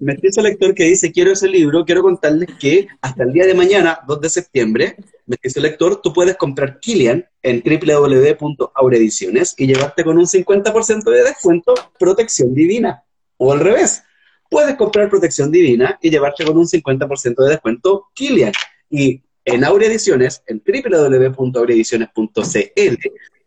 Mestizo 0.00 0.42
Lector 0.42 0.74
que 0.74 0.84
dice, 0.84 1.10
quiero 1.12 1.32
ese 1.32 1.48
libro, 1.48 1.84
quiero 1.84 2.02
contarles 2.02 2.50
que 2.58 2.88
hasta 3.00 3.24
el 3.24 3.32
día 3.32 3.46
de 3.46 3.54
mañana, 3.54 4.00
2 4.06 4.20
de 4.20 4.30
septiembre, 4.30 4.96
Mestizo 5.26 5.60
Lector, 5.60 6.00
tú 6.00 6.12
puedes 6.12 6.36
comprar 6.36 6.78
Kilian 6.80 7.26
en 7.42 7.62
www.aurediciones 7.62 9.54
y 9.58 9.66
llevarte 9.66 10.04
con 10.04 10.18
un 10.18 10.26
50% 10.26 11.10
de 11.10 11.24
descuento 11.24 11.74
protección 11.98 12.54
divina. 12.54 13.02
O 13.38 13.52
al 13.52 13.60
revés, 13.60 14.02
puedes 14.48 14.76
comprar 14.76 15.10
protección 15.10 15.50
divina 15.50 15.98
y 16.00 16.10
llevarte 16.10 16.44
con 16.44 16.56
un 16.56 16.66
50% 16.66 17.44
de 17.44 17.50
descuento 17.50 18.06
Kilian. 18.14 18.52
Y 18.90 19.20
en 19.44 19.64
Aurea 19.64 19.88
Ediciones, 19.88 20.44
en 20.46 20.62
www.aureediciones.cl, 20.64 22.94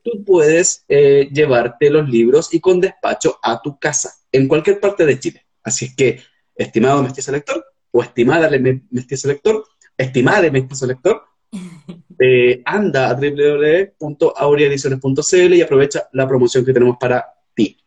tú 0.04 0.24
puedes 0.26 0.84
eh, 0.88 1.30
llevarte 1.32 1.90
los 1.90 2.08
libros 2.10 2.54
y 2.54 2.60
con 2.60 2.82
despacho 2.82 3.40
a 3.42 3.60
tu 3.62 3.80
casa, 3.80 4.14
en 4.32 4.48
cualquier 4.48 4.80
parte 4.80 5.06
de 5.06 5.20
Chile. 5.20 5.46
Así 5.64 5.86
es 5.86 5.96
que, 5.96 6.20
estimado 6.56 7.02
mestizo 7.04 7.32
lector, 7.32 7.64
o 7.92 8.02
estimada 8.02 8.50
mestizo 8.90 9.28
lector, 9.28 9.64
estimada 9.98 10.50
mestizo 10.50 10.88
lector, 10.88 11.22
eh, 12.20 12.62
anda 12.66 13.10
a 13.10 13.14
www.aureediciones.cl 13.14 15.54
y 15.54 15.62
aprovecha 15.62 16.08
la 16.14 16.28
promoción 16.28 16.66
que 16.66 16.74
tenemos 16.74 16.98
para 17.00 17.26
ti. 17.54 17.78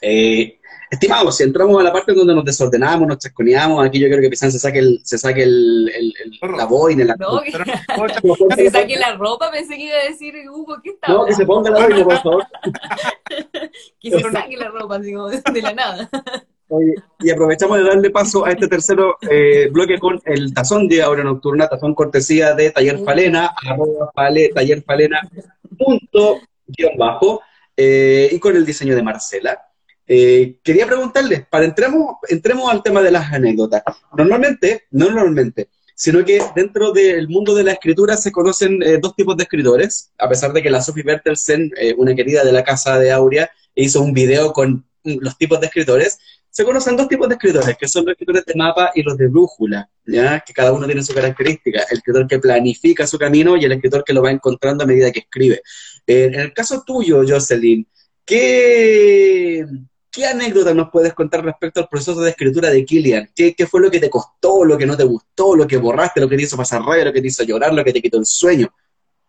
Eh, 0.00 0.57
Estimados, 0.90 1.36
si 1.36 1.44
entramos 1.44 1.78
a 1.78 1.84
la 1.84 1.92
parte 1.92 2.14
donde 2.14 2.34
nos 2.34 2.44
desordenamos, 2.44 3.06
nos 3.06 3.18
chasconeamos, 3.18 3.84
aquí 3.84 3.98
yo 3.98 4.06
quiero 4.06 4.22
que 4.22 4.30
Pizán 4.30 4.50
se 4.50 4.58
saque 4.58 4.78
el, 4.78 5.00
se 5.04 5.18
saque 5.18 5.42
el, 5.42 5.90
el, 5.94 6.14
el 6.24 6.56
la 6.56 6.64
boina, 6.64 7.04
la 7.04 7.16
no, 7.16 7.40
que, 7.42 7.52
se 8.56 8.70
saque 8.70 8.96
la 8.96 9.14
ropa, 9.16 9.50
pensé 9.50 9.76
que 9.76 9.84
iba 9.84 9.96
a 9.96 10.08
decir 10.08 10.34
Hugo, 10.48 10.78
¿qué 10.82 10.90
está? 10.90 11.12
No, 11.12 11.26
que 11.26 11.34
se 11.34 11.44
ponga 11.44 11.70
la 11.70 11.86
boina, 11.86 12.04
por 12.04 12.22
favor. 12.22 12.46
que 14.00 14.10
se 14.10 14.20
saque 14.32 14.56
la 14.56 14.68
ropa, 14.68 14.96
así 14.96 15.12
como 15.12 15.28
de 15.28 15.62
la 15.62 15.72
nada. 15.74 16.08
Oye, 16.70 16.94
y 17.20 17.30
aprovechamos 17.30 17.78
de 17.78 17.84
darle 17.84 18.10
paso 18.10 18.44
a 18.44 18.50
este 18.50 18.68
tercero 18.68 19.16
eh, 19.30 19.68
bloque 19.70 19.98
con 19.98 20.20
el 20.26 20.52
tazón 20.52 20.86
de 20.86 21.02
Aura 21.02 21.24
Nocturna, 21.24 21.66
tazón 21.66 21.94
cortesía 21.94 22.54
de 22.54 22.70
Taller 22.70 22.98
Falena, 23.04 23.54
arroba 23.64 24.10
fale, 24.14 24.50
Taller 24.54 24.82
Falena, 24.82 25.20
punto, 25.78 26.40
guion 26.66 26.96
bajo, 26.98 27.40
eh, 27.74 28.28
y 28.32 28.38
con 28.38 28.54
el 28.54 28.66
diseño 28.66 28.94
de 28.94 29.02
Marcela. 29.02 29.67
Eh, 30.10 30.58
quería 30.64 30.86
preguntarles, 30.86 31.46
para 31.46 31.66
entremos, 31.66 32.16
entremos 32.28 32.72
al 32.72 32.82
tema 32.82 33.02
de 33.02 33.10
las 33.10 33.30
anécdotas. 33.30 33.82
Normalmente, 34.16 34.86
no 34.90 35.10
normalmente, 35.10 35.68
sino 35.94 36.24
que 36.24 36.40
dentro 36.56 36.92
del 36.92 37.28
mundo 37.28 37.54
de 37.54 37.64
la 37.64 37.72
escritura 37.72 38.16
se 38.16 38.32
conocen 38.32 38.82
eh, 38.82 38.98
dos 38.98 39.14
tipos 39.14 39.36
de 39.36 39.42
escritores, 39.42 40.12
a 40.16 40.26
pesar 40.26 40.54
de 40.54 40.62
que 40.62 40.70
la 40.70 40.80
Sophie 40.80 41.02
Bertelsen, 41.02 41.70
eh, 41.76 41.94
una 41.98 42.14
querida 42.14 42.42
de 42.42 42.52
la 42.52 42.64
casa 42.64 42.98
de 42.98 43.12
Aurea, 43.12 43.50
hizo 43.74 44.00
un 44.00 44.14
video 44.14 44.52
con 44.54 44.86
los 45.04 45.36
tipos 45.36 45.60
de 45.60 45.66
escritores, 45.66 46.18
se 46.48 46.64
conocen 46.64 46.96
dos 46.96 47.08
tipos 47.08 47.28
de 47.28 47.34
escritores, 47.34 47.76
que 47.76 47.86
son 47.86 48.06
los 48.06 48.12
escritores 48.12 48.46
de 48.46 48.54
mapa 48.54 48.90
y 48.94 49.02
los 49.02 49.16
de 49.18 49.28
brújula, 49.28 49.90
¿ya? 50.06 50.40
que 50.40 50.54
cada 50.54 50.72
uno 50.72 50.86
tiene 50.86 51.02
su 51.02 51.14
característica, 51.14 51.84
el 51.90 51.98
escritor 51.98 52.26
que 52.26 52.38
planifica 52.38 53.06
su 53.06 53.18
camino 53.18 53.56
y 53.56 53.64
el 53.64 53.72
escritor 53.72 54.02
que 54.04 54.14
lo 54.14 54.22
va 54.22 54.30
encontrando 54.30 54.84
a 54.84 54.86
medida 54.86 55.12
que 55.12 55.20
escribe. 55.20 55.62
en 56.06 56.34
el 56.34 56.52
caso 56.54 56.82
tuyo, 56.84 57.22
Jocelyn, 57.28 57.86
¿qué, 58.24 59.64
¿Qué 60.10 60.26
anécdota 60.26 60.72
nos 60.72 60.90
puedes 60.90 61.12
contar 61.12 61.44
respecto 61.44 61.80
al 61.80 61.88
proceso 61.88 62.20
de 62.20 62.30
escritura 62.30 62.70
de 62.70 62.84
Killian? 62.84 63.30
¿Qué, 63.34 63.54
¿Qué, 63.54 63.66
fue 63.66 63.80
lo 63.80 63.90
que 63.90 64.00
te 64.00 64.08
costó, 64.08 64.64
lo 64.64 64.78
que 64.78 64.86
no 64.86 64.96
te 64.96 65.04
gustó, 65.04 65.54
lo 65.54 65.66
que 65.66 65.76
borraste, 65.76 66.20
lo 66.20 66.28
que 66.28 66.36
te 66.36 66.42
hizo 66.42 66.56
pasar 66.56 66.82
rabia, 66.82 67.04
lo 67.04 67.12
que 67.12 67.20
te 67.20 67.28
hizo 67.28 67.44
llorar, 67.44 67.74
lo 67.74 67.84
que 67.84 67.92
te 67.92 68.00
quitó 68.00 68.18
el 68.18 68.26
sueño? 68.26 68.68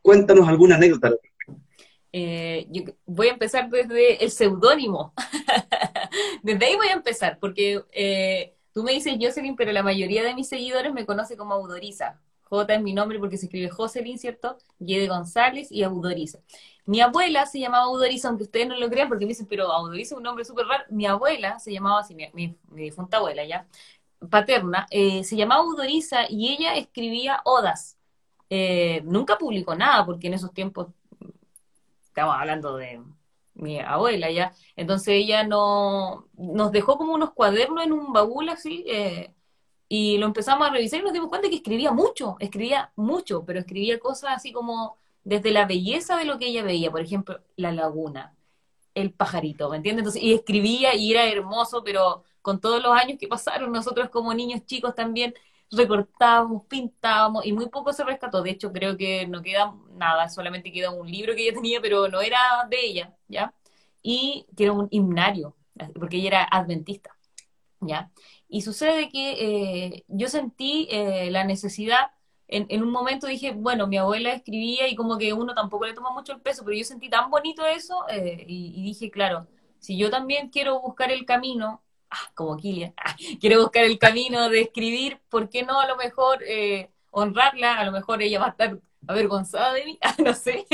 Cuéntanos 0.02 0.48
alguna 0.48 0.76
anécdota. 0.76 1.12
Eh, 2.12 2.66
yo 2.70 2.84
voy 3.06 3.28
a 3.28 3.34
empezar 3.34 3.70
desde 3.70 4.24
el 4.24 4.32
seudónimo. 4.32 5.14
desde 6.44 6.66
ahí 6.66 6.76
voy 6.76 6.88
a 6.88 6.94
empezar, 6.94 7.38
porque 7.40 7.84
eh, 7.92 8.56
tú 8.74 8.84
me 8.84 8.94
dices 8.94 9.16
Jocelyn, 9.20 9.56
pero 9.56 9.72
la 9.72 9.84
mayoría 9.84 10.24
de 10.24 10.34
mis 10.34 10.48
seguidores 10.48 10.94
me 10.94 11.06
conoce 11.06 11.38
como 11.38 11.54
Audoriza. 11.54 12.20
J 12.50 12.74
es 12.74 12.82
mi 12.82 12.94
nombre 12.94 13.20
porque 13.20 13.38
se 13.38 13.46
escribe 13.46 13.70
Jocelyn, 13.70 14.18
¿cierto? 14.18 14.58
Y 14.80 14.98
de 14.98 15.08
González 15.08 15.72
y 15.72 15.84
Audoriza. 15.84 16.40
Mi 16.86 17.02
abuela 17.02 17.46
se 17.46 17.60
llamaba 17.60 17.84
Audoriza, 17.86 18.30
aunque 18.30 18.46
ustedes 18.46 18.68
no 18.68 18.76
lo 18.76 18.90
crean, 18.90 19.08
porque 19.08 19.26
me 19.26 19.30
dicen, 19.30 19.46
pero 19.48 19.72
Audoriza 19.72 20.16
es 20.16 20.18
un 20.18 20.24
nombre 20.24 20.44
súper 20.46 20.66
raro. 20.66 20.84
Mi 20.90 21.06
abuela 21.06 21.60
se 21.60 21.72
llamaba 21.72 22.00
así, 22.00 22.16
mi, 22.16 22.28
mi, 22.34 22.56
difunta 22.72 23.18
abuela 23.18 23.46
ya, 23.46 23.68
paterna, 24.30 24.88
eh, 24.90 25.24
se 25.24 25.36
llamaba 25.36 25.62
Audoriza 25.62 26.30
y 26.30 26.50
ella 26.50 26.76
escribía 26.76 27.42
odas. 27.46 27.98
Eh, 28.50 29.02
nunca 29.06 29.38
publicó 29.38 29.76
nada, 29.76 30.06
porque 30.06 30.28
en 30.28 30.34
esos 30.34 30.52
tiempos, 30.54 30.88
estamos 32.04 32.36
hablando 32.36 32.78
de 32.78 33.02
mi 33.54 33.80
abuela 33.80 34.32
ya, 34.32 34.54
entonces 34.76 35.10
ella 35.10 35.44
no, 35.44 36.28
nos 36.38 36.72
dejó 36.72 36.98
como 36.98 37.14
unos 37.14 37.34
cuadernos 37.34 37.84
en 37.86 37.92
un 37.94 38.14
baúl 38.14 38.50
así, 38.50 38.84
eh, 38.88 39.32
y 39.90 40.18
lo 40.20 40.28
empezamos 40.28 40.68
a 40.68 40.72
revisar 40.72 41.02
y 41.02 41.04
nos 41.04 41.14
dimos 41.14 41.30
cuenta 41.30 41.50
que 41.50 41.58
escribía 41.58 41.92
mucho, 41.94 42.38
escribía 42.40 42.94
mucho, 42.96 43.46
pero 43.46 43.60
escribía 43.60 44.00
cosas 44.00 44.32
así 44.38 44.54
como 44.54 44.98
desde 45.26 45.52
la 45.52 45.66
belleza 45.68 46.18
de 46.18 46.26
lo 46.26 46.40
que 46.40 46.48
ella 46.48 46.64
veía, 46.64 46.92
por 46.92 47.02
ejemplo, 47.02 47.42
la 47.58 47.72
laguna. 47.74 48.36
el 48.96 49.14
pajarito, 49.14 49.70
¿me 49.70 49.78
entiendes? 49.78 50.02
Entonces, 50.02 50.24
y 50.24 50.34
escribía 50.34 50.96
y 50.96 51.12
era 51.12 51.26
hermoso, 51.30 51.84
pero 51.84 52.24
con 52.42 52.60
todos 52.60 52.82
los 52.84 52.92
años 52.98 53.18
que 53.20 53.28
pasaron, 53.28 53.72
nosotros 53.72 54.10
como 54.10 54.34
niños 54.34 54.66
chicos 54.66 54.96
también 54.96 55.34
recortábamos, 55.72 56.66
pintábamos 56.68 57.46
y 57.46 57.54
muy 57.54 57.70
poco 57.70 57.94
se 57.94 58.04
rescató. 58.04 58.42
De 58.42 58.52
hecho, 58.52 58.72
creo 58.74 58.98
que 58.98 59.28
no 59.28 59.42
queda 59.42 59.76
nada, 59.92 60.30
solamente 60.30 60.72
queda 60.72 60.92
un 60.92 61.10
libro 61.10 61.36
que 61.36 61.44
ella 61.44 61.54
tenía, 61.56 61.82
pero 61.82 62.08
no 62.10 62.22
era 62.22 62.40
de 62.70 62.86
ella, 62.86 63.16
¿ya? 63.28 63.54
Y 64.02 64.48
que 64.58 64.64
era 64.66 64.74
un 64.74 64.88
himnario, 64.92 65.56
porque 66.00 66.18
ella 66.18 66.28
era 66.30 66.44
adventista, 66.46 67.16
¿ya? 67.82 68.12
Y 68.52 68.64
sucede 68.64 69.10
que 69.10 69.32
eh, 69.40 70.04
yo 70.08 70.28
sentí 70.28 70.88
eh, 70.90 71.30
la 71.30 71.44
necesidad, 71.44 72.12
en, 72.48 72.66
en, 72.70 72.82
un 72.82 72.90
momento 72.90 73.28
dije, 73.28 73.52
bueno, 73.52 73.86
mi 73.86 73.98
abuela 73.98 74.34
escribía 74.34 74.88
y 74.88 74.96
como 74.96 75.20
que 75.20 75.34
uno 75.34 75.54
tampoco 75.54 75.86
le 75.86 75.94
toma 75.94 76.12
mucho 76.12 76.34
el 76.34 76.42
peso, 76.42 76.64
pero 76.66 76.76
yo 76.76 76.84
sentí 76.84 77.10
tan 77.10 77.30
bonito 77.30 77.64
eso 77.68 78.06
eh, 78.10 78.44
y, 78.48 78.82
dije, 78.84 79.12
claro, 79.12 79.46
si 79.78 80.00
yo 80.00 80.10
también 80.10 80.50
quiero 80.50 80.82
buscar 80.82 81.12
el 81.12 81.26
camino 81.26 81.84
ah, 82.10 82.32
como 82.34 82.58
Kilian, 82.58 82.92
ah, 82.98 83.16
quiero 83.40 83.62
buscar 83.62 83.84
el 83.84 84.00
camino 84.00 84.50
de 84.50 84.62
escribir, 84.62 85.20
¿por 85.30 85.48
qué 85.48 85.62
no 85.62 85.80
a 85.80 85.88
lo 85.88 85.96
mejor 85.96 86.40
honrarla? 87.12 87.76
A 87.76 87.86
lo 87.86 87.92
mejor 87.92 88.24
ella 88.24 88.40
va 88.40 88.48
a 88.48 88.50
estar 88.50 88.80
avergonzada 89.08 89.74
de 89.74 89.86
mí, 89.86 90.00
no 90.26 90.34
sé, 90.34 90.66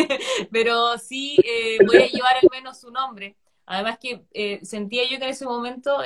pero 0.50 0.98
sí 0.98 1.38
voy 1.86 1.98
a 1.98 2.08
llevar 2.08 2.38
al 2.42 2.50
menos 2.50 2.80
su 2.80 2.90
nombre. 2.90 3.36
Además 3.66 4.00
que 4.00 4.62
sentía 4.64 5.04
yo 5.10 5.18
que 5.18 5.26
en 5.26 5.32
ese 5.32 5.44
momento 5.46 5.98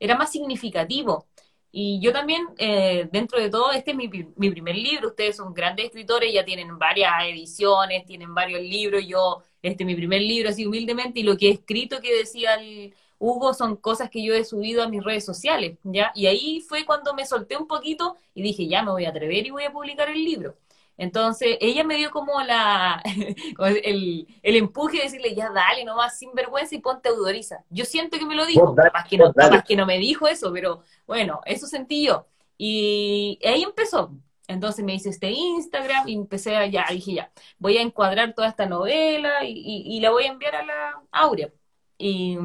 era 0.00 0.16
más 0.16 0.32
significativo. 0.32 1.26
Y 1.72 2.00
yo 2.00 2.12
también, 2.12 2.48
eh, 2.58 3.08
dentro 3.12 3.40
de 3.40 3.48
todo, 3.48 3.70
este 3.70 3.92
es 3.92 3.96
mi, 3.96 4.08
mi, 4.08 4.50
primer 4.50 4.74
libro. 4.76 5.08
Ustedes 5.10 5.36
son 5.36 5.54
grandes 5.54 5.86
escritores, 5.86 6.32
ya 6.32 6.44
tienen 6.44 6.78
varias 6.78 7.12
ediciones, 7.24 8.04
tienen 8.06 8.34
varios 8.34 8.60
libros. 8.60 9.06
Yo, 9.06 9.42
este 9.62 9.84
es 9.84 9.86
mi 9.86 9.94
primer 9.94 10.22
libro, 10.22 10.48
así 10.50 10.66
humildemente, 10.66 11.20
y 11.20 11.22
lo 11.22 11.36
que 11.36 11.48
he 11.48 11.52
escrito 11.52 12.00
que 12.00 12.12
decía 12.18 12.54
el, 12.54 12.92
Hugo 13.20 13.52
son 13.52 13.76
cosas 13.76 14.08
que 14.10 14.22
yo 14.24 14.34
he 14.34 14.44
subido 14.44 14.82
a 14.82 14.88
mis 14.88 15.04
redes 15.04 15.26
sociales, 15.26 15.78
¿ya? 15.84 16.10
Y 16.14 16.26
ahí 16.26 16.60
fue 16.60 16.86
cuando 16.86 17.12
me 17.14 17.26
solté 17.26 17.56
un 17.56 17.66
poquito 17.66 18.16
y 18.34 18.42
dije, 18.42 18.66
ya 18.66 18.82
me 18.82 18.92
voy 18.92 19.04
a 19.04 19.10
atrever 19.10 19.46
y 19.46 19.50
voy 19.50 19.64
a 19.64 19.72
publicar 19.72 20.08
el 20.08 20.24
libro. 20.24 20.56
Entonces, 21.00 21.56
ella 21.62 21.82
me 21.82 21.96
dio 21.96 22.10
como 22.10 22.42
la 22.42 23.02
el, 23.84 24.26
el, 24.42 24.56
empuje 24.56 24.98
de 24.98 25.04
decirle, 25.04 25.34
ya 25.34 25.48
dale 25.50 25.82
nomás, 25.82 26.18
sin 26.18 26.34
vergüenza 26.34 26.74
y 26.74 26.80
ponte 26.80 27.08
audoriza. 27.08 27.64
Yo 27.70 27.86
siento 27.86 28.18
que 28.18 28.26
me 28.26 28.34
lo 28.34 28.44
dijo, 28.44 28.74
capaz 28.74 29.08
que, 29.08 29.16
no, 29.16 29.32
capaz 29.32 29.64
que 29.64 29.76
no 29.76 29.86
me 29.86 29.96
dijo 29.96 30.28
eso, 30.28 30.52
pero 30.52 30.82
bueno, 31.06 31.40
eso 31.46 31.66
sentí 31.66 32.04
yo. 32.06 32.26
Y 32.58 33.38
ahí 33.42 33.62
empezó. 33.62 34.12
Entonces 34.46 34.84
me 34.84 34.92
hice 34.94 35.08
este 35.08 35.30
Instagram 35.30 36.06
y 36.06 36.16
empecé 36.16 36.54
a, 36.54 36.66
ya, 36.66 36.84
dije 36.90 37.14
ya, 37.14 37.32
voy 37.58 37.78
a 37.78 37.82
encuadrar 37.82 38.34
toda 38.34 38.48
esta 38.48 38.66
novela 38.66 39.42
y, 39.44 39.52
y, 39.52 39.96
y 39.96 40.00
la 40.00 40.10
voy 40.10 40.24
a 40.24 40.32
enviar 40.32 40.54
a 40.56 40.66
la 40.66 41.02
Aurea. 41.12 41.50
Y 41.96 42.36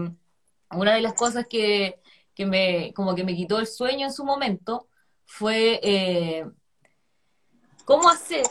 una 0.72 0.96
de 0.96 1.02
las 1.02 1.14
cosas 1.16 1.46
que, 1.46 2.00
que, 2.34 2.46
me, 2.46 2.94
como 2.94 3.16
que 3.16 3.26
me 3.26 3.36
quitó 3.36 3.60
el 3.60 3.68
sueño 3.68 4.06
en 4.06 4.14
su 4.14 4.24
momento 4.24 4.88
fue 5.26 5.82
eh, 5.84 6.46
cómo 7.86 8.10
hacer 8.10 8.46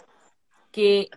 que 0.73 1.09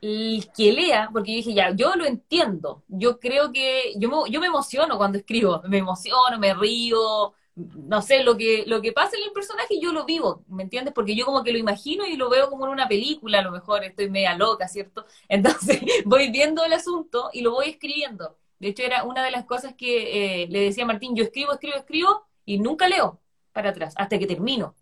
el 0.00 0.50
que 0.52 0.72
lea, 0.72 1.08
porque 1.12 1.32
yo 1.32 1.36
dije, 1.38 1.54
ya, 1.54 1.70
yo 1.74 1.94
lo 1.96 2.04
entiendo, 2.04 2.84
yo 2.88 3.18
creo 3.18 3.52
que, 3.52 3.94
yo 3.96 4.08
me, 4.10 4.30
yo 4.30 4.40
me 4.40 4.46
emociono 4.48 4.98
cuando 4.98 5.18
escribo, 5.18 5.62
me 5.66 5.78
emociono, 5.78 6.38
me 6.38 6.52
río, 6.54 7.34
no 7.56 8.02
sé, 8.02 8.22
lo 8.22 8.36
que, 8.36 8.64
lo 8.66 8.82
que 8.82 8.92
pasa 8.92 9.16
en 9.16 9.24
el 9.24 9.32
personaje 9.32 9.78
yo 9.80 9.92
lo 9.92 10.04
vivo, 10.04 10.44
¿me 10.48 10.64
entiendes? 10.64 10.92
Porque 10.92 11.14
yo 11.14 11.24
como 11.24 11.42
que 11.42 11.52
lo 11.52 11.58
imagino 11.58 12.04
y 12.06 12.16
lo 12.16 12.28
veo 12.28 12.50
como 12.50 12.66
en 12.66 12.72
una 12.72 12.88
película, 12.88 13.38
a 13.38 13.42
lo 13.42 13.52
mejor 13.52 13.84
estoy 13.84 14.10
media 14.10 14.36
loca, 14.36 14.68
¿cierto? 14.68 15.06
Entonces 15.28 15.80
voy 16.04 16.30
viendo 16.30 16.64
el 16.64 16.72
asunto 16.72 17.30
y 17.32 17.42
lo 17.42 17.52
voy 17.52 17.70
escribiendo. 17.70 18.36
De 18.58 18.68
hecho, 18.68 18.82
era 18.82 19.04
una 19.04 19.24
de 19.24 19.30
las 19.30 19.44
cosas 19.44 19.74
que 19.74 20.42
eh, 20.42 20.48
le 20.48 20.60
decía 20.60 20.86
Martín, 20.86 21.14
yo 21.14 21.24
escribo, 21.24 21.52
escribo, 21.52 21.76
escribo 21.76 22.26
y 22.44 22.58
nunca 22.58 22.88
leo 22.88 23.20
para 23.52 23.70
atrás, 23.70 23.94
hasta 23.96 24.18
que 24.18 24.26
termino. 24.26 24.74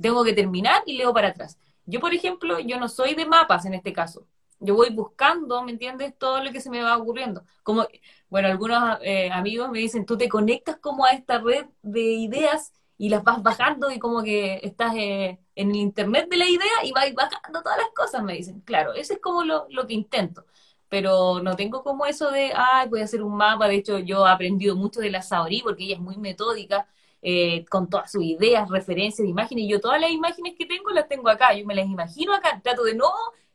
Tengo 0.00 0.24
que 0.24 0.32
terminar 0.32 0.82
y 0.86 0.96
leo 0.98 1.12
para 1.14 1.28
atrás. 1.28 1.58
Yo, 1.86 2.00
por 2.00 2.12
ejemplo, 2.14 2.58
yo 2.60 2.78
no 2.78 2.88
soy 2.88 3.14
de 3.14 3.26
mapas 3.26 3.64
en 3.66 3.74
este 3.74 3.92
caso. 3.92 4.26
Yo 4.58 4.74
voy 4.74 4.90
buscando, 4.90 5.62
¿me 5.62 5.72
entiendes? 5.72 6.16
Todo 6.18 6.42
lo 6.42 6.50
que 6.52 6.60
se 6.60 6.70
me 6.70 6.82
va 6.82 6.96
ocurriendo. 6.96 7.44
Como, 7.62 7.86
bueno, 8.28 8.48
algunos 8.48 8.98
eh, 9.02 9.30
amigos 9.32 9.70
me 9.70 9.78
dicen, 9.78 10.06
tú 10.06 10.16
te 10.18 10.28
conectas 10.28 10.76
como 10.78 11.04
a 11.04 11.10
esta 11.12 11.38
red 11.38 11.66
de 11.82 12.00
ideas 12.00 12.72
y 12.98 13.08
las 13.10 13.22
vas 13.24 13.42
bajando 13.42 13.90
y 13.90 13.98
como 13.98 14.22
que 14.22 14.60
estás 14.62 14.94
eh, 14.96 15.38
en 15.54 15.70
el 15.70 15.76
internet 15.76 16.28
de 16.30 16.36
la 16.38 16.48
idea 16.48 16.84
y 16.84 16.92
vas 16.92 17.12
bajando 17.14 17.62
todas 17.62 17.78
las 17.78 17.88
cosas, 17.94 18.22
me 18.22 18.34
dicen. 18.34 18.60
Claro, 18.62 18.94
eso 18.94 19.12
es 19.14 19.20
como 19.20 19.44
lo, 19.44 19.66
lo 19.70 19.86
que 19.86 19.94
intento 19.94 20.46
pero 20.88 21.40
no 21.42 21.56
tengo 21.56 21.82
como 21.82 22.06
eso 22.06 22.30
de, 22.30 22.52
ay, 22.54 22.88
voy 22.88 23.00
a 23.00 23.04
hacer 23.04 23.22
un 23.22 23.36
mapa. 23.36 23.66
De 23.68 23.74
hecho, 23.76 23.98
yo 23.98 24.26
he 24.26 24.30
aprendido 24.30 24.76
mucho 24.76 25.00
de 25.00 25.10
la 25.10 25.22
Saori 25.22 25.60
porque 25.62 25.84
ella 25.84 25.94
es 25.96 26.00
muy 26.00 26.16
metódica, 26.16 26.88
eh, 27.22 27.64
con 27.66 27.88
todas 27.88 28.12
sus 28.12 28.22
ideas, 28.22 28.68
referencias, 28.68 29.26
imágenes. 29.26 29.64
Y 29.64 29.68
yo 29.68 29.80
todas 29.80 30.00
las 30.00 30.10
imágenes 30.10 30.54
que 30.58 30.66
tengo 30.66 30.90
las 30.90 31.08
tengo 31.08 31.28
acá, 31.28 31.54
yo 31.54 31.66
me 31.66 31.74
las 31.74 31.86
imagino 31.86 32.34
acá. 32.34 32.60
Trato 32.62 32.84
de 32.84 32.94
no, 32.94 33.10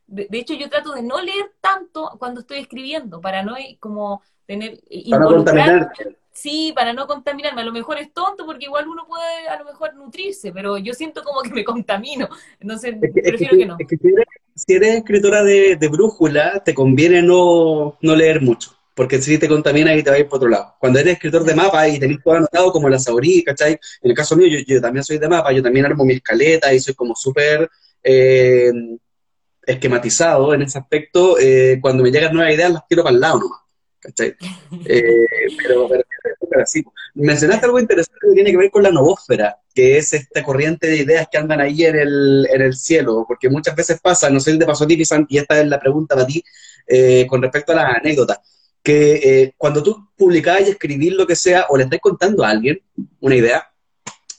de, 0.08 0.28
de 0.30 0.38
hecho, 0.40 0.54
yo 0.54 0.70
trato 0.70 0.94
de 0.94 1.04
no 1.04 1.22
leer 1.22 1.52
tanto 1.62 2.16
cuando 2.20 2.42
estoy 2.42 2.60
escribiendo, 2.60 3.22
para 3.22 3.44
no 3.44 3.58
eh, 3.58 3.78
como 3.80 4.22
tener... 4.46 4.82
Eh, 4.90 5.10
para 5.10 5.80
no. 5.80 5.90
Sí, 6.34 6.72
para 6.74 6.94
no 6.94 7.08
contaminarme. 7.08 7.62
A 7.62 7.66
lo 7.66 7.74
mejor 7.74 7.98
es 7.98 8.14
tonto 8.14 8.46
porque 8.46 8.66
igual 8.66 8.88
uno 8.88 9.06
puede 9.06 9.50
a 9.50 9.60
lo 9.60 9.66
mejor 9.66 9.94
nutrirse, 9.96 10.54
pero 10.54 10.78
yo 10.78 10.94
siento 10.94 11.24
como 11.24 11.42
que 11.42 11.50
me 11.50 11.66
contamino. 11.66 12.30
Entonces, 12.60 12.96
es 13.02 13.14
que, 13.14 13.22
prefiero 13.22 13.36
es 13.36 13.50
que, 13.50 13.58
que 13.58 13.66
no. 13.66 13.76
Es 13.78 13.88
que 13.88 13.98
si 14.56 14.74
eres 14.74 14.96
escritora 14.98 15.44
de, 15.44 15.76
de 15.76 15.88
brújula, 15.88 16.62
te 16.64 16.74
conviene 16.74 17.22
no, 17.22 17.98
no, 18.02 18.16
leer 18.16 18.42
mucho, 18.42 18.72
porque 18.94 19.22
si 19.22 19.38
te 19.38 19.48
contamina 19.48 19.96
y 19.96 20.04
te 20.04 20.10
va 20.10 20.16
a 20.18 20.20
ir 20.20 20.28
por 20.28 20.38
otro 20.38 20.50
lado. 20.50 20.76
Cuando 20.80 21.00
eres 21.00 21.14
escritor 21.14 21.44
de 21.44 21.56
mapa 21.56 21.88
y 21.88 22.00
tenés 22.00 22.22
todo 22.24 22.36
anotado 22.36 22.72
como 22.72 22.90
la 22.90 23.00
Saurí, 23.00 23.44
¿cachai? 23.44 23.74
En 24.02 24.12
el 24.12 24.16
caso 24.16 24.36
mío, 24.36 24.48
yo, 24.48 24.60
yo, 24.66 24.82
también 24.82 25.04
soy 25.04 25.18
de 25.18 25.30
mapa, 25.30 25.52
yo 25.52 25.64
también 25.64 25.86
armo 25.86 26.04
mi 26.06 26.14
escaleta 26.14 26.74
y 26.74 26.80
soy 26.80 26.94
como 26.94 27.16
súper 27.16 27.70
eh, 28.04 28.72
esquematizado 29.66 30.54
en 30.54 30.64
ese 30.64 30.78
aspecto. 30.78 31.38
Eh, 31.40 31.80
cuando 31.82 32.04
me 32.04 32.12
llegan 32.12 32.34
nuevas 32.34 32.54
ideas, 32.54 32.72
las 32.72 32.88
tiro 32.88 33.04
para 33.04 33.16
el 33.16 33.22
lado 33.22 33.40
nomás. 33.40 33.60
¿Cachai? 34.00 34.36
Eh, 34.86 35.26
pero, 35.58 35.88
pero, 35.88 36.04
pero 36.50 36.64
así. 36.64 36.84
Mencionaste 37.14 37.66
algo 37.66 37.80
interesante 37.80 38.20
que 38.28 38.34
tiene 38.34 38.52
que 38.52 38.58
ver 38.58 38.72
con 38.72 38.84
la 38.84 38.92
novósfera, 38.92 39.58
que 39.74 39.98
es 39.98 40.14
esta 40.14 40.44
corriente 40.44 40.88
de 40.88 40.98
ideas 40.98 41.28
que 41.32 41.38
andan 41.38 41.60
ahí 41.62 41.86
en 41.86 41.98
el, 41.98 42.48
en 42.52 42.62
el 42.62 42.74
cielo, 42.74 43.26
porque 43.28 43.50
muchas 43.50 43.76
veces 43.76 44.00
pasa, 44.02 44.30
no 44.30 44.40
sé 44.40 44.54
si 44.54 44.60
te 44.60 44.66
pasó 44.66 44.86
a 44.86 44.88
ti, 44.88 45.02
y 45.30 45.38
esta 45.38 45.60
es 45.60 45.68
la 45.68 45.80
pregunta 45.80 46.16
para 46.16 46.28
ti, 46.28 46.44
eh, 46.88 47.26
con 47.28 47.42
respecto 47.42 47.74
a 47.74 47.76
las 47.76 47.96
anécdotas, 47.96 48.40
que 48.84 49.14
eh, 49.16 49.54
cuando 49.58 49.84
tú 49.84 50.10
publicás 50.16 50.62
y 50.62 50.72
escribís 50.72 51.14
lo 51.14 51.28
que 51.28 51.36
sea, 51.36 51.66
o 51.70 51.78
le 51.78 51.84
estás 51.84 52.00
contando 52.00 52.44
a 52.44 52.50
alguien 52.50 52.82
una 53.20 53.36
idea, 53.36 53.72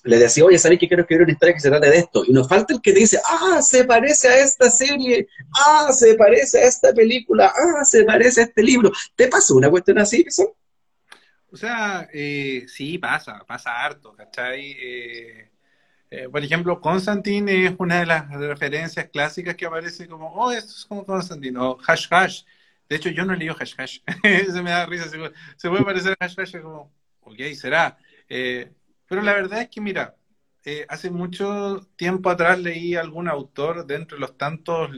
le 0.04 0.18
decía, 0.18 0.44
oye, 0.44 0.58
¿sabes 0.58 0.78
que 0.78 0.88
quiero 0.88 1.02
escribir 1.02 1.22
una 1.22 1.32
historia 1.32 1.54
que 1.54 1.60
se 1.60 1.68
trate 1.68 1.90
de 1.90 1.98
esto? 1.98 2.24
Y 2.26 2.32
nos 2.32 2.48
falta 2.48 2.74
el 2.74 2.80
que 2.80 2.92
te 2.92 3.00
dice, 3.00 3.20
ah, 3.24 3.62
se 3.62 3.84
parece 3.84 4.28
a 4.28 4.38
esta 4.38 4.68
serie, 4.68 5.28
ah, 5.54 5.92
se 5.92 6.14
parece 6.14 6.58
a 6.58 6.66
esta 6.66 6.92
película, 6.92 7.52
ah, 7.54 7.84
se 7.84 8.04
parece 8.04 8.40
a 8.40 8.44
este 8.44 8.62
libro. 8.62 8.90
¿Te 9.14 9.28
pasó 9.28 9.54
una 9.54 9.70
cuestión 9.70 9.98
así, 9.98 10.24
eso? 10.26 10.56
O 11.52 11.56
sea, 11.56 12.08
eh, 12.12 12.64
sí, 12.66 12.98
pasa, 12.98 13.44
pasa 13.46 13.70
harto, 13.70 14.14
¿cachai? 14.16 14.76
Eh, 14.80 16.28
por 16.30 16.42
ejemplo, 16.42 16.80
Constantine 16.80 17.66
es 17.66 17.74
una 17.78 18.00
de 18.00 18.06
las 18.06 18.28
referencias 18.30 19.08
clásicas 19.08 19.54
que 19.54 19.66
aparece 19.66 20.08
como, 20.08 20.32
oh, 20.34 20.50
esto 20.50 20.72
es 20.72 20.84
como 20.84 21.06
Constantine, 21.06 21.58
o 21.58 21.78
Hash 21.86 22.06
Hash. 22.10 22.42
De 22.92 22.98
hecho, 22.98 23.08
yo 23.08 23.24
no 23.24 23.32
he 23.32 23.38
leído 23.38 23.56
Hash 23.58 23.72
Hash, 23.78 24.00
se 24.52 24.62
me 24.62 24.70
da 24.70 24.84
risa, 24.84 25.08
se, 25.08 25.18
se 25.56 25.70
puede 25.70 25.82
parecer 25.82 26.14
a 26.20 26.26
Hash 26.26 26.38
Hash, 26.38 26.60
como, 26.60 26.92
ok, 27.22 27.38
será. 27.54 27.96
Eh, 28.28 28.70
pero 29.08 29.22
la 29.22 29.32
verdad 29.32 29.62
es 29.62 29.70
que, 29.70 29.80
mira, 29.80 30.14
eh, 30.62 30.84
hace 30.90 31.10
mucho 31.10 31.80
tiempo 31.96 32.28
atrás 32.28 32.60
leí 32.60 32.94
algún 32.94 33.28
autor 33.28 33.86
dentro 33.86 34.18
de 34.18 34.20
los 34.20 34.36
tantos, 34.36 34.90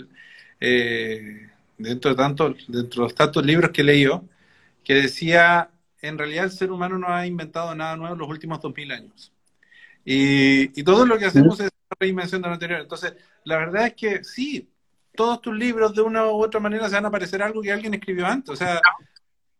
eh, 0.58 1.48
dentro 1.78 2.10
de 2.10 2.16
tantos, 2.16 2.56
dentro 2.66 3.02
de 3.02 3.06
los 3.06 3.14
tantos 3.14 3.46
libros 3.46 3.70
que 3.70 3.84
leí 3.84 4.02
yo, 4.02 4.24
que 4.82 4.94
decía 4.94 5.70
en 6.02 6.18
realidad 6.18 6.46
el 6.46 6.50
ser 6.50 6.72
humano 6.72 6.98
no 6.98 7.08
ha 7.14 7.28
inventado 7.28 7.76
nada 7.76 7.96
nuevo 7.96 8.14
en 8.14 8.18
los 8.18 8.28
últimos 8.28 8.60
2000 8.60 8.90
años. 8.90 9.32
Y, 10.04 10.80
y 10.80 10.84
todo 10.84 11.06
lo 11.06 11.18
que 11.18 11.26
hacemos 11.26 11.60
es 11.60 11.70
reinvención 12.00 12.42
de 12.42 12.48
lo 12.48 12.54
anterior. 12.54 12.80
Entonces, 12.80 13.14
la 13.44 13.58
verdad 13.58 13.86
es 13.86 13.94
que 13.94 14.24
sí, 14.24 14.68
todos 15.14 15.40
tus 15.40 15.54
libros 15.54 15.94
de 15.94 16.02
una 16.02 16.26
u 16.26 16.42
otra 16.42 16.60
manera 16.60 16.88
se 16.88 16.94
van 16.94 17.06
a 17.06 17.10
parecer 17.10 17.42
algo 17.42 17.62
que 17.62 17.72
alguien 17.72 17.94
escribió 17.94 18.26
antes. 18.26 18.50
O 18.50 18.56
sea, 18.56 18.80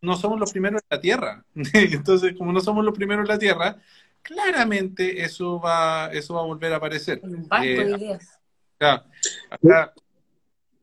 no 0.01 0.17
somos 0.17 0.39
los 0.39 0.53
primeros 0.53 0.83
en 0.83 0.97
la 0.97 1.01
Tierra. 1.01 1.45
Entonces, 1.55 2.35
como 2.37 2.53
no 2.53 2.61
somos 2.61 2.85
los 2.85 2.95
primeros 2.95 3.25
en 3.25 3.29
la 3.29 3.39
Tierra, 3.39 3.77
claramente 4.23 5.23
eso 5.23 5.61
va, 5.61 6.11
eso 6.13 6.35
va 6.35 6.41
a 6.41 6.45
volver 6.45 6.73
a 6.73 6.77
aparecer. 6.77 7.21
Un 7.23 7.47
Eh, 7.63 7.85
de 7.85 7.97
ideas. 7.97 8.41
acá, 8.79 9.05
acá, 9.51 9.95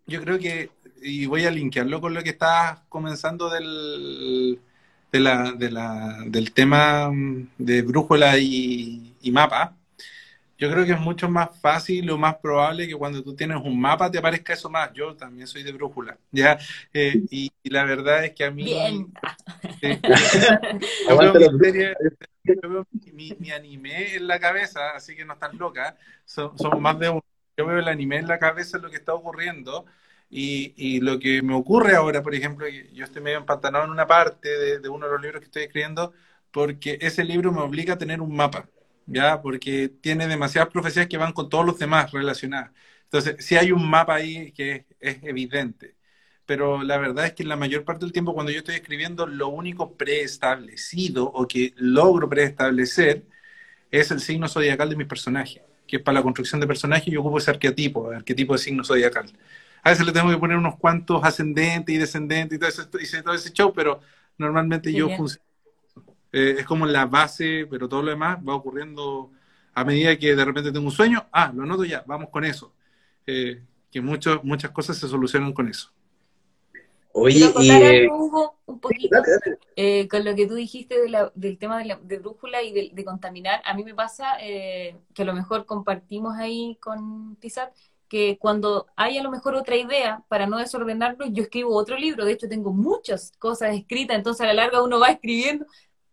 yo 0.08 0.22
creo 0.22 0.40
que, 0.40 0.72
y 1.02 1.26
voy 1.26 1.46
a 1.46 1.52
linkearlo 1.52 2.00
con 2.02 2.14
lo 2.14 2.24
que 2.24 2.32
estabas 2.32 2.82
comenzando 2.90 3.50
del, 3.50 4.60
de 5.12 5.20
la, 5.20 5.52
de 5.52 5.72
la, 5.72 6.24
del 6.26 6.54
tema 6.54 7.10
mm, 7.12 7.50
de 7.58 7.82
brújula 7.82 8.38
y, 8.38 9.16
y 9.22 9.32
mapa. 9.32 9.76
Yo 10.62 10.70
creo 10.70 10.86
que 10.86 10.92
es 10.92 11.00
mucho 11.00 11.28
más 11.28 11.60
fácil 11.60 12.08
o 12.12 12.20
más 12.20 12.36
probable 12.36 12.88
que 12.88 12.94
cuando 12.94 13.24
tú 13.24 13.36
tienes 13.36 13.58
un 13.58 13.82
mapa 13.82 14.12
te 14.12 14.20
aparezca 14.20 14.54
eso 14.54 14.70
más. 14.70 14.94
Yo 14.94 15.16
también 15.16 15.48
soy 15.48 15.64
de 15.64 15.72
brújula, 15.72 16.20
¿ya? 16.30 16.60
Eh, 16.94 17.24
y, 17.32 17.52
la 17.64 17.84
verdad 17.84 18.26
es 18.26 18.34
que 18.34 18.46
a 18.46 18.52
mí... 18.52 18.66
Bien. 18.66 19.12
yo 22.62 22.86
mi, 23.12 23.50
anime 23.50 24.18
en 24.18 24.28
la 24.28 24.40
cabeza, 24.40 24.92
así 24.92 25.16
que 25.16 25.26
no 25.26 25.34
estás 25.34 25.56
loca, 25.56 25.98
somos 26.26 26.80
más 26.80 27.00
de 27.00 27.10
uno. 27.10 27.26
Yo 27.58 27.66
veo 27.66 27.80
el 27.80 27.88
anime 27.88 28.18
en 28.18 28.28
la 28.28 28.38
cabeza, 28.38 28.78
lo 28.78 28.92
que 28.92 28.98
está 28.98 29.16
ocurriendo, 29.16 29.88
y, 30.30 30.76
y, 30.78 31.00
lo 31.00 31.18
que 31.18 31.42
me 31.42 31.56
ocurre 31.56 31.96
ahora, 31.96 32.22
por 32.22 32.36
ejemplo, 32.36 32.68
yo 32.68 33.04
estoy 33.04 33.24
medio 33.24 33.40
empantanado 33.40 33.86
en 33.86 33.92
una 33.92 34.06
parte 34.06 34.48
de, 34.48 34.80
de 34.80 34.90
uno 34.90 35.08
de 35.08 35.14
los 35.14 35.22
libros 35.24 35.42
que 35.42 35.46
estoy 35.46 35.64
escribiendo, 35.64 36.14
porque 36.52 37.00
ese 37.02 37.24
libro 37.24 37.52
me 37.52 37.62
obliga 37.62 37.96
a 37.96 37.98
tener 37.98 38.22
un 38.22 38.36
mapa. 38.36 38.68
¿Ya? 39.12 39.42
Porque 39.42 39.90
tiene 39.90 40.28
demasiadas 40.28 40.70
profecías 40.72 41.08
que 41.08 41.18
van 41.18 41.34
con 41.34 41.50
todos 41.50 41.66
los 41.66 41.78
demás 41.80 42.12
relacionadas. 42.12 42.72
Entonces, 43.04 43.46
si 43.46 43.58
hay 43.58 43.72
un 43.72 43.90
mapa 43.90 44.16
ahí 44.16 44.52
que 44.54 44.86
es, 45.00 45.18
evidente. 45.24 45.96
Pero 46.46 46.84
la 46.84 46.98
verdad 46.98 47.26
es 47.28 47.34
que 47.34 47.44
la 47.44 47.56
mayor 47.56 47.84
parte 47.86 48.06
del 48.06 48.14
tiempo 48.14 48.34
cuando 48.34 48.52
yo 48.52 48.60
estoy 48.60 48.76
escribiendo, 48.76 49.28
lo 49.28 49.50
único 49.50 49.96
preestablecido 49.98 51.26
o 51.26 51.48
que 51.48 51.74
logro 51.78 52.30
preestablecer 52.30 53.26
es 53.92 54.12
el 54.12 54.22
signo 54.22 54.48
zodiacal 54.48 54.90
de 54.90 54.96
mi 54.96 55.06
personaje, 55.06 55.64
que 55.88 55.98
es 55.98 56.04
para 56.04 56.20
la 56.20 56.24
construcción 56.24 56.62
de 56.62 56.68
personaje 56.68 57.12
yo 57.12 57.22
ocupo 57.22 57.38
ese 57.38 57.52
arquetipo, 57.52 58.12
el 58.12 58.18
arquetipo 58.18 58.54
de 58.54 58.60
signo 58.60 58.84
zodiacal. 58.84 59.32
A 59.84 59.92
veces 59.92 60.06
le 60.06 60.14
tengo 60.14 60.30
que 60.30 60.38
poner 60.38 60.58
unos 60.58 60.78
cuantos 60.78 61.24
ascendentes 61.24 61.94
y 61.96 61.98
descendentes 61.98 62.58
y 62.58 62.60
todo 62.60 62.70
ese, 62.70 63.20
y 63.20 63.24
todo 63.24 63.34
ese 63.34 63.52
show, 63.52 63.74
pero 63.74 64.02
normalmente 64.38 64.94
yo 64.94 65.10
funciono 65.18 65.51
eh, 66.32 66.56
es 66.60 66.66
como 66.66 66.86
la 66.86 67.06
base, 67.06 67.68
pero 67.70 67.90
todo 67.90 68.02
lo 68.02 68.12
demás 68.12 68.40
va 68.48 68.56
ocurriendo 68.56 69.32
a 69.74 69.84
medida 69.84 70.18
que 70.18 70.36
de 70.36 70.46
repente 70.46 70.72
tengo 70.72 70.86
un 70.86 70.92
sueño, 70.92 71.28
ah, 71.32 71.52
lo 71.54 71.66
noto 71.66 71.84
ya, 71.84 72.04
vamos 72.06 72.30
con 72.30 72.46
eso. 72.46 72.74
Eh, 73.26 73.62
que 73.92 74.02
muchas 74.02 74.44
muchas 74.44 74.72
cosas 74.72 74.98
se 74.98 75.08
solucionan 75.08 75.54
con 75.54 75.68
eso. 75.68 75.92
Oye, 77.14 77.52
y, 77.60 77.70
eh, 77.70 78.08
un 78.10 78.80
poquito 78.80 79.18
con 80.10 80.24
lo 80.24 80.34
que 80.34 80.48
tú 80.48 80.56
dijiste 80.56 80.96
del 81.36 81.58
tema 81.58 81.80
de, 81.80 81.86
la, 81.86 81.98
brújula 81.98 82.62
y 82.64 82.90
de, 82.90 83.04
contaminar. 83.04 83.62
A 83.66 83.74
mí 83.74 83.84
me 83.84 83.94
pasa 83.94 84.38
que 84.40 85.22
a 85.22 85.26
lo 85.26 85.34
mejor 85.34 85.66
compartimos 85.66 86.38
ahí 86.38 86.78
con 86.80 87.36
Tizat 87.36 87.74
que 88.12 88.38
cuando 88.38 88.88
hay 88.98 89.18
a 89.18 89.24
lo 89.24 89.32
mejor 89.32 89.56
otra 89.56 89.78
idea, 89.78 90.22
para 90.28 90.46
no 90.46 90.58
desordenarlo, 90.58 91.28
yo 91.28 91.44
escribo 91.44 91.74
otro 91.74 91.96
libro. 91.96 92.26
De 92.26 92.34
hecho, 92.34 92.50
tengo 92.50 92.74
muchas 92.74 93.32
cosas 93.40 93.74
escritas, 93.74 94.18
entonces 94.18 94.42
a 94.42 94.48
la 94.48 94.54
larga 94.54 94.84
uno 94.84 95.00
va 95.00 95.12
escribiendo 95.12 95.66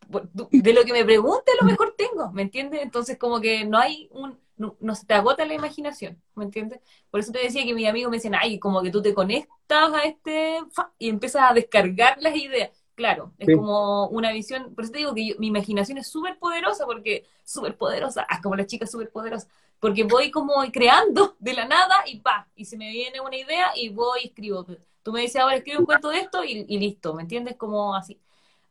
de 0.09 0.72
lo 0.72 0.85
que 0.85 0.93
me 0.93 1.05
pregunte, 1.05 1.52
lo 1.60 1.66
mejor 1.66 1.94
tengo, 1.97 2.30
¿me 2.32 2.43
entiendes? 2.43 2.82
Entonces, 2.82 3.18
como 3.18 3.40
que 3.40 3.64
no 3.64 3.78
hay 3.78 4.09
un, 4.12 4.39
no, 4.56 4.94
se 4.94 5.06
te 5.06 5.14
agota 5.14 5.44
la 5.44 5.55
imaginación, 5.55 6.20
¿me 6.35 6.44
entiendes? 6.44 6.80
Por 7.10 7.20
eso 7.20 7.32
te 7.32 7.39
decía 7.40 7.64
que 7.64 7.74
mis 7.74 7.86
amigos 7.86 8.10
me 8.10 8.16
dicen, 8.16 8.35
ay, 8.35 8.59
como 8.59 8.82
que 8.82 8.90
tú 8.90 9.02
te 9.02 9.14
conectas 9.14 9.93
a 9.93 10.02
este 10.05 10.60
y 10.98 11.09
empiezas 11.09 11.51
a 11.51 11.55
descargar 11.55 12.16
las 12.20 12.35
ideas. 12.36 12.70
Claro, 12.94 13.32
es 13.39 13.55
como 13.55 14.09
una 14.09 14.32
visión, 14.32 14.74
por 14.74 14.82
eso 14.82 14.93
te 14.93 14.98
digo 14.98 15.14
que 15.14 15.36
mi 15.39 15.47
imaginación 15.47 15.98
es 15.98 16.09
súper 16.09 16.36
poderosa, 16.39 16.85
porque 16.85 17.24
súper 17.44 17.76
poderosa, 17.76 18.26
ah, 18.28 18.40
como 18.43 18.56
la 18.56 18.66
chica 18.66 18.86
súper 18.89 19.10
poderosa, 19.10 19.47
porque 19.78 20.02
voy 20.02 20.32
como 20.32 20.55
creando 20.72 21.36
de 21.39 21.52
la 21.52 21.64
nada 21.64 21.94
y 22.06 22.18
pa, 22.20 22.48
y 22.56 22.64
se 22.64 22.76
me 22.76 22.90
viene 22.90 23.20
una 23.20 23.36
idea 23.36 23.70
y 23.76 23.90
voy 23.90 24.20
y 24.24 24.26
escribo. 24.28 24.66
Tú 25.05 25.12
me 25.12 25.20
dices, 25.20 25.40
ahora 25.40 25.56
escribe 25.56 25.78
un 25.78 25.86
cuento 25.86 26.09
de 26.09 26.18
esto 26.18 26.43
y, 26.44 26.66
y 26.68 26.78
listo, 26.78 27.14
¿me 27.14 27.22
entiendes? 27.22 27.56
Como 27.56 27.94
así. 27.94 28.18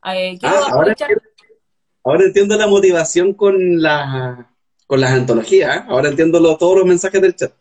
Eh, 0.05 0.37
ah, 0.43 0.67
ahora, 2.03 2.23
entiendo, 2.23 2.55
la 2.57 2.67
motivación 2.67 3.33
con, 3.33 3.81
la, 3.81 4.53
con 4.85 5.01
las 5.01 5.11
antologías. 5.11 5.77
¿eh? 5.77 5.83
Ahora 5.87 6.09
entiendo 6.09 6.57
todos 6.57 6.77
los 6.77 6.85
mensajes 6.85 7.21
del 7.21 7.35
chat. 7.35 7.53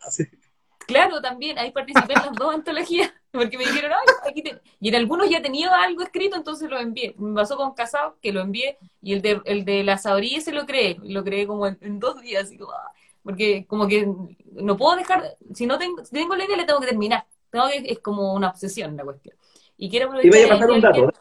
Claro, 0.87 1.21
también, 1.21 1.59
ahí 1.59 1.73
participé 1.73 2.13
en 2.13 2.27
las 2.27 2.33
dos 2.35 2.55
antologías, 2.55 3.13
porque 3.33 3.59
me 3.59 3.65
dijeron, 3.65 3.91
Ay, 3.93 4.31
aquí 4.31 4.45
y 4.81 4.89
en 4.89 4.95
algunos 4.95 5.29
ya 5.29 5.43
tenía 5.43 5.71
algo 5.83 6.03
escrito, 6.03 6.37
entonces 6.37 6.71
lo 6.71 6.79
envié. 6.79 7.15
Me 7.19 7.35
pasó 7.35 7.57
con 7.57 7.75
Casado, 7.75 8.17
que 8.23 8.33
lo 8.33 8.41
envié, 8.41 8.79
y 9.03 9.15
el 9.15 9.23
de, 9.23 9.41
el 9.45 9.65
de 9.65 9.83
la 9.83 9.99
sabría 9.99 10.41
se 10.41 10.53
lo 10.53 10.65
creé, 10.65 10.97
lo 11.03 11.25
creé 11.25 11.47
como 11.47 11.67
en, 11.67 11.99
dos 11.99 12.21
días, 12.21 12.53
ah", 12.61 12.93
porque 13.25 13.67
como 13.67 13.89
que 13.89 14.09
no 14.53 14.77
puedo 14.77 14.97
dejar, 14.97 15.37
si 15.55 15.67
no 15.67 15.77
tengo, 15.77 16.05
si 16.05 16.13
tengo 16.13 16.37
la 16.37 16.45
idea, 16.45 16.57
le 16.57 16.65
tengo 16.65 16.81
que 16.81 16.87
terminar. 16.87 17.27
Tengo 17.51 17.67
que, 17.69 17.91
es 17.91 17.99
como 17.99 18.35
una 18.35 18.51
obsesión 18.51 18.97
la 18.97 19.05
cuestión. 19.05 19.37
Y 19.77 19.91
quiero 19.91 20.07
aprovechar... 20.07 20.41
Y 20.41 20.45
a 20.45 20.49
pasar 20.49 20.71
un 20.71 20.81
dato, 20.81 21.13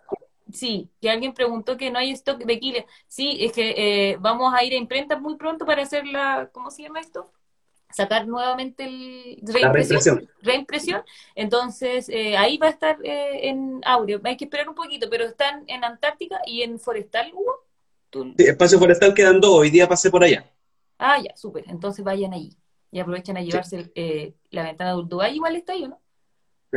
Sí, 0.55 0.89
que 1.01 1.09
alguien 1.09 1.33
preguntó 1.33 1.75
que 1.75 1.91
no 1.91 1.99
hay 1.99 2.11
stock 2.11 2.39
de 2.39 2.59
Killer. 2.59 2.85
Sí, 3.07 3.37
es 3.41 3.51
que 3.51 3.73
eh, 3.77 4.17
vamos 4.19 4.53
a 4.53 4.63
ir 4.63 4.73
a 4.73 4.77
imprenta 4.77 5.19
muy 5.19 5.35
pronto 5.35 5.65
para 5.65 5.83
hacer 5.83 6.07
la, 6.07 6.49
¿cómo 6.53 6.71
se 6.71 6.83
llama 6.83 7.01
esto? 7.01 7.29
Sacar 7.91 8.25
nuevamente 8.25 8.85
el 8.85 9.39
reimpresión. 9.43 10.29
reimpresión. 10.41 11.03
Entonces, 11.35 12.07
eh, 12.09 12.37
ahí 12.37 12.57
va 12.57 12.67
a 12.67 12.71
estar 12.71 12.97
eh, 13.03 13.49
en 13.49 13.81
audio. 13.85 14.21
Hay 14.23 14.37
que 14.37 14.45
esperar 14.45 14.69
un 14.69 14.75
poquito, 14.75 15.09
pero 15.09 15.25
están 15.25 15.63
en 15.67 15.83
Antártica 15.83 16.39
y 16.45 16.61
en 16.61 16.79
Forestal, 16.79 17.31
Hugo. 17.33 17.65
Sí, 18.37 18.45
espacio 18.45 18.79
Forestal 18.79 19.13
quedando 19.13 19.53
hoy 19.53 19.69
día 19.69 19.89
pasé 19.89 20.09
por 20.09 20.23
allá. 20.23 20.49
Ah, 20.97 21.19
ya, 21.21 21.35
súper. 21.35 21.65
Entonces 21.67 22.03
vayan 22.05 22.33
allí 22.33 22.55
y 22.91 22.99
aprovechen 22.99 23.35
a 23.35 23.41
llevarse 23.41 23.91
la 24.51 24.63
ventana 24.63 24.91
de 24.91 24.97
Uruguay. 24.97 25.35
Igual 25.35 25.57
está 25.57 25.73
ahí, 25.73 25.83
¿o 25.83 25.89
no? 25.89 25.99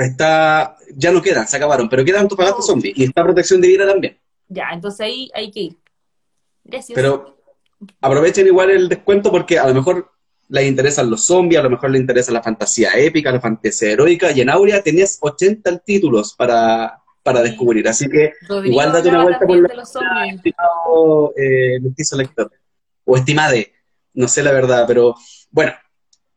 Está, 0.04 0.76
ya 0.94 1.10
no 1.10 1.22
quedan, 1.22 1.46
se 1.46 1.56
acabaron, 1.56 1.88
pero 1.88 2.04
quedan 2.04 2.22
Antofagasta 2.22 2.62
Zombies 2.62 2.96
y 2.96 3.04
está 3.04 3.22
Protección 3.22 3.60
de 3.60 3.68
Vida 3.68 3.86
también. 3.86 4.18
Ya, 4.48 4.68
entonces 4.72 5.00
ahí 5.00 5.30
hay 5.34 5.50
que 5.50 5.60
ir. 5.60 5.76
Gracias. 6.64 6.94
Pero 6.94 7.38
aprovechen 8.00 8.46
igual 8.46 8.70
el 8.70 8.88
descuento 8.88 9.30
porque 9.30 9.58
a 9.58 9.66
lo 9.66 9.74
mejor 9.74 10.10
les 10.48 10.66
interesan 10.66 11.10
los 11.10 11.26
zombies, 11.26 11.60
a 11.60 11.64
lo 11.64 11.70
mejor 11.70 11.90
les 11.90 12.00
interesa 12.00 12.32
la 12.32 12.42
fantasía 12.42 12.90
épica, 12.96 13.30
la 13.30 13.40
fantasía 13.40 13.92
heroica, 13.92 14.32
y 14.32 14.40
en 14.40 14.50
Aurea 14.50 14.82
tenías 14.82 15.18
80 15.20 15.78
títulos 15.78 16.34
para, 16.34 17.02
para 17.22 17.42
descubrir, 17.42 17.86
así 17.88 18.08
que 18.08 18.32
igual 18.64 18.92
date 18.92 19.10
una 19.10 19.24
vuelta 19.24 19.46
por 19.46 19.76
la 19.76 19.82
estimado 20.26 21.34
eh, 21.36 21.78
o 23.04 23.16
estimade, 23.16 23.72
no 24.14 24.28
sé 24.28 24.42
la 24.42 24.52
verdad, 24.52 24.84
pero 24.86 25.14
bueno, 25.50 25.72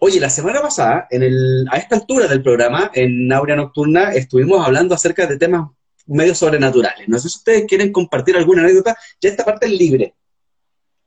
Oye, 0.04 0.20
la 0.20 0.32
semana 0.32 0.64
pasada, 0.64 1.06
en 1.12 1.22
el, 1.22 1.68
a 1.70 1.78
esta 1.78 1.96
altura 1.96 2.28
del 2.28 2.42
programa, 2.42 2.90
en 2.96 3.32
Aurea 3.32 3.56
Nocturna, 3.56 4.12
estuvimos 4.12 4.66
hablando 4.66 4.96
acerca 4.96 5.28
de 5.28 5.38
temas 5.38 5.70
medio 6.08 6.34
sobrenaturales. 6.34 7.08
No 7.08 7.20
sé 7.20 7.30
si 7.30 7.38
ustedes 7.38 7.66
quieren 7.68 7.92
compartir 7.92 8.36
alguna 8.36 8.64
anécdota. 8.64 8.98
Ya 9.22 9.30
esta 9.30 9.46
parte 9.46 9.68
es 9.68 9.74
libre. 9.74 10.16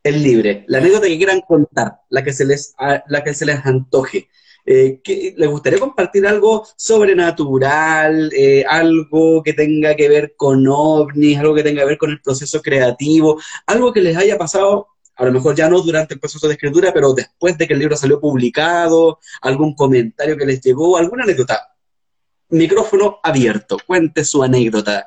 Es 0.01 0.17
libre. 0.17 0.65
La 0.69 0.79
anécdota 0.79 1.09
que 1.09 1.17
quieran 1.17 1.41
contar, 1.41 2.03
la 2.09 2.23
que 2.23 2.33
se 2.33 2.45
les, 2.45 2.73
la 3.09 3.25
que 3.25 3.35
se 3.35 3.45
les 3.45 3.67
antoje. 3.67 4.29
Eh, 4.65 5.01
¿Les 5.39 5.51
gustaría 5.51 5.81
compartir 5.81 6.25
algo 6.25 6.65
sobrenatural, 6.77 8.33
eh, 8.33 8.65
algo 8.65 9.43
que 9.43 9.55
tenga 9.55 9.97
que 9.97 10.09
ver 10.09 10.35
con 10.37 10.69
ovnis, 10.69 11.37
algo 11.37 11.57
que 11.57 11.65
tenga 11.65 11.83
que 11.83 11.89
ver 11.89 11.99
con 11.99 12.13
el 12.13 12.23
proceso 12.23 12.63
creativo, 12.63 13.41
algo 13.67 13.93
que 13.93 14.03
les 14.03 14.17
haya 14.17 14.39
pasado 14.39 14.94
a 15.17 15.25
lo 15.25 15.33
mejor 15.33 15.55
ya 15.55 15.69
no 15.69 15.81
durante 15.81 16.15
el 16.15 16.21
proceso 16.21 16.47
de 16.49 16.55
escritura, 16.55 16.93
pero 16.93 17.13
después 17.13 17.57
de 17.57 17.67
que 17.67 17.75
el 17.75 17.79
libro 17.79 17.97
salió 17.97 18.21
publicado, 18.21 19.21
algún 19.43 19.75
comentario 19.75 20.37
que 20.37 20.47
les 20.47 20.61
llegó, 20.61 20.97
alguna 20.97 21.25
anécdota. 21.25 21.75
Micrófono 22.49 23.21
abierto, 23.23 23.79
cuente 23.87 24.25
su 24.25 24.43
anécdota. 24.43 25.07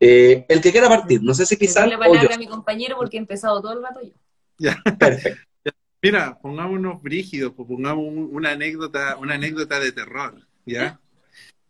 Eh, 0.00 0.46
el 0.48 0.60
que 0.60 0.72
quiera 0.72 0.88
partir, 0.88 1.22
no 1.22 1.34
sé 1.34 1.46
si 1.46 1.56
quizás... 1.56 1.88
la 1.88 1.98
palabra 1.98 2.34
a 2.34 2.38
mi 2.38 2.46
compañero 2.46 2.96
porque 2.96 3.16
he 3.16 3.20
empezado 3.20 3.60
todo 3.60 3.72
el 3.74 3.82
rato 3.82 4.00
yo. 4.02 4.12
Ya. 4.58 4.82
Perfecto. 4.98 5.42
Mira, 6.02 6.36
pongámonos 6.40 7.00
brígidos, 7.00 7.52
pues 7.54 7.68
pongamos 7.68 8.04
una 8.08 8.50
anécdota, 8.50 9.16
una 9.18 9.34
anécdota 9.34 9.78
de 9.78 9.92
terror, 9.92 10.34
¿ya? 10.66 10.98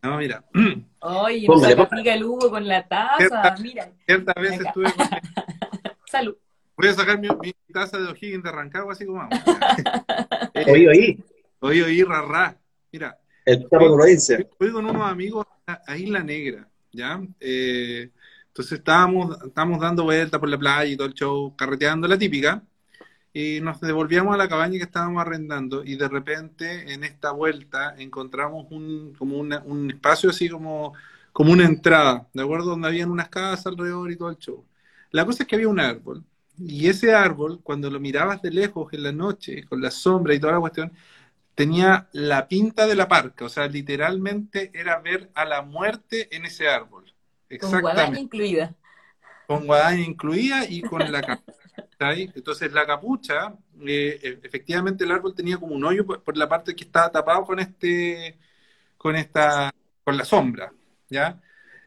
No, 0.03 0.17
mira. 0.17 0.43
Oye, 1.01 1.47
nos 1.47 1.65
aplica 1.65 2.15
el 2.15 2.25
Hugo 2.25 2.49
con 2.51 2.67
la 2.67 2.89
taza, 2.89 3.55
mira. 3.61 3.93
Cierta 4.07 4.33
vez 4.41 4.59
estuve 4.59 4.91
con... 4.95 5.07
Salud. 6.07 6.37
Voy 6.77 6.89
a 6.89 6.95
sacar 6.95 7.19
mi, 7.19 7.29
taza 7.73 7.99
de 7.99 8.11
O'Higgins 8.11 8.43
de 8.43 8.51
Rancagua, 8.51 8.93
así 8.93 9.05
como 9.05 9.19
vamos. 9.19 9.39
oí, 10.67 10.87
oí. 10.87 11.25
Oí, 11.61 11.81
oí, 11.81 12.03
rarra. 12.03 12.57
Mira. 12.91 13.19
El 13.45 13.67
provincia. 13.69 14.39
Fui 14.59 14.71
con 14.73 14.87
unos 14.87 15.03
amigos 15.03 15.47
a, 15.67 15.97
Isla 15.97 16.23
Negra, 16.23 16.69
¿ya? 16.93 17.21
Eh, 17.41 18.11
entonces 18.49 18.79
estábamos, 18.79 19.39
estábamos 19.45 19.81
dando 19.81 20.05
vueltas 20.05 20.39
por 20.39 20.49
la 20.49 20.59
playa 20.59 20.93
y 20.93 20.97
todo 20.97 21.07
el 21.07 21.15
show, 21.15 21.57
carreteando 21.57 22.07
la 22.07 22.19
típica, 22.19 22.63
y 23.33 23.61
nos 23.63 23.81
devolvíamos 23.81 24.35
a 24.35 24.37
la 24.37 24.49
cabaña 24.49 24.79
que 24.79 24.85
estábamos 24.85 25.21
arrendando, 25.23 25.83
y 25.85 25.97
de 25.97 26.09
repente 26.09 26.93
en 26.93 27.03
esta 27.03 27.33
vuelta 27.33 27.95
encontramos 27.99 28.67
un, 28.71 29.15
como 29.19 29.39
un 29.39 29.91
espacio 29.91 30.31
así 30.31 30.49
como, 30.49 30.93
como 31.33 31.53
una 31.53 31.65
entrada, 31.65 32.29
¿de 32.33 32.43
acuerdo? 32.43 32.71
Donde 32.71 32.89
habían 32.89 33.11
unas 33.11 33.29
casas 33.29 33.67
alrededor 33.67 34.11
y 34.11 34.17
todo 34.17 34.31
el 34.31 34.39
show. 34.39 34.65
La 35.11 35.25
cosa 35.25 35.43
es 35.43 35.49
que 35.49 35.57
había 35.57 35.69
un 35.69 35.81
árbol, 35.81 36.25
y 36.67 36.89
ese 36.89 37.15
árbol, 37.15 37.61
cuando 37.63 37.91
lo 37.91 38.01
mirabas 38.01 38.43
de 38.43 38.51
lejos 38.51 38.93
en 38.93 39.03
la 39.03 39.13
noche, 39.13 39.65
con 39.65 39.81
la 39.81 39.91
sombra 39.91 40.35
y 40.35 40.41
toda 40.41 40.55
la 40.55 40.61
cuestión, 40.61 40.93
tenía 41.55 42.09
la 42.13 42.49
pinta 42.49 42.87
de 42.87 42.95
la 42.95 43.09
parca, 43.09 43.45
o 43.45 43.49
sea, 43.49 43.67
literalmente 43.69 44.71
era 44.75 44.99
ver 45.01 45.31
a 45.35 45.45
la 45.45 45.63
muerte 45.63 46.35
en 46.35 46.47
ese 46.47 46.69
árbol. 46.69 47.13
Con 47.61 47.81
guadaña 47.81 48.19
incluida. 48.19 48.75
Con 49.47 49.67
guadaña 49.67 50.03
incluida 50.03 50.65
y 50.69 50.83
con 50.83 51.11
la. 51.13 51.21
¿cachai? 51.99 52.33
Entonces 52.35 52.73
la 52.73 52.87
capucha, 52.87 53.55
eh, 53.87 54.19
e- 54.23 54.41
efectivamente 54.43 55.05
el 55.05 55.11
árbol 55.11 55.35
tenía 55.35 55.59
como 55.59 55.75
un 55.75 55.85
hoyo 55.85 56.07
por, 56.07 56.23
por 56.23 56.37
la 56.37 56.49
parte 56.49 56.75
que 56.75 56.85
estaba 56.85 57.11
tapado 57.11 57.45
con 57.45 57.59
este, 57.59 58.39
con 58.97 59.17
esta, 59.17 59.73
con 60.05 60.17
la 60.17 60.25
sombra, 60.25 60.73
¿ya? 61.11 61.42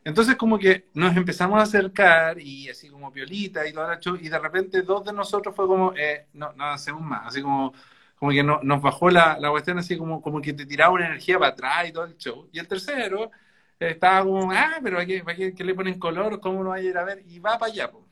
Entonces 0.06 0.38
como 0.38 0.60
que 0.60 0.88
nos 0.96 1.18
empezamos 1.18 1.60
a 1.60 1.64
acercar 1.64 2.40
y 2.40 2.70
así 2.70 2.90
como 2.90 3.12
piolita 3.12 3.68
y 3.68 3.74
todo 3.74 3.94
show, 4.00 4.16
y 4.22 4.30
de 4.30 4.40
repente 4.40 4.84
dos 4.84 5.04
de 5.06 5.14
nosotros 5.14 5.56
fue 5.56 5.68
como, 5.68 5.94
eh, 5.98 6.28
no, 6.34 6.54
no 6.54 6.66
hacemos 6.66 7.02
más, 7.04 7.28
así 7.28 7.42
como, 7.44 7.74
como 8.18 8.32
que 8.32 8.44
no- 8.44 8.62
nos 8.64 8.82
bajó 8.82 9.10
la, 9.12 9.38
la 9.40 9.50
cuestión 9.52 9.80
así 9.80 9.98
como, 9.98 10.22
como 10.22 10.42
que 10.42 10.54
te 10.54 10.66
tiraba 10.68 10.94
una 10.94 11.08
energía 11.08 11.40
para 11.40 11.52
atrás 11.54 11.90
y 11.90 11.94
todo 11.94 12.06
el 12.06 12.18
show. 12.18 12.50
Y 12.54 12.60
el 12.60 12.68
tercero 12.68 13.32
eh, 13.80 13.90
estaba 13.92 14.24
como, 14.24 14.52
ah, 14.52 14.80
pero 14.84 15.00
¿a 15.00 15.06
qué, 15.06 15.24
qué- 15.56 15.64
le 15.64 15.76
ponen 15.76 16.00
color? 16.00 16.40
¿Cómo 16.40 16.64
lo 16.64 16.70
va 16.72 16.76
a 16.78 16.82
ir 16.82 16.98
a 16.98 17.04
ver? 17.04 17.24
Y 17.28 17.40
va 17.40 17.58
para 17.58 17.72
allá, 17.72 17.92
po. 17.92 18.06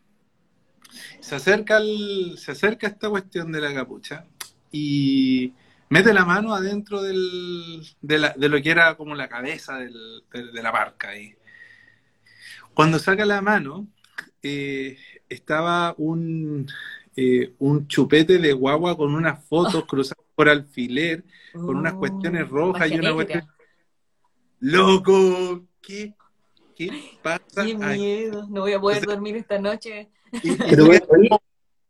Se 1.19 1.35
acerca, 1.35 1.77
el, 1.77 2.35
se 2.37 2.51
acerca 2.51 2.87
esta 2.87 3.09
cuestión 3.09 3.51
de 3.51 3.61
la 3.61 3.73
capucha 3.73 4.25
y 4.71 5.53
mete 5.89 6.13
la 6.13 6.25
mano 6.25 6.53
adentro 6.53 7.01
del, 7.01 7.81
de, 8.01 8.19
la- 8.19 8.33
de 8.35 8.49
lo 8.49 8.61
que 8.61 8.71
era 8.71 8.95
como 8.95 9.15
la 9.15 9.27
cabeza 9.29 9.77
del- 9.77 10.23
de, 10.31 10.51
de 10.51 10.63
la 10.63 10.71
barca 10.71 11.09
ahí. 11.09 11.35
Cuando 12.73 12.99
saca 12.99 13.25
la 13.25 13.41
mano, 13.41 13.87
eh, 14.41 14.97
estaba 15.29 15.93
un, 15.97 16.67
eh, 17.15 17.53
un 17.59 17.87
chupete 17.87 18.37
de 18.39 18.53
guagua 18.53 18.97
con 18.97 19.13
unas 19.13 19.43
fotos 19.45 19.85
cruzadas 19.85 20.25
por 20.35 20.49
alfiler, 20.49 21.23
con 21.51 21.77
unas 21.77 21.93
cuestiones 21.93 22.49
rojas 22.49 22.91
y 22.91 22.97
una 22.99 23.13
cuestión... 23.13 23.47
¡Loco! 24.59 25.63
¿Qué, 25.81 26.13
qué 26.75 26.89
pasa 27.21 27.63
Qué 27.63 27.73
aquí? 27.73 27.75
miedo, 27.75 28.47
no 28.49 28.61
voy 28.61 28.73
a 28.73 28.79
poder 28.79 29.05
dormir 29.05 29.35
esta 29.35 29.59
noche. 29.59 30.09
Y- 30.31 30.51
y 30.51 30.57
Pero, 30.57 30.85
tú 30.85 30.89
oye, 30.89 31.01
quedas 31.01 31.39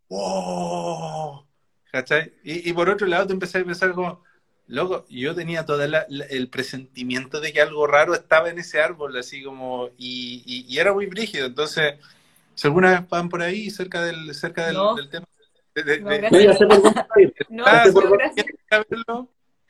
¡Wow! 0.10 1.46
¿Cachai? 1.92 2.34
Y, 2.44 2.70
y 2.70 2.74
por 2.74 2.90
otro 2.90 3.08
lado, 3.08 3.28
tú 3.28 3.34
empezás 3.34 3.62
a 3.62 3.66
pensar 3.66 3.94
como, 3.94 4.24
loco, 4.68 5.06
yo 5.10 5.36
tenía 5.36 5.66
todo 5.66 5.84
el 5.84 6.48
presentimiento 6.50 7.40
de 7.42 7.54
que 7.54 7.62
algo 7.62 7.86
raro 7.88 8.14
estaba 8.14 8.50
en 8.50 8.60
ese 8.60 8.82
árbol, 8.82 9.16
así 9.18 9.44
como, 9.44 9.90
y, 9.98 10.42
y- 10.46 10.66
y 10.74 10.80
era 10.80 10.94
muy 10.94 11.06
brígido. 11.06 11.46
Entonces, 11.46 11.96
si 12.56 12.68
alguna 12.68 12.92
vez 12.92 13.10
van 13.10 13.30
por 13.30 13.42
ahí, 13.42 13.70
cerca 13.70 14.02
del, 14.04 14.34
cerca 14.34 14.66
del, 14.68 14.76
No. 14.76 14.96
del 14.96 15.10
tema, 15.10 15.26
de, 15.76 15.84
de- 15.84 16.00
No, 16.02 16.10
de- 16.10 16.18
gracias. 16.20 16.32
No, 16.42 16.48
ya 16.48 16.54
sé 16.58 16.66
por 16.66 16.82
dónde 16.84 17.00
va 17.02 17.08
a 17.16 17.22
ir. 17.22 17.34
No, 17.50 17.64
Ah, 17.66 17.84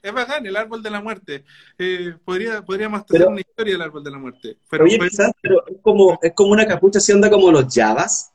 es 0.03 0.13
bacán, 0.13 0.45
el 0.45 0.57
árbol 0.57 0.83
de 0.83 0.89
la 0.89 1.01
muerte. 1.01 1.45
Eh, 1.77 2.13
podría, 2.25 2.61
podríamos 2.61 3.01
hacer 3.01 3.19
Pero- 3.19 3.29
una 3.29 3.39
historia 3.39 3.73
del 3.73 3.81
árbol 3.83 4.03
de 4.03 4.11
la 4.11 4.17
muerte. 4.17 4.57
Pero 4.69 4.83
Oye, 4.83 4.97
fue- 4.97 5.09
quizás, 5.09 5.31
pero 5.41 5.65
es 5.65 5.77
como, 5.81 6.19
es 6.21 6.33
como 6.33 6.51
una 6.51 6.67
capucha 6.67 6.99
así 6.99 7.13
onda 7.13 7.29
como 7.29 7.49
los 7.51 7.73
Javas, 7.73 8.31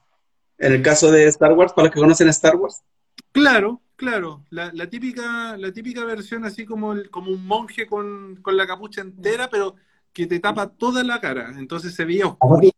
en 0.56 0.72
el 0.72 0.82
caso 0.82 1.12
de 1.12 1.26
Star 1.26 1.52
Wars, 1.52 1.72
para 1.74 1.86
los 1.86 1.94
que 1.94 2.00
conocen 2.00 2.28
Star 2.30 2.56
Wars. 2.56 2.82
Claro, 3.32 3.82
claro, 3.96 4.44
la, 4.50 4.70
la 4.72 4.88
típica, 4.88 5.56
la 5.56 5.72
típica 5.72 6.04
versión 6.04 6.44
así 6.44 6.64
como, 6.64 6.92
el- 6.92 7.10
como 7.10 7.30
un 7.30 7.46
monje 7.46 7.86
con, 7.86 8.36
con 8.42 8.56
la 8.56 8.66
capucha 8.66 9.00
entera, 9.00 9.48
pero 9.50 9.76
que 10.12 10.26
te 10.26 10.40
tapa 10.40 10.68
toda 10.68 11.04
la 11.04 11.20
cara, 11.20 11.50
entonces 11.58 11.94
se 11.94 12.04
veía 12.04 12.26
oscuro. 12.26 12.68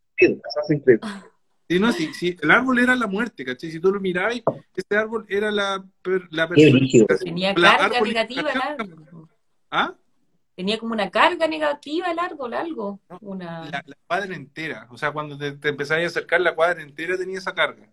Sí, 1.69 1.79
no, 1.79 1.93
sí, 1.93 2.13
sí, 2.13 2.37
el 2.43 2.51
árbol 2.51 2.81
era 2.81 2.97
la 2.97 3.07
muerte, 3.07 3.45
¿cachai? 3.45 3.71
Si 3.71 3.79
tú 3.79 3.93
lo 3.93 4.01
mirabas, 4.01 4.43
ese 4.75 4.97
árbol 4.97 5.25
era 5.29 5.53
la, 5.53 5.85
per- 6.03 6.27
la. 6.31 6.49
Tenía 6.49 7.55
la 7.57 7.77
carga 7.77 8.01
negativa 8.01 8.51
el 8.53 8.61
árbol. 8.61 9.29
¿Ah? 9.71 9.95
Tenía 10.57 10.79
como 10.79 10.93
una 10.95 11.11
carga 11.11 11.47
negativa 11.47 12.11
el 12.11 12.19
árbol, 12.19 12.55
algo. 12.55 13.01
No, 13.09 13.19
Una... 13.21 13.65
La, 13.71 13.83
la 13.87 13.97
cuadra 14.07 14.35
entera, 14.35 14.89
o 14.91 14.99
sea, 14.99 15.13
cuando 15.13 15.39
te, 15.39 15.53
te 15.53 15.69
empezabas 15.69 16.03
a 16.05 16.07
acercar, 16.09 16.41
la 16.41 16.57
cuadra 16.57 16.83
entera 16.83 17.17
tenía 17.17 17.39
esa 17.39 17.55
carga. 17.55 17.89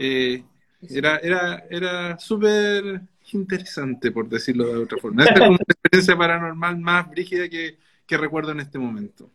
Eh, 0.00 0.42
era 0.90 1.18
era, 1.18 1.64
era 1.70 2.18
súper 2.18 3.02
interesante, 3.32 4.10
por 4.10 4.28
decirlo 4.28 4.66
de 4.66 4.82
otra 4.82 4.98
forma. 4.98 5.24
Esta 5.24 5.44
es 5.44 5.48
una 5.50 5.58
experiencia 5.68 6.16
paranormal 6.16 6.78
más 6.78 7.08
brígida 7.10 7.48
que, 7.48 7.78
que 8.06 8.16
recuerdo 8.16 8.52
en 8.52 8.60
este 8.60 8.78
momento. 8.78 9.30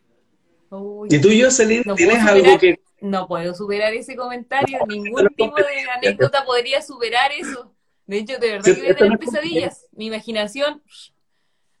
Uy, 0.70 1.08
¿Y 1.10 1.20
tú, 1.20 1.28
Jocelyn, 1.28 1.82
No 1.86 1.94
tienes 1.94 2.18
puedo 2.18 2.28
algo 2.30 2.58
que... 2.58 2.80
No 3.00 3.26
puedo 3.26 3.54
superar 3.54 3.94
ese 3.94 4.16
comentario. 4.16 4.78
Ningún 4.88 5.28
tipo 5.36 5.56
de 5.56 5.90
anécdota 5.96 6.44
podría 6.44 6.82
superar 6.82 7.30
eso. 7.32 7.72
De 8.06 8.18
hecho, 8.18 8.38
de 8.38 8.52
verdad 8.52 8.64
Sí, 8.64 8.74
que 8.74 8.80
voy 8.80 8.88
a 8.88 8.92
no 8.92 8.98
tener 8.98 9.12
es 9.12 9.18
pesadillas. 9.18 9.86
Mi 9.92 10.06
imaginación. 10.06 10.82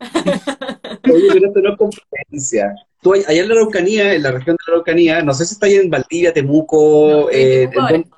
Oye, 0.00 1.28
pero 1.32 1.48
esto 1.48 1.60
no 1.60 1.72
es 1.72 1.78
competencia. 1.78 2.74
Tú, 3.02 3.14
allá 3.14 3.42
en 3.42 3.48
la 3.48 3.54
Araucanía, 3.54 4.14
en 4.14 4.22
la 4.22 4.32
región 4.32 4.56
de 4.56 4.62
la 4.66 4.72
Araucanía, 4.74 5.22
no 5.22 5.34
sé 5.34 5.44
si 5.44 5.54
está 5.54 5.66
ahí 5.66 5.76
en 5.76 5.90
Valdivia, 5.90 6.32
Temuco, 6.32 7.08
No, 7.10 7.30
eh, 7.30 7.68
Temuco 7.68 7.80
ahora. 7.80 7.96
¿en 7.96 8.10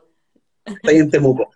ahí 0.85 0.99
en 0.99 1.11
Temuco. 1.11 1.51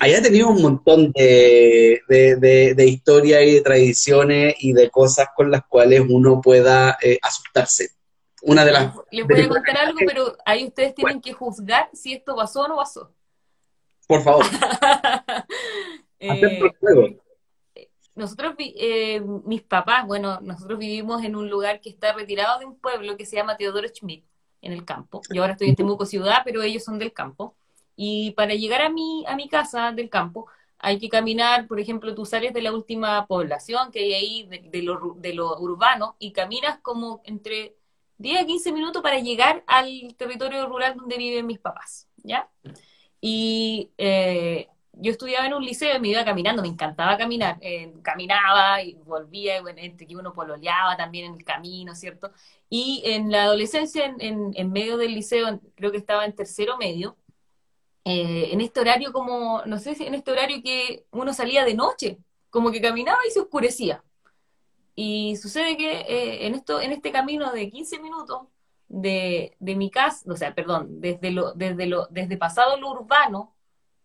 Allá 0.00 0.20
tenido 0.20 0.48
un 0.50 0.60
montón 0.60 1.12
de, 1.12 2.02
de, 2.08 2.36
de, 2.36 2.74
de 2.74 2.86
historias 2.86 3.42
y 3.42 3.54
de 3.54 3.60
tradiciones 3.62 4.54
y 4.58 4.74
de 4.74 4.90
cosas 4.90 5.28
con 5.34 5.50
las 5.50 5.62
cuales 5.66 6.02
uno 6.08 6.40
pueda 6.42 6.98
eh, 7.02 7.18
asustarse. 7.22 7.90
Una 8.42 8.64
de 8.64 8.72
las... 8.72 8.94
Les 9.10 9.26
voy 9.26 9.40
a 9.40 9.48
contar 9.48 9.76
algo, 9.78 9.98
pero 10.06 10.36
ahí 10.44 10.66
ustedes 10.66 10.94
tienen 10.94 11.20
que 11.20 11.32
juzgar 11.32 11.88
si 11.94 12.12
esto 12.12 12.36
pasó 12.36 12.62
o 12.62 12.68
no 12.68 12.76
pasó. 12.76 13.12
Por 14.06 14.22
favor, 14.22 14.44
Eh, 16.20 16.60
nosotros, 18.16 18.54
eh, 18.58 19.20
mis 19.44 19.62
papás, 19.62 20.04
bueno, 20.04 20.40
nosotros 20.40 20.76
vivimos 20.76 21.22
en 21.22 21.36
un 21.36 21.48
lugar 21.48 21.80
que 21.80 21.90
está 21.90 22.12
retirado 22.12 22.58
de 22.58 22.64
un 22.64 22.76
pueblo 22.76 23.16
que 23.16 23.24
se 23.24 23.36
llama 23.36 23.56
Teodoro 23.56 23.86
Schmidt, 23.86 24.24
en 24.60 24.72
el 24.72 24.84
campo. 24.84 25.20
Yo 25.32 25.42
ahora 25.42 25.52
estoy 25.52 25.68
en 25.68 25.76
Temuco 25.76 26.04
ciudad, 26.06 26.42
pero 26.44 26.62
ellos 26.62 26.82
son 26.82 26.98
del 26.98 27.12
campo. 27.12 27.56
Y 28.00 28.30
para 28.32 28.54
llegar 28.54 28.82
a 28.82 28.90
mi, 28.90 29.24
a 29.26 29.34
mi 29.36 29.48
casa 29.48 29.90
del 29.92 30.08
campo, 30.10 30.46
hay 30.78 30.98
que 31.00 31.08
caminar, 31.08 31.66
por 31.66 31.80
ejemplo, 31.80 32.14
tú 32.14 32.24
sales 32.24 32.54
de 32.54 32.62
la 32.62 32.72
última 32.72 33.26
población 33.26 33.90
que 33.90 34.00
hay 34.00 34.14
ahí, 34.14 34.46
de, 34.46 34.60
de 34.70 34.82
lo, 34.82 35.14
de 35.18 35.34
lo 35.34 35.58
urbano, 35.58 36.14
y 36.20 36.32
caminas 36.32 36.78
como 36.82 37.20
entre 37.24 37.74
10 38.18 38.40
a 38.42 38.46
15 38.46 38.72
minutos 38.72 39.02
para 39.02 39.18
llegar 39.20 39.64
al 39.66 40.14
territorio 40.16 40.66
rural 40.68 40.96
donde 40.96 41.18
viven 41.18 41.46
mis 41.46 41.58
papás, 41.58 42.08
¿ya? 42.22 42.48
Y 43.20 43.90
eh, 43.98 44.68
yo 44.92 45.10
estudiaba 45.12 45.46
en 45.46 45.54
un 45.54 45.64
liceo 45.64 45.96
y 45.96 46.00
me 46.00 46.08
iba 46.08 46.24
caminando, 46.24 46.62
me 46.62 46.68
encantaba 46.68 47.16
caminar. 47.18 47.58
eh, 47.60 47.92
caminaba 48.02 48.82
y 48.82 48.94
volvía, 48.94 49.58
y 49.58 49.62
entre 49.86 50.06
que 50.06 50.16
uno 50.16 50.32
pololeaba 50.32 50.96
también 50.96 51.26
en 51.26 51.34
el 51.34 51.44
camino, 51.44 51.94
¿cierto? 51.94 52.30
Y 52.70 53.02
en 53.06 53.30
la 53.30 53.44
adolescencia, 53.44 54.04
en, 54.06 54.20
en- 54.20 54.52
en 54.54 54.72
medio 54.72 54.96
del 54.96 55.14
liceo, 55.14 55.60
creo 55.76 55.90
que 55.92 55.98
estaba 55.98 56.24
en 56.24 56.34
tercero 56.34 56.76
medio, 56.78 57.16
eh, 58.04 58.50
en 58.52 58.60
este 58.60 58.80
horario 58.80 59.12
como, 59.12 59.62
no 59.66 59.78
sé 59.78 59.96
en 60.00 60.14
este 60.14 60.30
horario 60.32 60.62
que 60.62 61.06
uno 61.10 61.32
salía 61.34 61.64
de 61.64 61.74
noche, 61.74 62.18
como 62.50 62.70
que 62.70 62.80
caminaba 62.80 63.18
y 63.26 63.30
se 63.30 63.40
oscurecía. 63.40 64.02
Y 64.94 65.36
sucede 65.36 65.76
que 65.76 66.00
eh, 66.00 66.46
en, 66.46 66.54
esto, 66.54 66.80
en 66.80 66.92
este 66.92 67.12
camino 67.12 67.52
de 67.52 67.70
15 67.70 68.00
minutos 68.00 68.48
de, 68.88 69.56
de 69.60 69.76
mi 69.76 69.90
casa, 69.90 70.24
o 70.30 70.36
sea, 70.36 70.54
perdón, 70.54 71.00
desde, 71.00 71.30
lo, 71.30 71.52
desde, 71.54 71.86
lo, 71.86 72.06
desde 72.10 72.36
pasado 72.36 72.78
lo 72.78 72.90
urbano 72.90 73.54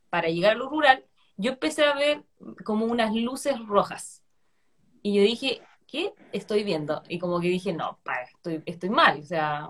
para 0.09 0.29
llegar 0.29 0.51
a 0.51 0.55
lo 0.55 0.69
rural, 0.69 1.03
yo 1.37 1.53
empecé 1.53 1.83
a 1.85 1.95
ver 1.95 2.23
como 2.63 2.85
unas 2.85 3.13
luces 3.15 3.57
rojas. 3.65 4.23
Y 5.01 5.15
yo 5.15 5.21
dije, 5.23 5.61
¿qué 5.87 6.13
estoy 6.31 6.63
viendo? 6.63 7.03
Y 7.07 7.19
como 7.19 7.39
que 7.39 7.47
dije, 7.47 7.73
no, 7.73 7.99
para, 8.03 8.23
estoy, 8.23 8.61
estoy 8.65 8.89
mal, 8.89 9.19
o 9.19 9.25
sea, 9.25 9.69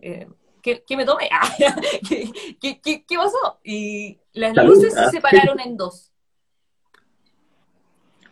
eh, 0.00 0.28
¿qué, 0.64 0.82
qué 0.86 0.96
me 0.96 1.04
tomé? 1.06 1.28
Ah, 1.32 1.48
¿qué, 2.08 2.32
qué, 2.60 2.80
qué, 2.80 3.04
qué 3.06 3.16
pasó? 3.16 3.60
Y 3.64 4.18
las 4.32 4.54
Salud, 4.54 4.74
luces 4.78 4.94
ah. 4.98 5.04
se 5.06 5.16
separaron 5.18 5.60
en 5.60 5.76
dos. 5.76 6.10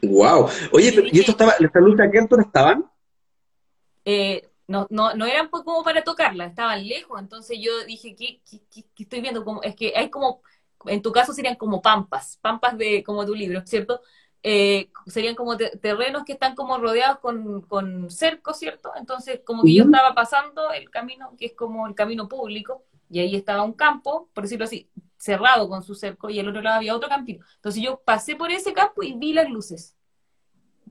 Wow. 0.03 0.49
Oye, 0.73 0.93
pero, 0.95 1.07
¿y 1.13 1.21
esto 1.21 1.33
estaba, 1.33 1.55
las 1.61 1.73
luces 1.75 2.01
a 2.01 2.11
qué 2.11 2.19
altura 2.19 2.43
estaban? 2.43 2.85
eh, 4.05 4.51
no, 4.67 4.87
no, 4.91 5.15
no 5.15 5.27
eran 5.27 5.49
como 5.49 5.83
para 5.85 6.03
tocarla, 6.05 6.47
estaban 6.47 6.87
lejos, 6.87 7.21
entonces 7.21 7.59
yo 7.61 7.85
dije, 7.85 8.15
¿qué, 8.17 8.41
qué, 8.49 8.61
qué- 8.71 8.85
qué 8.95 9.03
estoy 9.05 9.21
viendo? 9.21 9.45
Como, 9.45 9.63
es 9.63 9.77
que 9.77 9.93
hay 9.97 10.11
como, 10.11 10.43
en 10.87 11.03
tu 11.03 11.13
caso 11.13 11.33
serían 11.33 11.57
como 11.57 11.83
pampas, 11.83 12.39
pampas 12.41 12.77
de 12.79 13.03
como 13.05 13.25
tu 13.27 13.35
libro, 13.35 13.63
¿cierto? 13.67 14.01
Eh, 14.45 14.91
serían 15.07 15.35
como 15.37 15.57
te- 15.57 15.77
terrenos 15.79 16.25
que 16.25 16.33
están 16.33 16.55
como 16.57 16.77
rodeados 16.79 17.19
con, 17.21 17.63
con 17.63 18.11
cerco, 18.11 18.53
¿cierto? 18.55 18.93
Entonces, 18.97 19.41
como 19.45 19.63
que 19.63 19.75
yo 19.75 19.85
estaba 19.85 20.15
pasando 20.15 20.73
el 20.73 20.91
camino, 20.91 21.35
que 21.39 21.47
es 21.47 21.53
como 21.55 21.87
el 21.87 21.95
camino 21.95 22.29
público, 22.29 22.85
y 23.09 23.21
ahí 23.21 23.37
estaba 23.37 23.63
un 23.63 23.75
campo, 23.75 24.29
por 24.35 24.43
decirlo 24.45 24.65
así, 24.65 24.89
cerrado 25.17 25.69
con 25.69 25.83
su 25.85 25.95
cerco, 25.95 26.29
y 26.31 26.41
al 26.41 26.49
otro 26.49 26.61
lado 26.63 26.77
había 26.79 26.97
otro 26.97 27.09
campito. 27.09 27.45
Entonces 27.57 27.83
yo 27.83 28.01
pasé 28.05 28.35
por 28.37 28.51
ese 28.51 28.73
campo 28.73 29.03
y 29.03 29.13
vi 29.15 29.33
las 29.33 29.49
luces. 29.49 29.97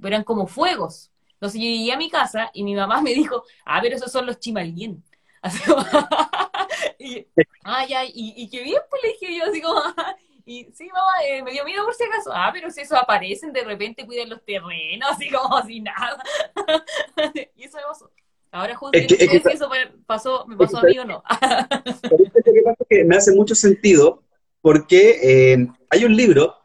Eran 0.03 0.23
como 0.23 0.47
fuegos. 0.47 1.11
Entonces 1.33 1.59
yo 1.61 1.65
llegué 1.67 1.93
a 1.93 1.97
mi 1.97 2.09
casa 2.09 2.49
y 2.53 2.63
mi 2.63 2.75
mamá 2.75 3.01
me 3.03 3.13
dijo, 3.13 3.43
ah, 3.65 3.79
pero 3.81 3.95
esos 3.95 4.11
son 4.11 4.25
los 4.25 4.39
chimalguín. 4.39 5.03
Así 5.41 5.59
como, 5.69 5.83
y, 6.99 7.27
ah, 7.63 7.85
ya, 7.87 8.05
y, 8.05 8.11
y 8.37 8.49
qué 8.49 8.61
bien, 8.63 8.81
pues 8.89 9.01
le 9.03 9.09
dije 9.13 9.35
yo, 9.37 9.45
así 9.45 9.59
como, 9.61 9.79
"Ah". 9.79 10.15
Y 10.45 10.65
sí, 10.73 10.87
mamá, 10.87 11.11
eh, 11.27 11.43
me 11.43 11.51
dio 11.51 11.63
miedo 11.65 11.83
por 11.85 11.93
si 11.93 12.03
acaso, 12.03 12.31
ah, 12.33 12.49
pero 12.53 12.69
si 12.71 12.81
esos 12.81 12.97
aparecen, 12.97 13.51
de 13.53 13.63
repente 13.63 14.05
cuidan 14.05 14.29
los 14.29 14.43
terrenos, 14.43 15.09
así 15.11 15.29
como 15.29 15.61
si 15.65 15.81
nada. 15.81 16.21
y 17.55 17.63
eso 17.63 17.77
me 17.77 17.83
pasó. 17.83 18.11
Ahora 18.53 18.75
justo 18.75 18.97
Es 18.97 19.07
que- 19.07 19.13
es 19.23 19.29
que- 19.29 19.39
si 19.39 19.55
eso 19.55 19.69
me 19.69 19.87
pasó, 20.05 20.45
me 20.45 20.57
pasó 20.57 20.79
a 20.79 20.83
mí 20.83 20.97
o 20.99 21.05
no. 21.05 21.23
Pero 22.01 22.17
esto 22.25 22.51
que 22.53 22.61
pasa 22.63 22.77
es 22.81 22.87
que 22.89 23.03
me 23.05 23.15
hace 23.15 23.31
mucho 23.33 23.55
sentido 23.55 24.23
porque 24.61 25.19
eh, 25.53 25.67
hay 25.89 26.05
un 26.05 26.15
libro 26.15 26.57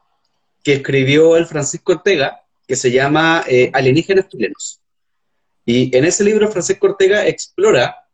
que 0.65 0.74
escribió 0.74 1.36
el 1.36 1.47
Francisco 1.47 1.93
Ortega 1.93 2.43
que 2.66 2.74
se 2.74 2.90
llama 2.90 3.44
eh, 3.48 3.70
Alienígenas 3.73 4.28
chilenos. 4.28 4.81
Y 5.65 5.97
en 5.97 6.05
ese 6.05 6.24
libro 6.24 6.48
Francisco 6.51 6.89
Ortega 6.89 7.24
explora 7.27 8.06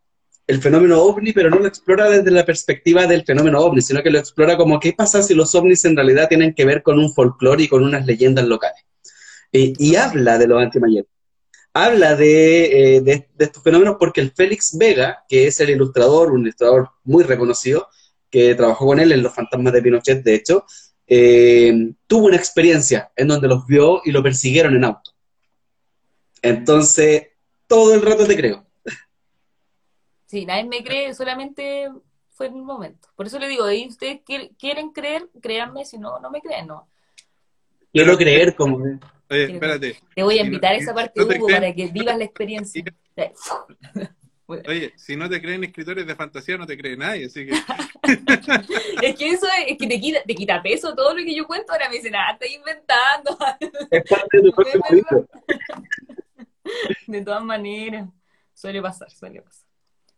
el 0.47 0.61
fenómeno 0.61 1.01
ovni, 1.01 1.31
pero 1.33 1.49
no 1.49 1.59
lo 1.59 1.67
explora 1.67 2.09
desde 2.09 2.31
la 2.31 2.45
perspectiva 2.45 3.07
del 3.07 3.23
fenómeno 3.23 3.59
ovni, 3.59 3.81
sino 3.81 4.03
que 4.03 4.11
lo 4.11 4.19
explora 4.19 4.57
como 4.57 4.79
qué 4.79 4.93
pasa 4.93 5.23
si 5.23 5.33
los 5.33 5.55
ovnis 5.55 5.85
en 5.85 5.95
realidad 5.95 6.27
tienen 6.27 6.53
que 6.53 6.65
ver 6.65 6.83
con 6.83 6.99
un 6.99 7.13
folclore 7.13 7.63
y 7.63 7.67
con 7.67 7.83
unas 7.83 8.05
leyendas 8.05 8.45
locales. 8.45 8.83
y 9.51 9.95
habla 9.95 10.37
de 10.37 10.47
los 10.47 10.61
antimayeros 10.61 11.13
habla 11.73 12.15
eh, 12.19 13.01
de, 13.03 13.27
estos 13.37 13.63
fenómenos 13.63 13.97
porque 13.99 14.21
el 14.21 14.31
Félix 14.31 14.77
Vega, 14.77 15.23
que 15.27 15.47
es 15.47 15.59
el 15.59 15.71
ilustrador, 15.71 16.31
un 16.31 16.41
ilustrador 16.41 16.89
muy 17.03 17.23
reconocido, 17.23 17.87
que 18.29 18.55
trabajó 18.55 18.85
con 18.85 18.99
él 18.99 19.11
en 19.11 19.23
Los 19.23 19.33
Fantasmas 19.33 19.73
de 19.73 19.81
Pinochet, 19.81 20.23
de 20.23 20.35
hecho, 20.35 20.65
eh, 21.07 21.91
tuvo 22.07 22.27
una 22.27 22.37
experiencia 22.37 23.11
en 23.15 23.27
donde 23.27 23.47
los 23.47 23.65
vio 23.65 24.01
y 24.05 24.11
lo 24.11 24.23
persiguieron 24.23 24.75
en 24.75 24.85
auto. 24.85 25.11
Entonces, 26.41 27.27
todo 27.67 27.93
el 27.93 28.01
rato 28.01 28.25
te 28.25 28.35
creo. 28.35 28.65
Sí, 30.33 30.47
nadie 30.47 30.63
me 30.63 30.83
cree, 30.83 31.13
solamente 31.13 31.91
fue 32.31 32.47
en 32.47 32.55
un 32.55 32.65
momento. 32.65 33.07
Por 33.15 33.27
eso 33.27 33.37
le 33.37 33.47
digo, 33.47 33.65
ahí 33.65 33.87
ustedes 33.87 34.21
quieren 34.57 34.89
creer, 34.89 35.29
créanme, 35.39 35.85
si 35.85 35.99
no, 35.99 36.17
no 36.17 36.31
me 36.31 36.41
creen, 36.41 36.65
no. 36.65 36.89
Quiero 37.91 38.17
creer 38.17 38.55
como... 38.55 38.77
Oye, 39.29 39.53
espérate. 39.53 39.95
Te 40.15 40.23
voy 40.23 40.39
a 40.39 40.43
invitar 40.43 40.73
a 40.73 40.77
esa 40.77 40.91
parte, 40.91 41.21
Hugo, 41.21 41.47
para 41.47 41.71
que 41.75 41.85
vivas 41.85 42.17
la 42.17 42.23
experiencia. 42.23 42.83
Oye, 44.47 44.93
si 44.95 45.15
no 45.15 45.29
te 45.29 45.39
creen 45.39 45.65
escritores 45.65 46.07
de 46.07 46.15
fantasía, 46.15 46.57
no 46.57 46.65
te 46.65 46.79
cree 46.79 46.97
nadie, 46.97 47.27
así 47.27 47.45
que... 47.45 47.51
es 49.03 49.15
que 49.15 49.29
eso 49.29 49.45
es, 49.67 49.77
que 49.77 49.85
te 49.85 50.01
quita, 50.01 50.23
te 50.23 50.33
quita 50.33 50.63
peso 50.63 50.95
todo 50.95 51.13
lo 51.13 51.23
que 51.23 51.35
yo 51.35 51.45
cuento, 51.45 51.73
ahora 51.73 51.89
me 51.89 51.97
dicen, 51.97 52.15
ah, 52.15 52.31
estás 52.31 52.49
inventando. 52.49 53.37
Es 53.91 54.03
parte 54.09 54.41
de 54.41 54.51
tu 54.51 55.27
De 57.05 57.21
todas 57.21 57.43
maneras, 57.43 58.09
suele 58.51 58.81
pasar, 58.81 59.11
suele 59.11 59.39
pasar. 59.39 59.62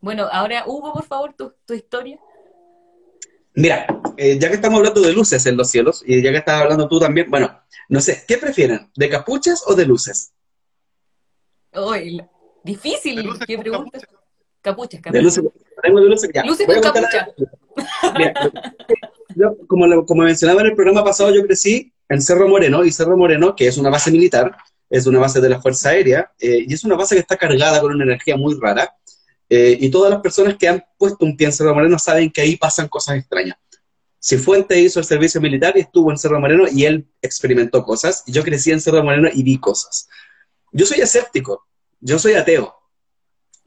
Bueno, 0.06 0.30
ahora, 0.32 0.65
Hugo, 0.68 0.94
por 0.94 1.03
favor, 1.03 1.34
tu, 1.34 1.52
tu 1.65 1.73
historia. 1.73 2.19
Mira, 3.56 3.88
eh, 4.18 4.38
ya 4.38 4.49
que 4.49 4.53
estamos 4.53 4.77
hablando 4.77 5.02
de 5.02 5.11
luces 5.11 5.44
en 5.48 5.57
los 5.57 5.72
cielos, 5.72 6.03
y 6.06 6.22
ya 6.22 6.30
que 6.30 6.38
estás 6.38 6.61
hablando 6.61 6.88
tú 6.88 6.99
también, 6.99 7.27
bueno, 7.27 7.60
no 7.90 7.99
sé, 8.02 8.23
¿qué 8.27 8.38
prefieren? 8.38 8.91
¿De 8.95 9.10
capuchas 9.10 9.64
o 9.65 9.73
de 9.73 9.88
luces? 9.88 10.32
difícil, 12.64 13.27
¿qué 13.48 13.57
pregunta? 13.57 13.98
Capuchas, 14.61 15.02
capuchas. 15.02 15.11
De 15.11 15.22
luces, 15.23 15.44
tengo 15.82 15.99
de 15.99 16.06
luces, 16.07 16.30
ya. 16.32 16.45
Luces 16.45 16.68
con 16.68 16.82
capucha. 16.82 17.27
yo, 19.36 19.57
como, 19.65 20.06
como 20.06 20.22
mencionaba 20.22 20.61
en 20.61 20.68
el 20.68 20.76
programa 20.76 21.03
pasado, 21.03 21.34
yo 21.34 21.44
crecí 21.48 21.91
en 22.10 22.22
Cerro 22.22 22.48
Moreno, 22.48 22.86
y 22.86 22.91
Cerro 22.91 23.18
Moreno, 23.18 23.56
que 23.56 23.65
es 23.65 23.76
una 23.80 23.90
base 23.90 24.11
militar, 24.11 24.56
es 24.88 25.07
una 25.07 25.18
base 25.18 25.41
de 25.41 25.49
la 25.49 25.60
Fuerza 25.60 25.90
Aérea, 25.90 26.32
eh, 26.38 26.64
y 26.68 26.72
es 26.76 26.84
una 26.84 26.95
base 26.95 27.15
que 27.15 27.22
está 27.22 27.38
cargada 27.38 27.82
con 27.82 27.91
una 27.91 28.03
energía 28.03 28.38
muy 28.38 28.56
rara, 28.61 28.94
eh, 29.49 29.77
y 29.80 29.89
todas 29.89 30.11
las 30.11 30.22
personas 30.22 30.57
que 30.57 30.67
han 30.67 30.84
puesto 30.97 31.26
un 31.26 31.38
pie 31.38 31.47
en 31.47 31.53
Cerro 31.53 31.73
Moreno 31.73 31.99
saben 31.99 32.31
que 32.31 32.41
ahí 32.41 32.55
pasan 32.55 32.88
cosas 32.88 33.17
extrañas. 33.17 33.57
Cifuente 34.19 34.80
hizo 34.80 34.99
el 34.99 35.05
servicio 35.05 35.39
militar 35.39 35.73
y 35.76 35.81
estuvo 35.81 36.09
en 36.09 36.17
Cerro 36.17 36.39
Moreno 36.39 36.65
y 36.72 36.85
él 36.85 37.05
experimentó 37.22 37.84
cosas. 37.84 38.23
Yo 38.26 38.43
crecí 38.43 38.72
en 38.72 38.81
Cerro 38.81 39.03
Moreno 39.03 39.30
y 39.31 39.43
vi 39.43 39.59
cosas. 39.59 40.07
Yo 40.72 40.85
soy 40.85 40.99
escéptico, 40.99 41.67
yo 41.99 42.17
soy 42.17 42.34
ateo, 42.34 42.73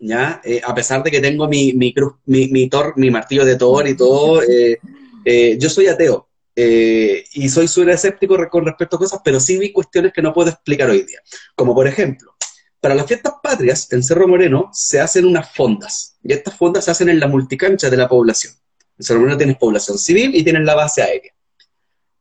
¿ya? 0.00 0.40
Eh, 0.44 0.60
a 0.64 0.74
pesar 0.74 1.02
de 1.02 1.12
que 1.12 1.20
tengo 1.20 1.46
mi, 1.46 1.72
mi, 1.74 1.94
mi, 2.26 2.68
mi, 2.96 3.10
martillo 3.10 3.44
de 3.44 3.56
Thor 3.56 3.86
y 3.86 3.96
todo, 3.96 4.42
eh, 4.42 5.56
yo 5.58 5.70
soy 5.70 5.86
ateo. 5.86 6.28
y 6.56 7.48
soy 7.48 7.68
súper 7.68 7.90
escéptico 7.90 8.36
con 8.50 8.66
respecto 8.66 8.96
a 8.96 8.98
cosas, 8.98 9.20
pero 9.24 9.38
sí 9.38 9.58
vi 9.58 9.72
cuestiones 9.72 10.12
que 10.12 10.22
no 10.22 10.34
puedo 10.34 10.50
explicar 10.50 10.90
hoy 10.90 11.04
día. 11.04 11.20
Como 11.54 11.72
por 11.72 11.86
ejemplo, 11.86 12.34
para 12.80 12.94
las 12.94 13.06
fiestas 13.06 13.34
patrias 13.42 13.92
en 13.92 14.02
Cerro 14.02 14.28
Moreno 14.28 14.70
se 14.72 15.00
hacen 15.00 15.24
unas 15.24 15.52
fondas, 15.54 16.16
y 16.22 16.32
estas 16.32 16.56
fondas 16.56 16.84
se 16.84 16.90
hacen 16.90 17.08
en 17.08 17.20
la 17.20 17.26
multicancha 17.26 17.90
de 17.90 17.96
la 17.96 18.08
población. 18.08 18.52
En 18.98 19.04
Cerro 19.04 19.20
Moreno 19.20 19.38
tienes 19.38 19.56
población 19.56 19.98
civil 19.98 20.34
y 20.34 20.42
tienes 20.42 20.64
la 20.64 20.74
base 20.74 21.02
aérea. 21.02 21.32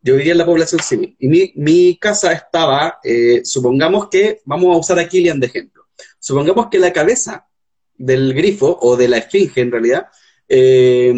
Yo 0.02 0.16
vivía 0.16 0.32
en 0.32 0.38
la 0.38 0.46
población 0.46 0.82
civil 0.82 1.16
y 1.20 1.54
mi, 1.56 1.98
casa 1.98 2.32
estaba, 2.32 3.00
eh, 3.04 3.42
supongamos 3.44 4.10
que, 4.10 4.42
vamos 4.46 4.76
a 4.76 4.80
usar 4.80 5.00
a 5.00 5.08
Kilian 5.08 5.40
de 5.40 5.48
ejemplo, 5.48 5.88
supongamos 6.20 6.68
que 6.70 6.80
la 6.80 6.94
cabeza 6.94 7.48
del 7.96 8.34
grifo 8.34 8.78
o 8.82 8.96
de 8.96 9.08
la 9.08 9.18
esfinge 9.18 9.62
en 9.62 9.72
realidad 9.72 10.08
eh, 10.48 11.14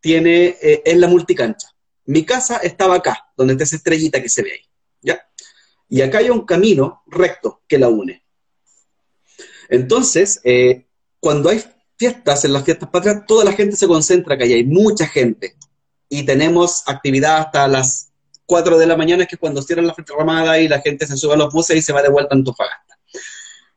tiene, 0.00 0.56
eh, 0.60 0.82
es 0.84 0.96
la 0.96 1.08
multicancha. 1.08 1.68
Mi 2.06 2.24
casa 2.24 2.58
estaba 2.58 2.96
acá, 2.96 3.30
donde 3.36 3.54
está 3.54 3.64
esa 3.64 3.76
estrellita 3.76 4.20
que 4.20 4.28
se 4.28 4.42
ve 4.42 4.52
ahí. 4.52 4.64
¿ya? 5.00 5.26
Y 5.88 6.02
acá 6.02 6.18
hay 6.18 6.30
un 6.30 6.44
camino 6.44 7.02
recto 7.06 7.62
que 7.68 7.78
la 7.78 7.88
une. 7.88 8.23
Entonces, 9.68 10.40
cuando 11.20 11.50
hay 11.50 11.62
fiestas, 11.96 12.44
en 12.44 12.52
las 12.52 12.64
fiestas 12.64 12.88
patrias, 12.90 13.24
toda 13.26 13.44
la 13.44 13.52
gente 13.52 13.76
se 13.76 13.86
concentra 13.86 14.34
acá 14.34 14.46
y 14.46 14.52
hay 14.52 14.64
mucha 14.64 15.06
gente. 15.06 15.56
Y 16.08 16.24
tenemos 16.24 16.82
actividad 16.86 17.38
hasta 17.38 17.66
las 17.68 18.12
4 18.46 18.78
de 18.78 18.86
la 18.86 18.96
mañana, 18.96 19.26
que 19.26 19.36
es 19.36 19.40
cuando 19.40 19.62
cierran 19.62 19.86
la 19.86 19.94
ramada 20.16 20.58
y 20.60 20.68
la 20.68 20.80
gente 20.80 21.06
se 21.06 21.16
sube 21.16 21.34
a 21.34 21.36
los 21.36 21.52
buses 21.52 21.76
y 21.76 21.82
se 21.82 21.92
va 21.92 22.02
de 22.02 22.10
vuelta 22.10 22.34
a 22.34 22.36
Antofagasta. 22.36 22.98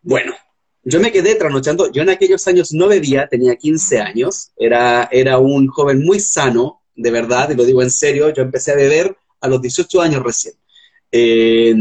Bueno, 0.01 0.35
yo 0.84 0.99
me 0.99 1.11
quedé 1.11 1.35
trasnochando. 1.35 1.91
Yo 1.91 2.01
en 2.01 2.09
aquellos 2.09 2.47
años 2.47 2.73
no 2.73 2.88
bebía, 2.88 3.27
tenía 3.27 3.55
15 3.55 3.99
años, 3.99 4.51
era, 4.57 5.09
era 5.11 5.38
un 5.38 5.68
joven 5.68 6.03
muy 6.03 6.19
sano, 6.19 6.81
de 6.95 7.11
verdad, 7.11 7.49
y 7.49 7.55
lo 7.55 7.65
digo 7.65 7.81
en 7.81 7.91
serio. 7.91 8.34
Yo 8.34 8.43
empecé 8.43 8.72
a 8.72 8.76
beber 8.76 9.18
a 9.41 9.47
los 9.47 9.61
18 9.61 10.01
años 10.01 10.23
recién. 10.23 10.53
y, 11.11 11.73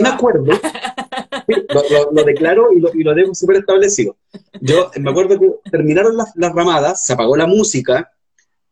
me 0.00 0.08
acuerdo, 0.08 0.60
lo, 1.46 2.24
declaro 2.24 2.72
y 2.72 2.80
lo, 2.80 2.94
y 2.94 3.02
lo 3.02 3.14
dejo 3.14 3.34
súper 3.34 3.56
establecido. 3.56 4.16
Yo 4.60 4.90
me 4.98 5.10
acuerdo 5.10 5.38
que 5.38 5.70
terminaron 5.70 6.16
las, 6.16 6.34
ramadas, 6.36 7.04
se 7.04 7.12
apagó 7.12 7.36
la 7.36 7.46
música, 7.46 8.12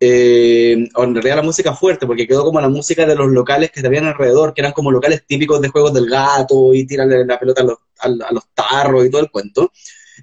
eh, 0.01 0.89
o 0.95 1.05
en 1.05 1.15
realidad 1.15 1.37
la 1.37 1.43
música 1.43 1.75
fuerte, 1.75 2.07
porque 2.07 2.27
quedó 2.27 2.45
como 2.45 2.61
la 2.61 2.69
música 2.69 3.07
de 3.07 3.15
los 3.15 3.29
locales 3.29 3.71
que 3.71 3.87
habían 3.87 4.07
alrededor, 4.07 4.53
que 4.53 4.61
eran 4.61 4.73
como 4.73 4.91
locales 4.91 5.25
típicos 5.27 5.61
de 5.61 5.69
juegos 5.69 5.95
del 5.95 6.09
gato 6.09 6.75
y 6.75 6.87
tirarle 6.87 7.25
la 7.25 7.39
pelota 7.39 7.63
a 7.63 8.33
los, 8.33 8.45
tarros 8.55 9.07
y 9.07 9.11
todo 9.11 9.23
el 9.23 9.31
cuento. 9.31 9.73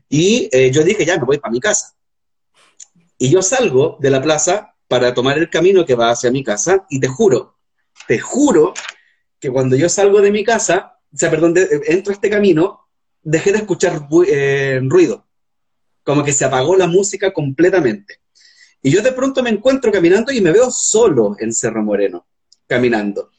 Y 0.10 0.50
eh, 0.52 0.72
yo 0.72 0.84
dije, 0.84 1.06
ya, 1.06 1.18
me 1.18 1.26
voy 1.26 1.38
para 1.38 1.52
mi 1.52 1.60
casa. 1.60 1.96
Y 3.18 3.30
yo 3.30 3.42
salgo 3.42 3.98
de 4.00 4.10
la 4.10 4.22
plaza 4.22 4.76
para 4.88 5.14
tomar 5.14 5.38
el 5.38 5.50
camino 5.50 5.86
que 5.86 5.96
va 5.96 6.10
hacia 6.10 6.32
mi 6.32 6.44
casa 6.44 6.86
y 6.90 7.00
te 7.00 7.08
juro, 7.08 7.58
te 8.08 8.18
juro 8.20 8.74
que 9.40 9.50
cuando 9.50 9.76
yo 9.76 9.88
salgo 9.88 10.22
de 10.22 10.32
mi 10.32 10.44
casa, 10.44 10.99
o 11.14 11.18
sea, 11.18 11.30
perdón, 11.30 11.54
entro 11.88 12.12
a 12.12 12.16
este 12.16 12.30
camino, 12.30 12.88
dejé 13.22 13.52
de 13.52 13.60
escuchar 13.60 14.08
eh, 14.28 14.80
ruido 14.84 15.26
como 16.10 16.24
que 16.24 16.34
se 16.34 16.44
apagó 16.44 16.76
la 16.76 16.88
música 16.88 17.32
completamente. 17.32 18.20
Y 18.82 18.90
yo 18.90 19.04
de 19.04 19.12
pronto 19.12 19.44
me 19.44 19.52
encuentro 19.52 19.92
caminando 19.92 20.32
y 20.32 20.42
me 20.42 20.52
veo 20.52 20.72
solo 20.72 21.36
en 21.40 21.54
Cerro 21.54 21.84
Moreno, 21.84 22.26
caminando. 22.66 23.30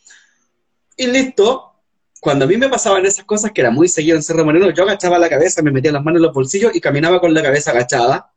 Y 0.96 1.08
listo, 1.08 1.72
cuando 2.20 2.44
a 2.44 2.48
mí 2.48 2.56
me 2.56 2.68
pasaban 2.68 3.04
esas 3.06 3.24
cosas, 3.24 3.50
que 3.50 3.62
era 3.62 3.72
muy 3.72 3.88
seguido 3.88 4.16
en 4.16 4.22
Cerro 4.22 4.44
Moreno, 4.44 4.70
yo 4.70 4.84
agachaba 4.84 5.18
la 5.18 5.28
cabeza, 5.28 5.62
me 5.62 5.72
metía 5.72 5.90
las 5.90 6.04
manos 6.04 6.18
en 6.18 6.22
los 6.22 6.32
bolsillos 6.32 6.72
y 6.72 6.80
caminaba 6.80 7.20
con 7.20 7.34
la 7.34 7.42
cabeza 7.42 7.72
agachada, 7.72 8.32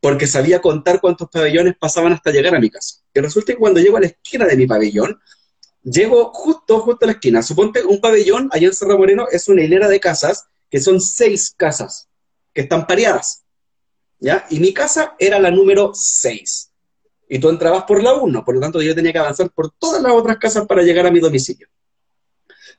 porque 0.00 0.26
sabía 0.26 0.60
contar 0.60 1.00
cuántos 1.00 1.28
pabellones 1.28 1.76
pasaban 1.78 2.12
hasta 2.12 2.32
llegar 2.32 2.56
a 2.56 2.60
mi 2.60 2.70
casa. 2.70 3.02
Y 3.14 3.20
resulta 3.20 3.52
que 3.52 3.58
cuando 3.60 3.78
llego 3.78 3.98
a 3.98 4.00
la 4.00 4.06
esquina 4.06 4.44
de 4.46 4.56
mi 4.56 4.66
pabellón, 4.66 5.20
llego 5.90 6.32
justo, 6.32 6.80
justo 6.80 7.04
a 7.04 7.06
la 7.06 7.12
esquina. 7.12 7.42
Suponte 7.42 7.84
un 7.84 8.00
pabellón 8.00 8.48
allá 8.52 8.68
en 8.68 8.74
Cerro 8.74 8.98
Moreno 8.98 9.26
es 9.30 9.48
una 9.48 9.62
hilera 9.62 9.88
de 9.88 10.00
casas, 10.00 10.46
que 10.70 10.80
son 10.80 11.00
seis 11.00 11.54
casas, 11.56 12.08
que 12.52 12.62
están 12.62 12.86
pareadas. 12.86 13.44
¿ya? 14.18 14.46
Y 14.50 14.60
mi 14.60 14.72
casa 14.72 15.14
era 15.18 15.38
la 15.38 15.50
número 15.50 15.92
6. 15.94 16.70
Y 17.30 17.38
tú 17.38 17.50
entrabas 17.50 17.84
por 17.84 18.02
la 18.02 18.14
1, 18.14 18.44
por 18.44 18.54
lo 18.54 18.60
tanto 18.60 18.80
yo 18.80 18.94
tenía 18.94 19.12
que 19.12 19.18
avanzar 19.18 19.50
por 19.50 19.70
todas 19.72 20.02
las 20.02 20.12
otras 20.12 20.38
casas 20.38 20.66
para 20.66 20.82
llegar 20.82 21.06
a 21.06 21.10
mi 21.10 21.20
domicilio. 21.20 21.68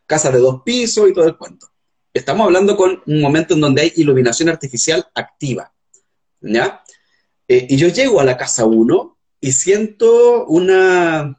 Casas 0.06 0.34
de 0.34 0.40
dos 0.40 0.62
pisos 0.64 1.08
y 1.10 1.14
todo 1.14 1.26
el 1.26 1.38
cuento. 1.38 1.68
Estamos 2.14 2.46
hablando 2.46 2.76
con 2.76 3.04
un 3.06 3.22
momento 3.22 3.54
en 3.54 3.62
donde 3.62 3.84
hay 3.84 3.94
iluminación 3.98 4.50
artificial 4.50 5.06
activa, 5.14 5.72
¿ya? 6.42 6.84
Eh, 7.48 7.68
y 7.70 7.78
yo 7.78 7.88
llego 7.90 8.20
a 8.20 8.24
la 8.24 8.38
casa 8.38 8.66
1 8.66 9.18
y 9.42 9.52
siento 9.52 10.46
una... 10.46 11.39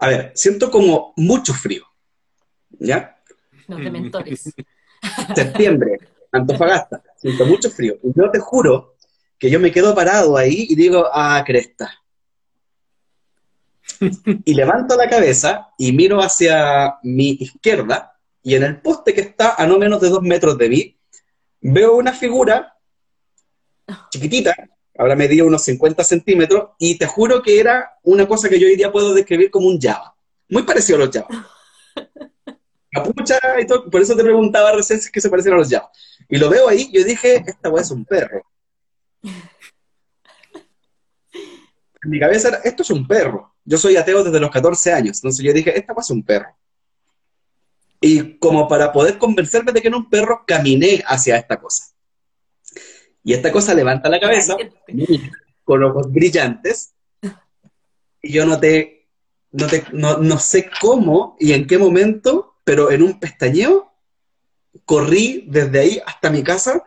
A 0.00 0.08
ver, 0.08 0.32
siento 0.34 0.70
como 0.70 1.12
mucho 1.16 1.52
frío, 1.52 1.84
¿ya? 2.70 3.16
Los 3.68 3.80
dementores. 3.80 4.52
Septiembre, 5.34 5.98
Antofagasta, 6.32 7.02
siento 7.16 7.44
mucho 7.44 7.70
frío. 7.70 7.98
Y 8.02 8.08
yo 8.18 8.30
te 8.30 8.38
juro 8.38 8.96
que 9.38 9.50
yo 9.50 9.60
me 9.60 9.70
quedo 9.70 9.94
parado 9.94 10.36
ahí 10.36 10.66
y 10.68 10.74
digo, 10.74 11.06
ah, 11.12 11.42
cresta. 11.46 11.90
y 14.44 14.54
levanto 14.54 14.96
la 14.96 15.08
cabeza 15.08 15.68
y 15.76 15.92
miro 15.92 16.20
hacia 16.20 16.96
mi 17.02 17.36
izquierda 17.40 18.18
y 18.42 18.54
en 18.54 18.62
el 18.62 18.80
poste 18.80 19.12
que 19.12 19.20
está 19.20 19.54
a 19.54 19.66
no 19.66 19.78
menos 19.78 20.00
de 20.00 20.08
dos 20.08 20.22
metros 20.22 20.56
de 20.56 20.68
mí, 20.70 20.98
veo 21.60 21.96
una 21.96 22.14
figura 22.14 22.74
chiquitita, 24.10 24.54
Ahora 25.00 25.16
medía 25.16 25.44
unos 25.44 25.62
50 25.62 26.04
centímetros 26.04 26.72
y 26.78 26.98
te 26.98 27.06
juro 27.06 27.40
que 27.40 27.58
era 27.58 27.94
una 28.02 28.28
cosa 28.28 28.50
que 28.50 28.60
yo 28.60 28.66
hoy 28.66 28.76
día 28.76 28.92
puedo 28.92 29.14
describir 29.14 29.50
como 29.50 29.66
un 29.66 29.80
Java. 29.80 30.14
Muy 30.50 30.62
parecido 30.62 30.96
a 30.96 31.06
los 31.06 31.10
Java. 31.10 31.48
Capucha 32.92 33.38
y 33.58 33.66
todo, 33.66 33.88
por 33.88 34.02
eso 34.02 34.14
te 34.14 34.22
preguntaba 34.22 34.72
recién 34.72 35.00
si 35.00 35.06
es 35.06 35.10
que 35.10 35.22
se 35.22 35.30
parecen 35.30 35.54
a 35.54 35.56
los 35.56 35.70
Java. 35.70 35.90
Y 36.28 36.36
lo 36.36 36.50
veo 36.50 36.68
ahí, 36.68 36.90
yo 36.92 37.02
dije, 37.02 37.42
esta 37.46 37.70
weá 37.70 37.82
es 37.82 37.90
un 37.90 38.04
perro. 38.04 38.44
En 42.02 42.10
mi 42.10 42.18
cabeza 42.18 42.48
era, 42.48 42.56
esto 42.64 42.82
es 42.82 42.90
un 42.90 43.06
perro. 43.06 43.54
Yo 43.62 43.76
soy 43.76 43.96
ateo 43.96 44.24
desde 44.24 44.40
los 44.40 44.50
14 44.50 44.92
años, 44.92 45.18
entonces 45.18 45.44
yo 45.44 45.52
dije, 45.52 45.78
esta 45.78 45.94
weá 45.94 46.00
es 46.00 46.10
un 46.10 46.22
perro. 46.22 46.56
Y 48.00 48.38
como 48.38 48.68
para 48.68 48.92
poder 48.92 49.16
convencerme 49.16 49.72
de 49.72 49.80
que 49.80 49.88
no 49.88 49.98
es 49.98 50.04
un 50.04 50.10
perro, 50.10 50.44
caminé 50.46 51.02
hacia 51.06 51.36
esta 51.36 51.58
cosa. 51.58 51.84
Y 53.22 53.34
esta 53.34 53.52
cosa 53.52 53.74
levanta 53.74 54.08
la 54.08 54.20
cabeza, 54.20 54.56
con 55.64 55.84
ojos 55.84 56.10
brillantes, 56.10 56.94
y 58.22 58.32
yo 58.32 58.46
noté, 58.46 59.08
noté 59.52 59.84
no, 59.92 60.18
no 60.18 60.38
sé 60.38 60.70
cómo 60.80 61.36
y 61.38 61.52
en 61.52 61.66
qué 61.66 61.78
momento, 61.78 62.54
pero 62.64 62.90
en 62.90 63.02
un 63.02 63.18
pestañeo, 63.20 63.92
corrí 64.84 65.44
desde 65.48 65.80
ahí 65.80 66.02
hasta 66.04 66.30
mi 66.30 66.42
casa, 66.42 66.84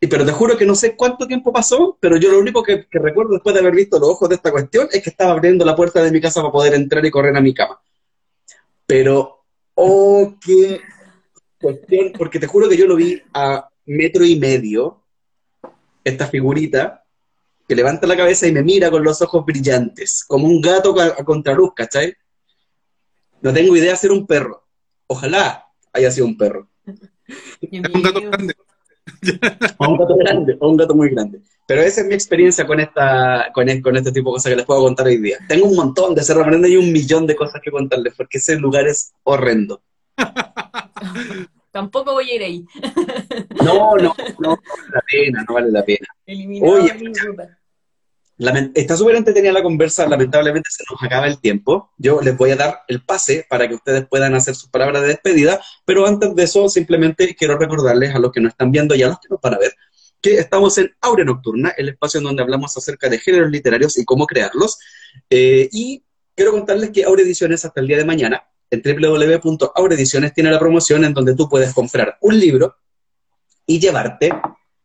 y, 0.00 0.06
pero 0.06 0.24
te 0.24 0.32
juro 0.32 0.56
que 0.56 0.64
no 0.64 0.74
sé 0.74 0.96
cuánto 0.96 1.26
tiempo 1.26 1.52
pasó, 1.52 1.98
pero 2.00 2.16
yo 2.16 2.30
lo 2.30 2.38
único 2.38 2.62
que, 2.62 2.86
que 2.88 2.98
recuerdo 2.98 3.34
después 3.34 3.54
de 3.54 3.60
haber 3.60 3.74
visto 3.74 3.98
los 3.98 4.08
ojos 4.08 4.28
de 4.28 4.36
esta 4.36 4.50
cuestión 4.50 4.88
es 4.90 5.02
que 5.02 5.10
estaba 5.10 5.32
abriendo 5.32 5.64
la 5.64 5.76
puerta 5.76 6.02
de 6.02 6.10
mi 6.10 6.20
casa 6.20 6.40
para 6.40 6.52
poder 6.52 6.74
entrar 6.74 7.04
y 7.04 7.10
correr 7.10 7.36
a 7.36 7.40
mi 7.40 7.52
cama. 7.52 7.80
Pero, 8.86 9.44
oh, 9.74 10.34
qué 10.44 10.80
cuestión, 11.60 12.12
porque 12.16 12.38
te 12.38 12.46
juro 12.46 12.68
que 12.68 12.76
yo 12.76 12.86
lo 12.86 12.96
vi 12.96 13.22
a 13.34 13.68
metro 13.84 14.24
y 14.24 14.36
medio, 14.36 14.99
esta 16.04 16.26
figurita, 16.26 17.04
que 17.68 17.74
levanta 17.74 18.06
la 18.06 18.16
cabeza 18.16 18.46
y 18.46 18.52
me 18.52 18.62
mira 18.62 18.90
con 18.90 19.04
los 19.04 19.22
ojos 19.22 19.44
brillantes, 19.44 20.24
como 20.26 20.46
un 20.46 20.60
gato 20.60 20.98
a, 21.00 21.06
a 21.06 21.24
contraluz, 21.24 21.72
¿cachai? 21.74 22.14
No 23.42 23.52
tengo 23.52 23.76
idea 23.76 23.92
de 23.92 23.96
ser 23.96 24.12
un 24.12 24.26
perro. 24.26 24.66
Ojalá 25.06 25.66
haya 25.92 26.10
sido 26.10 26.26
un 26.26 26.36
perro. 26.36 26.68
Un 27.70 28.02
gato 28.02 28.20
grande. 28.20 28.54
O 29.78 29.88
un 29.88 29.98
gato 29.98 30.16
grande, 30.16 30.56
o 30.60 30.68
un 30.68 30.76
gato 30.76 30.94
muy 30.94 31.10
grande. 31.10 31.40
Pero 31.66 31.82
esa 31.82 32.00
es 32.00 32.06
mi 32.06 32.14
experiencia 32.14 32.66
con 32.66 32.80
esta, 32.80 33.50
con, 33.54 33.66
con 33.80 33.96
este 33.96 34.12
tipo 34.12 34.30
de 34.30 34.34
cosas 34.34 34.50
que 34.50 34.56
les 34.56 34.66
puedo 34.66 34.82
contar 34.82 35.06
hoy 35.06 35.18
día. 35.18 35.38
Tengo 35.48 35.66
un 35.66 35.76
montón 35.76 36.14
de 36.14 36.22
Cerro 36.22 36.44
Prende 36.44 36.68
y 36.68 36.76
un 36.76 36.92
millón 36.92 37.26
de 37.26 37.36
cosas 37.36 37.60
que 37.62 37.70
contarles, 37.70 38.14
porque 38.16 38.38
ese 38.38 38.56
lugar 38.56 38.88
es 38.88 39.12
horrendo. 39.22 39.82
Tampoco 41.70 42.12
voy 42.12 42.30
a 42.30 42.34
ir 42.34 42.42
ahí. 42.42 42.64
No, 43.64 43.96
no, 43.96 44.14
no, 44.38 44.58
vale 44.58 44.90
la 44.92 45.02
pena, 45.02 45.44
no 45.48 45.54
vale 45.54 45.70
la 45.70 45.84
pena. 45.84 46.06
Eliminado 46.26 46.72
Oye, 46.74 46.92
Está 48.74 48.96
súper 48.96 49.16
entretenida 49.16 49.52
la 49.52 49.62
conversa, 49.62 50.08
lamentablemente 50.08 50.70
se 50.70 50.82
nos 50.90 51.02
acaba 51.02 51.26
el 51.26 51.38
tiempo. 51.40 51.92
Yo 51.98 52.22
les 52.22 52.36
voy 52.36 52.50
a 52.52 52.56
dar 52.56 52.80
el 52.88 53.02
pase 53.02 53.44
para 53.50 53.68
que 53.68 53.74
ustedes 53.74 54.06
puedan 54.08 54.34
hacer 54.34 54.54
sus 54.54 54.70
palabras 54.70 55.02
de 55.02 55.08
despedida, 55.08 55.60
pero 55.84 56.06
antes 56.06 56.34
de 56.34 56.42
eso 56.42 56.68
simplemente 56.70 57.36
quiero 57.36 57.58
recordarles 57.58 58.14
a 58.14 58.18
los 58.18 58.32
que 58.32 58.40
nos 58.40 58.52
están 58.52 58.72
viendo 58.72 58.94
y 58.94 59.02
a 59.02 59.08
los 59.08 59.18
que 59.20 59.28
nos 59.28 59.40
van 59.42 59.54
a 59.54 59.58
ver 59.58 59.74
que 60.20 60.34
estamos 60.34 60.76
en 60.78 60.94
Aurea 61.00 61.24
Nocturna, 61.24 61.70
el 61.76 61.88
espacio 61.90 62.18
en 62.18 62.24
donde 62.24 62.42
hablamos 62.42 62.76
acerca 62.76 63.08
de 63.08 63.18
géneros 63.18 63.50
literarios 63.50 63.98
y 63.98 64.04
cómo 64.04 64.26
crearlos. 64.26 64.78
Eh, 65.28 65.68
y 65.72 66.04
quiero 66.34 66.52
contarles 66.52 66.90
que 66.90 67.04
Aurea 67.04 67.24
Ediciones 67.24 67.64
hasta 67.64 67.80
el 67.80 67.86
día 67.86 67.96
de 67.96 68.04
mañana, 68.04 68.44
en 68.70 68.82
www.aureediciones, 68.82 70.32
tiene 70.32 70.50
la 70.50 70.58
promoción 70.58 71.04
en 71.04 71.12
donde 71.12 71.34
tú 71.34 71.48
puedes 71.48 71.74
comprar 71.74 72.16
un 72.20 72.38
libro 72.38 72.76
y 73.66 73.78
llevarte 73.78 74.30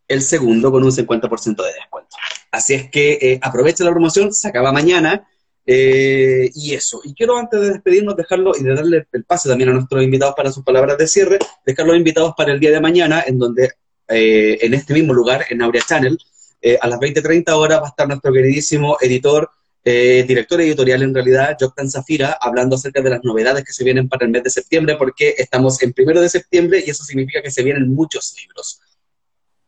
el 0.07 0.21
segundo 0.21 0.71
con 0.71 0.83
un 0.83 0.91
50% 0.91 1.63
de 1.63 1.73
descuento. 1.73 2.15
Así 2.51 2.73
es 2.73 2.89
que 2.89 3.13
eh, 3.21 3.39
aprovecha 3.41 3.83
la 3.83 3.91
promoción, 3.91 4.33
se 4.33 4.47
acaba 4.47 4.71
mañana. 4.71 5.27
eh, 5.67 6.51
y 6.53 6.75
eso. 6.75 7.01
Y 7.03 7.15
quiero 7.15 7.37
antes 7.37 7.59
de 7.59 7.71
despedirnos 7.71 8.15
dejarlo 8.15 8.51
y 8.55 8.63
de 8.63 8.75
darle 8.75 9.07
el 9.11 9.23
pase 9.23 9.49
también 9.49 9.69
a 9.69 9.73
nuestros 9.73 10.03
invitados 10.03 10.35
para 10.35 10.51
sus 10.51 10.63
palabras 10.63 10.97
de 10.97 11.07
cierre, 11.07 11.39
dejar 11.65 11.87
los 11.87 11.97
invitados 11.97 12.33
para 12.37 12.51
el 12.51 12.59
día 12.59 12.69
de 12.69 12.79
mañana, 12.79 13.23
en 13.25 13.39
donde 13.39 13.71
eh, 14.07 14.59
en 14.61 14.73
este 14.73 14.93
mismo 14.93 15.13
lugar, 15.13 15.45
en 15.49 15.61
Aurea 15.61 15.83
Channel, 15.87 16.17
eh, 16.61 16.77
a 16.79 16.87
las 16.87 16.99
20.30 16.99 17.51
horas 17.53 17.79
va 17.79 17.85
a 17.85 17.89
estar 17.89 18.07
nuestro 18.07 18.31
queridísimo 18.31 18.97
editor, 19.01 19.49
eh, 19.87 20.25
director 20.27 20.59
editorial 20.59 21.03
en 21.03 21.13
realidad, 21.13 21.55
Joctan 21.59 21.91
Zafira, 21.91 22.39
hablando 22.41 22.75
acerca 22.75 23.01
de 23.01 23.11
las 23.11 23.23
novedades 23.23 23.63
que 23.63 23.71
se 23.71 23.83
vienen 23.83 24.09
para 24.09 24.25
el 24.25 24.31
mes 24.31 24.43
de 24.43 24.49
septiembre, 24.49 24.95
porque 24.97 25.35
estamos 25.37 25.81
en 25.83 25.93
primero 25.93 26.19
de 26.21 26.27
septiembre 26.27 26.83
y 26.85 26.89
eso 26.89 27.03
significa 27.03 27.39
que 27.43 27.51
se 27.51 27.61
vienen 27.61 27.93
muchos 27.93 28.35
libros. 28.41 28.81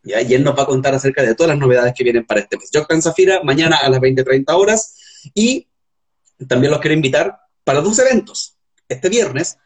¿ya? 0.01 0.19
Y 0.23 0.33
él 0.33 0.43
nos 0.43 0.57
va 0.57 0.63
a 0.63 0.65
contar 0.65 0.95
acerca 0.95 1.21
de 1.21 1.35
todas 1.35 1.51
las 1.51 1.59
novedades 1.59 1.93
que 1.95 2.03
vienen 2.03 2.25
para 2.25 2.39
este 2.39 2.57
mes. 2.57 2.71
Joctan 2.73 3.03
Zafira, 3.03 3.43
mañana 3.43 3.77
a 3.77 3.89
las 3.89 3.99
20.30 3.99 4.45
horas. 4.55 4.95
Y 5.35 5.67
también 6.47 6.71
los 6.71 6.81
quiero 6.81 6.95
invitar 6.95 7.39
para 7.63 7.81
dos 7.81 7.99
eventos. 7.99 8.57
Este 8.89 9.09
viernes 9.09 9.59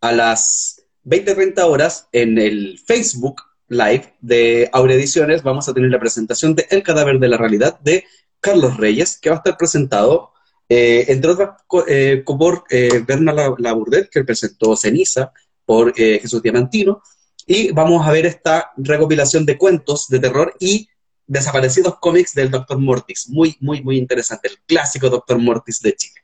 a 0.00 0.12
las 0.12 0.86
20.30 1.04 1.64
horas 1.64 2.08
en 2.12 2.38
el 2.38 2.80
Facebook 2.86 3.42
Live 3.68 4.14
de 4.22 4.70
Aurea 4.72 4.96
Ediciones 4.96 5.42
vamos 5.42 5.68
a 5.68 5.74
tener 5.74 5.90
la 5.90 6.00
presentación 6.00 6.54
de 6.54 6.66
El 6.70 6.82
cadáver 6.82 7.18
de 7.18 7.28
la 7.28 7.36
realidad 7.36 7.78
de 7.80 8.04
Carlos 8.40 8.76
Reyes, 8.76 9.18
que 9.20 9.30
va 9.30 9.36
a 9.36 9.38
estar 9.38 9.56
presentado, 9.56 10.32
eh, 10.68 11.06
entre 11.08 11.30
otras, 11.30 11.50
co- 11.66 11.84
eh, 11.88 12.22
por 12.24 12.64
eh, 12.70 13.02
Berna 13.06 13.32
La- 13.32 13.54
Labourdet, 13.58 14.10
que 14.10 14.24
presentó 14.24 14.76
Ceniza, 14.76 15.32
por 15.64 15.92
eh, 15.96 16.18
Jesús 16.20 16.42
Diamantino, 16.42 17.02
y 17.46 17.72
vamos 17.72 18.06
a 18.06 18.12
ver 18.12 18.26
esta 18.26 18.70
recopilación 18.76 19.46
de 19.46 19.56
cuentos 19.56 20.08
de 20.08 20.18
terror 20.18 20.54
y 20.60 20.88
desaparecidos 21.26 21.98
cómics 21.98 22.34
del 22.34 22.50
Dr. 22.50 22.78
Mortis. 22.78 23.28
Muy, 23.28 23.56
muy, 23.60 23.82
muy 23.82 23.96
interesante. 23.98 24.48
El 24.48 24.58
clásico 24.66 25.08
Dr. 25.08 25.38
Mortis 25.38 25.80
de 25.80 25.94
Chile. 25.94 26.14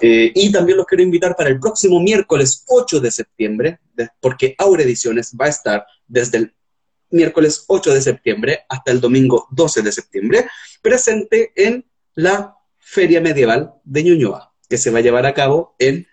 Y 0.00 0.50
también 0.52 0.78
los 0.78 0.86
quiero 0.86 1.02
invitar 1.02 1.36
para 1.36 1.50
el 1.50 1.58
próximo 1.60 2.00
miércoles 2.00 2.64
8 2.68 3.00
de 3.00 3.10
septiembre, 3.10 3.78
porque 4.20 4.54
Aura 4.58 4.82
Ediciones 4.82 5.34
va 5.38 5.46
a 5.46 5.50
estar 5.50 5.86
desde 6.06 6.38
el 6.38 6.54
miércoles 7.10 7.64
8 7.66 7.94
de 7.94 8.02
septiembre 8.02 8.60
hasta 8.68 8.92
el 8.92 9.00
domingo 9.00 9.46
12 9.50 9.82
de 9.82 9.92
septiembre, 9.92 10.48
presente 10.82 11.52
en 11.56 11.84
la 12.14 12.56
Feria 12.78 13.20
Medieval 13.20 13.74
de 13.84 14.04
Ñuñoa, 14.04 14.52
que 14.68 14.78
se 14.78 14.90
va 14.90 14.98
a 14.98 15.02
llevar 15.02 15.26
a 15.26 15.34
cabo 15.34 15.74
en 15.78 16.06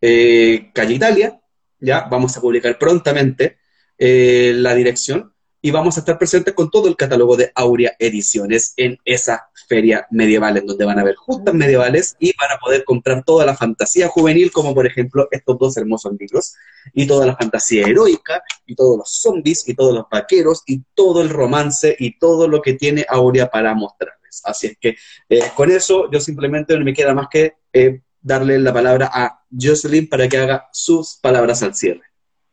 eh, 0.00 0.70
Calle 0.74 0.94
Italia. 0.94 1.40
Ya 1.78 2.08
vamos 2.10 2.36
a 2.36 2.40
publicar 2.40 2.78
prontamente 2.78 3.58
eh, 3.98 4.52
la 4.56 4.74
dirección 4.74 5.34
y 5.62 5.70
vamos 5.70 5.96
a 5.96 6.00
estar 6.00 6.18
presentes 6.18 6.54
con 6.54 6.70
todo 6.70 6.88
el 6.88 6.96
catálogo 6.96 7.36
de 7.36 7.52
Aurea 7.54 7.96
Ediciones 7.98 8.74
en 8.76 8.98
esa 9.04 9.50
feria 9.66 10.06
medieval, 10.10 10.56
en 10.56 10.66
donde 10.66 10.84
van 10.84 10.98
a 10.98 11.02
haber 11.02 11.16
justas 11.16 11.54
medievales 11.54 12.16
y 12.18 12.32
van 12.36 12.52
a 12.52 12.58
poder 12.58 12.84
comprar 12.84 13.24
toda 13.24 13.44
la 13.44 13.56
fantasía 13.56 14.08
juvenil, 14.08 14.50
como 14.52 14.74
por 14.74 14.86
ejemplo 14.86 15.28
estos 15.30 15.58
dos 15.58 15.76
hermosos 15.76 16.12
libros, 16.18 16.54
y 16.94 17.06
toda 17.06 17.26
la 17.26 17.36
fantasía 17.36 17.86
heroica, 17.86 18.42
y 18.66 18.74
todos 18.74 18.98
los 18.98 19.10
zombies, 19.10 19.68
y 19.68 19.74
todos 19.74 19.94
los 19.94 20.06
vaqueros, 20.10 20.62
y 20.66 20.82
todo 20.94 21.22
el 21.22 21.30
romance, 21.30 21.96
y 21.98 22.18
todo 22.18 22.48
lo 22.48 22.62
que 22.62 22.74
tiene 22.74 23.04
Aurea 23.08 23.50
para 23.50 23.74
mostrarles. 23.74 24.42
Así 24.44 24.68
es 24.68 24.78
que 24.78 24.96
eh, 25.28 25.50
con 25.54 25.70
eso 25.70 26.10
yo 26.10 26.20
simplemente 26.20 26.78
no 26.78 26.84
me 26.84 26.94
queda 26.94 27.14
más 27.14 27.28
que 27.30 27.54
eh, 27.72 28.00
darle 28.20 28.58
la 28.58 28.72
palabra 28.72 29.10
a 29.12 29.40
Jocelyn 29.50 30.08
para 30.08 30.28
que 30.28 30.36
haga 30.36 30.68
sus 30.72 31.16
palabras 31.22 31.62
al 31.62 31.74
cierre. 31.74 32.02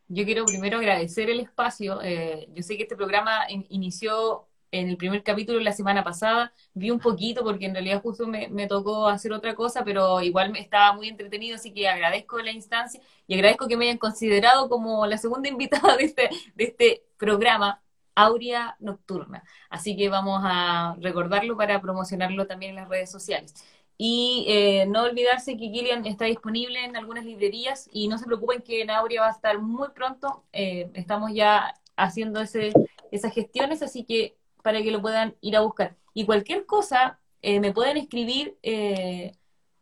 Yo 0.07 0.25
quiero 0.25 0.45
primero 0.45 0.77
agradecer 0.77 1.29
el 1.29 1.39
espacio. 1.39 1.99
Eh, 2.03 2.47
yo 2.53 2.61
sé 2.61 2.77
que 2.77 2.83
este 2.83 2.95
programa 2.95 3.49
in- 3.49 3.65
inició 3.69 4.47
en 4.73 4.89
el 4.89 4.97
primer 4.97 5.23
capítulo 5.23 5.59
la 5.59 5.71
semana 5.71 6.03
pasada. 6.03 6.51
Vi 6.73 6.89
un 6.89 6.99
poquito 6.99 7.43
porque 7.43 7.65
en 7.65 7.73
realidad 7.73 8.01
justo 8.01 8.27
me, 8.27 8.67
tocó 8.67 9.07
hacer 9.07 9.31
otra 9.31 9.55
cosa, 9.55 9.83
pero 9.85 10.19
igual 10.21 10.51
me 10.51 10.59
estaba 10.59 10.93
muy 10.93 11.09
entretenido, 11.09 11.55
así 11.55 11.71
que 11.71 11.87
agradezco 11.87 12.39
la 12.39 12.51
instancia 12.51 12.99
y 13.27 13.35
agradezco 13.35 13.67
que 13.67 13.77
me 13.77 13.85
hayan 13.85 13.99
considerado 13.99 14.69
como 14.69 15.05
la 15.05 15.17
segunda 15.17 15.47
invitada 15.55 15.95
de 15.95 16.05
este, 16.05 16.29
de 16.55 16.63
este 16.63 17.03
programa, 17.17 17.81
Aurea 18.15 18.75
Nocturna. 18.79 19.43
Así 19.69 19.95
que 19.95 20.09
vamos 20.09 20.41
a 20.43 20.95
recordarlo 20.99 21.55
para 21.55 21.79
promocionarlo 21.79 22.47
también 22.47 22.71
en 22.71 22.77
las 22.77 22.89
redes 22.89 23.11
sociales. 23.11 23.53
Y 23.97 24.45
eh, 24.47 24.85
no 24.87 25.03
olvidarse 25.03 25.55
que 25.55 25.71
Kilian 25.71 26.05
está 26.07 26.25
disponible 26.25 26.83
en 26.83 26.95
algunas 26.95 27.25
librerías 27.25 27.89
y 27.93 28.07
no 28.07 28.17
se 28.17 28.25
preocupen 28.25 28.63
que 28.63 28.81
en 28.81 28.89
Aurea 28.89 29.21
va 29.21 29.27
a 29.27 29.31
estar 29.31 29.59
muy 29.59 29.89
pronto. 29.89 30.43
Eh, 30.51 30.89
estamos 30.95 31.31
ya 31.33 31.75
haciendo 31.95 32.41
ese, 32.41 32.73
esas 33.11 33.33
gestiones, 33.33 33.83
así 33.83 34.03
que 34.03 34.35
para 34.63 34.81
que 34.81 34.89
lo 34.91 35.01
puedan 35.01 35.35
ir 35.41 35.55
a 35.55 35.61
buscar. 35.61 35.95
Y 36.15 36.25
cualquier 36.25 36.65
cosa, 36.65 37.19
eh, 37.43 37.59
me 37.59 37.71
pueden 37.71 37.97
escribir 37.97 38.57
eh, 38.63 39.33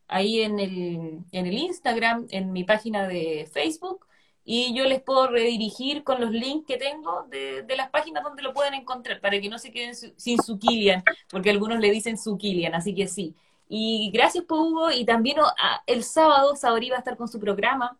ahí 0.09 0.41
en 0.41 0.59
el, 0.59 1.19
en 1.31 1.45
el 1.45 1.53
Instagram, 1.57 2.27
en 2.31 2.51
mi 2.51 2.65
página 2.65 3.07
de 3.07 3.47
Facebook, 3.51 4.05
y 4.43 4.73
yo 4.73 4.83
les 4.85 5.01
puedo 5.01 5.27
redirigir 5.27 6.03
con 6.03 6.19
los 6.19 6.31
links 6.31 6.65
que 6.67 6.77
tengo 6.77 7.23
de, 7.29 7.61
de 7.63 7.75
las 7.77 7.89
páginas 7.91 8.23
donde 8.23 8.41
lo 8.43 8.53
pueden 8.53 8.73
encontrar, 8.73 9.21
para 9.21 9.39
que 9.39 9.47
no 9.49 9.57
se 9.59 9.71
queden 9.71 9.95
su- 9.95 10.13
sin 10.17 10.41
su 10.41 10.57
Kilian, 10.59 11.03
porque 11.29 11.51
algunos 11.51 11.79
le 11.79 11.91
dicen 11.91 12.17
su 12.17 12.37
Kilian, 12.37 12.73
así 12.75 12.93
que 12.95 13.07
sí. 13.07 13.35
Y 13.69 14.11
gracias, 14.11 14.43
por 14.43 14.59
Hugo. 14.59 14.91
Y 14.91 15.05
también 15.05 15.39
oh, 15.39 15.47
el 15.85 16.03
sábado 16.03 16.55
Sabori 16.57 16.89
va 16.89 16.97
a 16.97 16.99
estar 16.99 17.15
con 17.15 17.27
su 17.29 17.39
programa. 17.39 17.97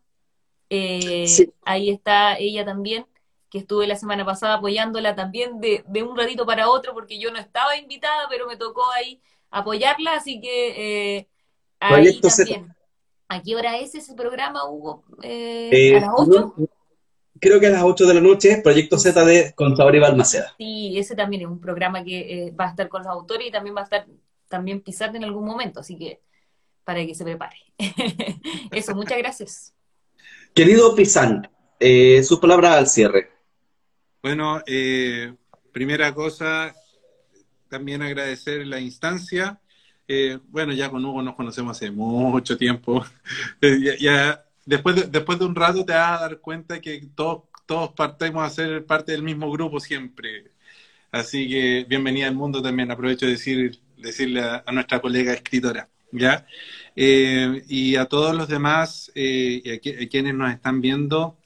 Eh, 0.68 1.26
Sí. 1.28 1.52
Ahí 1.64 1.90
está 1.90 2.36
ella 2.38 2.64
también, 2.64 3.06
que 3.52 3.58
estuve 3.58 3.86
la 3.86 3.96
semana 3.96 4.24
pasada 4.24 4.54
apoyándola 4.54 5.14
también 5.14 5.60
de, 5.60 5.84
de 5.86 6.02
un 6.02 6.16
ratito 6.16 6.46
para 6.46 6.70
otro, 6.70 6.94
porque 6.94 7.18
yo 7.18 7.30
no 7.30 7.38
estaba 7.38 7.76
invitada, 7.76 8.26
pero 8.30 8.46
me 8.46 8.56
tocó 8.56 8.82
ahí 8.92 9.20
apoyarla, 9.50 10.14
así 10.14 10.40
que 10.40 11.18
eh, 11.18 11.28
ahí 11.78 12.18
también. 12.18 12.74
¿A 13.28 13.42
qué 13.42 13.54
hora 13.54 13.76
es 13.78 13.94
ese 13.94 14.14
programa, 14.14 14.64
Hugo? 14.66 15.04
Eh, 15.22 15.68
eh, 15.70 15.96
¿A 15.98 16.00
las 16.00 16.10
8? 16.16 16.54
creo 17.38 17.60
que 17.60 17.66
a 17.66 17.70
las 17.70 17.82
8 17.82 18.06
de 18.06 18.14
la 18.14 18.20
noche, 18.22 18.62
Proyecto 18.64 18.98
Z 18.98 19.22
de 19.22 19.52
Contador 19.54 19.94
y 19.96 19.98
Balmaceda. 19.98 20.54
Sí, 20.56 20.96
ese 20.96 21.14
también 21.14 21.42
es 21.42 21.48
un 21.48 21.60
programa 21.60 22.02
que 22.02 22.54
va 22.58 22.66
a 22.66 22.70
estar 22.70 22.88
con 22.88 23.02
los 23.02 23.12
autores 23.12 23.46
y 23.46 23.50
también 23.50 23.76
va 23.76 23.82
a 23.82 23.84
estar 23.84 24.06
también 24.48 24.82
en 24.86 25.24
algún 25.24 25.44
momento, 25.44 25.80
así 25.80 25.98
que 25.98 26.22
para 26.84 27.04
que 27.04 27.14
se 27.14 27.24
prepare. 27.24 27.56
Eso, 28.70 28.94
muchas 28.94 29.18
gracias. 29.18 29.74
Querido 30.54 30.94
eh, 31.80 32.22
sus 32.22 32.38
palabras 32.38 32.76
al 32.76 32.86
cierre. 32.86 33.30
Bueno, 34.22 34.62
eh, 34.66 35.34
primera 35.72 36.14
cosa, 36.14 36.72
también 37.68 38.02
agradecer 38.02 38.64
la 38.68 38.78
instancia. 38.78 39.60
Eh, 40.06 40.38
bueno, 40.48 40.72
ya 40.72 40.90
con 40.90 41.04
Hugo 41.04 41.22
nos 41.22 41.34
conocemos 41.34 41.76
hace 41.76 41.90
mucho 41.90 42.56
tiempo. 42.56 43.04
Eh, 43.60 43.96
ya, 44.00 44.44
después, 44.64 44.96
de, 44.96 45.02
después 45.08 45.38
de 45.38 45.44
un 45.44 45.54
rato 45.54 45.84
te 45.84 45.92
vas 45.92 46.20
a 46.20 46.22
dar 46.22 46.38
cuenta 46.40 46.80
que 46.80 47.08
todos, 47.14 47.44
todos 47.66 47.92
partimos 47.94 48.44
a 48.44 48.50
ser 48.50 48.86
parte 48.86 49.12
del 49.12 49.22
mismo 49.22 49.50
grupo 49.50 49.80
siempre. 49.80 50.52
Así 51.10 51.48
que 51.48 51.86
bienvenida 51.88 52.28
al 52.28 52.34
mundo 52.36 52.62
también. 52.62 52.90
Aprovecho 52.90 53.26
de 53.26 53.32
decir, 53.32 53.80
decirle 53.96 54.42
a, 54.42 54.64
nuestra 54.72 55.00
colega 55.00 55.32
escritora. 55.32 55.88
¿ya? 56.12 56.46
y 56.94 57.96
a 57.96 58.04
todos 58.06 58.36
los 58.36 58.48
demás 58.48 59.10
y 59.14 59.68
a, 59.70 59.74
a, 59.76 60.08
quienes 60.08 60.34
nos 60.34 60.52
están 60.52 60.80
viendo, 60.80 61.38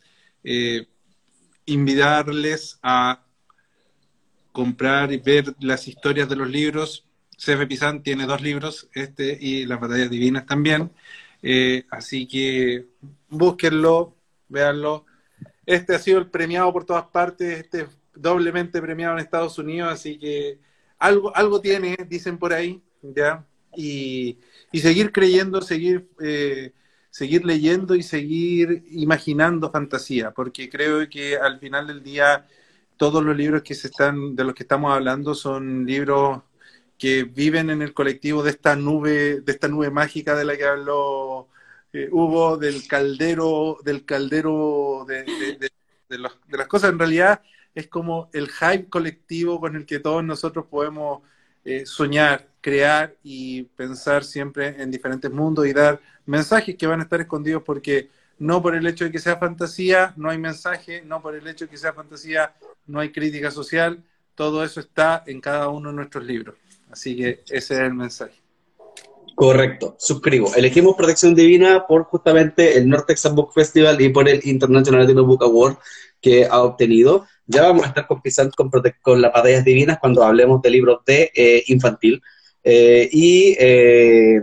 invitarles 1.66 2.78
a 2.82 3.22
comprar 4.52 5.12
y 5.12 5.18
ver 5.18 5.54
las 5.60 5.86
historias 5.86 6.28
de 6.28 6.36
los 6.36 6.48
libros. 6.48 7.06
C.F. 7.36 7.66
Pizán 7.66 8.02
tiene 8.02 8.24
dos 8.24 8.40
libros, 8.40 8.88
este 8.94 9.36
y 9.38 9.66
Las 9.66 9.80
batallas 9.80 10.08
divinas 10.08 10.46
también. 10.46 10.90
Eh, 11.42 11.84
así 11.90 12.26
que 12.26 12.86
búsquenlo, 13.28 14.16
véanlo. 14.48 15.04
Este 15.66 15.94
ha 15.94 15.98
sido 15.98 16.18
el 16.18 16.30
premiado 16.30 16.72
por 16.72 16.84
todas 16.84 17.06
partes, 17.06 17.58
este 17.58 17.86
doblemente 18.14 18.80
premiado 18.80 19.14
en 19.14 19.20
Estados 19.20 19.58
Unidos, 19.58 19.92
así 19.92 20.18
que 20.18 20.58
algo, 20.98 21.36
algo 21.36 21.60
tiene, 21.60 21.96
dicen 22.08 22.38
por 22.38 22.52
ahí, 22.52 22.82
¿ya? 23.02 23.44
Y, 23.76 24.38
y 24.72 24.80
seguir 24.80 25.12
creyendo, 25.12 25.60
seguir, 25.60 26.08
eh, 26.22 26.72
seguir 27.16 27.46
leyendo 27.46 27.94
y 27.94 28.02
seguir 28.02 28.84
imaginando 28.90 29.70
fantasía, 29.70 30.32
porque 30.32 30.68
creo 30.68 31.08
que 31.08 31.38
al 31.38 31.58
final 31.58 31.86
del 31.86 32.02
día 32.02 32.46
todos 32.98 33.24
los 33.24 33.34
libros 33.34 33.62
que 33.62 33.74
se 33.74 33.86
están, 33.88 34.36
de 34.36 34.44
los 34.44 34.54
que 34.54 34.64
estamos 34.64 34.92
hablando 34.92 35.34
son 35.34 35.86
libros 35.86 36.42
que 36.98 37.24
viven 37.24 37.70
en 37.70 37.80
el 37.80 37.94
colectivo 37.94 38.42
de 38.42 38.50
esta 38.50 38.76
nube, 38.76 39.40
de 39.40 39.50
esta 39.52 39.66
nube 39.66 39.90
mágica 39.90 40.34
de 40.34 40.44
la 40.44 40.58
que 40.58 40.66
habló 40.66 41.48
eh, 41.94 42.10
Hugo, 42.12 42.58
del 42.58 42.86
caldero, 42.86 43.78
del 43.82 44.04
caldero 44.04 45.06
de, 45.08 45.24
de, 46.10 46.18
las 46.18 46.66
cosas. 46.68 46.90
En 46.90 46.98
realidad 46.98 47.40
es 47.74 47.88
como 47.88 48.28
el 48.34 48.50
hype 48.50 48.90
colectivo 48.90 49.58
con 49.58 49.74
el 49.74 49.86
que 49.86 50.00
todos 50.00 50.22
nosotros 50.22 50.66
podemos 50.66 51.22
eh, 51.64 51.86
soñar, 51.86 52.50
crear 52.66 53.14
y 53.22 53.62
pensar 53.62 54.24
siempre 54.24 54.74
en 54.82 54.90
diferentes 54.90 55.30
mundos 55.30 55.68
y 55.68 55.72
dar 55.72 56.00
mensajes 56.24 56.74
que 56.74 56.88
van 56.88 56.98
a 56.98 57.04
estar 57.04 57.20
escondidos 57.20 57.62
porque 57.62 58.08
no 58.40 58.60
por 58.60 58.74
el 58.74 58.84
hecho 58.88 59.04
de 59.04 59.12
que 59.12 59.20
sea 59.20 59.36
fantasía 59.36 60.12
no 60.16 60.30
hay 60.30 60.38
mensaje, 60.38 61.00
no 61.06 61.22
por 61.22 61.36
el 61.36 61.46
hecho 61.46 61.66
de 61.66 61.70
que 61.70 61.76
sea 61.76 61.92
fantasía 61.92 62.56
no 62.88 62.98
hay 62.98 63.12
crítica 63.12 63.52
social, 63.52 64.02
todo 64.34 64.64
eso 64.64 64.80
está 64.80 65.22
en 65.28 65.40
cada 65.40 65.68
uno 65.68 65.90
de 65.90 65.94
nuestros 65.94 66.24
libros. 66.24 66.56
Así 66.90 67.16
que 67.16 67.44
ese 67.48 67.74
es 67.74 67.80
el 67.80 67.94
mensaje. 67.94 68.34
Correcto, 69.36 69.94
suscribo. 70.00 70.52
Elegimos 70.56 70.96
Protección 70.96 71.36
Divina 71.36 71.86
por 71.86 72.02
justamente 72.06 72.76
el 72.76 72.88
North 72.88 73.06
Texas 73.06 73.32
Book 73.32 73.52
Festival 73.54 74.00
y 74.00 74.08
por 74.08 74.28
el 74.28 74.40
International 74.42 75.02
Latino 75.02 75.24
Book 75.24 75.44
Award 75.44 75.76
que 76.20 76.46
ha 76.46 76.62
obtenido. 76.62 77.28
Ya 77.46 77.62
vamos 77.62 77.84
a 77.84 77.88
estar 77.90 78.08
con 78.08 78.20
con, 78.56 78.82
con 79.02 79.22
las 79.22 79.32
batallas 79.32 79.64
divinas 79.64 79.98
cuando 80.00 80.24
hablemos 80.24 80.60
de 80.62 80.70
libros 80.70 81.04
de 81.06 81.30
eh, 81.32 81.62
infantil. 81.68 82.20
Eh, 82.68 83.08
y 83.12 83.56
eh, 83.60 84.40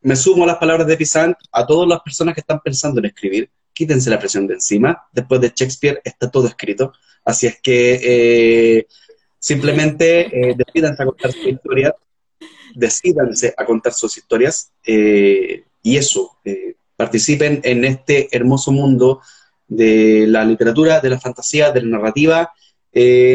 me 0.00 0.16
sumo 0.16 0.44
a 0.44 0.46
las 0.46 0.56
palabras 0.56 0.86
de 0.86 0.96
Pisant 0.96 1.36
a 1.52 1.66
todas 1.66 1.86
las 1.86 2.00
personas 2.00 2.32
que 2.32 2.40
están 2.40 2.58
pensando 2.60 3.00
en 3.00 3.04
escribir. 3.04 3.50
Quítense 3.74 4.08
la 4.08 4.18
presión 4.18 4.46
de 4.46 4.54
encima. 4.54 5.06
Después 5.12 5.42
de 5.42 5.52
Shakespeare 5.54 6.00
está 6.02 6.30
todo 6.30 6.46
escrito. 6.46 6.94
Así 7.22 7.46
es 7.46 7.60
que 7.60 8.00
eh, 8.02 8.86
simplemente 9.38 10.50
eh, 10.50 10.56
a 10.56 11.04
contar 11.04 11.32
sus 11.32 11.46
historias, 11.46 11.92
decidanse 12.74 13.52
a 13.54 13.64
contar 13.66 13.92
sus 13.92 14.16
historias 14.16 14.72
y 14.86 15.96
eso, 15.98 16.38
participen 16.96 17.60
en 17.62 17.84
este 17.84 18.34
hermoso 18.34 18.72
mundo 18.72 19.20
de 19.68 20.26
la 20.26 20.46
literatura, 20.46 21.00
de 21.00 21.10
la 21.10 21.20
fantasía, 21.20 21.72
de 21.72 21.82
la 21.82 21.98
narrativa. 21.98 22.52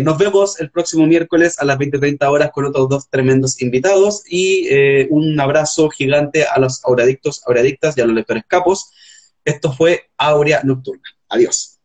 Nos 0.04 0.18
vemos 0.18 0.60
el 0.60 0.72
próximo 0.72 1.06
miércoles 1.06 1.60
a 1.60 1.66
las 1.66 1.78
20.30 1.78 2.30
horas 2.30 2.52
con 2.52 2.66
otros 2.66 2.88
dos 2.90 3.10
tremendos 3.10 3.62
invitados 3.62 4.24
y 4.30 4.70
un 5.10 5.40
abrazo 5.40 5.90
gigante 5.90 6.46
a 6.46 6.60
los 6.60 6.84
auradictos, 6.86 7.42
auradictas 7.46 7.98
y 7.98 8.02
a 8.02 8.06
los 8.06 8.16
lectores 8.16 8.44
capos. 8.48 8.92
Esto 9.44 9.72
fue 9.74 10.10
Aurea 10.18 10.62
Nocturna. 10.64 11.04
Adiós. 11.30 11.79